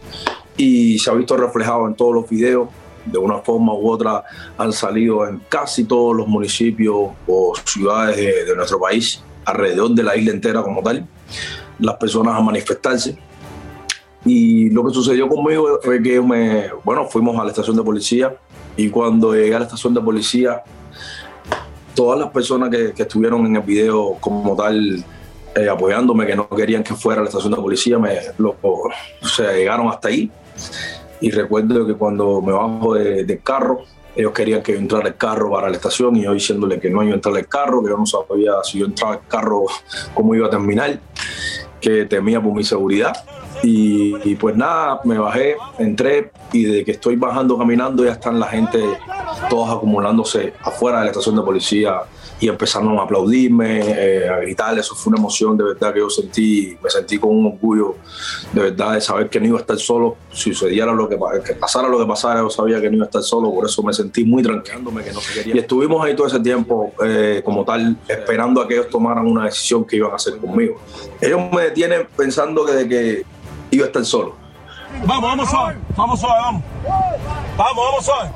Y 0.56 0.98
se 0.98 1.10
ha 1.10 1.12
visto 1.12 1.36
reflejado 1.36 1.86
en 1.86 1.94
todos 1.94 2.14
los 2.14 2.30
videos, 2.30 2.70
de 3.04 3.18
una 3.18 3.40
forma 3.40 3.74
u 3.74 3.90
otra 3.90 4.24
han 4.56 4.72
salido 4.72 5.28
en 5.28 5.42
casi 5.50 5.84
todos 5.84 6.16
los 6.16 6.26
municipios 6.26 7.10
o 7.26 7.52
ciudades 7.62 8.16
de, 8.16 8.46
de 8.46 8.56
nuestro 8.56 8.80
país, 8.80 9.22
alrededor 9.44 9.90
de 9.90 10.02
la 10.02 10.16
isla 10.16 10.32
entera 10.32 10.62
como 10.62 10.82
tal, 10.82 11.06
las 11.78 11.96
personas 11.96 12.38
a 12.38 12.40
manifestarse. 12.40 13.18
Y 14.24 14.70
lo 14.70 14.82
que 14.82 14.94
sucedió 14.94 15.28
conmigo 15.28 15.78
fue 15.82 16.02
que 16.02 16.22
me, 16.22 16.70
bueno, 16.84 17.04
fuimos 17.04 17.38
a 17.38 17.44
la 17.44 17.50
estación 17.50 17.76
de 17.76 17.82
policía 17.82 18.34
y 18.78 18.88
cuando 18.88 19.34
llegué 19.34 19.54
a 19.54 19.58
la 19.58 19.66
estación 19.66 19.92
de 19.92 20.00
policía, 20.00 20.62
todas 21.94 22.18
las 22.18 22.30
personas 22.30 22.70
que, 22.70 22.92
que 22.92 23.02
estuvieron 23.02 23.46
en 23.46 23.56
el 23.56 23.62
video 23.62 24.16
como 24.20 24.56
tal 24.56 25.04
eh, 25.54 25.68
apoyándome, 25.68 26.26
que 26.26 26.34
no 26.36 26.48
querían 26.48 26.82
que 26.82 26.94
fuera 26.94 27.20
a 27.20 27.24
la 27.24 27.28
estación 27.28 27.52
de 27.52 27.60
policía, 27.60 27.98
me 27.98 28.18
llegaron 29.54 29.88
hasta 29.88 30.08
ahí. 30.08 30.30
Y 31.20 31.30
recuerdo 31.30 31.86
que 31.86 31.94
cuando 31.94 32.40
me 32.42 32.52
bajo 32.52 32.94
de- 32.94 33.24
del 33.24 33.40
carro, 33.42 33.84
ellos 34.16 34.32
querían 34.32 34.62
que 34.62 34.72
yo 34.72 34.78
entrara 34.78 35.06
al 35.06 35.16
carro 35.16 35.50
para 35.50 35.68
la 35.68 35.76
estación 35.76 36.16
y 36.16 36.22
yo 36.22 36.32
diciéndole 36.34 36.78
que 36.78 36.90
no 36.90 37.02
iba 37.02 37.12
a 37.12 37.14
entrar 37.16 37.34
al 37.36 37.46
carro, 37.48 37.82
que 37.82 37.90
yo 37.90 37.96
no 37.96 38.06
sabía 38.06 38.52
si 38.62 38.78
yo 38.78 38.86
entraba 38.86 39.14
al 39.14 39.26
carro 39.26 39.64
cómo 40.14 40.34
iba 40.34 40.46
a 40.46 40.50
terminar, 40.50 41.00
que 41.80 42.04
temía 42.04 42.40
por 42.42 42.52
mi 42.52 42.62
seguridad. 42.64 43.12
Y, 43.66 44.34
pues 44.36 44.56
nada, 44.56 45.00
me 45.04 45.18
bajé, 45.18 45.56
entré 45.78 46.30
y 46.52 46.64
desde 46.64 46.84
que 46.84 46.90
estoy 46.92 47.16
bajando 47.16 47.56
caminando 47.56 48.04
ya 48.04 48.12
están 48.12 48.38
la 48.38 48.46
gente 48.46 48.82
todos 49.48 49.70
acumulándose 49.70 50.52
afuera 50.62 50.98
de 50.98 51.04
la 51.04 51.10
estación 51.10 51.36
de 51.36 51.42
policía 51.42 52.02
y 52.40 52.48
empezaron 52.48 52.98
a 52.98 53.02
aplaudirme, 53.02 53.80
eh, 53.80 54.28
a 54.28 54.36
gritar. 54.38 54.78
Eso 54.78 54.94
fue 54.94 55.12
una 55.12 55.18
emoción 55.18 55.56
de 55.56 55.64
verdad 55.64 55.94
que 55.94 56.00
yo 56.00 56.10
sentí, 56.10 56.76
me 56.82 56.90
sentí 56.90 57.18
con 57.18 57.30
un 57.30 57.46
orgullo 57.46 57.96
de 58.52 58.62
verdad 58.62 58.94
de 58.94 59.00
saber 59.00 59.30
que 59.30 59.40
no 59.40 59.46
iba 59.46 59.58
a 59.58 59.60
estar 59.60 59.78
solo. 59.78 60.16
Si 60.32 60.52
sucediera 60.52 60.92
lo 60.92 61.08
que, 61.08 61.16
que 61.44 61.54
pasara 61.54 61.88
lo 61.88 61.98
que 61.98 62.06
pasara, 62.06 62.40
yo 62.40 62.50
sabía 62.50 62.80
que 62.80 62.90
no 62.90 62.96
iba 62.96 63.04
a 63.04 63.08
estar 63.08 63.22
solo, 63.22 63.52
por 63.52 63.66
eso 63.66 63.82
me 63.82 63.92
sentí 63.92 64.24
muy 64.24 64.42
tranquilo. 64.42 64.92
Que 65.04 65.12
no 65.12 65.20
se 65.20 65.34
quería. 65.34 65.56
Y 65.56 65.58
estuvimos 65.58 66.04
ahí 66.04 66.14
todo 66.14 66.26
ese 66.26 66.40
tiempo, 66.40 66.92
eh, 67.04 67.40
como 67.44 67.64
tal, 67.64 67.96
esperando 68.08 68.60
a 68.60 68.68
que 68.68 68.74
ellos 68.74 68.88
tomaran 68.90 69.26
una 69.26 69.44
decisión 69.44 69.84
que 69.84 69.96
iban 69.96 70.12
a 70.12 70.16
hacer 70.16 70.36
conmigo. 70.38 70.80
Ellos 71.20 71.40
me 71.52 71.62
detienen 71.62 72.06
pensando 72.16 72.64
que, 72.64 72.72
de 72.72 72.88
que 72.88 73.33
iba 73.76 73.84
a 73.84 73.88
estar 73.88 74.04
solo. 74.04 74.36
Vamos, 75.06 75.22
vamos 75.22 75.50
suave, 75.50 75.76
vamos 75.96 76.20
suave, 76.20 76.40
vamos. 76.40 76.62
Vamos, 77.56 77.76
vamos 77.76 78.04
suave. 78.04 78.30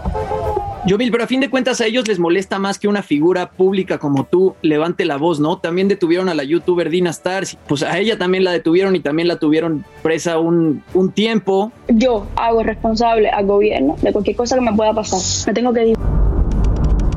Yomil, 0.87 1.11
pero 1.11 1.25
a 1.25 1.27
fin 1.27 1.41
de 1.41 1.51
cuentas 1.51 1.81
a 1.81 1.87
ellos 1.87 2.07
les 2.09 2.19
molesta 2.19 2.59
más 2.59 2.79
que 2.79 2.89
una 2.89 3.03
figura 3.03 3.51
pública 3.51 3.99
como 3.99 4.25
tú 4.25 4.55
levante 4.63 5.05
la 5.05 5.17
voz, 5.17 5.41
¿no? 5.41 5.59
También 5.59 5.89
detuvieron 5.89 6.29
a 6.29 6.35
la 6.35 6.45
youtuber 6.45 6.89
Dina 6.89 7.11
Stars, 7.11 7.57
pues 7.67 7.83
a 7.83 7.99
ella 7.99 8.19
también 8.19 8.45
la 8.45 8.53
detuvieron 8.53 8.97
y 8.97 9.01
también 9.01 9.29
la 9.29 9.39
tuvieron 9.39 9.85
presa 10.03 10.39
un, 10.39 10.83
un 10.95 11.13
tiempo. 11.13 11.73
Yo 11.89 12.27
hago 12.37 12.63
responsable 12.63 13.29
al 13.31 13.47
gobierno 13.47 13.97
de 14.01 14.13
cualquier 14.13 14.37
cosa 14.37 14.57
que 14.57 14.63
me 14.63 14.73
pueda 14.73 14.93
pasar. 14.95 15.21
Me 15.47 15.55
tengo 15.55 15.73
que 15.73 15.89
ir. 15.89 15.99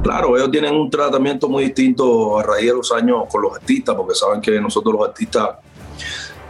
Claro, 0.02 0.36
ellos 0.36 0.52
tienen 0.52 0.76
un 0.76 0.90
tratamiento 0.90 1.48
muy 1.48 1.66
distinto 1.66 2.40
a 2.40 2.44
raíz 2.44 2.68
de 2.68 2.74
los 2.74 2.92
años 2.92 3.26
con 3.30 3.42
los 3.44 3.54
artistas, 3.54 3.96
porque 3.96 4.16
saben 4.16 4.42
que 4.42 4.60
nosotros 4.60 4.96
los 4.96 5.08
artistas 5.08 5.50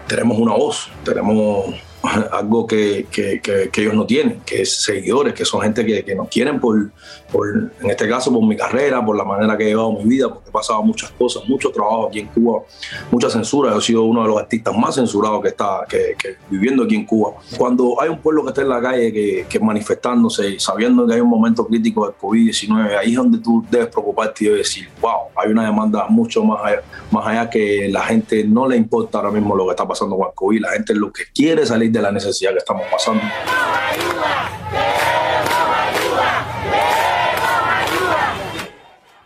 tenemos 0.08 0.38
una 0.38 0.54
voz, 0.54 0.90
tenemos 1.04 1.76
algo 2.32 2.66
que, 2.66 3.06
que- 3.12 3.42
ellos 3.82 3.94
no 3.94 4.06
tienen, 4.06 4.42
que 4.46 4.62
es 4.62 4.84
seguidores, 4.84 5.34
que 5.34 5.46
son 5.46 5.62
gente 5.62 5.86
que, 5.86 6.16
nos 6.16 6.28
quieren 6.28 6.60
por, 6.60 6.92
por, 7.32 7.72
en 7.82 7.90
este 7.90 8.08
caso, 8.08 8.32
por 8.32 8.46
mi 8.46 8.56
carrera, 8.56 9.04
por 9.04 9.16
la 9.16 9.24
manera 9.24 9.58
que 9.58 9.64
he 9.66 9.68
llevado 9.68 9.92
mi 9.94 10.04
vida, 10.04 10.30
porque 10.30 10.50
he 10.50 10.52
pasado 10.52 10.84
muchas 10.84 11.12
cosas, 11.12 11.48
mucho 11.48 11.70
trabajo 11.72 12.08
aquí 12.08 12.20
en 12.20 12.28
Cuba, 12.28 12.62
mucha 13.12 13.30
censura. 13.30 13.72
Yo 13.72 13.80
he 13.80 13.82
sido 13.82 14.04
uno 14.04 14.22
de 14.24 14.28
los 14.28 14.38
artistas 14.38 14.76
más 14.76 14.96
censurados 14.96 15.42
que 15.42 15.50
está 15.50 15.86
que, 15.88 16.16
viviendo 16.50 16.84
aquí 16.84 16.96
en 16.96 17.06
Cuba. 17.06 17.34
Cuando 17.58 18.00
hay 18.02 18.10
un 18.10 18.20
pueblo 18.20 18.44
que 18.44 18.50
está 18.50 18.62
en 18.62 18.70
la 18.70 18.82
calle, 18.82 19.12
que, 19.12 19.46
que 19.50 19.60
manifestándose, 19.60 20.60
sabiendo 20.60 21.08
que 21.08 21.14
hay 21.14 21.22
un 21.22 21.30
momento 21.30 21.66
crítico 21.66 22.06
del 22.06 22.16
COVID-19, 22.18 22.98
ahí 22.98 23.12
es 23.12 23.16
donde 23.16 23.40
tú 23.40 23.66
debes 23.70 23.88
preocuparte 23.88 24.46
y 24.46 24.50
decir, 24.50 24.90
wow, 25.02 25.30
hay 25.36 25.52
una 25.52 25.66
demanda 25.66 26.06
mucho 26.08 26.44
más 26.44 26.60
allá, 26.64 26.82
más 27.12 27.26
allá 27.28 27.50
que 27.50 27.90
la 27.90 28.02
gente 28.02 28.44
no 28.44 28.68
le 28.68 28.78
importa 28.78 29.20
ahora 29.20 29.32
mismo 29.32 29.56
lo 29.56 29.66
que 29.66 29.72
está 29.72 29.88
pasando 29.88 30.18
con 30.18 30.28
el 30.28 30.34
COVID. 30.34 30.62
La 30.62 30.72
gente 30.72 30.94
lo 30.94 31.12
que 31.12 31.24
quiere 31.34 31.64
es 31.64 31.72
de 31.92 32.02
la 32.02 32.12
necesidad 32.12 32.52
que 32.52 32.60
estamos 32.60 32.84
pasando. 32.90 33.22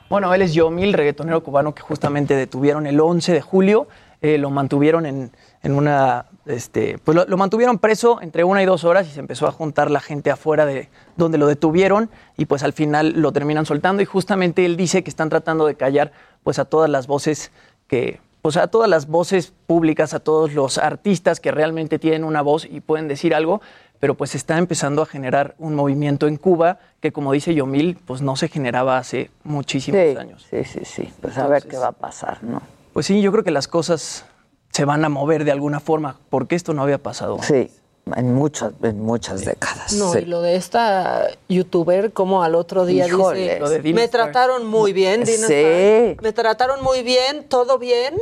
Bueno, 0.10 0.34
él 0.34 0.42
es 0.42 0.54
Yomil, 0.54 0.94
reggaetonero 0.94 1.44
cubano 1.44 1.76
que 1.76 1.82
justamente 1.82 2.36
detuvieron 2.36 2.88
el 2.88 3.00
11 3.00 3.34
de 3.34 3.42
julio. 3.42 3.88
Eh, 4.22 4.38
lo 4.38 4.50
mantuvieron 4.50 5.06
en, 5.06 5.32
en 5.62 5.74
una. 5.74 6.28
Este, 6.46 6.98
pues 7.00 7.16
lo, 7.16 7.26
lo 7.26 7.38
mantuvieron 7.38 7.80
preso 7.80 8.22
entre 8.22 8.44
una 8.44 8.62
y 8.62 8.66
dos 8.66 8.84
horas 8.84 9.08
y 9.08 9.12
se 9.12 9.20
empezó 9.20 9.48
a 9.48 9.52
juntar 9.52 9.90
la 9.92 10.00
gente 10.00 10.32
afuera 10.32 10.66
de 10.66 10.90
donde 11.18 11.38
lo 11.38 11.48
detuvieron 11.48 12.10
y 12.38 12.46
pues 12.46 12.64
al 12.64 12.72
final 12.72 13.14
lo 13.20 13.34
terminan 13.34 13.66
soltando 13.66 14.02
y 14.04 14.06
justamente 14.06 14.64
él 14.64 14.78
dice 14.78 15.04
que 15.04 15.10
están 15.10 15.30
tratando 15.30 15.66
de 15.66 15.76
callar 15.76 16.12
pues 16.44 16.60
a 16.60 16.66
todas 16.66 16.90
las 16.90 17.08
voces 17.08 17.52
que 17.88 18.20
pues 18.46 18.58
a 18.58 18.68
todas 18.68 18.88
las 18.88 19.08
voces 19.08 19.52
públicas, 19.66 20.14
a 20.14 20.20
todos 20.20 20.54
los 20.54 20.78
artistas 20.78 21.40
que 21.40 21.50
realmente 21.50 21.98
tienen 21.98 22.24
una 22.24 22.44
voz 22.44 22.66
y 22.70 22.80
pueden 22.80 23.08
decir 23.08 23.34
algo, 23.34 23.60
pero 24.00 24.14
pues 24.14 24.36
está 24.36 24.60
empezando 24.60 25.02
a 25.02 25.08
generar 25.08 25.56
un 25.58 25.74
movimiento 25.74 26.28
en 26.28 26.38
Cuba 26.38 26.78
que 27.02 27.12
como 27.12 27.32
dice 27.32 27.56
Yomil, 27.56 27.98
pues 28.06 28.22
no 28.22 28.36
se 28.36 28.48
generaba 28.48 29.00
hace 29.00 29.32
muchísimos 29.44 30.00
Sí, 30.00 30.16
años. 30.16 30.46
Sí, 30.48 30.64
sí, 30.64 30.82
sí. 30.86 31.12
Pues 31.22 31.40
a 31.40 31.48
ver 31.48 31.64
qué 31.64 31.78
va 31.78 31.88
a 31.88 31.92
pasar, 31.92 32.44
¿no? 32.44 32.62
Pues 32.94 33.08
sí, 33.08 33.20
yo 33.20 33.32
creo 33.32 33.44
que 33.44 33.50
las 33.50 33.68
cosas 33.68 34.26
se 34.70 34.86
van 34.86 35.04
a 35.04 35.10
mover 35.10 35.44
de 35.44 35.52
alguna 35.52 35.80
forma, 35.80 36.20
porque 36.30 36.54
esto 36.54 36.76
no 36.76 36.84
había 36.84 37.00
pasado. 37.00 37.40
Sí, 37.42 37.72
en 38.16 38.36
muchas, 38.36 38.74
en 38.84 39.02
muchas 39.02 39.44
décadas. 39.44 39.94
No, 39.94 40.14
sí. 40.14 40.20
y 40.20 40.26
lo 40.26 40.44
de 40.44 40.56
esta 40.56 41.30
youtuber, 41.50 42.14
como 42.14 42.44
al 42.44 42.54
otro 42.54 42.86
día 42.86 43.08
Híjoles. 43.08 43.42
dice, 43.42 43.60
Lo 43.60 43.70
de 43.70 43.80
Dina 43.80 44.02
me 44.02 44.08
trataron 44.08 44.68
muy 44.68 44.94
bien, 44.94 45.24
Dina 45.24 45.48
Sí. 45.48 45.54
Star. 45.56 46.22
me 46.24 46.32
trataron 46.32 46.84
muy 46.84 47.02
bien, 47.02 47.46
todo 47.50 47.80
bien. 47.80 48.14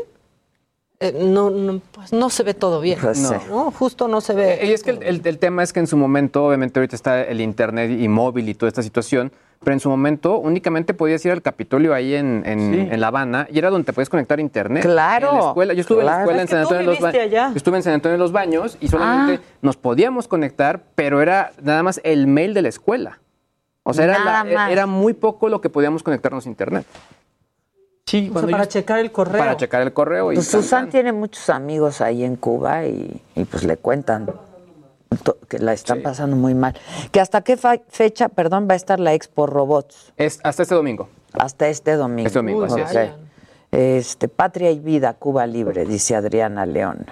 Eh, 1.03 1.13
no, 1.19 1.49
no, 1.49 1.81
pues 1.91 2.13
no 2.13 2.29
se 2.29 2.43
ve 2.43 2.53
todo 2.53 2.79
bien. 2.79 2.97
Pues 3.01 3.19
no, 3.19 3.29
sí. 3.29 3.35
¿no? 3.49 3.71
justo 3.71 4.07
no 4.07 4.21
se 4.21 4.33
ve. 4.33 4.53
Eh, 4.63 4.67
Y 4.67 4.71
es 4.71 4.83
que 4.83 4.91
el, 4.91 5.03
el- 5.03 5.21
el 5.25 5.37
tema 5.37 5.61
es 5.63 5.73
que 5.73 5.79
en 5.81 5.87
su 5.87 5.97
momento, 5.97 6.45
obviamente 6.45 6.79
ahorita 6.79 6.95
está 6.95 7.21
el 7.23 7.41
internet 7.41 7.91
y 7.91 8.07
móvil 8.07 8.47
y 8.47 8.53
toda 8.55 8.69
esta 8.69 8.81
situación, 8.81 9.31
pero 9.63 9.73
en 9.73 9.79
su 9.79 9.89
momento 9.89 10.37
únicamente 10.37 10.93
podías 10.93 11.25
ir 11.25 11.31
al 11.31 11.41
Capitolio 11.41 11.93
ahí 11.93 12.15
en, 12.15 12.43
en- 12.45 12.73
Sí. 12.73 12.87
en 12.91 13.01
La 13.01 13.07
Habana 13.07 13.47
y 13.51 13.57
era 13.59 13.69
donde 13.69 13.85
te 13.85 13.93
podías 13.93 14.09
conectar 14.09 14.37
a 14.39 14.41
internet. 14.41 14.83
Claro, 14.83 15.29
En 15.31 15.37
la 15.39 15.47
escuela. 15.47 15.73
Yo 15.73 15.81
estuve 15.81 15.99
en 16.01 16.05
la 16.05 16.19
escuela 16.19 16.39
en 16.41 16.45
Es 16.45 16.49
que 16.49 16.51
San 16.55 16.61
Antonio 16.61 16.79
de 16.79 16.85
los 16.85 16.99
Baños. 17.01 17.21
allá. 17.21 17.51
Estuve 17.55 17.77
en 17.77 17.83
San 17.83 17.93
Antonio 17.93 18.13
de 18.13 18.19
los 18.19 18.31
Baños 18.31 18.77
y 18.79 18.87
solamente 18.87 19.41
Ah. 19.43 19.57
nos 19.61 19.77
podíamos 19.77 20.27
conectar, 20.27 20.83
pero 20.95 21.21
era 21.21 21.51
nada 21.61 21.83
más 21.83 21.99
el 22.03 22.27
mail 22.27 22.53
de 22.53 22.61
la 22.61 22.69
escuela. 22.69 23.19
O 23.83 23.93
sea, 23.93 24.05
era, 24.05 24.43
la- 24.43 24.71
era 24.71 24.85
muy 24.85 25.13
poco 25.13 25.49
lo 25.49 25.59
que 25.59 25.69
podíamos 25.69 26.01
conectarnos 26.03 26.45
a 26.45 26.49
internet. 26.49 26.85
Sí, 28.13 28.31
O 28.31 28.39
sea, 28.39 28.47
para 28.47 28.67
checar 28.67 28.99
el 28.99 29.11
correo. 29.11 29.39
Para 29.39 29.57
checar 29.57 29.81
el 29.81 29.91
correo 29.91 30.25
Pues 30.25 30.45
Susan 30.45 30.83
tan. 30.83 30.91
tiene 30.91 31.11
muchos 31.11 31.49
amigos 31.49 31.99
ahí 31.99 32.23
en 32.23 32.35
Cuba 32.35 32.85
y, 32.85 33.19
y, 33.33 33.43
pues 33.45 33.63
le 33.63 33.75
cuentan 33.77 34.29
que 35.49 35.57
la 35.57 35.73
están 35.73 36.03
pasando 36.03 36.35
muy 36.35 36.53
mal. 36.53 36.75
¿Que 37.11 37.19
hasta 37.19 37.41
qué 37.41 37.57
fecha, 37.57 38.29
perdón, 38.29 38.67
va 38.69 38.73
a 38.73 38.75
estar 38.75 38.99
la 38.99 39.15
Expo 39.15 39.47
Robots? 39.47 40.13
Es 40.15 40.39
hasta 40.43 40.61
este 40.61 40.75
domingo. 40.75 41.09
Hasta 41.33 41.67
este 41.69 41.93
domingo. 41.93 42.27
Este 42.27 42.37
domingo, 42.37 42.65
así 42.65 42.81
es. 42.81 43.09
Este, 43.71 44.27
Patria 44.27 44.69
y 44.69 44.77
Vida, 44.77 45.15
Cuba 45.15 45.47
Libre, 45.47 45.83
dice 45.83 46.15
Adriana 46.15 46.67
León. 46.67 47.07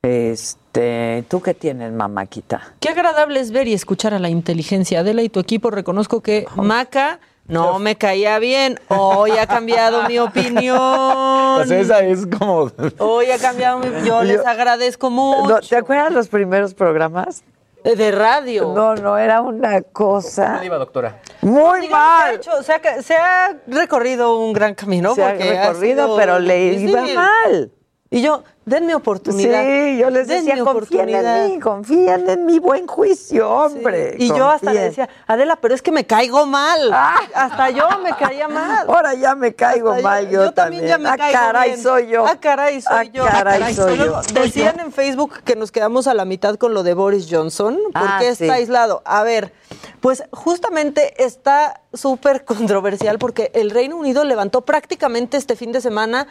Este, 0.00 1.24
¿tú 1.26 1.42
qué 1.42 1.54
tienes, 1.54 1.90
mamáquita? 1.92 2.74
Qué 2.78 2.90
agradable 2.90 3.40
es 3.40 3.50
ver 3.50 3.66
y 3.66 3.72
escuchar 3.72 4.14
a 4.14 4.20
la 4.20 4.28
inteligencia. 4.28 5.00
Adela 5.00 5.22
y 5.22 5.28
tu 5.28 5.40
equipo 5.40 5.72
reconozco 5.72 6.20
que 6.20 6.46
Maca 6.54 7.18
no 7.46 7.78
me 7.78 7.96
caía 7.96 8.38
bien. 8.38 8.78
Hoy 8.88 9.32
ha 9.32 9.46
cambiado 9.46 10.02
mi 10.08 10.18
opinión. 10.18 11.56
Pues 11.56 11.70
esa 11.70 12.00
es 12.00 12.26
como. 12.26 12.70
Hoy 12.98 13.30
ha 13.30 13.38
cambiado 13.38 13.78
mi... 13.78 14.06
Yo 14.06 14.22
les 14.22 14.44
agradezco 14.44 15.10
mucho. 15.10 15.48
No, 15.48 15.60
¿Te 15.60 15.76
acuerdas 15.76 16.12
los 16.12 16.28
primeros 16.28 16.74
programas? 16.74 17.42
De 17.84 18.10
radio. 18.12 18.72
No, 18.74 18.94
no, 18.94 19.18
era 19.18 19.42
una 19.42 19.82
cosa. 19.82 20.52
¿Cómo 20.54 20.64
iba, 20.64 20.78
doctora? 20.78 21.20
Muy 21.42 21.82
Digamos 21.82 21.90
mal. 21.90 22.30
ha 22.30 22.32
hecho- 22.34 22.62
se, 22.62 22.72
ha, 22.72 23.02
se 23.02 23.14
ha 23.14 23.56
recorrido 23.66 24.38
un 24.38 24.54
gran 24.54 24.74
camino. 24.74 25.14
Se 25.14 25.22
ha 25.22 25.32
recorrido, 25.32 26.04
sido 26.06 26.16
pero 26.16 26.38
le 26.38 26.70
difícil. 26.70 26.88
iba 26.88 27.02
mal. 27.22 27.72
Y 28.10 28.22
yo, 28.22 28.42
denme 28.66 28.94
oportunidad. 28.94 29.62
Sí, 29.64 29.98
yo 29.98 30.10
les 30.10 30.28
denme 30.28 30.50
decía, 30.50 30.64
confíen 30.64 31.00
oportunidad". 31.00 31.46
en 31.46 31.52
mí, 31.54 31.60
confíen 31.60 32.28
en 32.30 32.46
mi 32.46 32.58
buen 32.58 32.86
juicio, 32.86 33.50
hombre. 33.50 34.14
Y 34.18 34.28
yo 34.28 34.48
hasta 34.48 34.72
le 34.72 34.80
decía, 34.80 35.08
Adela, 35.26 35.56
pero 35.56 35.74
es 35.74 35.82
que 35.82 35.90
me 35.92 36.06
caigo 36.06 36.46
mal. 36.46 36.90
Ah. 36.92 37.20
Hasta 37.34 37.70
yo 37.70 37.88
me 38.02 38.14
caía 38.16 38.48
mal. 38.48 38.86
Ahora 38.88 39.14
ya 39.14 39.34
me 39.34 39.54
caigo 39.54 39.90
Hasta 39.90 40.02
mal 40.02 40.28
yo, 40.30 40.52
también 40.52 40.86
ya 40.86 40.98
me 40.98 41.08
ah, 41.08 41.16
caigo 41.16 41.38
caray, 41.38 41.70
bien. 41.70 41.82
soy 41.82 42.06
yo. 42.08 42.26
Ah, 42.26 42.36
caray, 42.40 42.80
soy 42.80 42.92
Ah, 42.96 43.02
yo. 43.04 43.24
caray, 43.26 43.74
soy 43.74 43.96
Luego, 43.96 44.20
yo. 44.22 44.40
Decían 44.42 44.80
en 44.80 44.92
Facebook 44.92 45.42
que 45.44 45.56
nos 45.56 45.70
quedamos 45.72 46.06
a 46.06 46.14
la 46.14 46.24
mitad 46.24 46.56
con 46.56 46.74
lo 46.74 46.82
de 46.82 46.94
Boris 46.94 47.26
Johnson. 47.30 47.78
¿Por 47.92 48.02
Ah, 48.02 48.18
qué 48.20 48.34
sí. 48.34 48.44
está 48.44 48.54
aislado? 48.54 49.02
A 49.04 49.22
ver, 49.22 49.52
pues 50.00 50.22
justamente 50.32 51.22
está 51.22 51.80
súper 51.92 52.44
controversial 52.44 53.18
porque 53.18 53.50
el 53.54 53.70
Reino 53.70 53.96
Unido 53.96 54.24
levantó 54.24 54.62
prácticamente 54.62 55.36
este 55.36 55.56
fin 55.56 55.72
de 55.72 55.80
semana 55.80 56.26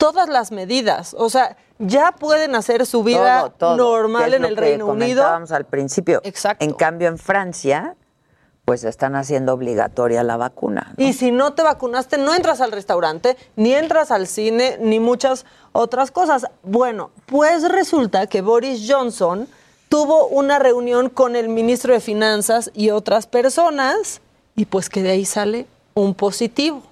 todas 0.00 0.30
las 0.30 0.50
medidas. 0.50 1.14
O 1.16 1.28
sea, 1.28 1.58
ya 1.78 2.12
pueden 2.12 2.54
hacer 2.54 2.86
su 2.86 3.04
vida 3.04 3.40
Todo, 3.40 3.50
todo, 3.50 3.76
normal 3.76 4.32
en 4.32 4.46
el 4.46 4.54
que 4.54 4.60
Reino 4.62 4.86
Unido. 4.86 5.26
al 5.26 5.66
principio. 5.66 6.22
Exacto. 6.24 6.64
En 6.64 6.72
cambio, 6.72 7.06
en 7.08 7.18
Francia, 7.18 7.96
pues 8.64 8.84
están 8.84 9.14
haciendo 9.14 9.52
obligatoria 9.52 10.22
la 10.22 10.38
vacuna. 10.38 10.94
Y 10.96 11.12
si 11.12 11.30
no 11.30 11.52
te 11.52 11.62
vacunaste, 11.62 12.16
no 12.16 12.34
entras 12.34 12.62
al 12.62 12.72
restaurante, 12.72 13.36
ni 13.56 13.74
entras 13.74 14.10
al 14.10 14.26
cine, 14.26 14.78
ni 14.80 15.00
muchas 15.00 15.44
otras 15.72 16.10
cosas. 16.10 16.46
Bueno, 16.62 17.10
pues 17.26 17.68
resulta 17.68 18.26
que 18.26 18.40
Boris 18.40 18.86
Johnson 18.90 19.46
tuvo 19.90 20.28
una 20.28 20.58
reunión 20.58 21.10
con 21.10 21.36
el 21.36 21.50
ministro 21.50 21.92
de 21.92 22.00
Finanzas 22.00 22.70
y 22.72 22.88
otras 22.88 23.26
personas, 23.26 24.22
y 24.56 24.64
pues 24.64 24.88
que 24.88 25.02
de 25.02 25.10
ahí 25.10 25.26
sale 25.26 25.66
un 25.92 26.14
positivo. 26.14 26.82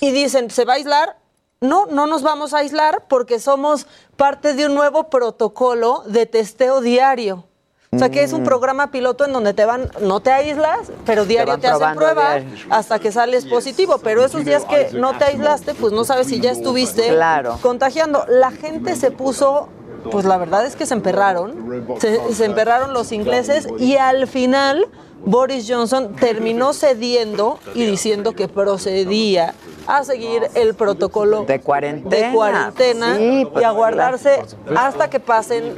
Y 0.00 0.12
dicen, 0.12 0.50
¿se 0.50 0.64
va 0.64 0.72
a 0.72 0.76
aislar? 0.76 1.19
No, 1.60 1.86
no 1.86 2.06
nos 2.06 2.22
vamos 2.22 2.54
a 2.54 2.58
aislar 2.58 3.04
porque 3.08 3.38
somos 3.38 3.86
parte 4.16 4.54
de 4.54 4.66
un 4.66 4.74
nuevo 4.74 5.10
protocolo 5.10 6.02
de 6.06 6.24
testeo 6.26 6.80
diario. 6.80 7.44
O 7.92 7.98
sea, 7.98 8.08
que 8.08 8.22
es 8.22 8.32
un 8.32 8.42
Mm. 8.42 8.44
programa 8.44 8.90
piloto 8.92 9.24
en 9.26 9.32
donde 9.32 9.52
te 9.52 9.64
van, 9.64 9.90
no 10.00 10.20
te 10.20 10.30
aíslas, 10.30 10.92
pero 11.04 11.24
diario 11.24 11.54
van 11.54 11.60
te, 11.60 11.66
hacen 11.66 11.78
probando 11.80 12.00
prueba 12.00 12.36
diario. 12.36 12.66
hasta 12.70 12.98
que 13.00 13.10
sales 13.10 13.46
positivo. 13.46 13.98
Pero 13.98 14.24
esos 14.24 14.44
días 14.44 14.64
que 14.64 14.90
no 14.92 15.18
te 15.18 15.24
aislaste, 15.24 15.74
pues 15.74 15.92
no 15.92 16.04
sabes 16.04 16.28
si 16.28 16.38
ya 16.40 16.52
estuviste 16.52 17.08
Claro. 17.08 17.58
contagiando. 17.60 18.24
La 18.28 18.52
gente 18.52 18.94
se 18.94 19.10
puso, 19.10 19.68
pues 20.10 20.24
la 20.24 20.36
verdad 20.38 20.64
es 20.66 20.76
que 20.76 20.86
se 20.86 20.94
emperraron, 20.94 21.86
se, 22.00 22.32
se 22.34 22.44
emperraron 22.44 22.92
los 22.92 23.12
ingleses 23.12 23.66
y 23.78 23.96
al 23.96 24.26
final 24.26 24.86
Boris 25.24 25.66
Johnson 25.68 26.14
terminó 26.16 26.72
cediendo 26.72 27.58
y 27.74 27.84
diciendo 27.84 28.32
que 28.32 28.48
procedía 28.48 29.54
a 29.86 30.02
seguir 30.04 30.48
el 30.54 30.74
protocolo 30.74 31.44
De 31.44 31.60
cuarentena. 31.60 32.28
de 32.28 32.32
cuarentena 32.32 33.16
Sí, 33.16 33.46
pues, 33.52 33.62
y 33.62 33.64
a 33.66 33.70
guardarse 33.72 34.42
hasta 34.76 35.10
que 35.10 35.20
pasen 35.20 35.74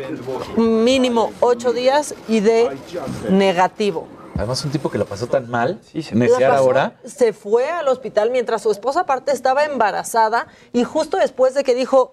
mínimo 0.57 1.33
ocho 1.41 1.73
días 1.73 2.15
y 2.29 2.41
de 2.41 2.71
negativo. 3.31 4.07
Además, 4.37 4.65
un 4.65 4.71
tipo 4.71 4.91
que 4.91 4.97
lo 4.99 5.05
pasó 5.05 5.27
tan 5.27 5.51
mal, 5.51 5.79
pasó- 6.49 6.57
ahora. 6.57 6.95
Se 7.05 7.33
fue 7.33 7.69
al 7.71 7.87
hospital 7.89 8.31
mientras 8.31 8.63
su 8.63 8.71
esposa 8.71 9.01
aparte 9.01 9.31
estaba 9.33 9.65
embarazada 9.65 10.47
y 10.73 10.85
justo 10.85 11.19
después 11.19 11.53
de 11.55 11.65
que 11.65 11.75
dijo, 11.75 12.13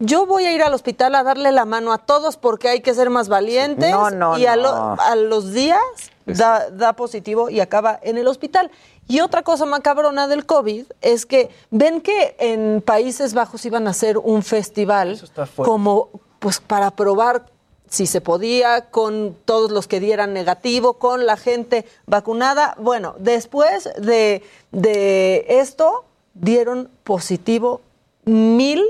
yo 0.00 0.26
voy 0.26 0.44
a 0.46 0.52
ir 0.52 0.62
al 0.62 0.74
hospital 0.74 1.14
a 1.14 1.22
darle 1.22 1.52
la 1.52 1.64
mano 1.64 1.92
a 1.92 1.98
todos 1.98 2.36
porque 2.36 2.68
hay 2.68 2.80
que 2.80 2.92
ser 2.94 3.08
más 3.10 3.28
valientes. 3.28 3.90
No, 3.92 4.10
no, 4.10 4.36
y 4.38 4.46
a, 4.46 4.56
lo- 4.56 4.72
no. 4.74 4.96
a 5.00 5.14
los 5.14 5.52
días 5.52 5.80
da, 6.26 6.68
da 6.70 6.94
positivo 6.94 7.48
y 7.50 7.60
acaba 7.60 8.00
en 8.02 8.18
el 8.18 8.26
hospital. 8.26 8.70
Y 9.06 9.20
otra 9.20 9.42
cosa 9.42 9.66
macabrona 9.66 10.26
del 10.28 10.46
COVID 10.46 10.86
es 11.00 11.26
que 11.26 11.50
ven 11.70 12.00
que 12.00 12.36
en 12.38 12.80
Países 12.80 13.34
Bajos 13.34 13.64
iban 13.66 13.86
a 13.86 13.90
hacer 13.90 14.18
un 14.18 14.42
festival 14.42 15.20
como 15.56 16.08
pues 16.38 16.60
para 16.60 16.90
probar 16.90 17.46
si 17.88 18.06
se 18.06 18.20
podía, 18.20 18.90
con 18.90 19.36
todos 19.44 19.72
los 19.72 19.88
que 19.88 19.98
dieran 19.98 20.32
negativo, 20.32 20.92
con 20.94 21.26
la 21.26 21.36
gente 21.36 21.84
vacunada. 22.06 22.76
Bueno, 22.78 23.16
después 23.18 23.90
de, 23.98 24.44
de 24.70 25.44
esto, 25.48 26.04
dieron 26.34 26.88
positivo 27.02 27.80
mil 28.24 28.82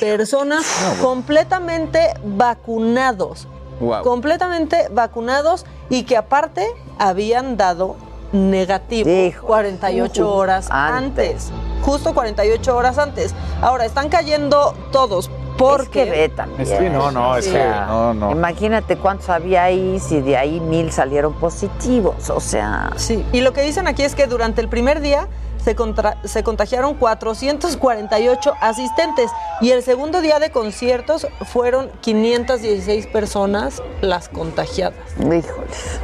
personas 0.00 0.66
completamente 1.00 2.14
vacunados. 2.24 3.48
Wow. 3.80 4.02
Completamente 4.02 4.88
vacunados 4.90 5.64
y 5.88 6.02
que 6.02 6.16
aparte 6.16 6.66
habían 6.98 7.56
dado 7.56 7.96
negativo 8.32 9.10
48 9.46 10.34
horas 10.34 10.68
antes. 10.70 11.50
Justo 11.82 12.14
48 12.14 12.76
horas 12.76 12.98
antes. 12.98 13.34
Ahora, 13.62 13.86
están 13.86 14.08
cayendo 14.08 14.74
todos 14.92 15.30
porque... 15.56 16.02
Es 16.02 16.08
que 16.08 16.10
ve 16.10 16.28
también. 16.28 16.66
Sí, 16.66 16.88
no, 16.90 17.10
no, 17.10 17.36
es 17.36 17.48
que 17.48 17.64
no, 17.86 18.14
no. 18.14 18.30
Imagínate 18.32 18.96
cuántos 18.96 19.28
había 19.28 19.64
ahí, 19.64 19.98
si 19.98 20.20
de 20.20 20.36
ahí 20.36 20.60
mil 20.60 20.92
salieron 20.92 21.32
positivos. 21.34 22.30
O 22.30 22.40
sea. 22.40 22.92
Sí, 22.96 23.24
y 23.32 23.40
lo 23.40 23.52
que 23.52 23.62
dicen 23.62 23.86
aquí 23.86 24.02
es 24.02 24.14
que 24.14 24.26
durante 24.26 24.60
el 24.60 24.68
primer 24.68 25.00
día 25.00 25.26
se, 25.62 25.74
contra- 25.76 26.16
se 26.24 26.42
contagiaron 26.42 26.94
448 26.94 28.52
asistentes 28.60 29.30
y 29.60 29.70
el 29.70 29.82
segundo 29.82 30.20
día 30.20 30.38
de 30.38 30.50
conciertos 30.50 31.26
fueron 31.52 31.90
516 32.00 33.06
personas 33.08 33.82
las 34.00 34.28
contagiadas. 34.28 34.98
Híjoles. 35.18 36.00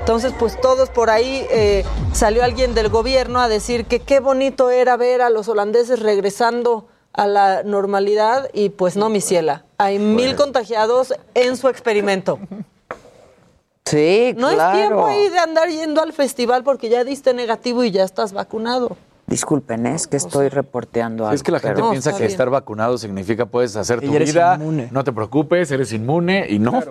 Entonces, 0.00 0.32
pues 0.38 0.58
todos 0.60 0.88
por 0.88 1.10
ahí 1.10 1.46
eh, 1.50 1.84
salió 2.12 2.42
alguien 2.42 2.74
del 2.74 2.88
gobierno 2.88 3.40
a 3.40 3.48
decir 3.48 3.84
que 3.84 4.00
qué 4.00 4.20
bonito 4.20 4.70
era 4.70 4.96
ver 4.96 5.20
a 5.20 5.28
los 5.30 5.48
holandeses 5.48 6.00
regresando 6.00 6.86
a 7.12 7.26
la 7.26 7.62
normalidad 7.62 8.48
y 8.54 8.70
pues 8.70 8.96
no, 8.96 9.08
mi 9.10 9.20
ciela. 9.20 9.64
Hay 9.76 9.98
mil 9.98 10.34
contagiados 10.36 11.12
en 11.34 11.56
su 11.56 11.68
experimento. 11.68 12.38
Sí, 13.90 14.34
No 14.36 14.50
claro. 14.50 14.78
es 14.78 14.86
tiempo 14.86 15.06
ahí 15.06 15.28
de 15.28 15.38
andar 15.38 15.68
yendo 15.68 16.02
al 16.02 16.12
festival 16.12 16.62
porque 16.64 16.88
ya 16.88 17.04
diste 17.04 17.34
negativo 17.34 17.84
y 17.84 17.90
ya 17.90 18.04
estás 18.04 18.32
vacunado. 18.32 18.96
Disculpen, 19.26 19.86
es 19.86 20.06
que 20.06 20.16
estoy 20.16 20.48
reporteando 20.48 21.24
algo. 21.24 21.34
Es 21.34 21.42
que 21.42 21.52
la 21.52 21.60
gente 21.60 21.76
pero- 21.76 21.90
piensa 21.90 22.16
que 22.16 22.24
estar 22.24 22.48
vacunado 22.48 22.96
significa 22.96 23.44
puedes 23.46 23.76
hacer 23.76 24.00
tu 24.00 24.10
vida, 24.10 24.56
inmune. 24.58 24.88
no 24.90 25.04
te 25.04 25.12
preocupes, 25.12 25.70
eres 25.70 25.92
inmune 25.92 26.46
y 26.48 26.58
no. 26.58 26.82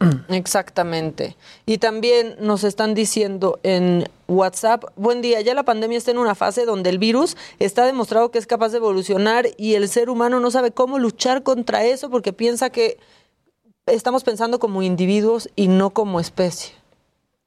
Exactamente. 0.28 1.36
Y 1.66 1.78
también 1.78 2.36
nos 2.40 2.64
están 2.64 2.94
diciendo 2.94 3.58
en 3.62 4.08
WhatsApp, 4.28 4.84
buen 4.96 5.22
día, 5.22 5.40
ya 5.40 5.54
la 5.54 5.64
pandemia 5.64 5.98
está 5.98 6.10
en 6.10 6.18
una 6.18 6.34
fase 6.34 6.64
donde 6.64 6.90
el 6.90 6.98
virus 6.98 7.36
está 7.58 7.84
demostrado 7.84 8.30
que 8.30 8.38
es 8.38 8.46
capaz 8.46 8.70
de 8.70 8.78
evolucionar 8.78 9.46
y 9.56 9.74
el 9.74 9.88
ser 9.88 10.08
humano 10.10 10.40
no 10.40 10.50
sabe 10.50 10.70
cómo 10.70 10.98
luchar 10.98 11.42
contra 11.42 11.84
eso 11.84 12.10
porque 12.10 12.32
piensa 12.32 12.70
que 12.70 12.98
estamos 13.86 14.24
pensando 14.24 14.58
como 14.58 14.82
individuos 14.82 15.48
y 15.56 15.68
no 15.68 15.90
como 15.90 16.20
especie. 16.20 16.74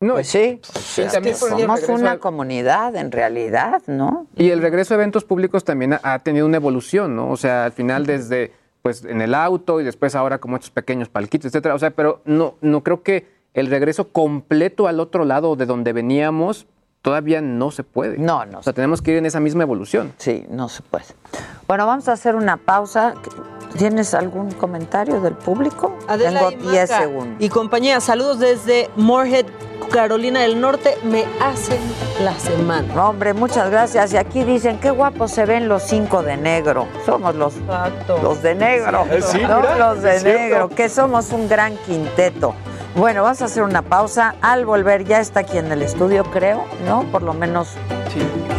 No, 0.01 0.13
Pues 0.13 0.29
sí, 0.29 0.61
y 0.97 1.01
es 1.01 1.11
también 1.11 1.35
que 1.35 1.39
por 1.41 1.51
el 1.51 1.59
somos 1.59 1.83
una 1.89 2.19
comunidad 2.19 2.95
en 2.95 3.11
realidad, 3.11 3.81
¿no? 3.87 4.27
Y 4.37 4.49
el 4.49 4.61
regreso 4.61 4.93
a 4.93 4.95
eventos 4.95 5.25
públicos 5.25 5.65
también 5.65 5.93
ha, 5.93 5.99
ha 6.03 6.19
tenido 6.19 6.45
una 6.45 6.55
evolución, 6.55 7.17
¿no? 7.17 7.29
O 7.29 7.35
sea, 7.35 7.65
al 7.65 7.73
final 7.73 8.05
desde 8.05 8.53
pues 8.81 9.03
en 9.03 9.21
el 9.21 9.35
auto 9.35 9.81
y 9.81 9.83
después 9.83 10.15
ahora 10.15 10.37
como 10.37 10.55
estos 10.55 10.71
pequeños 10.71 11.09
palquitos, 11.09 11.47
etcétera. 11.47 11.75
O 11.75 11.79
sea, 11.79 11.91
pero 11.91 12.21
no, 12.23 12.55
no 12.61 12.81
creo 12.81 13.03
que 13.03 13.27
el 13.53 13.67
regreso 13.67 14.09
completo 14.09 14.87
al 14.87 14.99
otro 15.01 15.25
lado 15.25 15.55
de 15.55 15.65
donde 15.65 15.91
veníamos 15.91 16.65
todavía 17.01 17.41
no 17.41 17.71
se 17.71 17.83
puede. 17.83 18.17
No, 18.17 18.45
no. 18.45 18.59
O 18.59 18.63
sea, 18.63 18.73
tenemos 18.73 19.01
que 19.01 19.11
ir 19.11 19.17
en 19.17 19.25
esa 19.25 19.39
misma 19.39 19.63
evolución. 19.63 20.13
Sí, 20.17 20.45
no 20.49 20.69
se 20.69 20.81
puede. 20.81 21.05
Bueno, 21.67 21.85
vamos 21.85 22.07
a 22.07 22.13
hacer 22.13 22.35
una 22.35 22.57
pausa. 22.57 23.15
¿Tienes 23.77 24.13
algún 24.13 24.51
comentario 24.51 25.21
del 25.21 25.35
público? 25.35 25.95
Adela 26.07 26.49
Tengo 26.49 26.63
y 26.63 26.71
10 26.71 26.89
Maca 26.89 27.01
segundos. 27.01 27.35
Y 27.39 27.49
compañía, 27.49 27.99
saludos 28.01 28.39
desde 28.39 28.89
Moorhead, 28.95 29.45
Carolina 29.91 30.41
del 30.41 30.59
Norte. 30.59 30.97
Me 31.03 31.25
hacen 31.41 31.79
la 32.23 32.37
semana. 32.39 33.07
Hombre, 33.09 33.33
muchas 33.33 33.69
gracias. 33.69 34.11
Y 34.13 34.17
aquí 34.17 34.43
dicen, 34.43 34.79
qué 34.79 34.89
guapos 34.91 35.31
se 35.31 35.45
ven 35.45 35.67
los 35.69 35.83
cinco 35.83 36.23
de 36.23 36.35
negro. 36.37 36.87
Somos 37.05 37.35
los, 37.35 37.53
los 38.21 38.41
de 38.41 38.55
negro, 38.55 39.05
Sí, 39.21 39.39
¿no? 39.41 39.61
mira, 39.61 39.77
los 39.77 40.01
de 40.01 40.21
negro, 40.23 40.69
que 40.69 40.89
somos 40.89 41.31
un 41.31 41.47
gran 41.47 41.77
quinteto. 41.77 42.55
Bueno, 42.95 43.23
vamos 43.23 43.41
a 43.41 43.45
hacer 43.45 43.63
una 43.63 43.81
pausa. 43.81 44.35
Al 44.41 44.65
volver 44.65 45.05
ya 45.05 45.19
está 45.19 45.41
aquí 45.41 45.57
en 45.57 45.71
el 45.71 45.81
estudio, 45.81 46.23
creo, 46.25 46.65
¿no? 46.85 47.03
Por 47.11 47.21
lo 47.21 47.33
menos 47.33 47.69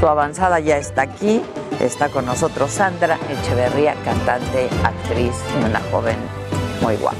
su 0.01 0.07
avanzada 0.07 0.61
ya 0.61 0.79
está 0.79 1.03
aquí. 1.03 1.43
Está 1.81 2.09
con 2.09 2.27
nosotros 2.27 2.71
Sandra 2.71 3.19
Echeverría, 3.29 3.95
cantante, 4.05 4.69
actriz 4.85 5.33
y 5.59 5.65
una 5.65 5.81
joven 5.91 6.17
muy 6.83 6.97
guapa. 6.97 7.19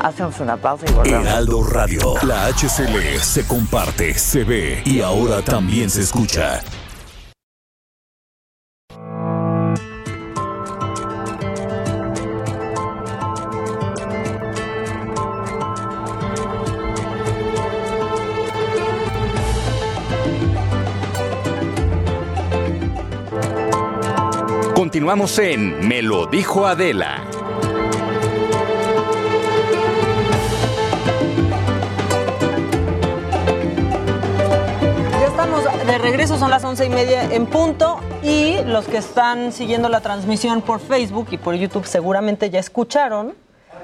Hacemos 0.00 0.40
una 0.40 0.56
pausa 0.56 0.86
y 0.88 0.92
volvemos. 0.92 1.26
Heraldo 1.26 1.64
Radio. 1.64 2.14
La 2.22 2.46
HCL 2.46 3.20
se 3.20 3.46
comparte, 3.46 4.14
se 4.14 4.44
ve 4.44 4.82
y 4.84 5.00
ahora 5.00 5.42
también 5.42 5.90
se 5.90 6.00
escucha. 6.00 6.62
Continuamos 24.92 25.38
en 25.38 25.88
Me 25.88 26.02
lo 26.02 26.26
dijo 26.26 26.66
Adela. 26.66 27.24
Ya 35.18 35.26
estamos 35.26 35.64
de 35.86 35.96
regreso, 35.96 36.38
son 36.38 36.50
las 36.50 36.62
once 36.64 36.84
y 36.84 36.90
media 36.90 37.24
en 37.24 37.46
punto 37.46 38.00
y 38.22 38.62
los 38.66 38.84
que 38.84 38.98
están 38.98 39.52
siguiendo 39.52 39.88
la 39.88 40.02
transmisión 40.02 40.60
por 40.60 40.78
Facebook 40.78 41.28
y 41.30 41.38
por 41.38 41.54
YouTube 41.54 41.86
seguramente 41.86 42.50
ya 42.50 42.60
escucharon 42.60 43.32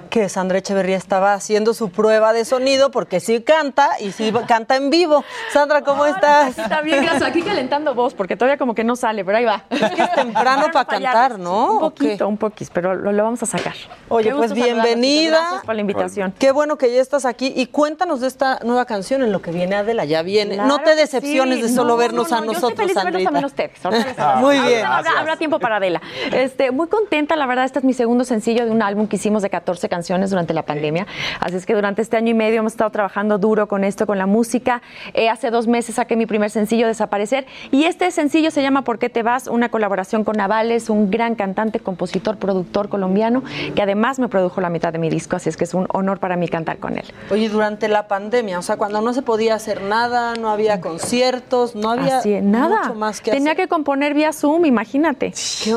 que 0.08 0.28
Sandra 0.28 0.58
Echeverría 0.58 0.96
estaba 0.96 1.34
haciendo 1.34 1.74
su 1.74 1.90
prueba 1.90 2.32
de 2.32 2.44
sonido 2.44 2.90
porque 2.90 3.20
sí 3.20 3.40
canta 3.42 3.90
y 4.00 4.12
sí 4.12 4.32
canta 4.48 4.76
en 4.76 4.90
vivo. 4.90 5.24
Sandra, 5.52 5.82
¿cómo 5.82 6.06
estás? 6.06 6.58
Está 6.58 6.80
bien, 6.82 7.02
gracias. 7.02 7.22
Aquí 7.22 7.42
calentando 7.42 7.94
voz, 7.94 8.14
porque 8.14 8.36
todavía 8.36 8.56
como 8.58 8.74
que 8.74 8.84
no 8.84 8.96
sale, 8.96 9.24
pero 9.24 9.38
ahí 9.38 9.44
va. 9.44 9.64
Es 9.70 9.90
que 9.92 10.02
es 10.02 10.12
temprano 10.12 10.66
para 10.72 10.84
cantar, 10.84 11.38
¿no? 11.38 11.72
Un 11.74 11.80
poquito, 11.80 12.28
un 12.28 12.36
poquis, 12.36 12.70
pero 12.70 12.94
lo, 12.94 13.12
lo 13.12 13.22
vamos 13.24 13.42
a 13.42 13.46
sacar. 13.46 13.74
Oye, 14.08 14.30
Qué 14.30 14.34
pues 14.34 14.52
bienvenida. 14.52 15.38
Gracias 15.40 15.64
por 15.64 15.74
la 15.74 15.80
invitación. 15.80 16.34
Qué 16.38 16.50
bueno 16.52 16.78
que 16.78 16.92
ya 16.92 17.00
estás 17.00 17.24
aquí 17.24 17.52
y 17.54 17.66
cuéntanos 17.66 18.20
de 18.20 18.28
esta 18.28 18.58
nueva 18.64 18.84
canción 18.86 19.22
en 19.22 19.32
lo 19.32 19.42
que 19.42 19.50
viene 19.50 19.76
Adela, 19.76 20.04
ya 20.04 20.22
viene. 20.22 20.56
no 20.56 20.64
Claro 20.64 20.78
te 20.84 20.90
que 20.90 20.96
decepciones 20.96 21.56
sí. 21.56 21.62
de 21.62 21.68
solo 21.68 21.90
No, 21.90 21.96
vernos 21.96 22.30
no, 22.30 22.36
a 22.36 22.40
no, 22.40 22.46
yo 22.46 22.52
estoy 22.52 22.62
nosotros, 22.70 22.78
feliz 22.92 22.94
de 22.96 23.04
verlos 23.04 23.22
Sandrita. 23.22 23.30
también 23.30 23.44
a 23.44 23.46
ustedes. 23.46 24.16
Ah. 24.18 24.36
Muy 24.40 24.58
bien. 24.60 24.84
Habrá, 24.84 25.10
habrá 25.18 25.36
tiempo 25.36 25.58
para 25.58 25.76
Adela. 25.76 26.00
Este, 26.32 26.70
muy 26.70 26.88
contenta, 26.88 27.36
la 27.36 27.46
verdad, 27.46 27.64
este 27.64 27.78
es 27.80 27.84
mi 27.84 27.92
segundo 27.92 28.24
sencillo 28.24 28.64
de 28.64 28.70
un 28.70 28.82
álbum 28.82 29.06
que 29.06 29.16
hicimos 29.16 29.42
de 29.42 29.50
14 29.50 29.88
canciones 29.88 29.97
durante 30.08 30.54
la 30.54 30.62
pandemia. 30.62 31.06
Así 31.40 31.56
es 31.56 31.66
que 31.66 31.74
durante 31.74 32.02
este 32.02 32.16
año 32.16 32.30
y 32.30 32.34
medio 32.34 32.60
hemos 32.60 32.72
estado 32.72 32.90
trabajando 32.90 33.38
duro 33.38 33.66
con 33.68 33.84
esto, 33.84 34.06
con 34.06 34.16
la 34.18 34.26
música. 34.26 34.80
Eh, 35.14 35.28
hace 35.28 35.50
dos 35.50 35.66
meses 35.66 35.96
saqué 35.96 36.16
mi 36.16 36.26
primer 36.26 36.50
sencillo, 36.50 36.86
Desaparecer. 36.86 37.46
Y 37.70 37.84
este 37.84 38.10
sencillo 38.10 38.50
se 38.50 38.62
llama 38.62 38.82
¿Por 38.82 38.98
qué 38.98 39.08
te 39.08 39.22
vas? 39.22 39.48
Una 39.48 39.68
colaboración 39.70 40.24
con 40.24 40.36
Navales, 40.36 40.88
un 40.88 41.10
gran 41.10 41.34
cantante, 41.34 41.80
compositor, 41.80 42.36
productor 42.38 42.88
colombiano, 42.88 43.42
que 43.74 43.82
además 43.82 44.18
me 44.18 44.28
produjo 44.28 44.60
la 44.60 44.70
mitad 44.70 44.92
de 44.92 44.98
mi 44.98 45.10
disco. 45.10 45.36
Así 45.36 45.48
es 45.48 45.56
que 45.56 45.64
es 45.64 45.74
un 45.74 45.86
honor 45.92 46.18
para 46.20 46.36
mí 46.36 46.48
cantar 46.48 46.78
con 46.78 46.96
él. 46.96 47.04
Oye, 47.30 47.48
durante 47.48 47.88
la 47.88 48.06
pandemia, 48.08 48.58
o 48.58 48.62
sea, 48.62 48.76
cuando 48.76 49.00
no 49.00 49.12
se 49.12 49.22
podía 49.22 49.54
hacer 49.54 49.82
nada, 49.82 50.34
no 50.36 50.48
había 50.50 50.80
conciertos, 50.80 51.74
no 51.74 51.90
había 51.90 52.18
Así 52.18 52.32
es, 52.34 52.42
nada. 52.42 52.82
mucho 52.84 52.94
más 52.94 53.20
que 53.20 53.30
Tenía 53.30 53.52
hacer. 53.52 53.64
que 53.64 53.68
componer 53.68 54.14
vía 54.14 54.32
Zoom, 54.32 54.64
imagínate. 54.64 55.32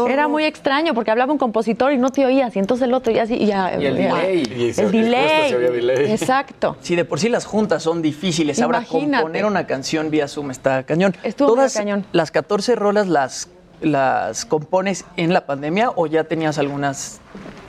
Era 0.07 0.27
muy 0.27 0.43
extraño 0.45 0.93
porque 0.93 1.11
hablaba 1.11 1.31
un 1.31 1.37
compositor 1.39 1.91
y 1.93 1.97
no 1.97 2.09
te 2.09 2.25
oías, 2.25 2.55
y 2.55 2.59
entonces 2.59 2.87
el 2.87 2.93
otro 2.93 3.11
ya 3.11 3.23
así, 3.23 3.35
y 3.35 3.45
ya. 3.47 3.71
Y 3.79 3.85
el 3.85 3.97
ya- 3.97 4.10
delay. 4.15 4.73
El 4.77 4.91
delay. 4.91 6.11
Exacto. 6.11 6.77
Sí, 6.81 6.95
de 6.95 7.05
por 7.05 7.19
sí 7.19 7.29
las 7.29 7.45
juntas 7.45 7.83
son 7.83 8.01
difíciles. 8.01 8.61
Ahora 8.61 8.79
Imagínate. 8.79 9.23
componer 9.23 9.45
una 9.45 9.67
canción 9.67 10.09
vía 10.09 10.27
Zoom 10.27 10.51
está 10.51 10.83
cañón. 10.83 11.15
Estuvo 11.23 11.49
¿Todas 11.49 11.73
cañón. 11.73 12.05
las 12.11 12.31
14 12.31 12.75
rolas 12.75 13.07
las, 13.07 13.49
las 13.81 14.45
compones 14.45 15.05
en 15.17 15.33
la 15.33 15.45
pandemia 15.45 15.91
o 15.95 16.07
ya 16.07 16.23
tenías 16.23 16.57
algunas 16.57 17.19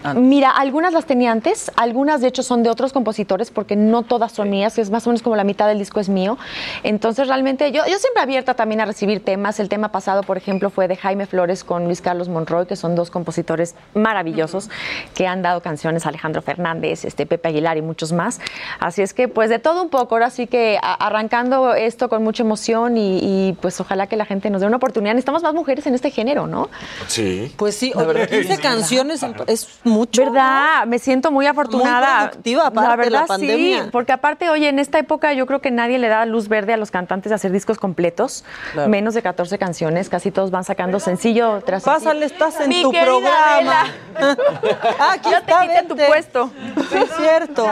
antes? 0.05 0.23
Mira, 0.23 0.51
algunas 0.51 0.93
las 0.93 1.05
tenía 1.07 1.31
antes, 1.31 1.71
algunas 1.77 2.21
de 2.21 2.29
hecho 2.29 2.43
son 2.43 2.63
de 2.63 2.71
otros 2.71 2.93
compositores 2.93 3.51
porque 3.51 3.77
no 3.77 4.03
todas 4.03 4.33
son 4.33 4.51
mías, 4.51 4.77
es 4.79 4.91
más 4.91 5.07
o 5.07 5.11
menos 5.11 5.23
como 5.23 5.37
la 5.37 5.45
mitad 5.45 5.69
del 5.69 5.79
disco 5.79 6.01
es 6.01 6.09
mío. 6.09 6.39
Entonces 6.83 7.29
realmente 7.29 7.71
yo, 7.73 7.83
yo 7.87 7.99
siempre 7.99 8.23
abierta 8.23 8.55
también 8.55 8.81
a 8.81 8.85
recibir 8.85 9.25
temas. 9.25 9.61
El 9.61 9.69
tema 9.69 9.91
pasado, 9.93 10.23
por 10.23 10.37
ejemplo, 10.37 10.71
fue 10.71 10.89
de 10.89 10.97
Jaime 10.97 11.27
Flores 11.27 11.63
con 11.65 11.85
Luis 11.85 12.01
Carlos 12.01 12.29
Monroy, 12.29 12.67
que 12.67 12.75
son 12.77 12.95
dos 12.97 13.11
compositores 13.11 13.75
maravillosos 13.95 14.71
que 15.15 15.27
han 15.27 15.43
dado 15.43 15.63
canciones 15.63 16.05
a 16.05 16.09
Alejandro 16.09 16.43
Fernández, 16.43 17.05
este, 17.05 17.27
Pepe 17.27 17.49
Aguilar 17.49 17.77
y 17.77 17.83
muchos 17.83 18.13
más. 18.13 18.41
Así 18.81 19.03
es 19.03 19.15
que 19.15 19.29
pues 19.29 19.51
de 19.51 19.59
todo 19.61 19.83
un 19.83 19.89
poco, 19.89 20.15
ahora 20.17 20.31
sí 20.31 20.47
que 20.49 20.79
a- 20.83 20.95
arrancando 21.07 21.75
esto 21.75 22.09
con 22.09 22.23
mucha 22.25 22.43
emoción 22.43 22.97
y, 22.97 23.19
y, 23.23 23.53
pues 23.61 23.81
ojalá 23.81 24.07
que 24.09 24.17
la 24.17 24.25
gente 24.27 24.51
nos 24.51 24.61
dé 24.61 24.67
una 24.67 24.79
oportunidad. 24.79 25.15
Necesitamos 25.15 25.43
más 25.43 25.55
mujeres 25.55 25.87
en 25.87 25.95
este 25.95 26.11
género, 26.11 26.47
¿no? 26.47 26.69
Sí. 27.07 27.53
Pues 27.57 27.77
sí, 27.77 27.93
La 27.95 28.03
oye, 28.03 28.07
verdad 28.13 28.29
que 28.29 28.39
15 28.41 28.57
sí. 28.57 28.63
canciones 28.63 29.23
es 29.53 29.69
mucho. 29.85 30.25
¿Verdad? 30.25 30.87
Me 30.87 30.99
siento 30.99 31.31
muy 31.31 31.47
afortunada. 31.47 32.19
Muy 32.21 32.29
productiva, 32.29 32.67
aparte 32.67 32.89
la 32.89 32.97
de 32.97 33.03
verdad, 33.03 33.21
la 33.21 33.27
pandemia. 33.27 33.85
Sí, 33.85 33.89
porque 33.93 34.13
aparte, 34.13 34.51
oye, 34.51 34.69
en 34.69 34.79
esta 34.79 34.99
época 34.99 35.33
yo 35.33 35.47
creo 35.47 35.61
que 35.61 35.71
nadie 35.71 35.99
le 35.99 36.09
da 36.09 36.25
luz 36.27 36.49
verde 36.49 36.73
a 36.73 36.77
los 36.77 36.91
cantantes 36.91 37.31
de 37.31 37.35
hacer 37.37 37.53
discos 37.53 37.79
completos, 37.79 38.45
Claro. 38.73 38.89
menos 38.89 39.15
de 39.15 39.23
14 39.23 39.59
canciones, 39.59 40.09
casi 40.09 40.31
todos 40.31 40.51
van 40.51 40.65
sacando 40.65 41.01
sencillo 41.01 41.61
tras 41.65 41.85
Pásale, 41.85 42.27
estás 42.27 42.61
en 42.61 42.69
Mi 42.69 42.83
tu 42.83 42.91
programa. 42.93 43.87
Ah, 44.17 45.13
aquí 45.13 45.31
Ya 45.31 45.41
te 45.43 45.53
está, 45.53 45.63
quité 45.63 45.83
tu 45.89 45.97
puesto. 45.97 46.51
Sí, 46.91 46.99
es 46.99 47.11
cierto. 47.17 47.67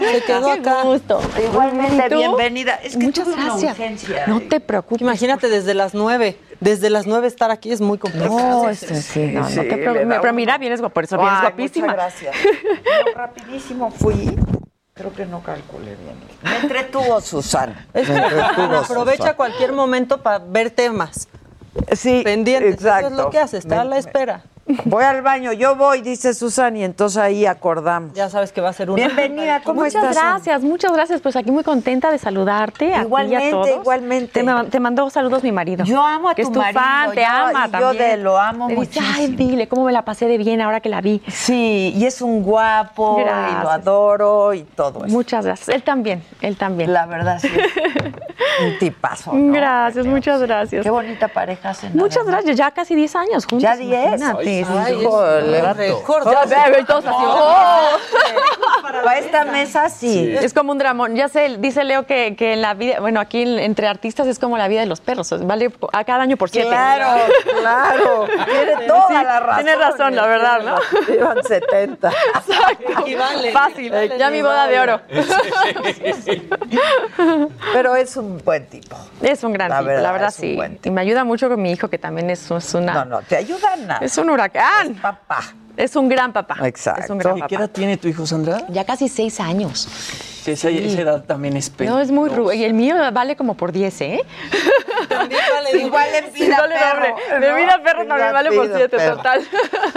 Se 0.00 0.22
quedó 0.22 0.46
Qué 0.46 0.52
acá. 0.60 0.82
gusto. 0.82 1.20
Igualmente, 1.44 2.08
bienvenida. 2.14 2.74
Es 2.82 2.96
que 2.96 3.04
Muchas 3.04 3.28
una 3.28 3.44
gracias. 3.58 3.76
No 4.26 4.40
te 4.40 4.60
preocupes. 4.60 5.02
Imagínate 5.02 5.48
desde 5.48 5.74
las 5.74 5.94
nueve. 5.94 6.38
Desde 6.64 6.88
las 6.88 7.06
nueve 7.06 7.26
estar 7.26 7.50
aquí 7.50 7.70
es 7.72 7.82
muy 7.82 7.98
complicado. 7.98 8.38
No, 8.38 8.70
eso 8.70 8.94
sí, 8.94 9.26
no, 9.26 9.42
no 9.42 9.48
te 9.48 9.76
preocupes. 9.76 10.18
Pero 10.22 10.32
mira, 10.32 10.56
vienes 10.56 10.80
por 10.80 11.04
eso 11.04 11.18
vienes 11.18 11.34
Ay, 11.34 11.40
guapísima. 11.42 11.86
Muchas 11.88 11.96
gracias. 12.22 12.36
Yo 13.06 13.14
rapidísimo 13.14 13.90
fui. 13.90 14.34
Creo 14.94 15.12
que 15.12 15.26
no 15.26 15.42
calculé 15.42 15.94
bien. 15.96 16.16
Me 16.42 16.56
entretuvo 16.60 17.20
Susana. 17.20 17.86
Es 17.92 18.08
Me 18.08 18.16
entretuvo 18.16 18.76
aprovecha 18.76 19.16
Susana. 19.16 19.36
cualquier 19.36 19.72
momento 19.72 20.22
para 20.22 20.38
ver 20.38 20.70
temas. 20.70 21.28
Sí, 21.92 22.22
pendientes. 22.24 22.76
Eso 22.76 22.86
exacto. 22.86 23.08
es 23.08 23.12
lo 23.12 23.28
que 23.30 23.38
hace, 23.40 23.58
está 23.58 23.82
a 23.82 23.84
la 23.84 23.98
espera. 23.98 24.44
Voy 24.86 25.04
al 25.04 25.20
baño, 25.20 25.52
yo 25.52 25.76
voy, 25.76 26.00
dice 26.00 26.32
Susan, 26.32 26.74
y 26.78 26.84
entonces 26.84 27.18
ahí 27.18 27.44
acordamos. 27.44 28.14
Ya 28.14 28.30
sabes 28.30 28.50
que 28.50 28.62
va 28.62 28.70
a 28.70 28.72
ser 28.72 28.88
una. 28.88 28.96
Bienvenida, 29.04 29.60
¿cómo 29.62 29.82
muchas 29.82 30.02
estás? 30.02 30.16
gracias, 30.16 30.62
muchas 30.62 30.90
gracias. 30.92 31.20
Pues 31.20 31.36
aquí 31.36 31.50
muy 31.50 31.62
contenta 31.62 32.10
de 32.10 32.16
saludarte. 32.16 32.86
a 32.86 32.88
ti 32.88 32.92
y 32.92 32.94
a 32.94 33.02
Igualmente, 33.02 33.50
todos. 33.50 33.68
igualmente. 33.82 34.32
Te, 34.32 34.42
ma- 34.42 34.64
te 34.64 34.80
mandó 34.80 35.10
saludos 35.10 35.42
mi 35.42 35.52
marido. 35.52 35.84
Yo 35.84 36.00
amo 36.02 36.30
a 36.30 36.34
que 36.34 36.42
tu 36.44 36.48
es 36.48 36.52
tu 36.54 36.60
marido, 36.60 36.80
fan, 36.80 37.10
te 37.12 37.20
yo- 37.20 37.26
ama 37.26 37.50
y 37.50 37.70
yo 37.72 37.78
también. 37.78 38.08
de- 38.08 38.16
lo 38.16 38.38
amo 38.38 38.68
Me 38.68 38.74
dice, 38.76 39.00
muchísimo. 39.00 39.08
ay, 39.18 39.26
dile 39.36 39.68
cómo 39.68 39.84
me 39.84 39.92
la 39.92 40.02
pasé 40.02 40.26
de 40.28 40.38
bien 40.38 40.62
ahora 40.62 40.80
que 40.80 40.88
la 40.88 41.02
vi. 41.02 41.20
Sí, 41.28 41.92
y 41.94 42.06
es 42.06 42.22
un 42.22 42.42
guapo, 42.42 43.18
y 43.20 43.24
lo 43.62 43.70
adoro 43.70 44.54
y 44.54 44.62
todo 44.62 45.04
eso. 45.04 45.14
Muchas 45.14 45.44
gracias. 45.44 45.68
Él 45.68 45.82
también, 45.82 46.22
él 46.40 46.56
también. 46.56 46.90
La 46.90 47.04
verdad, 47.04 47.38
sí. 47.38 47.48
un 48.64 48.78
tipazo. 48.78 49.32
¿no? 49.34 49.52
Gracias, 49.52 50.06
muchas 50.06 50.40
gracias. 50.40 50.82
Qué 50.84 50.90
bonita 50.90 51.28
pareja 51.28 51.70
hacen. 51.70 51.94
Muchas 51.94 52.24
gracias, 52.26 52.56
ya 52.56 52.70
casi 52.70 52.94
10 52.94 53.14
años 53.16 53.44
juntos. 53.44 53.62
¿Ya 53.62 53.76
10? 53.76 54.22
Ay, 54.62 55.00
híjole, 55.00 55.62
todos 56.86 57.04
así, 57.06 57.14
¡oh! 57.26 57.88
Para 58.82 59.18
esta 59.18 59.44
mesa 59.44 59.88
sí. 59.88 60.34
Es 60.40 60.52
como 60.54 60.72
un 60.72 60.78
dramón. 60.78 61.16
Ya 61.16 61.28
sé, 61.28 61.56
dice 61.58 61.84
Leo 61.84 62.06
que, 62.06 62.36
que 62.36 62.52
en 62.54 62.62
la 62.62 62.74
vida, 62.74 63.00
bueno, 63.00 63.20
aquí 63.20 63.42
en- 63.42 63.58
entre 63.58 63.88
artistas 63.88 64.26
es 64.26 64.38
como 64.38 64.56
la 64.58 64.68
vida 64.68 64.80
de 64.80 64.86
los 64.86 65.00
perros. 65.00 65.34
Vale 65.46 65.72
a 65.92 66.04
cada 66.04 66.22
año 66.22 66.36
por 66.36 66.50
siete. 66.50 66.68
Claro, 66.68 67.22
claro. 67.60 68.26
Tiene 68.44 68.86
toda 68.86 69.08
Sí, 69.08 69.14
la 69.14 69.40
razón. 69.40 69.64
Tienes 69.64 69.78
razón, 69.80 70.14
la 70.16 70.26
verdad, 70.26 70.60
¿no? 70.62 70.76
Llevan 71.12 71.42
70. 71.42 72.08
Exacto. 72.10 73.04
Fácil. 73.52 73.92
Ya 74.18 74.30
mi 74.30 74.42
boda 74.42 74.66
de 74.66 74.80
oro. 74.80 75.00
Pero 77.72 77.96
es 77.96 78.16
un 78.16 78.38
buen 78.44 78.66
tipo. 78.66 78.96
Es 79.22 79.42
un 79.44 79.52
gran 79.52 79.70
La 79.70 79.78
tipo, 79.78 79.88
verdad, 79.88 80.02
la 80.02 80.12
verdad 80.12 80.30
sí. 80.30 80.58
Y 80.84 80.90
me 80.90 81.00
ayuda 81.00 81.24
mucho 81.24 81.48
con 81.48 81.60
mi 81.60 81.72
hijo, 81.72 81.88
que 81.88 81.98
también 81.98 82.30
es, 82.30 82.50
es 82.50 82.74
una. 82.74 82.92
No, 82.92 83.04
no, 83.04 83.22
te 83.22 83.36
ayuda 83.36 83.76
nada. 83.76 84.00
Es 84.04 84.16
un 84.18 84.30
huracán. 84.30 84.43
Es 84.46 85.00
papá. 85.00 85.40
Es 85.76 85.96
un 85.96 86.08
gran 86.08 86.32
papá. 86.32 86.56
Exacto. 86.66 87.02
Es 87.02 87.10
un 87.10 87.18
gran 87.18 87.36
¿Y 87.36 87.40
papá. 87.40 87.48
qué 87.48 87.54
edad 87.56 87.70
tiene 87.70 87.96
tu 87.96 88.06
hijo, 88.06 88.26
Sandra? 88.26 88.64
Ya 88.68 88.84
casi 88.84 89.08
seis 89.08 89.40
años. 89.40 89.88
Sí, 90.44 90.52
esa, 90.52 90.68
esa 90.68 91.00
edad 91.00 91.24
también 91.24 91.56
es 91.56 91.72
No, 91.80 91.98
es 92.00 92.10
muy 92.10 92.28
rudo. 92.28 92.52
Y 92.52 92.62
el 92.64 92.74
mío 92.74 92.94
vale 93.12 93.34
como 93.34 93.56
por 93.56 93.72
10, 93.72 94.00
¿eh? 94.02 94.20
Igual 95.72 96.08
en 96.14 96.32
Sí, 96.32 96.44
vida 96.44 96.58
vale 96.60 96.74
perro. 96.74 97.08
doble. 97.16 97.40
De 97.46 97.50
¿no? 97.52 97.56
vida 97.56 97.80
perro 97.84 98.06
también 98.06 98.32
vale 98.32 98.52
por 98.52 98.66
Vida 98.66 98.76
7, 98.76 98.96
perro. 98.96 99.16
total. 99.16 99.40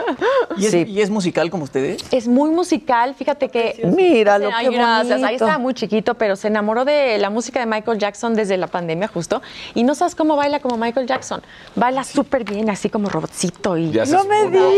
¿Y 0.57 0.65
es, 0.65 0.73
y 0.73 1.01
es 1.01 1.09
musical 1.09 1.49
como 1.49 1.63
ustedes? 1.63 2.03
Es 2.11 2.27
muy 2.27 2.49
musical, 2.49 3.15
fíjate 3.15 3.49
que... 3.49 3.81
Míralo, 3.85 4.49
Ay, 4.53 4.69
qué 4.69 4.75
gracias. 4.75 5.23
Ahí 5.23 5.35
estaba 5.35 5.57
muy 5.57 5.73
chiquito, 5.73 6.15
pero 6.15 6.35
se 6.35 6.47
enamoró 6.47 6.85
de 6.85 7.17
la 7.17 7.29
música 7.29 7.59
de 7.59 7.65
Michael 7.65 7.97
Jackson 7.99 8.35
desde 8.35 8.57
la 8.57 8.67
pandemia 8.67 9.07
justo. 9.07 9.41
Y 9.73 9.83
no 9.83 9.95
sabes 9.95 10.15
cómo 10.15 10.35
baila 10.35 10.59
como 10.59 10.77
Michael 10.77 11.07
Jackson. 11.07 11.41
Baila 11.75 12.03
súper 12.03 12.43
bien, 12.43 12.69
así 12.69 12.89
como 12.89 13.09
robotcito. 13.09 13.77
Y... 13.77 13.91
No 13.91 14.23
me 14.25 14.45
todo. 14.47 14.71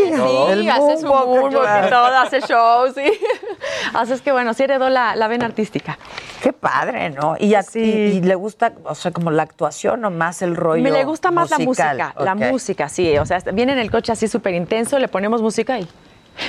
Sí, 0.46 0.52
El 0.52 0.70
hace 0.70 0.96
su 0.98 1.06
y 1.06 1.90
todo, 1.90 2.06
hace 2.16 2.40
shows, 2.40 2.94
sí. 2.94 3.10
Así 3.94 4.12
es 4.12 4.20
que 4.22 4.32
bueno, 4.32 4.54
sí 4.54 4.62
heredó 4.64 4.88
la, 4.88 5.16
la 5.16 5.28
vena 5.28 5.46
artística. 5.46 5.98
Qué 6.42 6.52
padre, 6.52 7.10
¿no? 7.10 7.36
Y, 7.38 7.54
a- 7.54 7.64
y- 7.74 7.78
y 7.80 8.20
le 8.22 8.34
gusta, 8.34 8.72
o 8.84 8.94
sea, 8.94 9.10
como 9.10 9.30
la 9.30 9.42
actuación 9.42 10.04
o 10.04 10.10
más 10.10 10.42
el 10.42 10.56
rollo 10.56 10.79
Me 10.80 10.90
le 10.90 11.04
gusta 11.04 11.30
más 11.30 11.50
musical? 11.58 11.96
la 11.98 12.06
música, 12.08 12.24
la 12.24 12.34
música, 12.34 12.88
sí. 12.88 13.16
O 13.18 13.26
sea, 13.26 13.38
viene 13.52 13.72
en 13.72 13.78
el 13.78 13.90
coche 13.90 14.12
así 14.12 14.28
súper 14.28 14.54
intenso, 14.54 14.98
le 14.98 15.08
ponemos 15.08 15.42
música 15.42 15.78
y 15.78 15.86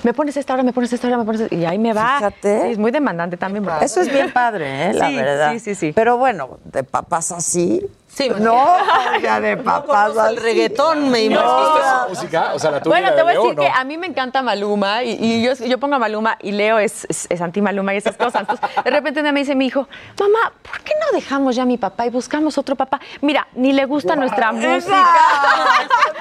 me 0.04 0.14
pones 0.14 0.38
esta 0.38 0.54
hora, 0.54 0.64
me 0.64 0.74
pones 0.74 0.94
esta 0.94 1.08
hora, 1.08 1.18
me 1.18 1.26
pones 1.26 1.52
y 1.52 1.66
ahí 1.66 1.78
me 1.78 1.94
va. 1.94 2.18
Fíjate. 2.18 2.62
Sí, 2.62 2.68
es 2.72 2.78
muy 2.78 2.92
demandante 2.92 3.38
también. 3.38 3.66
Eso 3.82 4.02
es 4.02 4.12
bien 4.12 4.32
padre, 4.32 4.90
¿eh? 4.90 4.94
La 4.94 5.08
Sí, 5.08 5.16
verdad. 5.16 5.52
sí, 5.54 5.60
sí, 5.60 5.76
sí. 5.76 5.92
Pero 5.94 6.18
bueno, 6.18 6.60
de 6.64 6.84
papás 6.84 7.32
así. 7.32 7.86
Sí, 8.14 8.30
no, 8.40 8.76
ya 9.22 9.40
de 9.40 9.56
papás 9.64 10.12
el 10.30 10.36
reggaetón, 10.38 11.10
me 11.10 11.30
¿No 11.30 11.40
has 11.40 11.46
visto 11.46 11.78
imagino. 11.78 11.80
esa 11.80 12.06
música? 12.10 12.52
O 12.54 12.60
sea, 12.60 12.72
la 12.72 12.82
tuya 12.82 12.94
Bueno, 13.00 13.16
te 13.16 13.22
voy 13.24 13.32
a 13.32 13.34
Leo, 13.36 13.44
decir 13.44 13.56
¿no? 13.58 13.62
que 13.64 13.70
a 13.70 13.84
mí 13.86 13.98
me 13.98 14.06
encanta 14.08 14.42
Maluma 14.42 15.04
y, 15.04 15.12
y 15.20 15.42
yo, 15.44 15.54
yo 15.54 15.78
pongo 15.80 15.96
a 15.96 16.00
Maluma 16.00 16.38
y 16.42 16.52
Leo 16.52 16.78
es, 16.78 17.06
es, 17.10 17.26
es 17.30 17.42
anti-Maluma 17.42 17.94
y 17.94 17.98
esas 17.98 18.18
cosas. 18.18 18.42
Entonces, 18.42 18.70
de 18.84 18.92
repente 18.92 19.24
me 19.32 19.40
dice 19.40 19.56
mi 19.56 19.68
hijo, 19.68 19.88
mamá, 20.20 20.52
¿por 20.62 20.82
qué 20.82 20.92
no 21.00 21.16
dejamos 21.18 21.56
ya 21.56 21.64
a 21.64 21.66
mi 21.66 21.78
papá 21.78 22.06
y 22.06 22.10
buscamos 22.10 22.58
otro 22.58 22.76
papá? 22.76 23.00
Mira, 23.22 23.48
ni 23.54 23.72
le 23.72 23.86
gusta 23.86 24.16
nuestra 24.18 24.52
música. 24.52 25.06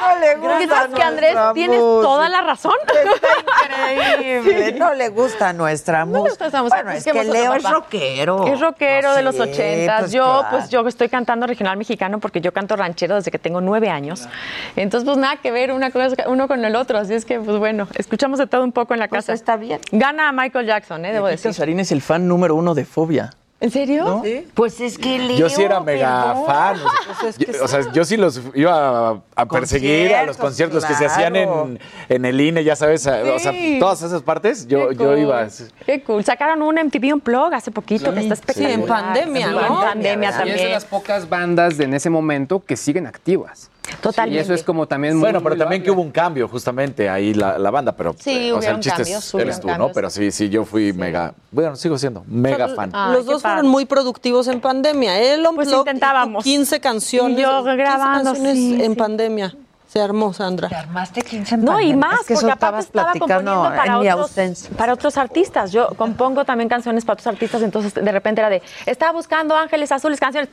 No 0.00 0.20
le 0.20 0.36
Porque 0.40 0.58
gusta 0.66 0.76
sabes 0.76 0.94
que 0.94 1.02
Andrés, 1.02 1.36
tienes 1.54 1.80
música. 1.80 2.02
toda 2.08 2.28
la 2.28 2.40
razón. 2.42 2.74
Está 2.86 3.92
increíble. 4.14 4.72
No 4.80 4.94
le 4.94 5.08
gusta 5.08 5.52
nuestra 5.52 6.04
No 6.04 6.12
le 6.12 6.18
música. 6.20 6.28
gusta 6.30 6.46
esa 6.46 6.62
música, 6.62 6.82
Bueno, 6.82 6.96
es 6.98 7.04
que 7.04 7.24
Leo 7.24 7.54
es 7.54 7.62
rockero. 7.64 8.46
Es 8.46 8.60
rockero 8.60 9.12
de 9.14 9.22
los 9.22 9.38
ochentas. 9.38 10.00
pues 10.02 10.12
yo, 10.12 10.22
claro. 10.24 10.46
pues 10.50 10.68
yo 10.70 10.86
estoy 10.86 11.08
cantando 11.08 11.46
regional 11.46 11.76
mexicano 11.80 12.20
porque 12.20 12.40
yo 12.40 12.52
canto 12.52 12.76
ranchero 12.76 13.16
desde 13.16 13.30
que 13.32 13.38
tengo 13.38 13.60
nueve 13.60 13.88
años. 13.90 14.28
Entonces, 14.76 15.04
pues 15.04 15.16
nada 15.16 15.36
que 15.36 15.50
ver 15.50 15.72
una 15.72 15.90
cosa, 15.90 16.14
uno 16.28 16.46
con 16.46 16.64
el 16.64 16.76
otro. 16.76 16.98
Así 16.98 17.14
es 17.14 17.24
que, 17.24 17.40
pues 17.40 17.58
bueno, 17.58 17.88
escuchamos 17.96 18.38
de 18.38 18.46
todo 18.46 18.62
un 18.62 18.72
poco 18.72 18.94
en 18.94 19.00
la 19.00 19.08
Pues 19.08 19.24
casa. 19.26 19.32
está 19.32 19.56
bien. 19.56 19.80
Gana 19.90 20.30
Michael 20.32 20.66
Jackson, 20.66 21.04
¿eh? 21.04 21.12
Debo 21.12 21.26
decir. 21.26 21.50
Casarín 21.50 21.80
es 21.80 21.90
el 21.90 22.02
fan 22.02 22.28
número 22.28 22.54
uno 22.54 22.74
de 22.74 22.84
Fobia. 22.84 23.30
¿En 23.60 23.70
serio? 23.70 24.22
Pues 24.54 24.80
es 24.80 24.96
que 24.96 25.18
Leo. 25.18 25.36
Yo 25.36 25.48
sí 25.50 25.62
era 25.62 25.80
mega 25.80 26.28
perdón. 26.32 26.46
fan. 26.46 26.76
O 26.80 27.32
sea, 27.32 27.32
yo, 27.58 27.64
o 27.64 27.68
sea, 27.68 27.92
yo 27.92 28.04
sí 28.06 28.16
los 28.16 28.40
iba 28.54 29.10
a, 29.10 29.20
a 29.36 29.46
perseguir 29.46 30.14
a 30.14 30.24
los 30.24 30.38
conciertos 30.38 30.82
que 30.84 30.94
se 30.94 31.04
hacían 31.04 31.34
claro. 31.34 31.64
en, 31.68 31.78
en 32.08 32.24
el 32.24 32.40
INE, 32.40 32.64
ya 32.64 32.74
sabes. 32.74 33.06
a- 33.06 33.20
O 33.34 33.38
sea, 33.38 33.52
Sí. 33.52 33.76
todas 33.78 34.00
esas 34.02 34.22
partes, 34.22 34.66
yo, 34.66 34.88
Qué 34.88 34.96
yo 34.96 35.08
cool. 35.10 35.18
iba. 35.18 35.46
Qué 35.84 36.02
cool. 36.02 36.24
Sacaron 36.24 36.62
un 36.62 36.76
MTV 36.78 37.12
Unplugged 37.12 37.52
hace 37.54 37.70
poquito 37.70 38.14
que 38.14 38.20
está 38.20 38.34
espectacular. 38.34 38.70
en 38.72 38.86
pandemia, 38.86 39.48
Sí, 39.48 39.52
¿no? 39.54 39.60
En 39.60 39.74
pandemia 39.90 40.28
Y 40.28 40.32
es 40.32 40.38
de 40.38 40.44
también. 40.50 40.70
las 40.72 40.84
pocas 40.86 41.28
bandas 41.28 41.76
de 41.76 41.84
en 41.84 41.92
ese 41.94 42.08
momento 42.08 42.64
que 42.64 42.76
siguen 42.76 43.06
activas. 43.06 43.70
Totalmente. 44.00 44.38
Y 44.38 44.42
eso 44.42 44.54
es 44.54 44.62
como 44.62 44.86
también 44.86 45.14
muy 45.14 45.22
Bueno, 45.22 45.40
pero 45.40 45.54
muy 45.54 45.58
también 45.58 45.82
que 45.82 45.90
hubo 45.90 46.02
un 46.02 46.10
cambio 46.10 46.48
justamente 46.48 47.08
ahí 47.08 47.34
la, 47.34 47.58
la 47.58 47.70
banda, 47.70 47.92
pero 47.92 48.14
Sí, 48.18 48.48
eh, 48.48 48.52
o 48.52 48.60
sea, 48.60 48.72
el 48.72 48.80
chiste 48.80 49.02
cambios, 49.02 49.26
es, 49.26 49.34
eres 49.34 49.60
tú, 49.60 49.68
¿no? 49.68 49.90
Pero 49.92 50.10
sí, 50.10 50.30
sí, 50.30 50.48
yo 50.48 50.64
fui 50.64 50.92
mega, 50.92 51.34
bueno, 51.50 51.76
sigo 51.76 51.98
siendo 51.98 52.24
mega 52.26 52.68
fan. 52.68 52.90
Ay, 52.92 53.14
Los 53.14 53.26
dos 53.26 53.42
fueron 53.42 53.68
muy 53.68 53.84
productivos 53.84 54.48
en 54.48 54.60
pandemia. 54.60 55.20
Él 55.20 55.46
Pues 55.54 55.68
y 55.68 55.72
tú 55.72 55.78
intentábamos. 55.78 56.44
15 56.44 56.80
canciones. 56.80 57.38
Y 57.38 57.42
yo 57.42 57.62
15 57.62 57.76
grabando, 57.76 58.24
canciones 58.32 58.56
sí, 58.56 58.82
en 58.82 58.92
sí. 58.92 58.96
pandemia. 58.96 59.54
Se 59.90 60.00
armó, 60.00 60.28
Te 60.30 60.36
Sandra. 60.36 60.68
armaste 60.68 61.22
15 61.22 61.54
en 61.56 61.64
No, 61.64 61.80
y 61.80 61.94
más, 61.94 62.20
Es 62.20 62.26
que 62.28 62.34
eso 62.34 62.42
porque 62.42 62.52
aparte 62.52 62.78
estabas 62.78 62.84
estaba 62.86 63.12
platicando 63.12 63.50
componiendo 63.52 63.76
para 63.76 63.92
en 63.96 64.00
mi 64.00 64.08
otros, 64.08 64.20
ausencia. 64.28 64.70
para 64.76 64.92
otros 64.92 65.16
artistas. 65.18 65.72
Yo 65.72 65.88
compongo 65.96 66.44
también 66.44 66.68
canciones 66.68 67.04
para 67.04 67.14
otros 67.14 67.26
artistas, 67.26 67.60
entonces 67.62 67.94
de 67.94 68.12
repente 68.12 68.40
era 68.40 68.50
de, 68.50 68.62
estaba 68.86 69.10
buscando 69.10 69.56
Ángeles 69.56 69.90
Azules, 69.90 70.20
canciones. 70.20 70.48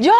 ¡Yo! 0.00 0.12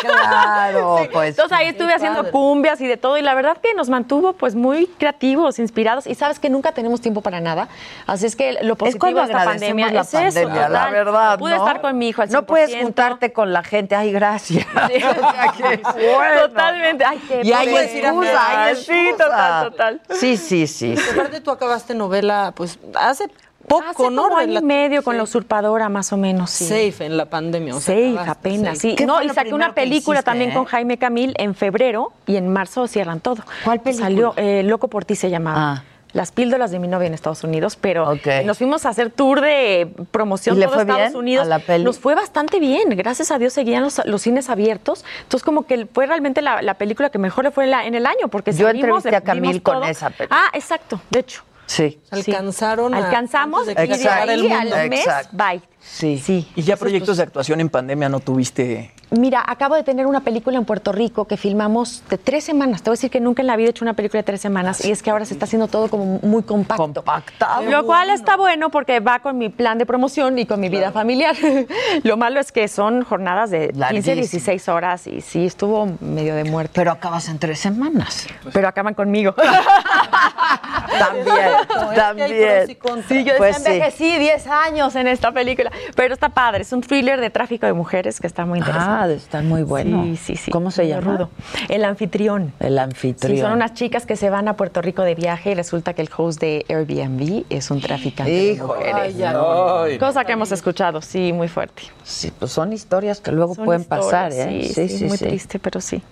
Claro, 0.00 0.98
Sí. 1.02 1.08
pues. 1.12 1.30
Entonces 1.30 1.58
ahí 1.58 1.66
estuve 1.68 1.92
haciendo 1.92 2.30
cumbias 2.30 2.80
y 2.80 2.86
de 2.86 2.96
todo, 2.96 3.18
y 3.18 3.22
la 3.22 3.34
verdad 3.34 3.58
que 3.62 3.74
nos 3.74 3.90
mantuvo 3.90 4.32
pues 4.32 4.54
muy 4.54 4.86
creativos, 4.86 5.58
inspirados, 5.58 6.06
y 6.06 6.14
sabes 6.14 6.38
que 6.38 6.48
nunca 6.48 6.72
tenemos 6.72 7.00
tiempo 7.02 7.20
para 7.20 7.40
nada. 7.40 7.68
Así 8.06 8.24
es 8.26 8.36
que 8.36 8.54
lo 8.62 8.76
positivo 8.76 9.18
de 9.20 9.24
esta 9.24 9.44
pandemia 9.44 9.90
la 9.92 10.00
es 10.00 10.08
eso, 10.14 10.18
pandemia, 10.40 10.68
la 10.68 10.78
total. 10.78 10.92
verdad, 10.92 11.38
Pude 11.38 11.56
¿no? 11.56 11.66
estar 11.66 11.80
con 11.82 11.98
mi 11.98 12.08
hijo 12.08 12.22
al 12.22 12.28
100%. 12.28 12.32
No 12.32 12.46
puedes 12.46 12.74
juntarte 12.82 13.32
con 13.34 13.52
la 13.52 13.62
gente. 13.62 13.94
Ay, 13.94 14.12
gracias. 14.12 14.64
Sí. 14.64 14.94
O 15.22 15.30
sea 15.32 15.52
que, 15.56 15.76
bueno. 16.08 16.40
Totalmente. 16.48 17.04
Ay, 17.04 17.18
qué 17.28 17.42
Y 17.44 17.52
hay 17.86 18.76
Sí, 18.76 18.92
excusa. 18.92 19.24
total, 19.24 19.70
total. 19.70 20.00
Sí, 20.10 20.36
sí, 20.36 20.66
sí. 20.66 20.96
sí. 20.96 21.10
Aparte, 21.12 21.40
tú 21.40 21.50
acabaste 21.50 21.94
novela, 21.94 22.52
pues, 22.56 22.78
hace 22.94 23.28
poco, 23.68 23.84
Hace 23.88 24.10
¿no? 24.10 24.22
como 24.24 24.36
año 24.38 24.58
y 24.58 24.62
medio 24.62 25.02
con 25.04 25.16
la 25.16 25.22
usurpadora, 25.22 25.88
más 25.88 26.12
o 26.12 26.16
menos, 26.16 26.50
sí. 26.50 26.64
Safe 26.66 27.06
en 27.06 27.16
la 27.16 27.26
pandemia. 27.26 27.76
o 27.76 27.80
sea, 27.80 27.94
Safe, 27.94 28.08
acabaste 28.10 28.30
apenas, 28.32 28.78
safe. 28.78 28.90
sí. 28.90 28.96
¿Qué 28.96 29.06
No, 29.06 29.14
fue 29.16 29.24
y 29.24 29.28
lo 29.28 29.34
saqué 29.34 29.54
una 29.54 29.72
película 29.72 30.18
hiciste, 30.18 30.30
también 30.30 30.50
eh? 30.50 30.54
con 30.54 30.64
Jaime 30.64 30.98
Camil 30.98 31.34
en 31.38 31.54
febrero 31.54 32.12
y 32.26 32.36
en 32.36 32.52
marzo 32.52 32.86
cierran 32.88 33.20
todo. 33.20 33.42
¿Cuál 33.64 33.80
película? 33.80 34.06
Salió 34.06 34.34
eh, 34.36 34.62
Loco 34.64 34.88
por 34.88 35.04
ti 35.04 35.14
se 35.14 35.30
llamaba. 35.30 35.72
Ah. 35.74 35.84
Las 36.12 36.30
píldoras 36.30 36.70
de 36.70 36.78
mi 36.78 36.88
novia 36.88 37.06
en 37.06 37.14
Estados 37.14 37.42
Unidos, 37.42 37.76
pero 37.80 38.14
nos 38.44 38.58
fuimos 38.58 38.84
a 38.84 38.90
hacer 38.90 39.10
tour 39.10 39.40
de 39.40 39.90
promoción 40.10 40.56
¿Y 40.56 40.60
le 40.60 40.66
todo 40.66 40.74
fue 40.74 40.82
Estados 40.82 41.02
bien 41.08 41.16
Unidos. 41.16 41.46
a 41.46 41.48
la 41.48 41.58
peli? 41.58 41.84
Nos 41.84 41.98
fue 41.98 42.14
bastante 42.14 42.60
bien, 42.60 42.90
gracias 42.90 43.30
a 43.30 43.38
Dios 43.38 43.54
seguían 43.54 43.82
los, 43.82 44.00
los 44.04 44.20
cines 44.20 44.50
abiertos. 44.50 45.04
Entonces 45.22 45.42
como 45.42 45.66
que 45.66 45.86
fue 45.86 46.06
realmente 46.06 46.42
la, 46.42 46.60
la 46.60 46.74
película 46.74 47.08
que 47.08 47.18
mejor 47.18 47.44
le 47.44 47.50
fue 47.50 47.64
en, 47.64 47.70
la- 47.70 47.86
en 47.86 47.94
el 47.94 48.04
año, 48.06 48.28
porque 48.28 48.52
Yo 48.52 48.66
salimos, 48.66 49.04
entrevisté 49.04 49.16
a 49.16 49.20
Camil 49.22 49.62
con 49.62 49.76
todo. 49.80 49.84
esa 49.86 50.10
película. 50.10 50.38
Ah, 50.44 50.50
exacto, 50.52 51.00
de 51.10 51.20
hecho. 51.20 51.42
Sí. 51.64 51.98
Alcanzaron 52.10 52.92
a- 52.94 52.98
Alcanzamos 52.98 53.64
de 53.66 53.72
y 53.72 53.76
que 53.76 53.82
de 53.86 53.96
llegara 53.96 54.34
el 54.34 54.40
ahí 54.42 54.52
al 54.52 54.90
mes, 54.90 55.06
bye. 55.32 55.62
Sí. 55.80 56.18
Sí. 56.18 56.46
¿Y 56.56 56.62
ya 56.62 56.76
proyectos 56.76 57.16
de 57.16 57.22
actuación 57.22 57.60
en 57.60 57.70
pandemia 57.70 58.08
no 58.10 58.20
tuviste? 58.20 58.92
Mira, 59.12 59.44
acabo 59.46 59.74
de 59.74 59.82
tener 59.82 60.06
una 60.06 60.20
película 60.20 60.56
en 60.56 60.64
Puerto 60.64 60.90
Rico 60.90 61.26
que 61.26 61.36
filmamos 61.36 62.02
de 62.08 62.16
tres 62.16 62.44
semanas. 62.44 62.82
Te 62.82 62.88
voy 62.88 62.94
a 62.94 62.96
decir 62.96 63.10
que 63.10 63.20
nunca 63.20 63.42
en 63.42 63.46
la 63.46 63.56
vida 63.56 63.66
he 63.68 63.70
hecho 63.70 63.84
una 63.84 63.92
película 63.92 64.20
de 64.20 64.24
tres 64.24 64.40
semanas 64.40 64.84
y 64.84 64.90
es 64.90 65.02
que 65.02 65.10
ahora 65.10 65.26
se 65.26 65.34
está 65.34 65.44
haciendo 65.44 65.68
todo 65.68 65.88
como 65.88 66.18
muy 66.22 66.42
compacto. 66.42 66.82
Compactado. 66.82 67.62
Lo 67.70 67.84
cual 67.84 68.08
está 68.10 68.36
bueno 68.38 68.70
porque 68.70 69.00
va 69.00 69.18
con 69.18 69.36
mi 69.36 69.50
plan 69.50 69.76
de 69.76 69.84
promoción 69.84 70.38
y 70.38 70.46
con 70.46 70.60
mi 70.60 70.70
vida 70.70 70.92
familiar. 70.92 71.36
Lo 72.04 72.16
malo 72.16 72.40
es 72.40 72.52
que 72.52 72.68
son 72.68 73.04
jornadas 73.04 73.50
de 73.50 73.68
15, 73.68 73.78
Larguísimas. 73.78 74.16
16 74.30 74.68
horas 74.68 75.06
y 75.06 75.20
sí, 75.20 75.44
estuvo 75.44 75.88
medio 76.00 76.34
de 76.34 76.44
muerte. 76.44 76.72
Pero 76.74 76.90
acabas 76.90 77.28
en 77.28 77.38
tres 77.38 77.60
semanas. 77.60 78.26
Pero 78.52 78.66
acaban 78.66 78.94
conmigo. 78.94 79.34
también, 80.98 81.50
también. 81.94 82.78
Sí, 83.08 83.24
yo 83.24 83.34
Pues 83.36 83.56
sí. 83.56 83.62
envejecí 83.66 84.18
10 84.18 84.46
años 84.46 84.94
en 84.96 85.06
esta 85.06 85.32
película. 85.32 85.70
Pero 85.94 86.14
está 86.14 86.28
padre, 86.30 86.62
es 86.62 86.72
un 86.72 86.80
thriller 86.80 87.20
de 87.20 87.30
tráfico 87.30 87.66
de 87.66 87.72
mujeres 87.72 88.20
que 88.20 88.26
está 88.26 88.44
muy 88.46 88.58
interesante. 88.58 89.01
Ah, 89.01 89.01
está 89.10 89.42
muy 89.42 89.62
bueno. 89.62 90.04
Sí, 90.04 90.16
sí, 90.16 90.36
sí. 90.36 90.50
¿Cómo 90.50 90.70
se 90.70 90.86
llama? 90.88 91.00
rudo. 91.16 91.30
El 91.68 91.84
anfitrión. 91.84 92.52
El 92.60 92.78
anfitrión. 92.78 93.36
Sí, 93.36 93.40
son 93.42 93.52
unas 93.52 93.74
chicas 93.74 94.06
que 94.06 94.16
se 94.16 94.30
van 94.30 94.48
a 94.48 94.56
Puerto 94.56 94.80
Rico 94.82 95.02
de 95.02 95.14
viaje 95.14 95.50
y 95.50 95.54
resulta 95.54 95.94
que 95.94 96.02
el 96.02 96.10
host 96.16 96.40
de 96.40 96.64
Airbnb 96.68 97.44
es 97.50 97.70
un 97.70 97.80
traficante 97.80 98.30
de 98.30 98.52
Hijo, 98.52 98.66
mujeres. 98.68 98.94
ay, 98.94 99.14
ya 99.14 99.32
no. 99.32 99.82
Ay, 99.82 99.98
Cosa 99.98 100.24
que 100.24 100.32
hemos 100.32 100.52
escuchado, 100.52 101.02
sí, 101.02 101.32
muy 101.32 101.48
fuerte. 101.48 101.82
Sí, 102.04 102.32
pues 102.38 102.52
son 102.52 102.72
historias 102.72 103.20
que 103.20 103.32
luego 103.32 103.54
Son 103.54 103.64
pueden 103.64 103.84
pasar, 103.84 104.32
¿eh? 104.32 104.62
sí, 104.72 104.88
sí, 104.88 105.04
muy 105.04 105.18
triste, 105.18 105.58
pero 105.58 105.80
sí. 105.80 106.02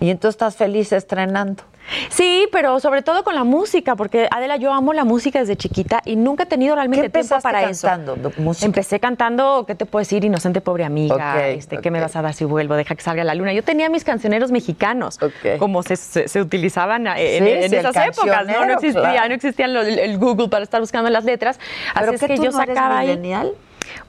Y 0.00 0.10
entonces 0.10 0.34
estás 0.36 0.56
feliz 0.56 0.92
estrenando. 0.92 1.62
Sí, 2.10 2.46
pero 2.52 2.80
sobre 2.80 3.00
todo 3.00 3.24
con 3.24 3.34
la 3.34 3.44
música, 3.44 3.96
porque 3.96 4.28
Adela, 4.30 4.56
yo 4.56 4.74
amo 4.74 4.92
la 4.92 5.04
música 5.04 5.38
desde 5.38 5.56
chiquita 5.56 6.02
y 6.04 6.16
nunca 6.16 6.42
he 6.42 6.46
tenido 6.46 6.74
realmente 6.74 7.06
¿Qué 7.06 7.08
tiempo 7.22 7.40
para 7.40 7.62
cantando? 7.62 8.14
eso. 8.52 8.66
Empecé 8.66 9.00
cantando, 9.00 9.64
¿qué 9.66 9.74
te 9.74 9.86
puedo 9.86 10.02
decir? 10.02 10.22
Inocente 10.22 10.60
pobre 10.60 10.84
amiga, 10.84 11.48
este, 11.48 11.78
¿qué 11.78 11.90
me 11.90 11.98
vas 11.98 12.14
a 12.14 12.20
dar 12.20 12.34
si 12.34 12.44
vuelvo? 12.44 12.74
Deja 12.74 12.94
que 12.94 13.00
salga 13.02 13.24
la 13.24 13.34
luna. 13.34 13.54
Yo 13.54 13.64
tenía 13.64 13.88
mis 13.88 14.04
cancioneros 14.04 14.52
mexicanos, 14.52 15.18
como 15.58 15.82
se, 15.82 15.96
se- 15.96 16.28
se 16.28 16.42
utilizaban 16.42 17.06
eh, 17.06 17.38
en, 17.38 17.44
Sí, 17.44 17.50
en 17.52 17.70
sí, 17.70 17.76
el 17.76 17.86
esas 17.86 18.06
épocas, 18.06 18.46
¿no? 18.46 18.66
No 18.66 18.72
existía, 18.74 19.00
claro. 19.00 19.28
no 19.30 19.34
existía 19.34 19.64
el, 19.64 19.76
el 19.98 20.18
Google 20.18 20.48
para 20.48 20.64
estar 20.64 20.80
buscando 20.82 21.08
las 21.08 21.24
letras. 21.24 21.58
¿Pero 21.94 22.06
Así 22.08 22.14
es 22.16 22.20
qué, 22.20 22.26
que 22.26 22.36
tú 22.36 22.44
yo 22.44 22.50
no 22.50 22.60
eres 22.62 22.74
sacaba 22.76 22.98
ahí. 22.98 23.16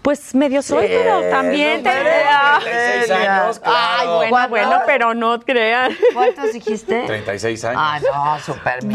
Pues 0.01 0.33
medio 0.35 0.61
soy, 0.61 0.87
Sí, 0.87 0.93
pero 0.97 1.21
también 1.29 1.83
no 1.83 1.89
te 1.89 1.99
eres 1.99 2.13
Ay, 2.29 2.59
millennial, 3.07 3.59
claro. 3.61 4.15
bueno, 4.15 4.29
¿Cuántos? 4.29 4.49
bueno, 4.49 4.79
pero 4.85 5.13
no 5.13 5.39
crean. 5.41 5.91
¿Cuántos 6.13 6.53
dijiste? 6.53 7.03
36 7.05 7.63
años. 7.65 7.81
Ah, 7.83 7.99
no, 8.01 8.39
súper 8.43 8.79
Bueno, 8.85 8.87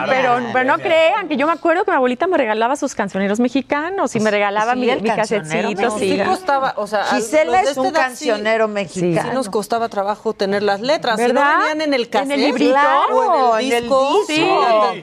millennial. 0.00 0.04
pero, 0.08 0.38
pero 0.52 0.64
no 0.64 0.78
crean 0.78 1.28
que 1.28 1.36
yo 1.36 1.46
me 1.46 1.52
acuerdo 1.52 1.84
que 1.84 1.90
mi 1.90 1.96
abuelita 1.96 2.26
me 2.26 2.36
regalaba 2.36 2.76
sus 2.76 2.94
cancioneros 2.94 3.40
mexicanos 3.40 4.14
y 4.16 4.20
me 4.20 4.30
regalaba 4.30 4.72
sí, 4.74 4.78
mi, 4.80 4.90
el 4.90 5.02
mi 5.02 5.08
cancionero 5.10 5.68
casetcito. 5.68 5.98
Sí 5.98 6.08
Sí, 6.18 6.22
costaba, 6.24 6.74
o 6.76 6.86
sea, 6.86 7.04
Gisela 7.04 7.60
es 7.62 7.76
un 7.76 7.86
edad 7.86 7.94
sí- 7.94 8.00
cancionero 8.28 8.68
mexicano. 8.68 9.28
Sí 9.30 9.34
nos 9.34 9.48
costaba 9.48 9.88
trabajo 9.88 10.32
tener 10.34 10.62
las 10.62 10.80
letras. 10.80 11.16
Si 11.18 11.26
¿Verdad? 11.26 11.52
no 11.52 11.58
venían 11.58 11.80
en 11.82 11.94
el 11.94 12.08
cassette. 12.08 12.30
En 12.32 12.40
el 12.40 12.46
librito. 12.46 12.78
o 13.12 13.58
en 13.58 13.72
el 13.72 13.80
disco. 13.82 14.18
Sí, 14.26 14.34
sí, 14.34 14.42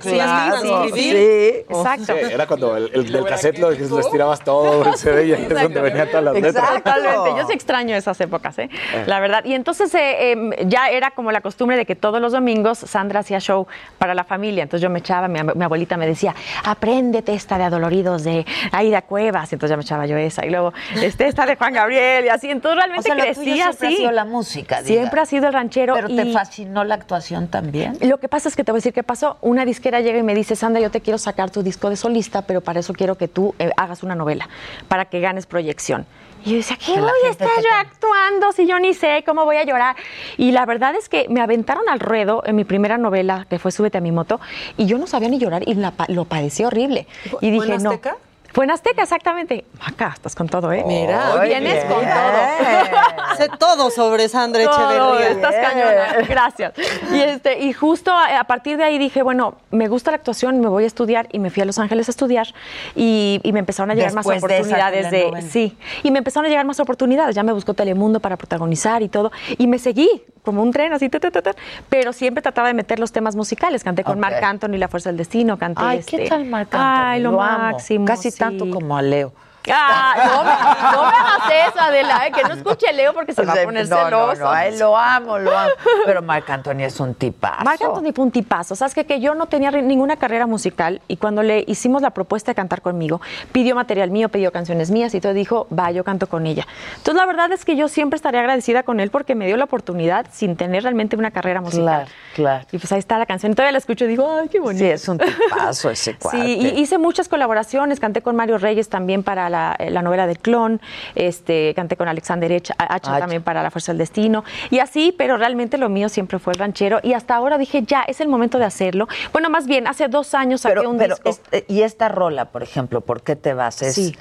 sí, 0.02 0.10
claro, 0.16 0.58
sí, 0.62 0.92
sí, 0.94 1.02
sí. 1.02 1.66
Exacto. 1.70 2.06
Sí, 2.14 2.34
era 2.34 2.48
cuando 2.48 2.78
el, 2.78 2.92
el 2.94 3.12
del 3.12 3.26
cassette 3.26 3.60
lo, 3.60 3.72
lo 3.72 4.00
estirabas 4.00 4.44
todo 4.44 4.84
ahí 5.18 5.32
es 5.34 5.50
donde 5.50 5.82
venían 5.82 6.08
todas 6.08 6.24
las 6.24 6.34
letras. 6.36 6.74
Totalmente. 6.76 7.30
Yo 7.38 7.48
sí 7.48 7.54
extraño 7.54 7.96
esas 7.96 8.20
épocas, 8.22 8.58
¿eh? 8.60 8.70
La 9.08 9.20
verdad. 9.20 9.44
Y 9.46 9.54
entonces 9.54 9.94
eh, 9.96 10.32
em, 10.32 10.52
ya 10.68 10.90
era 10.90 11.12
como 11.12 11.32
la 11.32 11.42
costumbre 11.42 11.78
de 11.78 11.86
que 11.86 11.96
todos 11.96 12.22
los 12.22 12.32
domingos 12.34 12.78
Sandra 12.80 13.22
hacía 13.22 13.40
show 13.40 13.68
para 13.98 14.14
la 14.14 14.24
familia. 14.24 14.64
Entonces 14.64 14.82
yo 14.82 14.90
me 14.90 15.00
echaba, 15.00 15.28
mi, 15.28 15.40
mi 15.44 15.64
abuelita 15.64 15.98
me 15.98 16.08
decía, 16.08 16.36
apréndete 16.64 17.34
esta 17.34 17.58
de 17.58 17.64
Adoloridos 17.66 18.24
de 18.24 18.46
Aida 18.72 19.02
Cuevas. 19.02 19.52
Y 19.52 19.56
entonces 19.56 19.70
ya 19.72 19.78
me 19.78 19.84
echaba 19.84 20.06
yo 20.06 20.18
esa. 20.18 20.46
Y 20.46 20.50
luego 20.50 20.74
este, 21.02 21.28
esta 21.28 21.46
de 21.46 21.56
Juan 21.56 21.74
Gabriel 21.74 22.26
y 22.26 22.30
así. 22.30 22.50
Entonces 22.50 22.78
O 22.78 22.80
realmente 22.80 23.04
sea, 23.04 23.16
lo 23.16 23.34
tuyo 23.34 23.54
siempre 23.54 23.88
así. 23.88 23.96
ha 23.96 23.98
sido 23.98 24.12
la 24.12 24.26
música, 24.26 24.76
Siempre 24.78 24.94
digamos. 25.02 25.20
ha 25.20 25.26
sido 25.26 25.48
el 25.48 25.54
ranchero. 25.54 25.94
Pero 25.96 26.08
te 26.08 26.24
y- 26.26 26.34
fascinó 26.34 26.84
la 26.84 26.96
actuación 26.96 27.48
también. 27.48 27.98
lo 28.02 28.18
que 28.18 28.28
pasa 28.28 28.50
es 28.50 28.56
que 28.56 28.64
te 28.64 28.72
voy 28.72 28.78
a 28.78 28.80
decir 28.80 28.94
qué 28.94 29.04
pasó. 29.04 29.38
Una 29.42 29.66
disquera 29.66 30.02
llega 30.02 30.18
y 30.20 30.24
me 30.24 30.34
dice, 30.36 30.56
Sandra, 30.56 30.82
yo 30.82 30.92
te 30.92 31.02
quiero 31.02 31.18
sacar 31.18 31.50
tu 31.52 31.64
disco 31.64 31.90
de 31.90 31.96
solista, 31.96 32.42
pero 32.44 32.62
para 32.62 32.80
eso 32.80 32.94
quiero 32.94 33.16
que 33.16 33.28
tú 33.28 33.54
eh, 33.60 33.72
hagas 33.78 34.04
una 34.04 34.16
novela, 34.16 34.50
para 34.88 35.05
que 35.06 35.20
ganes 35.20 35.46
proyección. 35.46 36.06
Y 36.46 36.52
yo 36.52 36.58
decía, 36.58 36.78
¿qué 36.78 36.94
Que 36.94 37.02
voy 37.02 37.10
a 37.26 37.32
estar 37.32 37.48
yo 37.48 37.70
actuando 37.76 38.52
si 38.52 38.68
yo 38.68 38.80
ni 38.80 38.94
sé 38.94 39.24
cómo 39.26 39.46
voy 39.46 39.58
a 39.58 39.64
llorar? 39.64 39.96
Y 40.38 40.52
la 40.52 40.66
verdad 40.66 40.94
es 40.96 41.10
que 41.10 41.28
me 41.28 41.42
aventaron 41.42 41.90
al 41.90 42.00
ruedo 42.00 42.44
en 42.46 42.56
mi 42.56 42.66
primera 42.66 42.98
novela, 42.98 43.48
que 43.50 43.58
fue 43.58 43.72
Súbete 43.72 43.98
a 43.98 44.02
mi 44.02 44.12
moto, 44.12 44.40
y 44.78 44.86
yo 44.86 45.00
no 45.00 45.08
sabía 45.08 45.30
ni 45.30 45.40
llorar 45.40 45.64
y 45.68 45.74
la 45.74 45.94
lo 46.08 46.26
padecí 46.26 46.64
horrible. 46.64 47.08
Y 47.26 47.30
¿Fue 47.30 47.40
en 47.48 47.54
dije, 47.54 47.78
no. 47.80 47.90
Azteca? 47.90 48.18
Fue 48.56 48.64
en 48.64 48.72
Azteca, 48.72 49.04
exactamente. 49.04 49.66
Acá, 49.86 50.14
estás 50.16 50.34
con 50.34 50.48
todo, 50.48 50.72
¿eh? 50.72 50.82
Mira, 50.88 51.34
Hoy 51.34 51.50
vienes 51.50 51.74
bien. 51.74 51.88
con 51.88 52.06
todo. 52.06 53.36
Sé 53.38 53.50
todo 53.60 53.90
sobre 53.90 54.30
Sandra 54.30 54.64
Todo, 54.64 55.20
Echeverría. 55.20 55.28
estás 55.28 55.56
cañona, 55.56 56.26
gracias. 56.26 56.74
Y, 57.12 57.20
este, 57.20 57.60
y 57.60 57.74
justo 57.74 58.14
a, 58.14 58.40
a 58.40 58.44
partir 58.46 58.78
de 58.78 58.86
ahí 58.86 58.98
dije, 58.98 59.24
bueno, 59.24 59.56
me 59.72 59.90
gusta 59.90 60.12
la 60.12 60.16
actuación, 60.16 60.62
me 60.62 60.70
voy 60.70 60.86
a 60.86 60.88
estudiar 60.88 61.28
y 61.34 61.40
me 61.40 61.50
fui 61.50 61.64
a 61.64 61.66
Los 61.66 61.80
Ángeles 61.80 62.08
a 62.08 62.12
estudiar 62.12 62.48
y, 62.96 63.42
y 63.44 63.52
me 63.52 63.60
empezaron 63.60 63.92
a 63.92 63.94
llegar 63.94 64.14
Después 64.14 64.42
más 64.42 64.50
de 64.50 64.56
esa 64.56 64.62
oportunidades 64.62 65.12
de, 65.12 65.42
sí, 65.42 65.78
y 66.04 66.12
me 66.12 66.20
empezaron 66.20 66.46
a 66.46 66.50
llegar 66.50 66.66
más 66.66 66.80
oportunidades. 66.80 67.36
Ya 67.36 67.44
me 67.44 67.52
buscó 67.52 67.74
Telemundo 67.74 68.22
para 68.22 68.38
protagonizar 68.38 69.04
y 69.04 69.10
todo 69.10 69.34
y 69.58 69.68
me 69.68 69.80
seguí 69.80 70.24
como 70.46 70.62
un 70.62 70.72
tren 70.72 70.94
así, 70.94 71.10
ta, 71.10 71.20
ta, 71.20 71.32
ta, 71.32 71.56
pero 71.90 72.14
siempre 72.14 72.42
trataba 72.42 72.68
de 72.70 72.76
meter 72.76 73.00
los 73.00 73.12
temas 73.12 73.36
musicales. 73.36 73.84
Canté 73.84 74.04
con 74.04 74.14
Ok. 74.14 74.20
Marc 74.20 74.44
Anthony, 74.44 74.78
La 74.78 74.88
Fuerza 74.88 75.10
del 75.10 75.18
Destino, 75.18 75.58
canté 75.58 75.82
Ay, 75.84 75.98
este, 76.00 76.18
¿qué 76.20 76.30
tal 76.30 76.46
Marc 76.46 76.74
Anthony? 76.74 76.88
Ay, 76.88 77.22
lo, 77.22 77.32
máximo. 77.34 78.06
Casi 78.06 78.30
sí. 78.32 78.38
Tanto 78.46 78.70
como 78.70 78.96
a 78.96 79.02
Leo. 79.02 79.34
Ah, 79.78 80.14
no, 80.18 80.44
me, 80.44 80.96
no 80.96 81.04
me 81.04 81.18
hagas 81.18 81.70
eso, 81.70 81.80
Adela, 81.80 82.28
eh, 82.28 82.32
que 82.32 82.44
no 82.44 82.54
escuche 82.54 82.92
Leo 82.94 83.14
porque 83.14 83.34
se 83.34 83.46
va 83.46 83.54
a 83.54 83.64
poner 83.64 83.88
no, 83.90 84.06
celoso. 84.06 84.36
No, 84.36 84.46
no, 84.46 84.52
a 84.52 84.66
él 84.68 84.80
lo 84.80 84.98
amo, 84.98 85.38
lo 85.38 85.58
amo. 85.58 85.72
Pero 86.06 86.22
Marc 86.22 86.50
Anthony 86.50 86.82
es 86.82 87.00
un 87.00 87.14
tipazo. 87.16 87.64
Marc 87.64 87.82
Anthony 87.82 88.14
fue 88.14 88.26
un 88.26 88.32
tipazo. 88.32 88.76
Sabes 88.76 88.94
que, 88.94 89.06
que 89.06 89.20
yo 89.20 89.36
no 89.36 89.48
tenía 89.48 89.72
ninguna 89.72 90.18
carrera 90.18 90.48
musical 90.48 91.02
y 91.08 91.18
cuando 91.18 91.44
le 91.44 91.64
hicimos 91.68 92.02
la 92.02 92.12
propuesta 92.12 92.52
de 92.52 92.56
cantar 92.56 92.82
conmigo, 92.82 93.22
pidió 93.52 93.76
material 93.76 94.12
mío, 94.12 94.30
pidió 94.30 94.52
canciones 94.52 94.92
mías 94.92 95.14
y 95.14 95.22
todo 95.22 95.34
dijo, 95.34 95.68
va, 95.78 95.92
yo 95.92 96.04
canto 96.04 96.28
con 96.28 96.46
ella. 96.46 96.66
Entonces 96.98 97.16
la 97.16 97.26
verdad 97.26 97.52
es 97.52 97.66
que 97.66 97.76
yo 97.76 97.88
siempre 97.88 98.16
estaré 98.16 98.40
agradecida 98.40 98.84
con 98.84 99.00
él 99.00 99.10
porque 99.12 99.36
me 99.36 99.46
dio 99.48 99.58
la 99.58 99.66
oportunidad 99.66 100.26
sin 100.32 100.56
tener 100.56 100.84
realmente 100.84 101.16
una 101.16 101.32
carrera 101.32 101.62
musical. 101.62 102.06
Claro, 102.06 102.10
claro. 102.36 102.66
Y 102.72 102.78
pues 102.78 102.92
ahí 102.92 103.00
está 103.00 103.18
la 103.18 103.26
canción. 103.26 103.52
Y 103.52 103.56
todavía 103.56 103.72
la 103.72 103.78
escucho 103.78 104.06
y 104.06 104.08
digo, 104.08 104.30
ay, 104.42 104.50
qué 104.50 104.60
bonito. 104.60 104.84
Sí, 104.84 104.92
es 104.92 105.08
un 105.08 105.18
tipazo 105.18 105.90
ese 105.90 106.16
cuate. 106.16 106.36
Sí, 106.46 106.58
y 106.60 106.82
hice 106.82 106.98
muchas 106.98 107.30
colaboraciones, 107.30 108.00
canté 108.00 108.22
con 108.22 108.36
Mario 108.36 108.58
Reyes 108.58 108.90
también 108.90 109.24
para 109.24 109.50
la, 109.56 109.90
la 109.90 110.02
novela 110.02 110.28
del 110.28 110.40
clon, 110.40 110.82
este, 111.16 111.74
canté 111.76 111.96
con 111.96 112.08
Alexander 112.08 112.52
Hacha. 112.78 113.20
también 113.20 113.42
para 113.44 113.64
La 113.64 113.72
Fuerza 113.72 113.92
del 113.92 114.00
Destino, 114.00 114.44
y 114.70 114.80
así, 114.80 115.14
pero 115.18 115.38
realmente 115.38 115.78
lo 115.78 115.90
mío 115.90 116.10
siempre 116.10 116.40
fue 116.40 116.54
el 116.54 116.60
ranchero, 116.60 117.00
y 117.04 117.14
hasta 117.14 117.36
ahora 117.36 117.58
dije, 117.58 117.84
ya, 117.84 118.04
es 118.04 118.20
el 118.22 118.28
momento 118.28 118.60
de 118.60 118.66
hacerlo. 118.66 119.08
Bueno, 119.34 119.50
más 119.50 119.66
bien, 119.68 119.88
hace 119.88 120.08
dos 120.08 120.34
años 120.34 120.62
saqué 120.62 120.76
Pero, 120.76 120.90
un 120.90 120.98
pero 120.98 121.16
disco. 121.16 121.30
este- 121.30 121.66
y 121.68 121.82
esta 121.82 122.10
rola, 122.10 122.46
por 122.46 122.64
ejemplo, 122.64 123.02
¿por 123.02 123.22
qué 123.22 123.36
te 123.36 123.54
vas? 123.54 123.82
¿Es 123.82 123.96
Sí. 123.96 124.16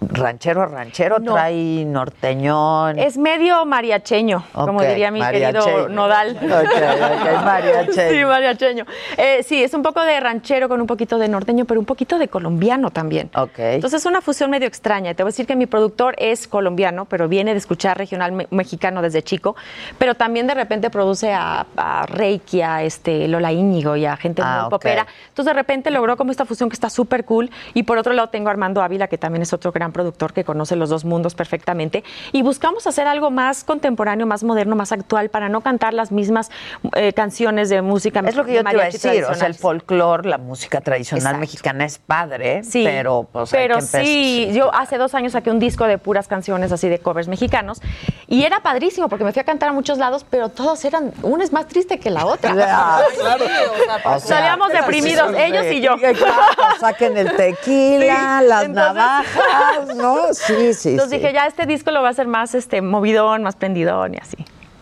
Ranchero 0.00 0.62
a 0.62 0.66
ranchero? 0.66 1.18
No. 1.18 1.32
¿Trae 1.34 1.84
norteñón? 1.84 2.98
Es 2.98 3.16
medio 3.18 3.64
mariacheño, 3.66 4.44
como 4.52 4.82
diría 4.82 5.10
mi 5.10 5.20
mariacheño. 5.20 5.64
querido 5.64 5.88
Nodal. 5.88 6.36
Ok, 6.36 6.42
ok, 6.42 7.44
mariacheño. 7.44 8.10
Sí, 8.10 8.24
mariacheño. 8.24 8.86
Eh, 9.16 9.42
sí, 9.42 9.62
es 9.62 9.74
un 9.74 9.82
poco 9.82 10.00
de 10.02 10.18
ranchero 10.20 10.68
con 10.68 10.80
un 10.80 10.86
poquito 10.86 11.18
de 11.18 11.28
norteño, 11.28 11.64
pero 11.64 11.78
un 11.80 11.86
poquito 11.86 12.18
de 12.18 12.28
colombiano 12.28 12.90
también. 12.90 13.30
Ok. 13.34 13.58
Entonces 13.58 14.00
es 14.00 14.06
una 14.06 14.20
fusión 14.20 14.50
medio 14.50 14.66
extraña. 14.66 15.14
Te 15.14 15.22
voy 15.22 15.28
a 15.28 15.32
decir 15.32 15.46
que 15.46 15.56
mi 15.56 15.66
productor 15.66 16.14
es 16.18 16.48
colombiano, 16.48 17.04
pero 17.04 17.28
viene 17.28 17.52
de 17.52 17.58
escuchar 17.58 17.98
regional 17.98 18.32
me- 18.32 18.46
mexicano 18.50 19.02
desde 19.02 19.22
chico, 19.22 19.54
pero 19.98 20.14
también 20.14 20.46
de 20.46 20.54
repente 20.54 20.90
produce 20.90 21.32
a, 21.32 21.66
a 21.76 22.06
Reiki, 22.06 22.62
a 22.62 22.82
este, 22.82 23.28
Lola 23.28 23.52
Íñigo 23.52 23.96
y 23.96 24.06
a 24.06 24.16
gente 24.16 24.42
Ah, 24.44 24.62
muy 24.62 24.70
popera. 24.70 25.06
Entonces 25.28 25.46
de 25.46 25.54
repente 25.54 25.90
logró 25.90 26.16
como 26.16 26.30
esta 26.30 26.44
fusión 26.44 26.68
que 26.68 26.74
está 26.74 26.88
súper 26.90 27.24
cool. 27.24 27.50
Y 27.74 27.82
por 27.82 27.98
otro 27.98 28.12
lado 28.12 28.28
tengo 28.28 28.48
a 28.48 28.52
Armando 28.52 28.82
Ávila, 28.82 29.06
que 29.08 29.18
también 29.18 29.42
es 29.42 29.52
otro 29.52 29.69
gran 29.72 29.92
productor 29.92 30.32
que 30.32 30.44
conoce 30.44 30.76
los 30.76 30.88
dos 30.90 31.04
mundos 31.04 31.34
perfectamente. 31.34 32.04
Y 32.32 32.42
buscamos 32.42 32.86
hacer 32.86 33.06
algo 33.06 33.30
más 33.30 33.64
contemporáneo, 33.64 34.26
más 34.26 34.44
moderno, 34.44 34.76
más 34.76 34.92
actual, 34.92 35.28
para 35.30 35.48
no 35.48 35.60
cantar 35.60 35.94
las 35.94 36.12
mismas 36.12 36.50
eh, 36.96 37.12
canciones 37.12 37.68
de 37.68 37.82
música 37.82 38.20
Es 38.26 38.34
lo 38.36 38.44
que 38.44 38.54
yo 38.54 38.64
te 38.64 38.72
iba 38.72 38.82
a 38.82 38.86
decir, 38.86 39.24
o 39.24 39.34
sea, 39.34 39.46
el 39.46 39.54
folclore, 39.54 40.28
la 40.28 40.38
música 40.38 40.80
tradicional 40.80 41.20
Exacto. 41.22 41.40
mexicana 41.40 41.84
es 41.84 41.98
padre, 41.98 42.62
Sí, 42.64 42.84
pero 42.84 43.26
pues 43.30 43.52
hay 43.52 43.60
pero 43.60 43.76
que 43.76 43.80
empezar- 43.84 44.04
sí, 44.04 44.50
yo 44.52 44.74
hace 44.74 44.98
dos 44.98 45.14
años 45.14 45.32
saqué 45.32 45.50
un 45.50 45.58
disco 45.58 45.84
de 45.86 45.98
puras 45.98 46.28
canciones 46.28 46.72
así 46.72 46.88
de 46.88 46.98
covers 46.98 47.28
mexicanos 47.28 47.80
y 48.26 48.44
era 48.44 48.60
padrísimo 48.60 49.08
porque 49.08 49.24
me 49.24 49.32
fui 49.32 49.40
a 49.40 49.44
cantar 49.44 49.68
a 49.70 49.72
muchos 49.72 49.98
lados, 49.98 50.24
pero 50.28 50.48
todos 50.48 50.84
eran, 50.84 51.12
una 51.22 51.44
es 51.44 51.52
más 51.52 51.66
triste 51.68 51.98
que 51.98 52.10
la 52.10 52.26
otra. 52.26 52.50
Ah, 52.72 53.02
claro. 53.18 53.44
O 54.16 54.18
sea, 54.20 54.20
Salíamos 54.20 54.68
deprimidos, 54.72 55.30
sí, 55.34 55.42
ellos 55.42 55.64
y 55.70 55.80
yo. 55.80 55.94
Exacto, 55.94 56.62
saquen 56.80 57.16
el 57.16 57.34
tequila, 57.36 58.38
Sí, 58.40 58.46
las 58.46 58.64
entonces- 58.64 58.74
navajas, 58.94 59.26
¿no? 59.96 60.32
Sí, 60.32 60.74
sí, 60.74 60.90
Entonces 60.90 61.10
sí. 61.10 61.16
dije, 61.18 61.32
ya 61.32 61.46
este 61.46 61.66
disco 61.66 61.90
lo 61.90 62.02
va 62.02 62.08
a 62.08 62.10
hacer 62.10 62.26
más 62.26 62.54
este 62.54 62.82
movidón, 62.82 63.42
más 63.42 63.56
prendidón 63.56 64.14
y 64.14 64.18
así. 64.18 64.36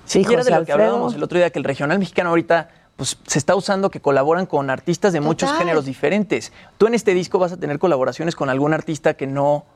Sí, 0.04 0.20
era 0.20 0.30
de 0.30 0.36
José 0.36 0.50
lo 0.52 0.64
que 0.64 0.72
hablábamos 0.72 1.14
el 1.14 1.22
otro 1.22 1.38
día, 1.38 1.50
que 1.50 1.58
el 1.58 1.64
regional 1.64 1.98
mexicano 1.98 2.30
ahorita 2.30 2.70
pues, 2.96 3.18
se 3.26 3.38
está 3.38 3.54
usando 3.54 3.90
que 3.90 4.00
colaboran 4.00 4.46
con 4.46 4.70
artistas 4.70 5.12
de 5.12 5.20
muchos 5.20 5.52
géneros 5.52 5.84
diferentes. 5.84 6.52
Tú 6.78 6.86
en 6.86 6.94
este 6.94 7.14
disco 7.14 7.38
vas 7.38 7.52
a 7.52 7.56
tener 7.56 7.78
colaboraciones 7.78 8.34
con 8.34 8.48
algún 8.50 8.72
artista 8.72 9.14
que 9.14 9.26
no 9.26 9.66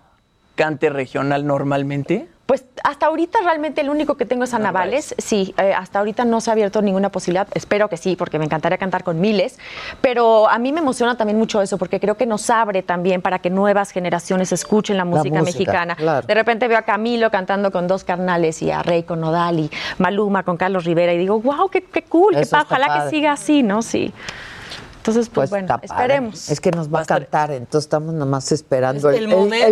cante 0.55 0.91
regional 0.91 1.47
normalmente. 1.47 2.29
Pues 2.45 2.65
hasta 2.85 3.07
ahorita 3.07 3.39
realmente 3.43 3.81
el 3.81 3.89
único 3.89 4.16
que 4.16 4.27
tengo 4.27 4.45
es 4.45 4.53
Ana 4.53 4.73
Vales. 4.73 5.15
Sí, 5.16 5.55
eh, 5.57 5.73
hasta 5.73 6.01
ahorita 6.01 6.24
no 6.27 6.41
se 6.43 6.51
ha 6.51 6.53
abierto 6.53 6.83
ninguna 6.83 7.09
posibilidad. 7.11 7.47
Espero 7.55 7.89
que 7.89 7.97
sí, 7.97 8.15
porque 8.15 8.39
me 8.39 8.45
encantaría 8.45 8.77
cantar 8.77 9.05
con 9.05 9.20
miles. 9.20 9.59
Pero 10.03 10.49
a 10.51 10.59
mí 10.59 10.70
me 10.73 10.81
emociona 10.81 11.16
también 11.16 11.39
mucho 11.39 11.62
eso, 11.62 11.79
porque 11.79 11.99
creo 11.99 12.16
que 12.16 12.27
nos 12.27 12.51
abre 12.51 12.83
también 12.83 13.23
para 13.23 13.39
que 13.39 13.49
nuevas 13.49 13.91
generaciones 13.93 14.53
escuchen 14.53 14.99
la 14.99 15.05
música, 15.07 15.39
música, 15.39 15.43
mexicana. 15.45 15.95
claro. 15.97 16.27
De 16.27 16.35
repente 16.35 16.69
veo 16.69 16.77
a 16.79 16.83
Camilo 16.83 17.31
cantando 17.31 17.70
con 17.70 17.87
dos 17.89 18.05
carnales 18.05 18.61
y 18.61 18.70
a 18.70 18.83
Rey 18.83 19.05
con 19.05 19.20
Nodal 19.20 19.61
y 19.61 19.70
Maluma 19.99 20.43
con 20.43 20.59
Carlos 20.59 20.85
Rivera 20.85 21.15
y 21.15 21.19
digo, 21.19 21.41
wow, 21.41 21.70
qué, 21.70 21.83
qué 21.85 22.03
cool, 22.03 22.35
qué 22.35 22.45
pa- 22.45 22.62
ojalá 22.62 22.87
padre. 22.89 23.05
que 23.05 23.11
siga 23.16 23.33
así, 23.33 23.62
¿no? 23.62 23.81
Sí. 23.81 24.12
Entonces, 25.03 25.29
pues, 25.29 25.51
bueno, 25.51 25.65
está 25.65 25.79
padre. 25.79 25.87
esperemos. 26.15 26.49
Es 26.49 26.61
que 26.61 26.70
nos 26.70 26.89
va 26.95 27.01
a 27.01 27.05
cantar, 27.05 27.51
entonces 27.51 27.87
estamos 27.87 28.15
nomás 28.15 28.53
esperando 28.53 29.11
Es 29.11 29.16
el, 29.16 29.24
el 29.24 29.29
momento, 29.37 29.66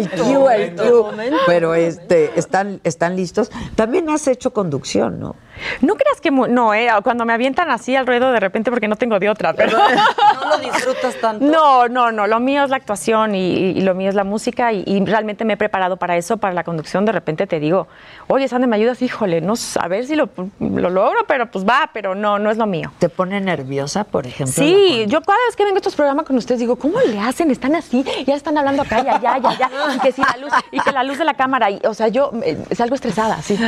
el 0.52 0.62
el 0.62 0.80
el 0.80 0.92
momento. 0.92 1.36
Pero 1.46 1.74
este, 1.76 2.32
están, 2.36 2.80
están 2.82 3.14
listos. 3.14 3.48
También 3.76 4.10
has 4.10 4.26
hecho 4.26 4.52
conducción, 4.52 5.20
¿no? 5.20 5.36
No 5.82 5.94
creas 5.94 6.20
que 6.20 6.30
mu- 6.30 6.46
no, 6.48 6.72
eh, 6.74 6.88
cuando 7.04 7.24
me 7.26 7.32
avientan 7.34 7.70
así 7.70 7.94
al 7.94 8.06
ruedo 8.06 8.32
de 8.32 8.40
repente 8.40 8.70
porque 8.70 8.88
no 8.88 8.96
tengo 8.96 9.18
de 9.18 9.28
otra, 9.28 9.52
pero 9.52 9.76
No 9.78 10.50
lo 10.50 10.58
disfrutas 10.58 11.14
tanto. 11.20 11.44
no, 11.44 11.86
no, 11.86 12.10
no, 12.10 12.26
lo 12.26 12.40
mío 12.40 12.64
es 12.64 12.70
la 12.70 12.76
actuación 12.76 13.34
y, 13.34 13.74
lo 13.82 13.94
mío 13.94 14.08
es 14.08 14.14
la 14.14 14.24
música 14.24 14.72
y, 14.72 14.82
y 14.86 15.04
realmente 15.04 15.44
me 15.44 15.52
he 15.52 15.56
preparado 15.56 15.96
para 15.98 16.16
eso, 16.16 16.38
para 16.38 16.54
la 16.54 16.64
conducción. 16.64 17.04
De 17.04 17.12
repente 17.12 17.46
te 17.46 17.60
digo, 17.60 17.86
oye, 18.26 18.48
Sandra, 18.48 18.66
¿me 18.68 18.76
ayudas? 18.76 19.00
Híjole, 19.02 19.42
no, 19.42 19.54
a 19.78 19.88
ver 19.88 20.06
si 20.06 20.16
lo, 20.16 20.30
lo 20.58 20.90
logro, 20.90 21.20
pero 21.28 21.50
pues 21.50 21.64
va, 21.64 21.90
pero 21.92 22.14
no, 22.14 22.38
no 22.38 22.50
es 22.50 22.56
lo 22.56 22.66
mío. 22.66 22.90
¿Te 22.98 23.08
pone 23.10 23.38
nerviosa, 23.40 24.04
por 24.04 24.26
ejemplo? 24.26 24.54
Sí, 24.54 25.04
yo 25.08 25.19
cada 25.24 25.38
vez 25.46 25.56
que 25.56 25.64
vengo 25.64 25.76
a 25.76 25.78
estos 25.78 25.94
programas 25.94 26.26
con 26.26 26.36
ustedes 26.36 26.60
digo, 26.60 26.76
¿cómo 26.76 27.00
le 27.00 27.18
hacen? 27.20 27.50
Están 27.50 27.74
así, 27.74 28.04
ya 28.26 28.34
están 28.34 28.56
hablando 28.58 28.82
acá 28.82 29.02
y 29.04 29.08
allá, 29.08 29.38
y 29.38 29.46
allá, 29.46 29.70
y 29.94 29.98
que 30.00 30.12
sí, 30.12 30.22
la 30.22 30.36
luz, 30.40 30.52
y 30.70 30.80
que 30.80 30.92
la 30.92 31.04
luz 31.04 31.18
de 31.18 31.24
la 31.24 31.34
cámara, 31.34 31.70
y, 31.70 31.80
o 31.84 31.94
sea, 31.94 32.08
yo 32.08 32.32
eh, 32.42 32.58
salgo 32.72 32.94
estresada, 32.94 33.40
sí. 33.42 33.58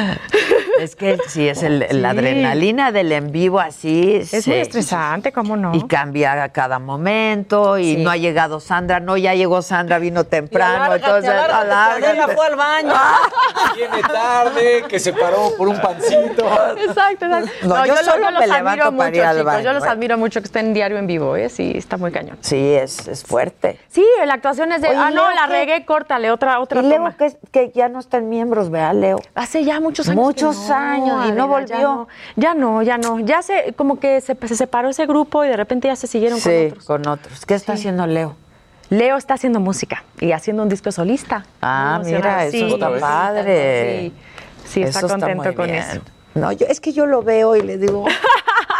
Es 0.80 0.96
que 0.96 1.18
sí, 1.28 1.48
es 1.48 1.62
el, 1.62 1.86
Sí. 1.90 1.96
la 1.98 2.10
adrenalina 2.10 2.92
del 2.92 3.12
en 3.12 3.30
vivo 3.32 3.60
así. 3.60 4.14
Es 4.16 4.46
muy 4.46 4.56
estresante, 4.56 5.32
¿cómo 5.32 5.56
no? 5.56 5.74
Y 5.74 5.86
cambia 5.86 6.42
a 6.42 6.48
cada 6.50 6.78
momento 6.78 7.78
y 7.78 7.96
Sí. 7.96 8.02
no 8.02 8.10
ha 8.10 8.16
llegado 8.16 8.60
Sandra, 8.60 9.00
no, 9.00 9.16
ya 9.16 9.34
llegó 9.34 9.62
Sandra, 9.62 9.98
vino 9.98 10.24
temprano, 10.24 10.84
alárgate, 10.84 11.04
entonces 11.06 11.30
alárgate, 11.30 12.04
alárgate. 12.06 12.34
Fue 12.34 12.46
al 12.46 12.56
baño. 12.56 12.92
Viene 13.76 14.02
tarde, 14.02 14.84
que 14.88 14.98
se 14.98 15.12
paró 15.12 15.50
por 15.56 15.68
un 15.68 15.80
pancito. 15.80 16.44
Exacto, 16.78 17.26
exacto. 17.26 17.50
No, 17.64 17.86
yo 17.86 17.96
solo 17.98 18.26
me 18.26 18.32
los 18.32 18.50
admiro 18.50 18.96
para 18.96 19.10
mucho, 19.10 19.22
al 19.24 19.36
chicos. 19.36 19.44
baño, 19.44 19.64
Yo 19.64 19.72
los 19.72 19.84
¿eh? 19.84 19.88
admiro 19.88 20.18
mucho 20.18 20.40
que 20.40 20.46
estén 20.46 20.72
diario 20.74 20.98
en 20.98 21.06
vivo, 21.06 21.36
¿eh? 21.36 21.48
Sí, 21.48 21.72
está 21.74 21.96
muy 21.96 22.10
cañón. 22.12 22.38
Sí, 22.40 22.74
es, 22.74 23.06
es 23.08 23.22
fuerte. 23.24 23.78
Sí, 23.88 24.04
la 24.24 24.34
actuación 24.34 24.72
es 24.72 24.82
de, 24.82 24.88
Oye, 24.88 24.96
ah, 24.98 25.10
no, 25.10 25.30
la 25.32 25.46
regué, 25.46 25.84
córtale, 25.84 26.30
otra, 26.30 26.60
otra 26.60 26.80
y 26.82 26.86
Leo, 26.86 27.04
que 27.50 27.70
ya 27.74 27.88
no 27.88 27.98
están 28.00 28.28
miembros, 28.28 28.70
vea, 28.70 28.92
Leo. 28.92 29.20
Hace 29.34 29.64
ya 29.64 29.80
muchos 29.80 30.08
años. 30.08 30.22
Muchos 30.22 30.61
no, 30.68 30.74
años, 30.74 31.26
y 31.28 31.32
no 31.32 31.36
ya 31.36 31.44
volvió. 31.46 31.78
no. 31.82 32.08
Ya 32.36 32.54
no, 32.54 32.82
ya 32.82 32.98
no. 32.98 33.20
Ya 33.20 33.42
se, 33.42 33.72
como 33.74 33.98
que 34.00 34.20
se, 34.20 34.36
se 34.46 34.56
separó 34.56 34.88
ese 34.90 35.06
grupo 35.06 35.44
y 35.44 35.48
de 35.48 35.56
repente 35.56 35.88
ya 35.88 35.96
se 35.96 36.06
siguieron 36.06 36.40
con 36.40 36.52
otros. 36.66 36.84
con 36.84 37.06
otros. 37.08 37.46
¿Qué 37.46 37.54
está 37.54 37.72
haciendo 37.74 38.06
Leo? 38.06 38.36
Leo 38.90 39.16
está 39.16 39.34
haciendo 39.34 39.58
música 39.58 40.04
y 40.20 40.32
haciendo 40.32 40.62
un 40.62 40.68
disco 40.68 40.92
solista. 40.92 41.44
Ah, 41.62 42.00
mira, 42.04 42.44
eso 42.44 42.56
Sí, 42.56 42.72
está 42.74 42.98
padre. 42.98 44.00
Sí, 44.00 44.12
sí, 44.66 44.82
está 44.82 44.98
Eso 44.98 45.08
contento 45.08 45.54
con 45.54 45.66
bien. 45.66 45.78
eso. 45.78 46.00
No, 46.34 46.52
yo, 46.52 46.66
es 46.66 46.80
que 46.80 46.92
yo 46.92 47.06
lo 47.06 47.22
veo 47.22 47.56
y 47.56 47.62
le 47.62 47.78
digo, 47.78 48.04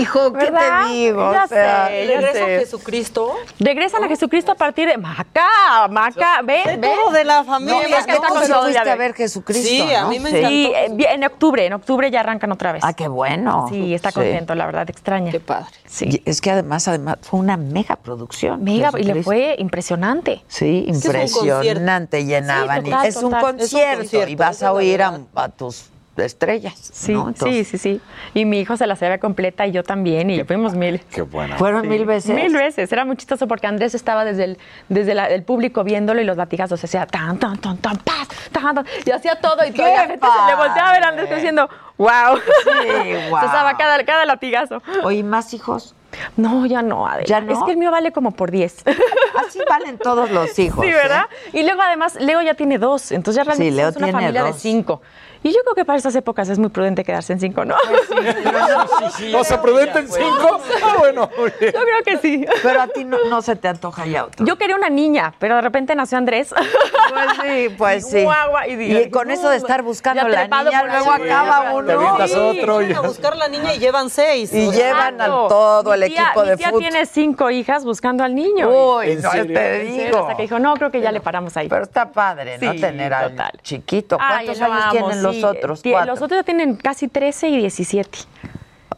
hijo, 0.00 0.32
¿qué 0.32 0.38
¿Verdad? 0.50 0.86
te 0.86 0.92
digo? 0.92 1.32
Ya 1.32 1.44
O 1.44 1.48
sea, 1.48 1.88
sé, 1.88 2.06
ya 2.06 2.16
Regresa 2.20 2.44
sé. 2.46 2.58
Jesucristo. 2.60 3.34
Regresan 3.58 4.04
a 4.04 4.08
Jesucristo 4.08 4.52
a 4.52 4.54
partir 4.54 4.88
de 4.88 4.96
Maca, 4.98 5.88
Maca, 5.90 6.42
ve, 6.42 6.62
De 6.66 6.76
ve. 6.76 6.90
todo 6.94 7.12
de 7.12 7.24
la 7.24 7.44
familia. 7.44 7.74
No, 7.88 7.96
es 7.96 8.06
que 8.06 8.12
fuiste 8.16 8.78
a 8.78 8.84
ve. 8.84 8.96
ver 8.96 9.14
Jesucristo, 9.14 9.68
Sí, 9.68 9.94
a 9.94 10.04
mí 10.06 10.18
me 10.18 10.30
Sí. 10.30 10.36
encantó. 10.36 10.48
Sí, 10.50 10.72
eh, 10.74 11.06
en 11.14 11.24
octubre, 11.24 11.66
en 11.66 11.72
octubre 11.72 12.10
ya 12.10 12.20
arrancan 12.20 12.52
otra 12.52 12.72
vez. 12.72 12.82
Ah, 12.84 12.92
qué 12.92 13.08
bueno. 13.08 13.66
Sí, 13.68 13.94
está 13.94 14.12
contento, 14.12 14.54
la 14.54 14.66
verdad, 14.66 14.88
extraña. 14.88 15.30
Qué 15.30 15.40
padre. 15.40 15.66
Sí. 15.86 16.22
Y 16.24 16.30
Es 16.30 16.40
que 16.40 16.50
además, 16.50 16.86
además 16.88 17.16
fue 17.22 17.40
una 17.40 17.56
mega 17.56 17.96
producción. 17.96 18.62
Mega, 18.62 18.90
y 18.94 19.02
le 19.02 19.14
Jesucristo. 19.14 19.24
fue 19.24 19.54
impresionante. 19.58 20.42
Sí, 20.48 20.84
Es 20.88 21.02
que 21.08 21.22
es 21.22 21.34
un 21.36 21.46
impresionante, 21.46 22.24
llenaban. 22.24 22.84
Sí, 22.84 22.90
total, 22.90 23.04
y 23.04 23.08
es, 23.08 23.16
un 23.16 23.30
concierto, 23.30 23.64
Es 23.64 23.72
un 23.72 23.80
concierto, 23.98 24.28
y 24.30 24.36
vas 24.36 24.62
a 24.62 24.72
oír 24.72 25.02
a, 25.02 25.20
a 25.34 25.48
tus 25.48 25.90
estrellas. 26.26 26.74
Sí, 26.92 27.12
¿no? 27.12 27.24
sí, 27.24 27.28
Entonces, 27.28 27.68
sí, 27.68 27.78
sí. 27.78 28.00
Y 28.34 28.44
mi 28.44 28.60
hijo 28.60 28.76
se 28.76 28.86
la 28.86 28.96
sabía 28.96 29.18
completa 29.18 29.66
y 29.66 29.72
yo 29.72 29.82
también, 29.82 30.30
y 30.30 30.44
fuimos 30.44 30.74
mil. 30.74 31.00
Qué 31.10 31.22
buena. 31.22 31.56
Fueron 31.56 31.82
Sí, 31.82 31.88
mil 31.88 32.04
veces. 32.04 32.34
Mil 32.34 32.52
veces. 32.54 32.92
Era 32.92 33.04
muy 33.04 33.16
chistoso 33.16 33.46
porque 33.48 33.66
Andrés 33.66 33.94
estaba 33.94 34.24
desde 34.24 34.44
el, 34.44 34.58
desde 34.88 35.14
la- 35.14 35.28
el 35.28 35.42
público 35.42 35.84
viéndolo 35.84 36.20
y 36.20 36.24
los 36.24 36.36
latigazos 36.36 36.82
hacía 36.82 37.06
tan, 37.06 37.38
tan, 37.38 37.58
tan, 37.58 37.76
tan, 37.78 37.96
paz, 37.98 38.28
tan, 38.52 38.74
tan, 38.74 38.86
y 39.04 39.10
hacía 39.10 39.36
todo 39.36 39.64
y 39.64 39.70
la 39.72 40.06
gente 40.06 40.26
se 40.26 40.46
le 40.50 40.56
volteaba 40.56 40.90
a 40.90 40.92
ver 40.92 41.04
a 41.04 41.08
Andrés 41.08 41.30
diciendo, 41.30 41.68
wow. 41.98 42.08
guau. 42.08 42.38
Se 43.40 43.46
estaba 43.46 43.76
cada, 43.76 44.04
cada 44.04 44.24
latigazo. 44.26 44.82
Oye, 45.04 45.22
¿más 45.22 45.52
hijos? 45.54 45.94
No, 46.36 46.66
ya 46.66 46.82
no, 46.82 47.06
Adela. 47.06 47.24
¿Ya 47.24 47.40
no? 47.40 47.52
Es 47.52 47.58
que 47.64 47.70
el 47.70 47.76
mío 47.76 47.92
vale 47.92 48.10
como 48.10 48.32
por 48.32 48.50
10. 48.50 48.84
Así 49.46 49.60
valen 49.68 49.96
todos 49.96 50.28
los 50.30 50.58
hijos. 50.58 50.84
Sí, 50.84 50.90
¿eh? 50.90 50.94
¿verdad? 50.94 51.26
Y 51.52 51.62
luego 51.62 51.82
además, 51.82 52.16
Leo 52.16 52.42
ya 52.42 52.54
tiene 52.54 52.78
dos, 52.78 53.12
entonces 53.12 53.36
ya 53.36 53.44
realmente 53.44 53.70
Sí, 53.70 53.76
Leo 53.76 53.86
somos 53.92 53.96
una 53.98 54.06
tiene 54.06 54.12
familia 54.26 54.42
de 54.44 54.50
dos. 54.50 54.60
cinco. 54.60 55.02
Y 55.42 55.50
yo 55.52 55.60
creo 55.64 55.74
que 55.74 55.84
para 55.86 55.96
estas 55.96 56.14
épocas 56.16 56.48
es 56.50 56.58
muy 56.58 56.68
prudente 56.68 57.02
quedarse 57.02 57.32
en 57.32 57.40
cinco, 57.40 57.64
¿no? 57.64 57.74
¿No 59.32 59.44
se 59.44 59.58
prudenten 59.58 60.06
cinco? 60.08 60.60
Ah, 60.84 60.96
bueno. 60.98 61.30
Yo 61.38 61.50
creo 61.72 62.02
que 62.04 62.18
sí. 62.18 62.44
Pero 62.62 62.82
a 62.82 62.86
ti 62.88 63.04
no, 63.04 63.16
no 63.28 63.40
se 63.42 63.56
te 63.56 63.68
antoja 63.68 64.06
ya 64.06 64.24
otro. 64.24 64.44
Yo 64.44 64.56
quería 64.56 64.76
una 64.76 64.90
niña, 64.90 65.32
pero 65.38 65.54
de 65.56 65.62
repente 65.62 65.94
nació 65.94 66.18
Andrés. 66.18 66.50
Pues 66.54 67.26
sí, 67.42 67.74
pues 67.76 68.10
sí. 68.10 68.22
Guagua, 68.24 68.68
y 68.68 69.10
con 69.10 69.30
eso 69.30 69.48
de 69.48 69.56
estar 69.56 69.82
buscando 69.82 70.28
la 70.28 70.46
niña, 70.46 70.84
luego 70.84 71.10
acaba 71.12 71.72
uno. 71.72 71.86
Te 71.86 71.92
avientas 71.94 72.34
otro. 72.34 72.82
y- 72.82 72.92
a 72.92 73.00
buscar 73.00 73.36
la 73.36 73.48
niña 73.48 73.74
y 73.74 73.78
llevan 73.78 74.10
seis. 74.10 74.52
Y 74.52 74.66
O 74.68 74.72
sea, 74.72 74.86
llevan 74.88 75.20
a 75.20 75.26
todo 75.26 75.94
el 75.94 76.04
tía- 76.04 76.22
equipo 76.24 76.42
de 76.44 76.58
fútbol. 76.58 76.80
tiene 76.80 77.06
cinco 77.06 77.50
hijas 77.50 77.84
buscando 77.84 78.24
al 78.24 78.34
niño. 78.34 78.68
Uy, 78.98 79.12
¿En 79.12 79.22
no 79.22 79.30
serio? 79.30 79.54
te 79.54 79.86
En 79.88 79.96
digo. 79.96 80.18
Hasta 80.18 80.36
que 80.36 80.42
dijo, 80.42 80.58
no, 80.58 80.74
creo 80.74 80.90
que 80.90 81.00
ya 81.00 81.12
le 81.12 81.20
paramos 81.20 81.56
ahí. 81.56 81.68
Pero 81.68 81.82
está 81.84 82.10
padre, 82.12 82.58
¿no? 82.58 82.72
Sí, 82.72 82.80
Tener 82.80 83.12
al 83.14 83.30
total. 83.30 83.52
chiquito. 83.62 84.16
¿Cuántos 84.18 84.60
años 84.60 84.90
tienen 84.90 85.22
los 85.22 85.29
sí. 85.36 85.44
otros? 85.44 85.82
Cuatro. 85.82 86.12
Los 86.12 86.22
otros 86.22 86.40
ya 86.40 86.44
tienen 86.44 86.76
casi 86.76 87.08
13 87.08 87.48
y 87.48 87.56
17. 87.58 88.18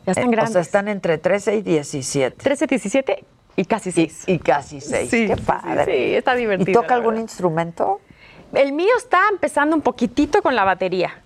Ya 0.07 0.13
están 0.13 0.29
Eh, 0.29 0.31
grandes. 0.31 0.51
O 0.51 0.53
sea, 0.55 0.63
están 0.63 0.89
entre 0.89 1.19
13 1.19 1.57
y 1.57 1.63
17. 1.63 2.37
13, 2.43 2.67
17 2.67 3.25
y 3.57 3.65
casi 3.65 3.93
6. 3.93 4.25
Y 4.27 4.39
casi 4.39 4.81
6. 4.81 5.11
Sí, 5.11 5.27
Qué 5.29 5.37
sí, 5.37 5.43
padre. 5.43 5.85
sí, 5.85 6.15
está 6.15 6.35
divertido, 6.35 6.71
¿Y 6.71 6.75
toca 6.75 6.95
algún 6.95 7.19
instrumento? 7.19 8.01
El 8.53 8.73
mío 8.73 8.93
está 8.99 9.21
empezando 9.31 9.75
un 9.77 9.83
poquitito 9.83 10.43
con 10.43 10.55
la 10.57 10.65
batería. 10.65 11.23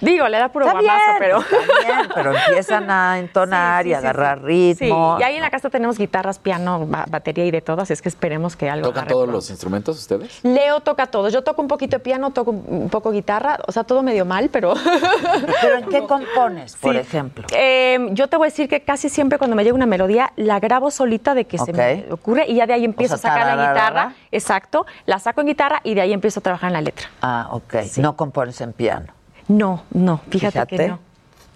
Digo, 0.00 0.28
le 0.28 0.38
da 0.38 0.48
puro 0.50 0.64
Está 0.66 0.78
bien, 0.78 0.92
pero... 1.18 1.38
está 1.40 1.56
bien, 1.84 2.08
pero 2.14 2.32
empiezan 2.32 2.88
a 2.88 3.18
entonar 3.18 3.82
Sí, 3.82 3.88
y 3.88 3.92
sí, 3.92 3.96
agarrar 3.96 4.38
sí. 4.38 4.44
ritmo. 4.44 5.16
Sí, 5.16 5.22
y 5.22 5.24
ahí 5.24 5.34
en 5.36 5.42
la 5.42 5.50
casa 5.50 5.70
tenemos 5.70 5.98
guitarras, 5.98 6.38
piano, 6.38 6.86
ba- 6.86 7.04
batería 7.08 7.44
y 7.46 7.50
de 7.50 7.60
todo, 7.62 7.82
así 7.82 7.94
es 7.94 8.00
que 8.00 8.08
esperemos 8.08 8.54
que 8.54 8.70
algo 8.70 8.88
¿Tocan 8.90 9.08
todos 9.08 9.24
pronto. 9.24 9.32
los 9.38 9.50
instrumentos 9.50 9.98
ustedes? 9.98 10.38
Leo 10.44 10.78
toca 10.80 11.06
todo. 11.06 11.28
Yo 11.30 11.42
toco 11.42 11.62
un 11.62 11.68
poquito 11.68 11.96
de 11.96 12.00
piano, 12.00 12.30
toco 12.30 12.52
un 12.52 12.88
poco 12.90 13.10
guitarra, 13.10 13.58
o 13.66 13.72
sea, 13.72 13.82
todo 13.82 14.04
medio 14.04 14.24
mal, 14.24 14.50
pero... 14.52 14.74
¿Pero 15.62 15.74
en 15.78 15.86
qué 15.86 16.04
compones, 16.06 16.76
por 16.76 16.92
Sí. 16.94 17.00
ejemplo? 17.00 17.46
Eh, 17.56 18.08
yo 18.12 18.28
te 18.28 18.36
voy 18.36 18.46
a 18.46 18.50
decir 18.50 18.68
que 18.68 18.82
casi 18.82 19.08
siempre 19.08 19.36
cuando 19.38 19.56
me 19.56 19.64
llega 19.64 19.74
una 19.74 19.86
melodía, 19.86 20.32
la 20.36 20.60
grabo 20.60 20.92
solita 20.92 21.34
de 21.34 21.46
que 21.46 21.58
se 21.58 21.72
me 21.72 22.06
ocurre 22.12 22.44
y 22.46 22.54
ya 22.54 22.66
de 22.66 22.74
ahí 22.74 22.84
empiezo 22.84 23.16
sea, 23.16 23.32
a 23.32 23.34
sacar 23.34 23.56
la 23.56 23.68
guitarra. 23.72 24.12
Exacto, 24.30 24.86
la 25.06 25.18
saco 25.18 25.40
en 25.40 25.48
guitarra 25.48 25.80
y 25.82 25.94
de 25.94 26.02
ahí 26.02 26.12
empiezo 26.12 26.38
a 26.38 26.42
trabajar 26.44 26.68
en 26.68 26.74
la 26.74 26.80
letra. 26.82 27.08
Ah, 27.20 27.48
ok. 27.50 27.74
No 27.96 28.14
compones 28.16 28.60
en 28.60 28.72
piano. 28.72 29.12
No, 29.48 29.84
no, 29.92 30.20
fíjate, 30.30 30.66
que 30.66 30.88
no. 30.88 31.07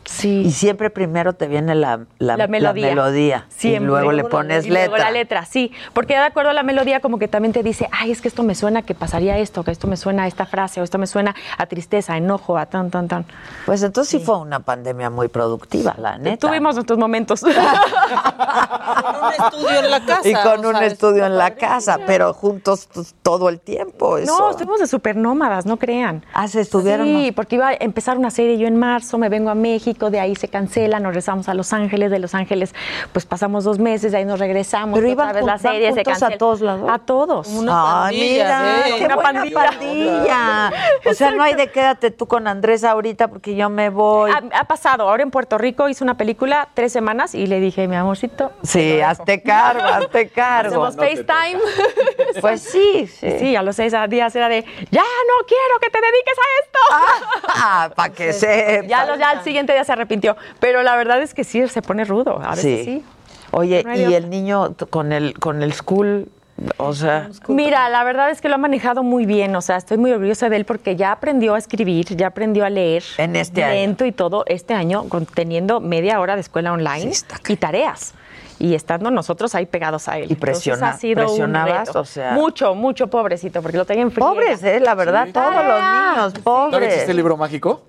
Sí. 0.04 0.42
Y 0.46 0.50
siempre 0.50 0.90
primero 0.90 1.32
te 1.32 1.46
viene 1.46 1.74
la, 1.74 2.00
la, 2.18 2.36
la 2.36 2.46
melodía. 2.48 2.88
melodía, 2.88 3.46
Siempre. 3.48 3.84
Y 3.84 3.86
luego 3.86 4.12
le 4.12 4.24
pones 4.24 4.66
Y 4.66 4.70
luego 4.70 4.94
letra. 4.96 5.10
la 5.10 5.10
letra, 5.12 5.44
sí. 5.44 5.72
Porque 5.92 6.14
de 6.14 6.20
acuerdo 6.20 6.50
a 6.50 6.52
la 6.52 6.62
melodía, 6.62 7.00
como 7.00 7.18
que 7.18 7.28
también 7.28 7.52
te 7.52 7.62
dice, 7.62 7.88
ay, 7.92 8.10
es 8.10 8.20
que 8.20 8.28
esto 8.28 8.42
me 8.42 8.54
suena 8.54 8.82
que 8.82 8.94
pasaría 8.94 9.38
esto, 9.38 9.62
que 9.64 9.70
esto 9.70 9.86
me 9.86 9.96
suena 9.96 10.24
a 10.24 10.26
esta 10.26 10.44
frase, 10.46 10.80
o 10.80 10.84
esto 10.84 10.98
me 10.98 11.06
suena 11.06 11.34
a 11.56 11.66
tristeza, 11.66 12.14
a 12.14 12.16
enojo, 12.16 12.58
a 12.58 12.66
tan, 12.66 12.90
tan, 12.90 13.08
tan. 13.08 13.24
Pues 13.66 13.82
entonces 13.82 14.20
sí. 14.20 14.24
fue 14.24 14.38
una 14.38 14.60
pandemia 14.60 15.08
muy 15.10 15.28
productiva, 15.28 15.94
la 15.98 16.18
neta. 16.18 16.48
Tuvimos 16.48 16.74
nuestros 16.74 16.98
momentos. 16.98 17.40
Con 17.42 17.50
un 19.24 19.32
estudio 19.32 19.78
en 19.84 19.90
la 19.90 20.04
casa. 20.04 20.28
y 20.28 20.32
con 20.34 20.66
un 20.66 20.76
sea, 20.76 20.86
estudio 20.86 21.26
en 21.26 21.36
la 21.38 21.54
casa, 21.54 21.98
pero 22.06 22.32
juntos 22.34 22.88
pues, 22.92 23.14
todo 23.22 23.48
el 23.48 23.60
tiempo. 23.60 24.18
Eso. 24.18 24.36
No, 24.38 24.50
estuvimos 24.50 24.80
de 24.80 24.86
supernómadas, 24.86 25.66
no 25.66 25.76
crean. 25.76 26.24
Ah, 26.34 26.48
se 26.48 26.60
estuvieron. 26.60 27.06
Sí, 27.06 27.32
porque 27.32 27.56
iba 27.56 27.68
a 27.68 27.74
empezar 27.74 28.18
una 28.18 28.30
serie 28.30 28.58
yo 28.58 28.66
en 28.66 28.76
marzo, 28.76 29.18
me 29.18 29.28
vengo 29.28 29.50
a 29.50 29.54
México, 29.54 29.91
de 29.94 30.20
ahí 30.20 30.34
se 30.36 30.48
cancela, 30.48 30.98
nos 31.00 31.08
regresamos 31.10 31.48
a 31.48 31.54
Los 31.54 31.72
Ángeles, 31.72 32.10
de 32.10 32.18
Los 32.18 32.34
Ángeles 32.34 32.74
pues 33.12 33.24
pasamos 33.26 33.64
dos 33.64 33.78
meses, 33.78 34.12
de 34.12 34.18
ahí 34.18 34.24
nos 34.24 34.38
regresamos. 34.38 34.98
Pero 34.98 35.10
otra 35.12 35.24
iban 35.24 35.34
vez 35.34 35.44
la 35.44 35.58
serie 35.58 35.88
se 35.92 35.96
juntos 35.96 36.08
a 36.14 36.20
cancela. 36.20 36.38
todos 36.38 36.60
lados. 36.60 36.90
A 36.90 36.98
todos. 36.98 37.48
Una 37.48 38.06
Ay, 38.06 38.16
pandilla, 38.18 38.44
mira, 38.62 38.82
sí. 38.86 38.92
qué 38.98 39.04
Una 39.04 39.14
buena 39.14 39.32
pandilla. 39.32 39.64
pandilla. 39.70 40.72
O 41.10 41.14
sea, 41.14 41.30
no 41.32 41.42
hay 41.42 41.54
de 41.54 41.70
quédate 41.70 42.10
tú 42.10 42.26
con 42.26 42.46
Andrés 42.46 42.84
ahorita 42.84 43.28
porque 43.28 43.54
yo 43.54 43.68
me 43.68 43.90
voy. 43.90 44.30
Ha, 44.30 44.42
ha 44.60 44.64
pasado, 44.64 45.08
ahora 45.08 45.22
en 45.22 45.30
Puerto 45.30 45.58
Rico 45.58 45.88
hice 45.88 46.02
una 46.04 46.16
película 46.16 46.68
tres 46.74 46.92
semanas 46.92 47.34
y 47.34 47.46
le 47.46 47.60
dije, 47.60 47.86
mi 47.88 47.96
amorcito. 47.96 48.52
Sí, 48.62 49.00
hazte 49.00 49.42
cargo, 49.42 49.84
hazte 49.84 50.28
cargo. 50.34 50.84
Hacemos 50.84 50.96
FaceTime. 50.96 51.60
Pues 52.40 52.62
sí, 52.62 53.06
sí. 53.06 53.38
Sí, 53.38 53.56
a 53.56 53.62
los 53.62 53.76
seis 53.76 53.92
días 54.08 54.34
era 54.34 54.48
de, 54.48 54.64
ya 54.90 55.02
no 55.02 55.46
quiero 55.46 55.78
que 55.80 55.90
te 55.90 56.00
dediques 56.00 56.38
a 56.38 56.64
esto. 56.64 56.78
Ah, 57.48 57.90
para 57.94 58.12
que 58.12 58.32
sepa. 58.32 58.86
Ya, 58.86 59.16
ya 59.16 59.30
al 59.30 59.44
siguiente 59.44 59.72
día 59.72 59.81
se 59.84 59.92
arrepintió. 59.92 60.36
Pero 60.60 60.82
la 60.82 60.96
verdad 60.96 61.20
es 61.22 61.34
que 61.34 61.44
sí, 61.44 61.66
se 61.68 61.82
pone 61.82 62.04
rudo. 62.04 62.40
A 62.42 62.50
veces 62.54 62.84
sí. 62.84 63.04
Oye, 63.50 63.82
No 63.84 63.94
y 63.94 64.14
el 64.14 64.30
niño 64.30 64.74
con 64.90 65.12
el 65.12 65.38
con 65.38 65.62
el 65.62 65.72
school, 65.74 66.28
o 66.78 66.94
sea, 66.94 67.28
Mira, 67.48 67.88
la 67.90 68.02
verdad 68.04 68.30
es 68.30 68.40
que 68.40 68.48
lo 68.48 68.54
ha 68.54 68.58
manejado 68.58 69.02
muy 69.02 69.26
bien, 69.26 69.54
o 69.56 69.60
sea, 69.60 69.76
estoy 69.76 69.98
muy 69.98 70.10
orgullosa 70.12 70.48
de 70.48 70.56
él 70.56 70.64
porque 70.64 70.96
ya 70.96 71.12
aprendió 71.12 71.54
a 71.54 71.58
escribir, 71.58 72.06
ya 72.16 72.28
aprendió 72.28 72.64
a 72.64 72.70
leer. 72.70 73.02
En 73.18 73.36
este 73.36 73.62
año. 73.62 73.74
lento 73.74 74.04
y 74.06 74.12
todo 74.12 74.44
este 74.46 74.72
año, 74.74 75.04
con- 75.10 75.26
teniendo 75.26 75.80
media 75.80 76.18
hora 76.20 76.34
de 76.34 76.40
escuela 76.40 76.72
online 76.72 77.12
y 77.48 77.56
tareas. 77.56 78.14
y 78.58 78.74
estando 78.76 79.10
nosotros 79.10 79.54
ahí 79.56 79.66
pegados 79.66 80.08
a 80.08 80.18
él. 80.18 80.30
Y 80.30 80.34
Entonces, 80.34 80.40
presiona- 80.62 80.90
ha 80.90 80.96
sido 80.96 81.22
un 81.22 81.26
presionabas, 81.26 81.88
reto. 81.88 82.00
o 82.00 82.04
sea- 82.04 82.32
Mucho, 82.32 82.74
mucho 82.76 83.08
pobrecito, 83.08 83.60
porque 83.60 83.76
lo 83.76 83.84
tenía 83.84 84.04
en. 84.04 84.10
Pobres, 84.12 84.62
eh, 84.62 84.78
la 84.78 84.94
verdad, 84.94 85.26
Sí. 85.26 85.32
todos 85.32 85.52
los 85.54 85.82
niños, 85.82 86.32
¿Todavía 86.44 86.78
existe 86.78 87.00
pobres. 87.00 87.08
el 87.08 87.16
libro 87.16 87.36
mágico? 87.36 87.82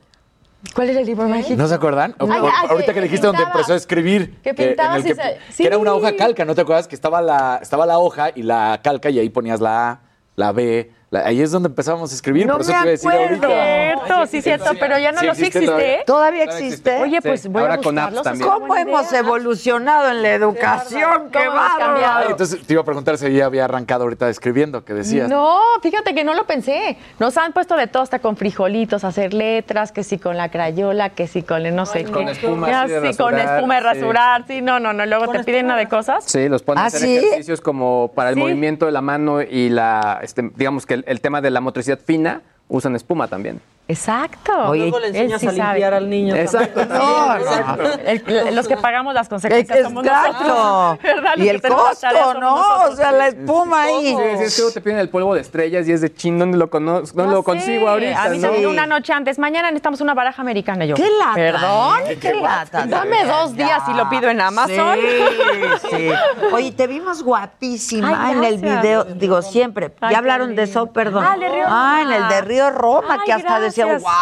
¿Cuál 0.73 0.90
era 0.90 1.02
el 1.02 1.06
libro 1.06 1.27
mágico? 1.27 1.56
¿No 1.61 1.68
se 1.68 1.76
acuerdan? 1.76 2.15
Ay, 2.19 2.27
Por- 2.27 2.49
ay, 2.49 2.68
ahorita 2.69 2.88
que- 2.88 2.99
que 2.99 3.02
dijiste 3.02 3.27
donde 3.27 3.44
empezó 3.44 3.73
a 3.73 3.76
escribir. 3.76 4.40
Que 4.41 4.49
en 4.52 4.56
pintaba 4.56 4.95
que, 5.02 5.14
se- 5.15 5.38
que 5.57 5.68
era 5.68 5.77
una 5.77 5.94
hoja 5.94 6.15
calca, 6.15 6.45
¿no 6.45 6.56
te 6.56 6.61
acuerdas? 6.61 6.88
Que 6.88 6.95
estaba 6.95 7.22
la, 7.22 7.60
estaba 7.61 7.85
la 7.85 7.99
hoja 7.99 8.31
y 8.34 8.44
la 8.44 8.80
calca 8.84 9.10
y 9.10 9.19
ahí 9.19 9.30
ponías 9.30 9.60
la 9.60 9.90
A, 9.91 9.99
la 10.35 10.52
B. 10.52 10.91
la- 11.14 11.27
ahí 11.27 11.41
es 11.41 11.52
donde 11.52 11.68
empezábamos 11.68 12.11
a 12.11 12.15
escribir, 12.15 12.48
No 12.48 12.53
por 12.53 12.61
eso 12.61 12.72
me 12.72 12.77
te 12.77 12.80
iba 12.81 12.88
a 12.88 12.91
decir 12.91 13.10
acuerdo. 13.11 13.48
ahorita. 13.48 13.84
Cierto, 14.07 14.26
sí, 14.27 14.41
cierto, 14.41 14.72
pero 14.80 14.98
ya 14.98 15.11
no 15.11 15.19
Sí 15.19 15.26
lo 15.27 15.35
sí 15.35 15.41
existe 15.45 15.60
existe. 15.60 15.65
todavía. 15.76 16.06
¿Todavía 16.06 16.45
Todavía 16.45 16.68
existe? 16.68 16.98
Oye, 17.02 17.22
pues 17.22 17.41
Sí, 17.41 17.48
voy 17.49 17.61
ahora 17.61 17.73
a 17.76 17.77
con 17.77 17.98
apps 17.99 18.14
buscarlos. 18.15 18.23
también. 18.23 18.49
¿Cómo 18.49 18.76
hemos 18.76 19.14
evolucionado 19.14 20.10
en 20.11 20.22
la 20.22 20.34
educación? 20.34 21.30
¡Qué 21.31 21.40
¿Cómo 21.40 21.44
hemos 21.52 21.56
bárbaro! 21.56 21.85
cambiado? 21.94 22.19
Ah, 22.19 22.26
entonces 22.30 22.65
te 22.65 22.73
iba 22.73 22.81
a 22.81 22.85
preguntar 22.85 23.18
si 23.18 23.31
ya 23.34 23.45
había 23.45 23.65
arrancado 23.65 24.03
ahorita 24.03 24.30
escribiendo, 24.30 24.84
que 24.85 24.94
decías. 24.94 25.30
No, 25.30 25.60
fíjate 25.81 26.15
que 26.15 26.23
no 26.23 26.34
lo 26.34 26.45
pensé. 26.45 26.98
Nos 27.19 27.38
han 27.38 27.53
puesto 27.53 27.76
de 27.76 27.88
todo, 27.88 28.03
hasta 28.03 28.19
con 28.19 28.35
frijolitos, 28.38 29.03
hacer 29.03 29.34
letras, 29.34 29.91
que 29.91 30.03
si 30.03 30.18
con 30.18 30.38
la 30.38 30.49
crayola, 30.49 31.10
que 31.10 31.27
si 31.27 31.44
con 31.44 31.65
el 31.65 31.76
no 31.76 31.85
sé 31.85 32.06
qué. 32.06 32.11
con 32.11 32.27
espuma 32.30 32.68
Ya, 32.69 32.88
sí, 32.88 32.94
con 33.18 33.38
espuma 33.38 33.76
de 33.76 33.81
sí. 33.81 33.85
rasurar, 33.88 34.45
sí, 34.48 34.61
no, 34.61 34.80
no, 34.80 34.94
no. 34.94 35.06
Luego 35.06 35.27
te 35.31 35.44
piden 35.44 35.65
una 35.65 35.77
de 35.77 35.88
cosas. 35.88 36.23
Sí, 36.26 36.48
los 36.49 36.64
ponen 36.64 36.80
¿Ah, 36.81 36.85
a 36.85 36.88
hacer 36.88 37.02
sí? 37.02 37.18
ejercicios 37.18 37.61
como 37.61 38.11
para 38.15 38.30
el 38.30 38.35
Sí. 38.35 38.41
movimiento 38.41 38.85
de 38.85 38.91
la 38.91 39.02
mano 39.02 39.41
y 39.41 39.69
la, 39.69 40.19
este, 40.23 40.49
digamos 40.56 40.85
que 40.85 41.02
el, 41.05 41.21
tema 41.21 41.41
de 41.41 41.49
la 41.49 41.61
motricidad 41.61 41.99
fina, 41.99 42.41
usan 42.67 42.95
espuma 42.95 43.27
también. 43.27 43.61
Exacto. 43.85 44.51
Oye, 44.69 44.84
Luego 44.84 44.99
le 44.99 45.07
enseñas 45.07 45.41
sí 45.41 45.47
a 45.47 45.51
limpiar 45.51 45.76
sabe. 45.91 45.95
al 45.97 46.10
niño. 46.10 46.35
Exacto. 46.35 46.81
No, 46.93 47.38
no. 47.38 47.84
El- 48.05 48.55
los 48.55 48.68
que 48.68 48.77
pagamos 48.77 49.14
las 49.14 49.27
consecuencias 49.27 49.81
somos 49.84 50.05
Exacto. 50.05 50.43
nosotros. 50.43 50.99
¿verdad? 51.03 51.31
Los 51.35 51.38
Y 51.38 51.43
que 51.43 51.49
el 51.49 51.61
costo, 51.61 52.07
somos 52.10 52.34
¿no? 52.35 52.39
nosotros. 52.57 52.93
O 52.93 52.95
sea, 52.95 53.11
la 53.11 53.27
espuma 53.27 53.84
ahí. 53.84 54.15
Sí, 54.15 54.15
sí, 54.38 54.43
es 54.43 54.68
que 54.68 54.72
te 54.73 54.81
piden 54.81 54.99
el 54.99 55.10
polvo 55.10 55.35
de 55.35 55.41
estrellas 55.41 55.88
y 55.88 55.91
es 55.91 56.01
de 56.01 56.14
chin, 56.14 56.39
¿dónde 56.39 56.57
lo, 56.57 56.69
conozco, 56.69 57.18
dónde 57.18 57.31
Ya 57.31 57.35
lo 57.35 57.43
consigo 57.43 57.89
ahorita? 57.89 58.23
A 58.23 58.30
mí 58.30 58.38
no? 58.38 58.47
se 58.47 58.51
me 58.53 58.60
dio 58.60 58.69
una 58.69 58.85
noche 58.85 59.11
antes. 59.14 59.38
Mañana 59.38 59.69
necesitamos 59.69 59.99
una 60.01 60.14
baraja 60.14 60.41
americana. 60.41 60.85
Yo, 60.85 60.95
¿Qué 60.95 61.10
lata? 61.19 61.34
¿Perdón? 61.35 61.97
eh? 62.07 62.18
¿Qué 62.22 62.34
lata? 62.35 62.85
Dame 62.85 63.26
dos 63.26 63.53
días 63.55 63.84
y 63.89 63.93
lo 63.95 64.10
pido 64.10 64.30
en 64.30 64.39
Amazon. 64.41 64.95
Sí, 64.95 65.88
sí. 65.97 66.10
Oye, 66.53 66.72
te 66.72 66.88
vimos 66.88 67.22
guapísima 67.23 68.27
Ay, 68.27 68.38
en 68.38 68.43
el 68.43 68.57
video, 68.60 69.03
digo 69.03 69.41
siempre. 69.41 69.88
Ay, 69.99 70.01
ya 70.01 70.10
qué 70.10 70.15
hablaron 70.15 70.55
de 70.55 70.64
eso, 70.64 70.88
perdón. 70.88 71.26
Ah, 71.27 71.34
el 71.35 71.39
de 71.41 71.49
Río 71.49 71.65
Ah, 71.68 71.99
en 72.03 72.11
el 72.11 72.27
de 72.30 72.41
Río 72.41 72.69
Roma, 72.69 73.23
que 73.26 73.34
hasta 73.34 73.60
decía. 73.75 73.97
¡guau! 73.99 74.13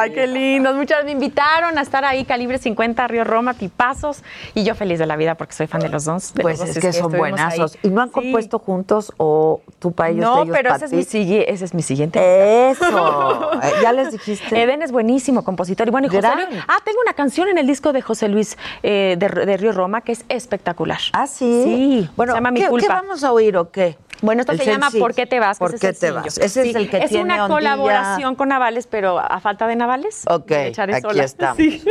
Ay, 0.00 0.12
qué 0.12 0.26
lindos. 0.26 0.74
Muchas 0.76 1.04
me 1.04 1.12
invitaron 1.12 1.76
a 1.78 1.82
estar 1.82 2.04
ahí, 2.04 2.24
Calibre 2.24 2.58
50, 2.58 3.06
Río 3.08 3.24
Roma, 3.24 3.54
tipazos. 3.54 4.22
Y 4.54 4.64
yo 4.64 4.74
feliz 4.74 4.98
de 4.98 5.06
la 5.06 5.16
vida 5.16 5.34
porque 5.34 5.54
soy 5.54 5.66
fan 5.66 5.80
de 5.80 5.88
los 5.88 6.04
dos. 6.04 6.32
de 6.34 6.42
Pues 6.42 6.58
los 6.58 6.68
dos, 6.68 6.76
es 6.76 6.82
que 6.82 6.92
son 6.92 7.12
buenazos. 7.12 7.74
ahí. 7.74 7.80
¿Y 7.84 7.88
no 7.90 8.02
han 8.02 8.08
compuesto 8.10 8.58
juntos 8.58 9.12
o 9.16 9.60
tú 9.78 9.92
para 9.92 10.10
ellos, 10.10 10.24
No, 10.24 10.42
ellos 10.42 10.56
pero 10.56 10.74
ese 10.74 10.84
es, 10.86 10.92
mi, 10.92 11.36
ese 11.46 11.64
es 11.64 11.74
mi 11.74 11.82
siguiente. 11.82 12.70
Eso. 12.70 13.50
Eh, 13.62 13.72
ya 13.82 13.92
les 13.92 14.12
dijiste. 14.12 14.58
Eden 14.62 14.80
es 14.82 14.90
buenísimo 14.90 15.44
compositor. 15.44 15.86
Y 15.88 15.90
bueno, 15.90 16.06
y 16.06 16.10
José. 16.10 16.28
Luis. 16.34 16.64
Ah, 16.66 16.78
tengo 16.84 16.98
una 17.02 17.12
canción 17.12 17.48
en 17.48 17.58
el 17.58 17.66
disco 17.66 17.92
de 17.92 18.00
José 18.00 18.28
Luis 18.28 18.56
eh, 18.82 19.16
de, 19.18 19.28
de 19.28 19.56
Río 19.58 19.72
Roma 19.72 20.00
que 20.00 20.12
es 20.12 20.24
espectacular. 20.28 20.98
Ah, 21.12 21.26
sí. 21.26 21.62
Sí. 21.64 22.10
Bueno, 22.16 22.32
se 22.32 22.36
llama 22.38 22.50
Mi 22.52 22.60
¿qué, 22.60 22.68
Culpa. 22.68 22.86
qué 22.86 22.92
vamos 22.92 23.22
a 23.24 23.32
oír 23.32 23.56
o 23.56 23.70
qué? 23.70 23.98
Bueno, 24.22 24.40
esto 24.42 24.52
El 24.52 24.58
se 24.58 24.66
llama. 24.66 24.90
¿Por 24.90 25.14
qué 25.14 25.26
te 25.26 25.40
vas? 25.40 25.58
¿Por 25.58 25.78
qué 25.78 25.88
es 25.88 25.98
te 25.98 26.10
vas? 26.10 26.38
Ese 26.38 26.68
es 26.68 26.74
el 26.74 26.90
que 26.90 26.98
es 26.98 27.08
tiene 27.10 27.24
una 27.24 27.44
ondilla. 27.46 27.54
colaboración 27.54 28.34
con 28.34 28.48
Navales, 28.50 28.86
pero 28.86 29.18
a 29.18 29.40
falta 29.40 29.66
de 29.66 29.76
Navales. 29.76 30.24
Ok, 30.28 30.50
me 30.50 30.66
echaré 30.68 30.94
aquí 30.96 31.02
sola. 31.02 31.24
estamos. 31.24 31.56
Sí. 31.56 31.82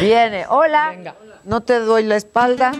Viene. 0.00 0.44
Hola. 0.48 1.14
No 1.44 1.62
te 1.62 1.78
doy 1.78 2.04
la 2.04 2.16
espalda. 2.16 2.72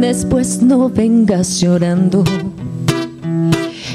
Después 0.00 0.62
no 0.62 0.88
vengas 0.88 1.60
llorando. 1.60 2.24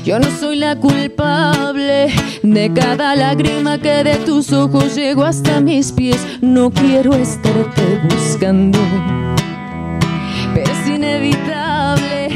Yo 0.03 0.19
no 0.19 0.29
soy 0.37 0.57
la 0.57 0.75
culpable 0.75 2.13
de 2.43 2.73
cada 2.73 3.15
lágrima 3.15 3.77
que 3.77 4.03
de 4.03 4.17
tus 4.17 4.51
ojos 4.51 4.95
llegó 4.95 5.23
hasta 5.23 5.61
mis 5.61 5.93
pies. 5.93 6.19
No 6.41 6.71
quiero 6.71 7.13
estarte 7.13 8.01
buscando. 8.09 8.79
Pero 10.53 10.69
es 10.69 10.87
inevitable 10.89 12.29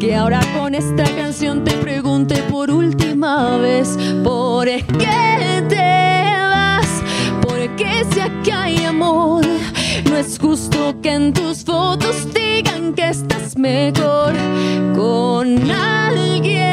que 0.00 0.16
ahora 0.16 0.40
con 0.56 0.74
esta 0.74 1.04
canción 1.14 1.62
te 1.62 1.72
pregunte 1.72 2.36
por 2.44 2.70
última 2.70 3.58
vez 3.58 3.98
por 4.24 4.64
qué 4.66 5.62
te 5.68 5.76
vas, 5.76 7.02
porque 7.42 8.02
si 8.14 8.20
aquí 8.20 8.50
hay 8.50 8.84
amor, 8.84 9.44
no 10.08 10.16
es 10.16 10.38
justo 10.38 10.94
que 11.02 11.12
en 11.12 11.34
tus 11.34 11.64
fotos 11.64 12.32
digan 12.32 12.94
que 12.94 13.10
estás 13.10 13.58
mejor 13.58 14.32
con 14.96 15.70
alguien 15.70 16.69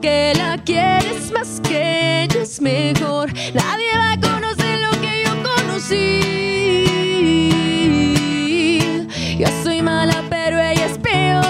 que 0.00 0.32
la 0.36 0.58
quieres 0.64 1.32
más 1.32 1.60
que 1.60 2.22
ella 2.22 2.42
es 2.42 2.60
mejor. 2.60 3.32
Nadie 3.52 3.96
va 3.96 4.12
a 4.12 4.20
conocer 4.20 4.78
lo 4.78 4.90
que 5.00 5.24
yo 5.24 5.32
conocí. 5.42 6.20
Yo 9.38 9.48
soy 9.64 9.82
mala, 9.82 10.22
pero 10.30 10.56
ella 10.60 10.86
es 10.86 10.96
peor. 10.98 11.44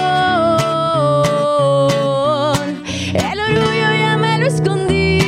El 3.13 3.39
orgullo 3.39 3.91
ya 3.99 4.17
me 4.17 4.39
lo 4.39 4.47
escondí, 4.47 5.19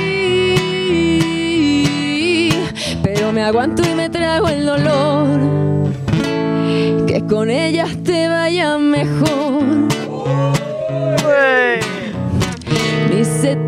pero 3.03 3.31
me 3.31 3.43
aguanto 3.43 3.83
y 3.87 3.93
me 3.93 4.09
trago 4.09 4.49
el 4.49 4.65
dolor. 4.65 5.39
Que 7.05 7.23
con 7.27 7.51
ella 7.51 7.85
te 8.03 8.27
vaya 8.27 8.79
mejor. 8.79 9.72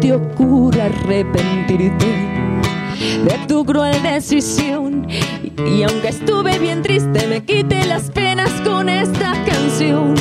Te 0.05 0.13
ocurra 0.13 0.85
arrepentirte 0.85 2.05
de 3.27 3.39
tu 3.47 3.65
cruel 3.65 4.03
decisión. 4.03 5.07
Y, 5.65 5.81
aunque 5.81 6.09
estuve 6.09 6.59
bien 6.59 6.83
triste, 6.83 7.25
me 7.25 7.43
quité 7.43 7.83
las 7.85 8.11
penas 8.11 8.51
con 8.63 8.87
esta 8.87 9.33
canción. 9.45 10.13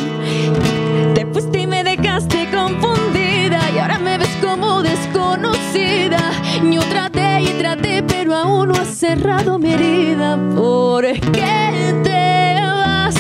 Te 1.15 1.27
fuiste 1.27 1.61
y 1.61 1.67
me 1.67 1.85
dejaste 1.85 2.49
confundida 2.51 3.61
y 3.75 3.79
ahora 3.79 3.99
me 3.99 4.17
ves 4.17 4.35
como 4.43 4.83
desconocida. 4.83 6.33
Yo 6.63 6.81
traté 6.89 7.43
y 7.43 7.49
traté, 7.59 8.03
pero 8.03 8.35
aún 8.35 8.69
no 8.69 8.75
has 8.77 8.89
cerrado 8.89 9.59
mi 9.59 9.75
herida. 9.75 10.39
¿Por 10.57 11.05
qué 11.05 11.95
te 12.03 12.55
vas? 12.63 13.17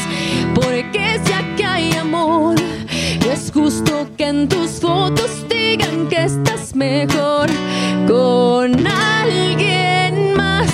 Porque 0.54 1.20
si 1.24 1.32
aquí 1.34 1.62
hay 1.62 1.92
amor, 1.92 2.56
es 3.30 3.52
justo 3.52 4.06
que 4.16 4.28
en 4.28 4.48
tus 4.48 4.80
fotos 4.80 5.44
digan 5.50 6.08
que 6.08 6.24
estás 6.24 6.53
mejor 6.74 7.48
con 8.06 8.86
alguien 8.86 10.34
más 10.34 10.70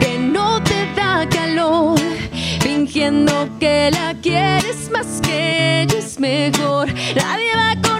que 0.00 0.18
no 0.18 0.62
te 0.62 0.86
da 0.94 1.28
calor, 1.28 1.98
fingiendo 2.60 3.48
que 3.58 3.90
la 3.90 4.14
quieres 4.20 4.90
más 4.90 5.20
que 5.20 5.82
ella 5.82 5.98
es 5.98 6.18
mejor. 6.20 6.88
Nadie 7.14 7.56
va 7.56 7.70
a 7.72 7.91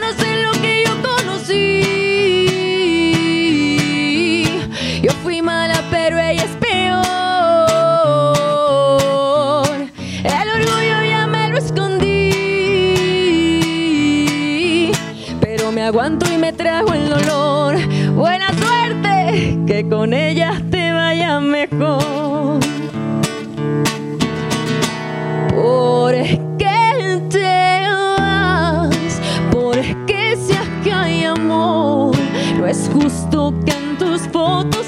justo 33.43 33.65
que 33.65 33.73
en 33.73 33.99
tus 33.99 34.23
fotos 34.29 34.82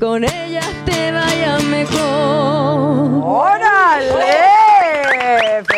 con 0.00 0.24
ella 0.24 0.62
te 0.86 1.12
vaya 1.12 1.58
mejor. 1.58 3.20
¡Órale! 3.22 4.38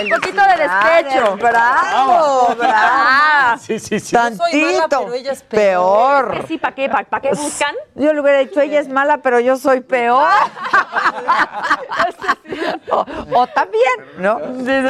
Un 0.00 0.08
poquito 0.10 0.40
de 0.42 0.56
despecho. 0.62 1.36
¡Bravo! 1.36 2.54
¡Bravo! 2.56 3.58
Sí, 3.60 3.80
sí, 3.80 3.98
sí. 3.98 4.14
Tantito. 4.14 5.08
peor. 5.48 6.44
Sí, 6.46 6.56
¿para 6.56 6.72
qué? 6.74 6.88
¿Para 6.88 7.20
qué 7.20 7.30
buscan? 7.30 7.74
Yo 7.96 8.12
le 8.12 8.20
hubiera 8.20 8.38
dicho, 8.38 8.60
ella 8.60 8.78
es 8.80 8.88
mala, 8.88 9.18
pero 9.18 9.40
yo 9.40 9.56
soy 9.56 9.80
peor. 9.80 10.28
o, 12.90 13.04
o 13.34 13.46
también, 13.48 13.82
¿no? 14.18 14.38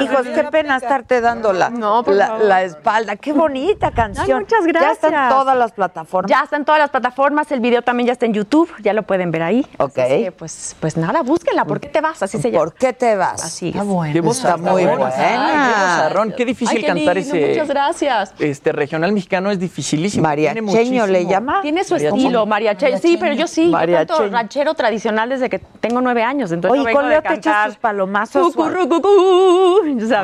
Hijos, 0.02 0.26
qué 0.34 0.44
pena 0.44 0.76
estarte 0.76 1.20
dando 1.20 1.52
la, 1.52 2.62
espalda. 2.62 3.16
Qué 3.16 3.32
bonita 3.32 3.90
canción. 3.90 4.26
Ay, 4.26 4.34
muchas 4.34 4.64
Ya 4.64 4.72
gracias. 4.72 5.04
están 5.04 5.28
todas 5.30 5.56
las 5.56 5.72
plataformas. 5.72 6.30
Ya 6.30 6.42
está 6.44 6.56
en 6.56 6.64
todas 6.64 6.80
las 6.80 6.90
plataformas, 6.90 7.50
el 7.52 7.60
video 7.60 7.82
también 7.82 8.06
ya 8.08 8.12
está 8.12 8.26
en 8.26 8.34
YouTube, 8.34 8.70
ya 8.82 8.92
lo 8.92 9.02
pueden 9.02 9.30
ver 9.30 9.42
ahí. 9.42 9.66
Ok. 9.78 9.98
Así 9.98 10.24
que, 10.24 10.32
pues, 10.32 10.76
pues 10.80 10.96
nada, 10.96 11.22
búsquenla. 11.22 11.64
¿Por 11.64 11.80
qué 11.80 11.88
te 11.88 12.00
vas? 12.00 12.22
Así 12.22 12.38
se 12.38 12.50
llama. 12.50 12.64
¿Por 12.64 12.74
qué 12.74 12.92
te 12.92 13.16
vas? 13.16 13.42
Así 13.44 13.68
es. 13.68 13.74
Está 13.74 13.84
bueno. 13.84 14.12
Qué 14.12 14.28
Está 14.28 14.56
muy 14.56 14.84
buena. 14.84 16.34
qué 16.36 16.44
difícil 16.44 16.76
Ay, 16.76 16.82
qué 16.82 16.86
cantar 16.88 17.16
lindo, 17.16 17.34
ese. 17.34 17.48
Muchas 17.48 17.68
gracias. 17.68 18.34
Este 18.38 18.72
regional 18.72 19.12
mexicano 19.12 19.50
es 19.50 19.58
dificilísimo. 19.58 20.22
Mariacheño 20.22 20.52
tiene 20.72 20.82
muchísimo. 20.82 21.06
le 21.06 21.26
llama. 21.26 21.60
Tiene 21.62 21.84
su 21.84 21.94
Mariacheño. 21.94 22.16
estilo, 22.16 22.46
mariacheño. 22.46 22.98
Sí, 22.98 23.16
pero 23.18 23.34
yo 23.34 23.46
sí, 23.46 23.66
yo 23.66 23.72
canto 23.72 23.78
Mariacheño. 23.78 24.30
ranchero 24.30 24.74
tradicional 24.74 25.28
desde 25.28 25.48
que 25.48 25.58
tengo 25.58 26.00
nueve 26.00 26.22
años. 26.22 26.52
Entonces 26.52 26.72
Oye, 26.72 26.80
no 26.80 26.86
vengo 26.86 27.00
con 27.00 27.08
de 27.10 27.16
cantar. 27.52 27.68
tus 27.68 27.78
palomazos. 27.78 28.54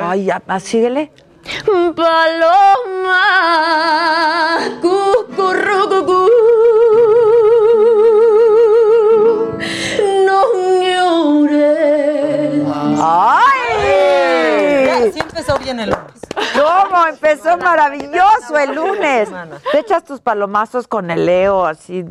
Ay, 0.02 0.24
ya, 0.24 0.42
ah, 0.46 0.60
síguele. 0.60 1.12
Paloma, 1.96 3.24
no 10.26 10.40
llores. 10.82 12.62
¡Ay! 13.00 13.52
Sí 15.12 15.20
empezó 15.20 15.58
bien 15.58 15.80
el 15.80 15.90
lunes. 15.90 16.17
¿Cómo? 16.54 17.06
Empezó 17.06 17.56
maravilloso 17.58 18.58
el 18.58 18.74
lunes. 18.74 19.28
Te 19.72 19.78
echas 19.80 20.04
tus 20.04 20.20
palomazos 20.20 20.86
con 20.88 21.10
el 21.10 21.26
Leo, 21.26 21.66
así. 21.66 22.04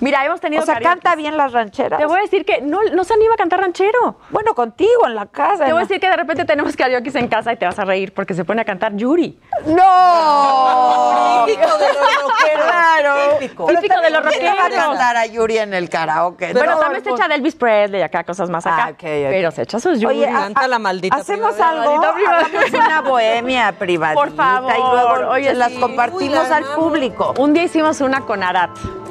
Mira, 0.00 0.24
hemos 0.24 0.40
tenido 0.40 0.62
O 0.62 0.66
sea, 0.66 0.74
karaoke. 0.74 1.00
canta 1.00 1.16
bien 1.16 1.36
las 1.36 1.52
rancheras. 1.52 1.98
Te 1.98 2.06
voy 2.06 2.18
a 2.18 2.22
decir 2.22 2.44
que 2.44 2.60
no, 2.60 2.80
no 2.92 3.04
se 3.04 3.14
anima 3.14 3.34
a 3.34 3.36
cantar 3.36 3.60
ranchero. 3.60 4.18
Bueno, 4.30 4.54
contigo 4.54 5.06
en 5.06 5.14
la 5.14 5.26
casa. 5.26 5.64
Te 5.64 5.72
voy 5.72 5.80
a 5.80 5.84
decir 5.84 6.00
que 6.00 6.08
de 6.10 6.16
repente 6.16 6.44
tenemos 6.44 6.76
karaoke 6.76 7.10
en 7.14 7.28
casa 7.28 7.52
y 7.52 7.56
te 7.56 7.64
vas 7.66 7.78
a 7.78 7.84
reír 7.84 8.12
porque 8.14 8.34
se 8.34 8.44
pone 8.44 8.62
a 8.62 8.64
cantar 8.64 8.94
Yuri. 8.96 9.38
¡No! 9.66 11.44
Típico 11.46 11.78
de 11.78 11.86
los 11.88 12.22
rockeros. 12.22 12.64
Claro. 12.66 13.38
Típico. 13.38 13.66
Típico 13.66 14.00
de 14.00 14.10
los 14.10 14.22
¿Quién 14.26 14.42
le 14.42 14.48
va 14.48 14.52
a 14.54 14.62
rockeros. 14.68 14.84
cantar 14.86 15.16
a 15.16 15.26
Yuri 15.26 15.58
en 15.58 15.74
el 15.74 15.88
karaoke? 15.88 16.52
Bueno, 16.52 16.72
No, 16.74 16.80
también 16.80 17.02
se 17.04 17.10
pues- 17.10 17.20
echa 17.20 17.28
de 17.28 17.34
Elvis 17.36 17.54
Presley 17.54 18.00
y 18.00 18.02
acá 18.04 18.24
cosas 18.24 18.50
más 18.50 18.66
acá. 18.66 18.88
Ah. 18.90 18.92
Pero 18.98 19.50
se 19.50 19.62
echa 19.62 19.78
sus 19.80 20.00
Yuri. 20.00 20.16
Oye, 20.16 20.28
a- 20.28 20.32
Canta 20.46 20.68
la 20.68 20.78
maldita 20.78 21.16
¿Hacemos 21.16 21.54
primavera. 21.54 21.82
algo? 21.82 22.04
Hagamos 22.04 22.72
una 22.72 23.00
bohemia 23.08 23.65
privadita 23.72 24.20
Por 24.20 24.34
favor. 24.34 24.72
y 24.74 24.80
luego 24.80 25.30
Oye, 25.32 25.48
se 25.48 25.54
las 25.54 25.72
sí. 25.72 25.80
compartimos 25.80 26.22
Uy, 26.22 26.28
la 26.30 26.40
al 26.56 26.62
amamos. 26.64 26.76
público. 26.76 27.34
Un 27.38 27.52
día 27.52 27.64
hicimos 27.64 28.00
una 28.00 28.20
con 28.22 28.42
Arat. 28.42 28.70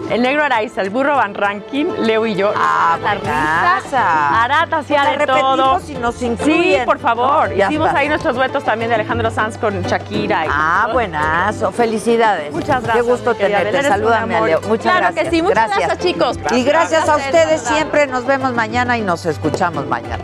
El 0.10 0.22
negro 0.22 0.44
Araiza, 0.44 0.82
el 0.82 0.92
burro 0.92 1.16
Van 1.16 1.34
Rankin, 1.34 2.06
Leo 2.06 2.28
y 2.28 2.36
yo. 2.36 2.54
Ah, 2.56 2.96
la 3.02 3.16
risa. 3.16 4.44
Arat 4.44 4.72
hacía 4.74 5.04
Pues 5.04 5.18
de 5.20 5.26
todo. 5.26 5.80
y 5.88 5.94
nos 5.96 6.16
Sí, 6.16 6.26
incluyen. 6.28 6.86
por 6.86 7.00
favor. 7.00 7.50
No, 7.50 7.56
Hicimos 7.56 7.88
está. 7.88 8.00
ahí 8.00 8.10
nuestros 8.10 8.36
duetos 8.36 8.64
también 8.64 8.90
de 8.90 8.96
Alejandro 8.96 9.32
Sanz 9.32 9.58
con 9.58 9.82
Shakira. 9.82 10.46
y- 10.46 10.50
Ah, 10.52 10.90
buenazo. 10.94 11.72
Felicidades. 11.72 12.52
Muchas 12.54 12.82
Qué 12.82 12.86
gracias, 12.86 13.06
gusto 13.08 13.32
mi 13.32 13.38
querida 13.38 13.58
tenerte. 13.64 13.88
Salúdame 13.88 14.36
a. 14.36 14.42
Leo. 14.42 14.62
Muchas 14.68 14.84
Claro 14.84 15.00
gracias. 15.08 15.24
que 15.24 15.30
sí. 15.32 15.42
Muchas 15.42 15.70
gracias, 15.76 15.98
chicos. 15.98 16.38
Y 16.52 16.64
gracias 16.64 17.02
a 17.04 17.06
Gracias, 17.16 17.26
ustedes 17.26 17.62
verdad. 17.64 17.76
siempre. 17.76 18.08
Nos 18.08 18.26
vemos 18.28 18.54
mañana 18.54 18.98
y 19.00 19.02
nos 19.02 19.26
escuchamos 19.26 19.88
mañana. 19.88 20.24